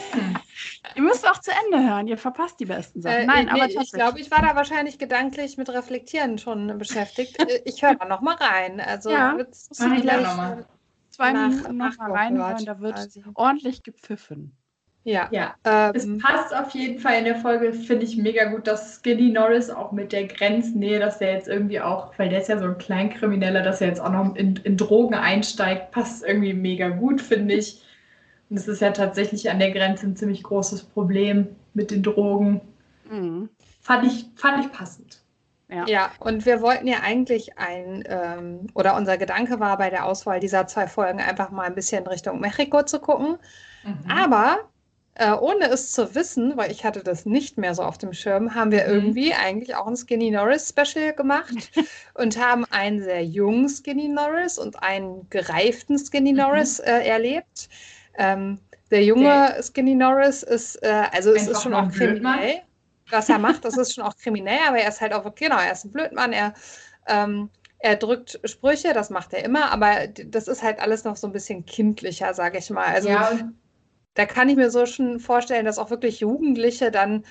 Ihr 0.95 1.01
müsst 1.01 1.27
auch 1.27 1.39
zu 1.39 1.51
Ende 1.51 1.87
hören, 1.87 2.07
ihr 2.07 2.17
verpasst 2.17 2.59
die 2.59 2.65
besten 2.65 3.01
Sachen. 3.01 3.17
Äh, 3.17 3.25
Nein, 3.25 3.45
nee, 3.45 3.51
aber 3.51 3.69
ich 3.69 3.91
glaube, 3.91 4.19
ich 4.19 4.31
war 4.31 4.41
da 4.41 4.55
wahrscheinlich 4.55 4.99
gedanklich 4.99 5.57
mit 5.57 5.69
Reflektieren 5.69 6.37
schon 6.37 6.77
beschäftigt. 6.77 7.39
Äh, 7.39 7.61
ich 7.65 7.81
höre 7.81 7.95
da 7.95 8.05
noch 8.05 8.21
mal 8.21 8.35
rein. 8.35 8.79
Also 8.79 9.09
ja, 9.09 9.37
wird's 9.37 9.69
ich 9.71 10.01
gleich 10.01 10.23
noch 10.23 10.35
mal. 10.35 10.65
zwei 11.09 11.33
Minuten 11.33 11.77
noch 11.77 11.97
mal 11.97 12.11
reinhören, 12.11 12.65
da 12.65 12.79
wird 12.79 12.95
quasi. 12.95 13.23
ordentlich 13.35 13.83
gepfiffen. 13.83 14.55
Ja, 15.03 15.27
ja. 15.31 15.55
Ähm, 15.65 15.91
es 15.95 16.17
passt 16.19 16.53
auf 16.53 16.71
jeden 16.71 16.99
Fall 16.99 17.17
in 17.17 17.25
der 17.25 17.37
Folge, 17.37 17.73
finde 17.73 18.05
ich 18.05 18.17
mega 18.17 18.45
gut, 18.45 18.67
dass 18.67 18.99
Skinny 18.99 19.31
Norris 19.31 19.71
auch 19.71 19.91
mit 19.91 20.11
der 20.11 20.27
Grenznähe, 20.27 20.99
dass 20.99 21.17
der 21.17 21.33
jetzt 21.33 21.47
irgendwie 21.47 21.81
auch, 21.81 22.13
weil 22.19 22.29
der 22.29 22.41
ist 22.41 22.49
ja 22.49 22.59
so 22.59 22.65
ein 22.65 22.77
Kleinkrimineller, 22.77 23.63
dass 23.63 23.81
er 23.81 23.87
jetzt 23.87 23.99
auch 23.99 24.11
noch 24.11 24.35
in, 24.35 24.57
in 24.57 24.77
Drogen 24.77 25.15
einsteigt, 25.15 25.91
passt 25.91 26.23
irgendwie 26.23 26.53
mega 26.53 26.89
gut, 26.89 27.19
finde 27.19 27.55
ich. 27.55 27.81
Und 28.51 28.57
es 28.57 28.67
ist 28.67 28.81
ja 28.81 28.91
tatsächlich 28.91 29.49
an 29.49 29.59
der 29.59 29.71
Grenze 29.71 30.05
ein 30.05 30.17
ziemlich 30.17 30.43
großes 30.43 30.83
Problem 30.83 31.47
mit 31.73 31.89
den 31.89 32.03
Drogen. 32.03 32.59
Mhm. 33.09 33.49
Fand, 33.79 34.05
ich, 34.05 34.25
fand 34.35 34.65
ich 34.65 34.71
passend. 34.73 35.21
Ja. 35.69 35.85
ja, 35.87 36.11
und 36.19 36.45
wir 36.45 36.61
wollten 36.61 36.85
ja 36.85 36.97
eigentlich 37.01 37.57
ein, 37.57 38.03
ähm, 38.05 38.67
oder 38.73 38.97
unser 38.97 39.17
Gedanke 39.17 39.61
war 39.61 39.77
bei 39.77 39.89
der 39.89 40.05
Auswahl 40.05 40.41
dieser 40.41 40.67
zwei 40.67 40.85
Folgen 40.85 41.21
einfach 41.21 41.49
mal 41.49 41.63
ein 41.63 41.75
bisschen 41.75 42.05
Richtung 42.05 42.41
Mexiko 42.41 42.83
zu 42.83 42.99
gucken. 42.99 43.37
Mhm. 43.85 44.11
Aber 44.11 44.57
äh, 45.15 45.31
ohne 45.31 45.69
es 45.69 45.93
zu 45.93 46.13
wissen, 46.13 46.57
weil 46.57 46.71
ich 46.71 46.83
hatte 46.83 47.03
das 47.03 47.25
nicht 47.25 47.57
mehr 47.57 47.73
so 47.73 47.83
auf 47.83 47.97
dem 47.97 48.11
Schirm, 48.11 48.53
haben 48.53 48.71
wir 48.71 48.83
mhm. 48.83 48.93
irgendwie 48.93 49.33
eigentlich 49.33 49.75
auch 49.75 49.87
ein 49.87 49.95
Skinny 49.95 50.29
Norris 50.29 50.67
Special 50.67 51.13
gemacht 51.13 51.71
und 52.15 52.37
haben 52.37 52.65
einen 52.65 53.01
sehr 53.01 53.23
jungen 53.23 53.69
Skinny 53.69 54.09
Norris 54.09 54.57
und 54.57 54.83
einen 54.83 55.29
gereiften 55.29 55.97
Skinny 55.97 56.33
mhm. 56.33 56.39
Norris 56.39 56.79
äh, 56.79 57.07
erlebt. 57.07 57.69
Ähm, 58.17 58.59
der 58.89 59.03
junge 59.03 59.23
der 59.23 59.63
Skinny 59.63 59.95
Norris 59.95 60.43
ist, 60.43 60.75
äh, 60.83 61.05
also 61.11 61.31
es 61.33 61.47
ist 61.47 61.63
schon 61.63 61.73
auch 61.73 61.89
kriminell, 61.91 62.61
was 63.09 63.29
er 63.29 63.39
macht, 63.39 63.63
das 63.65 63.77
ist 63.77 63.95
schon 63.95 64.03
auch 64.03 64.15
kriminell, 64.17 64.59
aber 64.67 64.79
er 64.79 64.89
ist 64.89 65.01
halt 65.01 65.13
auch, 65.13 65.33
genau, 65.35 65.57
er 65.57 65.71
ist 65.71 65.85
ein 65.85 65.91
Blödmann, 65.91 66.33
er, 66.33 66.53
ähm, 67.07 67.49
er 67.79 67.95
drückt 67.95 68.39
Sprüche, 68.43 68.93
das 68.93 69.09
macht 69.09 69.33
er 69.33 69.43
immer, 69.43 69.71
aber 69.71 70.07
das 70.07 70.47
ist 70.47 70.61
halt 70.61 70.79
alles 70.79 71.03
noch 71.03 71.15
so 71.15 71.27
ein 71.27 71.33
bisschen 71.33 71.65
kindlicher, 71.65 72.33
sage 72.33 72.57
ich 72.57 72.69
mal. 72.69 72.87
Also 72.87 73.09
ja. 73.09 73.31
da 74.13 74.25
kann 74.25 74.49
ich 74.49 74.55
mir 74.55 74.69
so 74.69 74.85
schon 74.85 75.19
vorstellen, 75.19 75.65
dass 75.65 75.79
auch 75.79 75.89
wirklich 75.89 76.19
Jugendliche 76.19 76.91
dann 76.91 77.25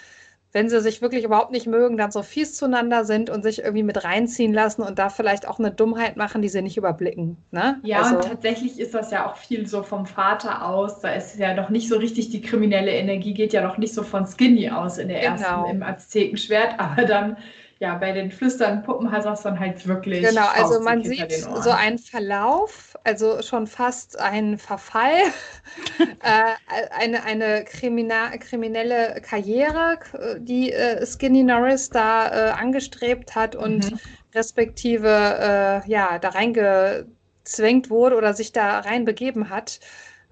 wenn 0.53 0.69
sie 0.69 0.81
sich 0.81 1.01
wirklich 1.01 1.25
überhaupt 1.25 1.53
nicht 1.53 1.67
mögen, 1.67 1.97
dann 1.97 2.11
so 2.11 2.23
fies 2.23 2.55
zueinander 2.55 3.05
sind 3.05 3.31
und 3.31 3.43
sich 3.43 3.61
irgendwie 3.61 3.85
mit 3.85 4.03
reinziehen 4.03 4.53
lassen 4.53 4.83
und 4.83 4.99
da 4.99 5.09
vielleicht 5.09 5.47
auch 5.47 5.59
eine 5.59 5.71
Dummheit 5.71 6.17
machen, 6.17 6.43
die 6.43 6.49
sie 6.49 6.63
nicht 6.63 6.77
überblicken. 6.77 7.37
Ne? 7.53 7.79
Ja, 7.83 8.03
also, 8.03 8.17
und 8.17 8.25
tatsächlich 8.25 8.81
ist 8.81 8.95
das 8.95 9.13
ja 9.13 9.31
auch 9.31 9.37
viel 9.37 9.67
so 9.67 9.83
vom 9.83 10.07
Vater 10.07 10.67
aus. 10.67 11.01
Da 11.01 11.11
ist 11.11 11.39
ja 11.39 11.55
noch 11.55 11.71
nicht 11.71 11.89
so 11.89 11.97
richtig 11.97 12.31
die 12.31 12.41
kriminelle 12.41 12.91
Energie, 12.91 13.33
geht 13.33 13.53
ja 13.53 13.63
noch 13.63 13.79
nicht 13.79 13.95
so 13.95 14.03
von 14.03 14.27
Skinny 14.27 14.71
aus 14.71 14.99
in 14.99 15.09
der 15.09 15.21
genau. 15.21 15.33
ersten 15.33 15.71
im 15.71 15.83
Aztekenschwert, 15.83 16.75
aber 16.79 17.05
dann 17.05 17.37
ja, 17.81 17.97
bei 17.97 18.13
den 18.13 18.31
flüsternden 18.31 18.83
Puppen 18.83 19.11
hat 19.11 19.25
das 19.25 19.41
dann 19.43 19.59
halt 19.59 19.87
wirklich. 19.89 20.23
Genau, 20.23 20.47
also 20.49 20.81
man 20.81 21.03
sieht 21.03 21.33
so 21.33 21.71
einen 21.71 21.99
Verlauf, 21.99 22.95
also 23.05 23.41
schon 23.41 23.67
fast 23.67 24.21
einen 24.21 24.59
Verfall, 24.59 25.17
äh, 25.99 26.83
eine, 26.91 27.25
eine 27.25 27.65
Krimina 27.65 28.37
kriminelle 28.37 29.23
Karriere, 29.23 29.99
die 30.41 30.73
äh, 30.73 31.07
Skinny 31.07 31.43
Norris 31.43 31.89
da 31.89 32.29
äh, 32.29 32.51
angestrebt 32.51 33.35
hat 33.35 33.57
und 33.57 33.91
mhm. 33.91 33.99
respektive 34.35 35.09
äh, 35.09 35.91
ja, 35.91 36.19
da 36.19 36.29
reingezwängt 36.29 37.89
wurde 37.89 38.17
oder 38.17 38.35
sich 38.35 38.53
da 38.53 38.81
reinbegeben 38.81 39.49
hat. 39.49 39.81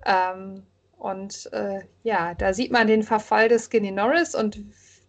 Ähm, 0.05 0.64
und 0.99 1.49
äh, 1.55 1.80
ja, 2.03 2.34
da 2.34 2.53
sieht 2.53 2.72
man 2.72 2.88
den 2.88 3.03
Verfall 3.03 3.49
des 3.49 3.70
Skinny 3.70 3.90
Norris 3.90 4.34
und 4.34 4.61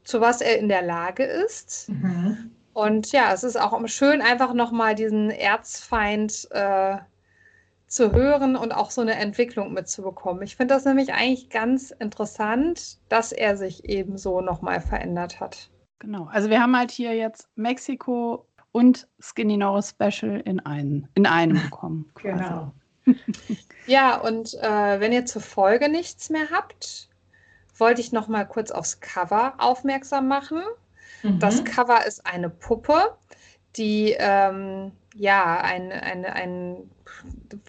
zu 0.03 0.21
was 0.21 0.41
er 0.41 0.57
in 0.57 0.69
der 0.69 0.81
Lage 0.81 1.23
ist. 1.23 1.89
Mhm. 1.89 2.51
Und 2.73 3.11
ja, 3.11 3.33
es 3.33 3.43
ist 3.43 3.59
auch 3.59 3.79
schön, 3.87 4.21
einfach 4.21 4.53
nochmal 4.53 4.95
diesen 4.95 5.31
Erzfeind 5.31 6.47
äh, 6.51 6.97
zu 7.87 8.11
hören 8.11 8.55
und 8.55 8.71
auch 8.71 8.91
so 8.91 9.01
eine 9.01 9.15
Entwicklung 9.15 9.73
mitzubekommen. 9.73 10.43
Ich 10.43 10.55
finde 10.55 10.75
das 10.75 10.85
nämlich 10.85 11.11
eigentlich 11.13 11.49
ganz 11.49 11.91
interessant, 11.91 12.99
dass 13.09 13.31
er 13.31 13.57
sich 13.57 13.85
eben 13.85 14.17
so 14.17 14.41
nochmal 14.41 14.79
verändert 14.79 15.39
hat. 15.39 15.69
Genau, 15.97 16.29
also 16.31 16.49
wir 16.49 16.61
haben 16.61 16.77
halt 16.77 16.91
hier 16.91 17.15
jetzt 17.15 17.49
Mexiko 17.55 18.45
und 18.71 19.07
Skinny 19.19 19.57
Norris 19.57 19.89
Special 19.89 20.39
in, 20.45 20.59
einen, 20.61 21.07
in 21.15 21.25
einem 21.25 21.61
bekommen. 21.69 22.11
genau. 22.21 22.71
ja, 23.88 24.17
und 24.21 24.53
äh, 24.53 24.99
wenn 24.99 25.11
ihr 25.11 25.26
zur 25.26 25.41
Folge 25.41 25.89
nichts 25.89 26.30
mehr 26.30 26.51
habt, 26.51 27.09
wollte 27.80 28.01
ich 28.01 28.11
noch 28.11 28.27
mal 28.27 28.45
kurz 28.45 28.72
aufs 28.72 28.99
Cover 28.99 29.53
aufmerksam 29.57 30.27
machen. 30.27 30.61
Mhm. 31.23 31.39
Das 31.39 31.64
Cover 31.64 32.06
ist 32.06 32.26
eine 32.26 32.49
Puppe, 32.49 33.15
die 33.76 34.15
ähm, 34.18 34.91
ja 35.15 35.60
ein, 35.61 35.91
ein, 35.91 36.26
ein, 36.26 36.89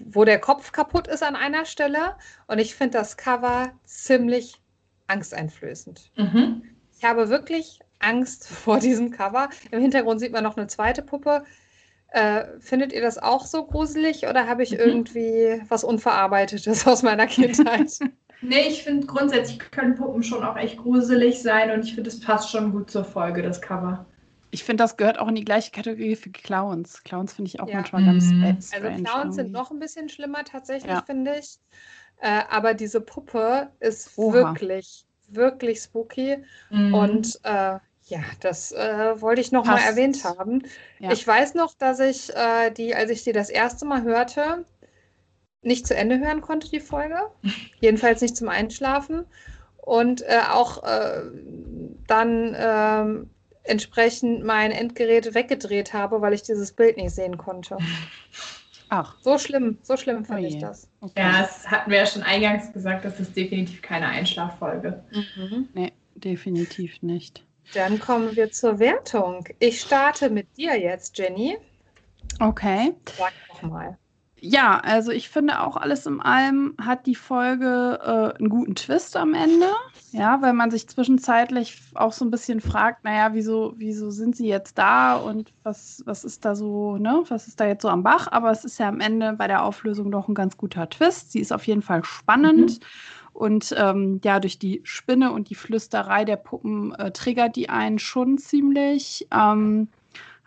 wo 0.04 0.24
der 0.24 0.38
Kopf 0.38 0.72
kaputt 0.72 1.08
ist 1.08 1.22
an 1.22 1.36
einer 1.36 1.64
Stelle. 1.64 2.16
Und 2.46 2.58
ich 2.58 2.74
finde 2.74 2.98
das 2.98 3.16
Cover 3.16 3.70
ziemlich 3.84 4.60
angsteinflößend. 5.06 6.12
Mhm. 6.16 6.62
Ich 6.96 7.04
habe 7.04 7.28
wirklich 7.28 7.80
Angst 7.98 8.48
vor 8.48 8.78
diesem 8.78 9.10
Cover. 9.10 9.50
Im 9.70 9.80
Hintergrund 9.80 10.20
sieht 10.20 10.32
man 10.32 10.44
noch 10.44 10.56
eine 10.56 10.66
zweite 10.66 11.02
Puppe. 11.02 11.44
Äh, 12.12 12.44
findet 12.58 12.92
ihr 12.92 13.02
das 13.02 13.18
auch 13.18 13.46
so 13.46 13.64
gruselig 13.64 14.26
oder 14.26 14.48
habe 14.48 14.64
ich 14.64 14.72
mhm. 14.72 14.78
irgendwie 14.78 15.62
was 15.68 15.84
Unverarbeitetes 15.84 16.86
aus 16.86 17.02
meiner 17.02 17.26
Kindheit? 17.26 17.98
Nee, 18.42 18.68
ich 18.68 18.82
finde 18.82 19.06
grundsätzlich 19.06 19.58
können 19.70 19.96
Puppen 19.96 20.22
schon 20.22 20.42
auch 20.44 20.56
echt 20.56 20.78
gruselig 20.78 21.42
sein 21.42 21.70
und 21.70 21.84
ich 21.84 21.94
finde, 21.94 22.08
es 22.08 22.20
passt 22.20 22.50
schon 22.50 22.72
gut 22.72 22.90
zur 22.90 23.04
Folge, 23.04 23.42
das 23.42 23.60
Cover. 23.60 24.06
Ich 24.50 24.64
finde, 24.64 24.82
das 24.82 24.96
gehört 24.96 25.18
auch 25.18 25.28
in 25.28 25.34
die 25.34 25.44
gleiche 25.44 25.70
Kategorie 25.70 26.16
für 26.16 26.30
Clowns. 26.30 27.04
Clowns 27.04 27.34
finde 27.34 27.48
ich 27.48 27.60
auch 27.60 27.68
ja. 27.68 27.76
manchmal 27.76 28.04
ganz 28.04 28.30
mhm. 28.30 28.44
Also 28.44 29.04
Clowns 29.04 29.36
sind 29.36 29.52
noch 29.52 29.70
ein 29.70 29.78
bisschen 29.78 30.08
schlimmer 30.08 30.44
tatsächlich, 30.44 30.90
ja. 30.90 31.02
finde 31.02 31.38
ich. 31.38 31.58
Äh, 32.20 32.42
aber 32.50 32.74
diese 32.74 33.00
Puppe 33.00 33.70
ist 33.78 34.16
Oha. 34.16 34.34
wirklich, 34.34 35.04
wirklich 35.28 35.80
spooky. 35.80 36.38
Mhm. 36.70 36.94
Und 36.94 37.40
äh, 37.44 37.78
ja, 38.06 38.20
das 38.40 38.72
äh, 38.72 39.20
wollte 39.20 39.40
ich 39.40 39.52
noch 39.52 39.64
Passt. 39.64 39.84
mal 39.84 39.88
erwähnt 39.88 40.24
haben. 40.24 40.62
Ja. 40.98 41.12
Ich 41.12 41.24
weiß 41.24 41.54
noch, 41.54 41.74
dass 41.74 42.00
ich 42.00 42.34
äh, 42.34 42.70
die, 42.70 42.94
als 42.94 43.10
ich 43.10 43.22
die 43.22 43.32
das 43.32 43.50
erste 43.50 43.84
Mal 43.84 44.02
hörte, 44.02 44.64
nicht 45.62 45.86
zu 45.86 45.94
Ende 45.94 46.18
hören 46.18 46.40
konnte, 46.40 46.70
die 46.70 46.80
Folge. 46.80 47.18
Jedenfalls 47.80 48.20
nicht 48.20 48.36
zum 48.36 48.48
Einschlafen. 48.48 49.26
Und 49.76 50.22
äh, 50.22 50.40
auch 50.50 50.82
äh, 50.84 51.22
dann 52.06 52.54
äh, 52.54 53.26
entsprechend 53.64 54.44
mein 54.44 54.72
Endgerät 54.72 55.34
weggedreht 55.34 55.92
habe, 55.92 56.20
weil 56.20 56.32
ich 56.32 56.42
dieses 56.42 56.72
Bild 56.72 56.96
nicht 56.96 57.14
sehen 57.14 57.38
konnte. 57.38 57.78
Ach. 58.88 59.16
So 59.20 59.38
schlimm, 59.38 59.78
so 59.82 59.96
schlimm 59.96 60.24
finde 60.24 60.48
ich 60.48 60.58
das. 60.58 60.88
Okay. 61.00 61.12
Ja, 61.16 61.42
das 61.42 61.70
hatten 61.70 61.90
wir 61.90 61.98
ja 61.98 62.06
schon 62.06 62.22
eingangs 62.22 62.72
gesagt, 62.72 63.04
das 63.04 63.20
ist 63.20 63.36
definitiv 63.36 63.82
keine 63.82 64.06
Einschlaffolge. 64.06 65.04
Mhm. 65.12 65.68
Nee, 65.74 65.92
definitiv 66.16 67.00
nicht. 67.02 67.44
Dann 67.72 68.00
kommen 68.00 68.34
wir 68.34 68.50
zur 68.50 68.80
Wertung. 68.80 69.46
Ich 69.60 69.80
starte 69.80 70.28
mit 70.28 70.56
dir 70.56 70.78
jetzt, 70.78 71.16
Jenny. 71.18 71.56
Okay. 72.40 72.94
Sag 73.16 73.32
doch 73.48 73.62
mal. 73.62 73.96
Ja, 74.42 74.78
also 74.78 75.10
ich 75.12 75.28
finde 75.28 75.60
auch 75.60 75.76
alles 75.76 76.06
in 76.06 76.20
allem 76.20 76.74
hat 76.80 77.06
die 77.06 77.14
Folge 77.14 77.98
äh, 78.02 78.38
einen 78.38 78.48
guten 78.48 78.74
Twist 78.74 79.16
am 79.16 79.34
Ende. 79.34 79.66
Ja, 80.12 80.40
weil 80.42 80.54
man 80.54 80.70
sich 80.70 80.88
zwischenzeitlich 80.88 81.80
auch 81.94 82.12
so 82.12 82.24
ein 82.24 82.30
bisschen 82.30 82.60
fragt, 82.60 83.04
naja, 83.04 83.34
wieso, 83.34 83.74
wieso 83.76 84.10
sind 84.10 84.34
sie 84.34 84.48
jetzt 84.48 84.78
da 84.78 85.16
und 85.16 85.52
was, 85.62 86.02
was 86.06 86.24
ist 86.24 86.44
da 86.44 86.54
so, 86.54 86.96
ne, 86.96 87.22
was 87.28 87.48
ist 87.48 87.60
da 87.60 87.66
jetzt 87.66 87.82
so 87.82 87.88
am 87.88 88.02
Bach? 88.02 88.28
Aber 88.30 88.50
es 88.50 88.64
ist 88.64 88.78
ja 88.78 88.88
am 88.88 89.00
Ende 89.00 89.34
bei 89.34 89.46
der 89.46 89.62
Auflösung 89.62 90.10
doch 90.10 90.26
ein 90.26 90.34
ganz 90.34 90.56
guter 90.56 90.88
Twist. 90.88 91.32
Sie 91.32 91.40
ist 91.40 91.52
auf 91.52 91.66
jeden 91.66 91.82
Fall 91.82 92.02
spannend. 92.04 92.80
Mhm. 92.80 92.86
Und 93.32 93.74
ähm, 93.78 94.20
ja, 94.24 94.40
durch 94.40 94.58
die 94.58 94.80
Spinne 94.84 95.32
und 95.32 95.50
die 95.50 95.54
Flüsterei 95.54 96.24
der 96.24 96.36
Puppen 96.36 96.94
äh, 96.94 97.12
triggert 97.12 97.56
die 97.56 97.68
einen 97.68 97.98
schon 97.98 98.38
ziemlich. 98.38 99.28
Ähm, 99.32 99.88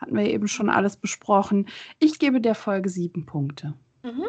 hatten 0.03 0.17
wir 0.17 0.25
eben 0.25 0.47
schon 0.47 0.69
alles 0.69 0.97
besprochen. 0.97 1.67
Ich 1.99 2.19
gebe 2.19 2.41
der 2.41 2.55
Folge 2.55 2.89
sieben 2.89 3.25
Punkte. 3.25 3.73
Mhm. 4.03 4.27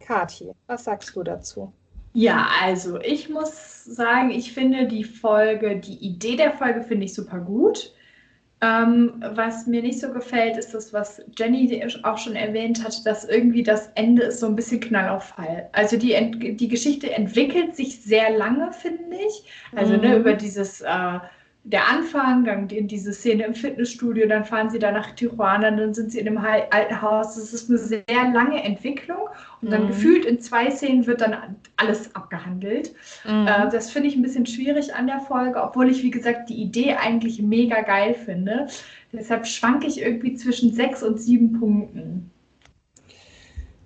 Kathi, 0.00 0.50
was 0.66 0.84
sagst 0.84 1.14
du 1.14 1.22
dazu? 1.22 1.72
Ja, 2.14 2.48
also 2.60 3.00
ich 3.00 3.28
muss 3.28 3.84
sagen, 3.84 4.30
ich 4.30 4.52
finde 4.52 4.88
die 4.88 5.04
Folge, 5.04 5.76
die 5.76 5.98
Idee 5.98 6.34
der 6.34 6.52
Folge 6.52 6.82
finde 6.82 7.04
ich 7.04 7.14
super 7.14 7.38
gut. 7.38 7.92
Ähm, 8.60 9.22
was 9.34 9.68
mir 9.68 9.82
nicht 9.82 10.00
so 10.00 10.12
gefällt, 10.12 10.56
ist 10.56 10.74
das, 10.74 10.92
was 10.92 11.22
Jenny 11.38 11.80
auch 12.02 12.18
schon 12.18 12.34
erwähnt 12.34 12.82
hat, 12.82 13.06
dass 13.06 13.24
irgendwie 13.24 13.62
das 13.62 13.88
Ende 13.94 14.24
ist 14.24 14.40
so 14.40 14.46
ein 14.46 14.56
bisschen 14.56 14.80
Knall 14.80 15.10
auf 15.10 15.26
Fall. 15.26 15.68
Also 15.72 15.96
die, 15.96 16.56
die 16.56 16.68
Geschichte 16.68 17.12
entwickelt 17.12 17.76
sich 17.76 18.00
sehr 18.02 18.36
lange, 18.36 18.72
finde 18.72 19.14
ich. 19.14 19.44
Also 19.76 19.92
ne, 19.92 19.98
mhm. 19.98 20.04
ne, 20.04 20.16
über 20.16 20.34
dieses 20.34 20.80
äh, 20.80 21.20
der 21.64 21.86
Anfang, 21.86 22.44
dann 22.44 22.68
in 22.70 22.88
diese 22.88 23.12
Szene 23.12 23.44
im 23.44 23.54
Fitnessstudio, 23.54 24.26
dann 24.26 24.44
fahren 24.44 24.70
sie 24.70 24.78
da 24.78 24.90
nach 24.90 25.10
Tijuana, 25.10 25.70
dann 25.70 25.92
sind 25.92 26.12
sie 26.12 26.18
in 26.18 26.24
dem 26.24 26.38
alten 26.38 27.02
Haus. 27.02 27.34
Das 27.34 27.52
ist 27.52 27.68
eine 27.68 27.78
sehr 27.78 28.04
lange 28.32 28.62
Entwicklung 28.62 29.28
und 29.60 29.70
dann 29.70 29.84
mhm. 29.84 29.88
gefühlt 29.88 30.24
in 30.24 30.40
zwei 30.40 30.70
Szenen 30.70 31.06
wird 31.06 31.20
dann 31.20 31.56
alles 31.76 32.14
abgehandelt. 32.14 32.94
Mhm. 33.26 33.46
Äh, 33.46 33.70
das 33.70 33.90
finde 33.90 34.08
ich 34.08 34.16
ein 34.16 34.22
bisschen 34.22 34.46
schwierig 34.46 34.94
an 34.94 35.06
der 35.06 35.20
Folge, 35.20 35.62
obwohl 35.62 35.90
ich, 35.90 36.02
wie 36.02 36.10
gesagt, 36.10 36.48
die 36.48 36.62
Idee 36.62 36.94
eigentlich 36.94 37.42
mega 37.42 37.82
geil 37.82 38.14
finde. 38.14 38.68
Deshalb 39.12 39.46
schwanke 39.46 39.86
ich 39.86 40.00
irgendwie 40.00 40.34
zwischen 40.34 40.72
sechs 40.72 41.02
und 41.02 41.20
sieben 41.20 41.58
Punkten. 41.58 42.30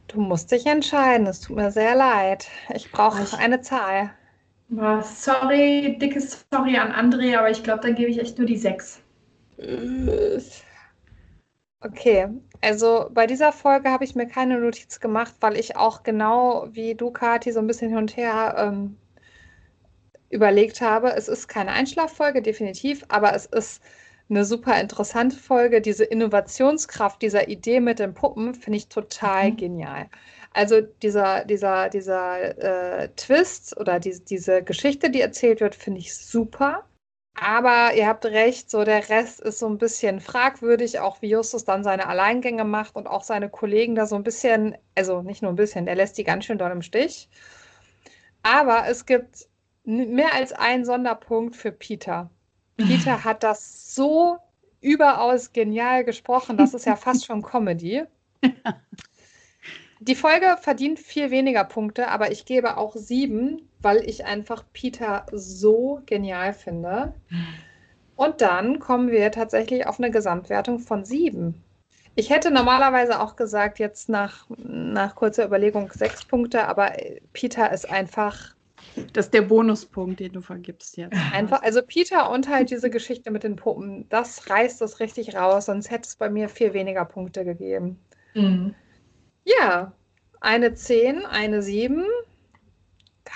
Du 0.06 0.20
musst 0.20 0.52
dich 0.52 0.66
entscheiden, 0.66 1.26
es 1.26 1.40
tut 1.40 1.56
mir 1.56 1.70
sehr 1.70 1.94
leid. 1.94 2.48
Ich 2.74 2.92
brauche 2.92 3.24
eine 3.38 3.60
Zahl. 3.62 4.10
Sorry, 4.74 5.98
dickes 5.98 6.46
Sorry 6.50 6.76
an 6.78 6.92
André, 6.92 7.36
aber 7.36 7.50
ich 7.50 7.62
glaube, 7.62 7.80
dann 7.80 7.94
gebe 7.94 8.10
ich 8.10 8.18
echt 8.18 8.38
nur 8.38 8.46
die 8.46 8.56
6. 8.56 9.02
Okay, 11.80 12.28
also 12.62 13.10
bei 13.12 13.26
dieser 13.26 13.52
Folge 13.52 13.90
habe 13.90 14.04
ich 14.04 14.14
mir 14.14 14.26
keine 14.26 14.58
Notiz 14.58 14.98
gemacht, 14.98 15.34
weil 15.40 15.58
ich 15.58 15.76
auch 15.76 16.02
genau 16.04 16.68
wie 16.70 16.94
du, 16.94 17.10
Kati, 17.10 17.52
so 17.52 17.58
ein 17.58 17.66
bisschen 17.66 17.90
hin 17.90 17.98
und 17.98 18.16
her 18.16 18.54
ähm, 18.56 18.96
überlegt 20.30 20.80
habe. 20.80 21.12
Es 21.12 21.28
ist 21.28 21.48
keine 21.48 21.72
Einschlaffolge, 21.72 22.40
definitiv, 22.40 23.04
aber 23.08 23.34
es 23.34 23.46
ist 23.46 23.82
eine 24.30 24.44
super 24.44 24.80
interessante 24.80 25.36
Folge. 25.36 25.82
Diese 25.82 26.04
Innovationskraft 26.04 27.20
dieser 27.20 27.48
Idee 27.48 27.80
mit 27.80 27.98
den 27.98 28.14
Puppen 28.14 28.54
finde 28.54 28.78
ich 28.78 28.88
total 28.88 29.50
mhm. 29.50 29.56
genial. 29.56 30.06
Also 30.54 30.80
dieser, 30.80 31.44
dieser, 31.44 31.88
dieser 31.88 33.02
äh, 33.02 33.08
Twist 33.16 33.76
oder 33.78 33.98
die, 33.98 34.22
diese 34.24 34.62
Geschichte, 34.62 35.10
die 35.10 35.20
erzählt 35.20 35.60
wird, 35.60 35.74
finde 35.74 36.00
ich 36.00 36.14
super. 36.14 36.84
Aber 37.34 37.94
ihr 37.94 38.06
habt 38.06 38.26
recht, 38.26 38.70
so 38.70 38.84
der 38.84 39.08
Rest 39.08 39.40
ist 39.40 39.58
so 39.58 39.66
ein 39.66 39.78
bisschen 39.78 40.20
fragwürdig, 40.20 41.00
auch 41.00 41.22
wie 41.22 41.30
Justus 41.30 41.64
dann 41.64 41.82
seine 41.82 42.06
Alleingänge 42.06 42.64
macht 42.64 42.94
und 42.94 43.06
auch 43.06 43.22
seine 43.24 43.48
Kollegen 43.48 43.94
da 43.94 44.06
so 44.06 44.16
ein 44.16 44.22
bisschen, 44.22 44.76
also 44.94 45.22
nicht 45.22 45.40
nur 45.40 45.50
ein 45.50 45.56
bisschen, 45.56 45.86
der 45.86 45.96
lässt 45.96 46.18
die 46.18 46.24
ganz 46.24 46.44
schön 46.44 46.58
doll 46.58 46.70
im 46.70 46.82
Stich. 46.82 47.30
Aber 48.42 48.86
es 48.86 49.06
gibt 49.06 49.46
mehr 49.84 50.34
als 50.34 50.52
einen 50.52 50.84
Sonderpunkt 50.84 51.56
für 51.56 51.72
Peter. 51.72 52.30
Peter 52.76 53.24
hat 53.24 53.42
das 53.42 53.94
so 53.94 54.38
überaus 54.80 55.52
genial 55.52 56.04
gesprochen, 56.04 56.56
das 56.56 56.74
ist 56.74 56.86
ja 56.86 56.96
fast 56.96 57.24
schon 57.24 57.42
Comedy. 57.42 58.02
Die 60.04 60.16
Folge 60.16 60.56
verdient 60.60 60.98
viel 60.98 61.30
weniger 61.30 61.62
Punkte, 61.62 62.08
aber 62.08 62.32
ich 62.32 62.44
gebe 62.44 62.76
auch 62.76 62.96
sieben, 62.96 63.68
weil 63.80 63.98
ich 63.98 64.24
einfach 64.24 64.64
Peter 64.72 65.26
so 65.30 66.02
genial 66.06 66.54
finde. 66.54 67.14
Und 68.16 68.40
dann 68.40 68.80
kommen 68.80 69.12
wir 69.12 69.30
tatsächlich 69.30 69.86
auf 69.86 70.00
eine 70.00 70.10
Gesamtwertung 70.10 70.80
von 70.80 71.04
sieben. 71.04 71.62
Ich 72.16 72.30
hätte 72.30 72.50
normalerweise 72.50 73.20
auch 73.20 73.36
gesagt, 73.36 73.78
jetzt 73.78 74.08
nach, 74.08 74.46
nach 74.58 75.14
kurzer 75.14 75.46
Überlegung 75.46 75.92
sechs 75.92 76.24
Punkte, 76.24 76.66
aber 76.66 76.92
Peter 77.32 77.72
ist 77.72 77.88
einfach. 77.88 78.56
Das 79.12 79.26
ist 79.26 79.34
der 79.34 79.42
Bonuspunkt, 79.42 80.18
den 80.18 80.32
du 80.32 80.40
vergibst 80.40 80.96
jetzt. 80.96 81.16
Einfach, 81.32 81.62
also 81.62 81.80
Peter 81.80 82.28
und 82.28 82.48
halt 82.48 82.70
diese 82.70 82.90
Geschichte 82.90 83.30
mit 83.30 83.44
den 83.44 83.54
Puppen, 83.54 84.08
das 84.08 84.50
reißt 84.50 84.80
das 84.80 84.98
richtig 84.98 85.36
raus, 85.36 85.66
sonst 85.66 85.92
hätte 85.92 86.08
es 86.08 86.16
bei 86.16 86.28
mir 86.28 86.48
viel 86.48 86.74
weniger 86.74 87.04
Punkte 87.04 87.44
gegeben. 87.44 88.00
Mhm. 88.34 88.74
Ja, 89.44 89.92
eine 90.40 90.74
10, 90.74 91.24
eine 91.26 91.62
7. 91.62 92.04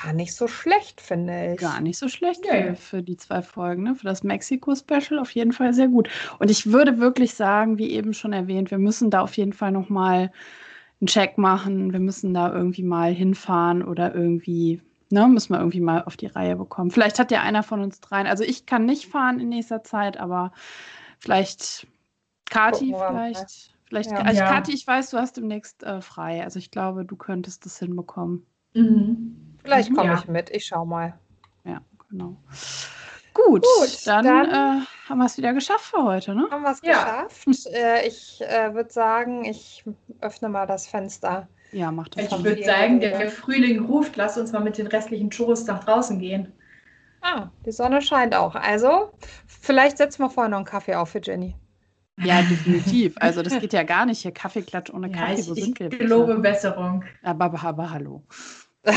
Gar 0.03 0.12
nicht 0.12 0.35
so 0.35 0.47
schlecht, 0.47 1.01
finde 1.01 1.53
ich. 1.53 1.61
Gar 1.61 1.81
nicht 1.81 1.99
so 1.99 2.09
schlecht 2.09 2.45
ja. 2.45 2.53
für, 2.53 2.77
für, 2.77 3.03
die 3.03 3.16
zwei 3.16 3.41
Folgen, 3.41 3.85
ne? 3.85 3.95
Für 3.95 4.05
das 4.05 4.23
Mexiko-Special 4.23 5.19
auf 5.19 5.31
jeden 5.31 5.53
Fall 5.53 5.73
sehr 5.73 5.89
gut. 5.89 6.09
Und 6.39 6.51
ich 6.51 6.70
würde 6.70 6.99
wirklich 6.99 7.35
sagen, 7.35 7.78
wie 7.78 7.93
eben 7.93 8.12
schon 8.12 8.33
erwähnt, 8.33 8.70
wir 8.70 8.78
müssen 8.78 9.11
da 9.11 9.20
auf 9.20 9.37
jeden 9.37 9.53
Fall 9.53 9.73
nochmal 9.73 10.31
einen 11.01 11.07
Check 11.07 11.39
machen. 11.39 11.93
Wir 11.93 12.01
müssen 12.01 12.35
da 12.35 12.53
irgendwie 12.53 12.83
mal 12.83 13.12
hinfahren 13.12 13.83
oder 13.83 14.15
irgendwie, 14.15 14.83
ne, 15.11 15.27
müssen 15.28 15.53
wir 15.55 15.59
irgendwie 15.61 15.81
mal 15.81 16.03
auf 16.05 16.16
die 16.16 16.27
Reihe 16.27 16.57
bekommen. 16.57 16.91
Vielleicht 16.91 17.19
hat 17.19 17.31
ja 17.31 17.43
einer 17.43 17.62
von 17.62 17.81
uns 17.81 18.01
dreien, 18.01 18.27
also 18.27 18.45
ich 18.45 18.66
kann 18.66 18.85
nicht 18.85 19.07
fahren 19.07 19.41
in 19.41 19.49
nächster 19.49 19.83
Zeit, 19.83 20.19
aber 20.19 20.53
vielleicht 21.19 21.87
Kati, 22.51 22.95
vielleicht. 22.95 23.76
Vielleicht, 23.87 24.11
ja. 24.11 24.19
also 24.19 24.41
ja. 24.41 24.49
Kathi, 24.49 24.73
ich 24.73 24.87
weiß, 24.87 25.11
du 25.11 25.19
hast 25.19 25.37
demnächst 25.37 25.83
äh, 25.83 26.01
frei. 26.01 26.43
Also 26.43 26.59
ich 26.59 26.71
glaube, 26.71 27.05
du 27.05 27.17
könntest 27.17 27.65
das 27.65 27.79
hinbekommen. 27.79 28.47
Mhm. 28.75 29.57
Vielleicht 29.63 29.95
komme 29.95 30.11
ja. 30.11 30.19
ich 30.19 30.29
mit. 30.29 30.51
Ich 30.51 30.67
schau 30.67 30.85
mal. 30.85 31.19
Ja, 31.65 31.81
genau. 32.11 32.37
Gut, 33.33 33.65
Gut 33.79 34.07
dann, 34.07 34.25
dann 34.25 34.47
äh, 34.47 34.85
haben 35.09 35.19
wir 35.19 35.27
es 35.27 35.37
wieder 35.37 35.53
geschafft 35.53 35.85
für 35.85 36.03
heute, 36.03 36.35
ne? 36.35 36.49
Haben 36.51 36.63
wir 36.63 36.71
es 36.71 36.81
geschafft. 36.81 37.67
Äh, 37.67 38.07
ich 38.07 38.41
äh, 38.41 38.75
würde 38.75 38.91
sagen, 38.91 39.45
ich 39.45 39.85
öffne 40.21 40.49
mal 40.49 40.67
das 40.67 40.87
Fenster. 40.87 41.47
Ja, 41.73 41.93
macht 41.93 42.17
das. 42.17 42.33
Ich 42.33 42.45
würde 42.45 42.65
sagen, 42.65 43.01
der 43.01 43.31
Frühling 43.31 43.85
ruft. 43.85 44.17
Lass 44.17 44.39
uns 44.39 44.53
mal 44.53 44.61
mit 44.61 44.79
den 44.79 44.87
restlichen 44.87 45.31
Churros 45.31 45.67
nach 45.67 45.85
draußen 45.85 46.19
gehen. 46.19 46.53
Ah, 47.21 47.49
die 47.65 47.73
Sonne 47.73 48.01
scheint 48.01 48.35
auch. 48.35 48.55
Also, 48.55 49.13
vielleicht 49.47 49.99
setzen 49.99 50.23
wir 50.23 50.31
vorher 50.31 50.49
noch 50.49 50.59
einen 50.59 50.67
Kaffee 50.67 50.95
auf 50.95 51.11
für 51.11 51.21
Jenny. 51.23 51.55
Ja, 52.19 52.43
definitiv. 52.43 53.15
Also 53.21 53.43
das 53.43 53.59
geht 53.61 53.73
ja 53.73 53.83
gar 53.83 54.07
nicht 54.07 54.23
hier. 54.23 54.33
Kaffeeklatsch 54.33 54.91
ohne 54.91 55.11
Kaffee. 55.11 55.35
Ja, 55.35 55.39
ich, 55.39 55.49
Wo 55.49 55.55
ich 55.55 55.65
sind 55.65 55.79
wir? 55.79 55.93
Ich 55.93 55.99
gelobe 55.99 56.39
Besserung. 56.39 57.05
Aber, 57.23 57.47
aber, 57.47 57.63
aber 57.63 57.91
hallo. 57.91 58.23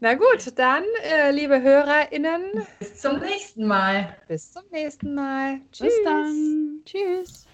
Na 0.00 0.14
gut, 0.14 0.52
dann, 0.56 0.84
äh, 1.02 1.30
liebe 1.30 1.62
HörerInnen. 1.62 2.66
Bis 2.78 3.00
zum 3.00 3.20
nächsten 3.20 3.66
Mal. 3.66 4.16
Bis 4.28 4.52
zum 4.52 4.62
nächsten 4.70 5.14
Mal. 5.14 5.60
Tschüss. 5.72 5.88
Bis 5.88 6.04
dann. 6.04 6.80
Tschüss. 6.84 7.46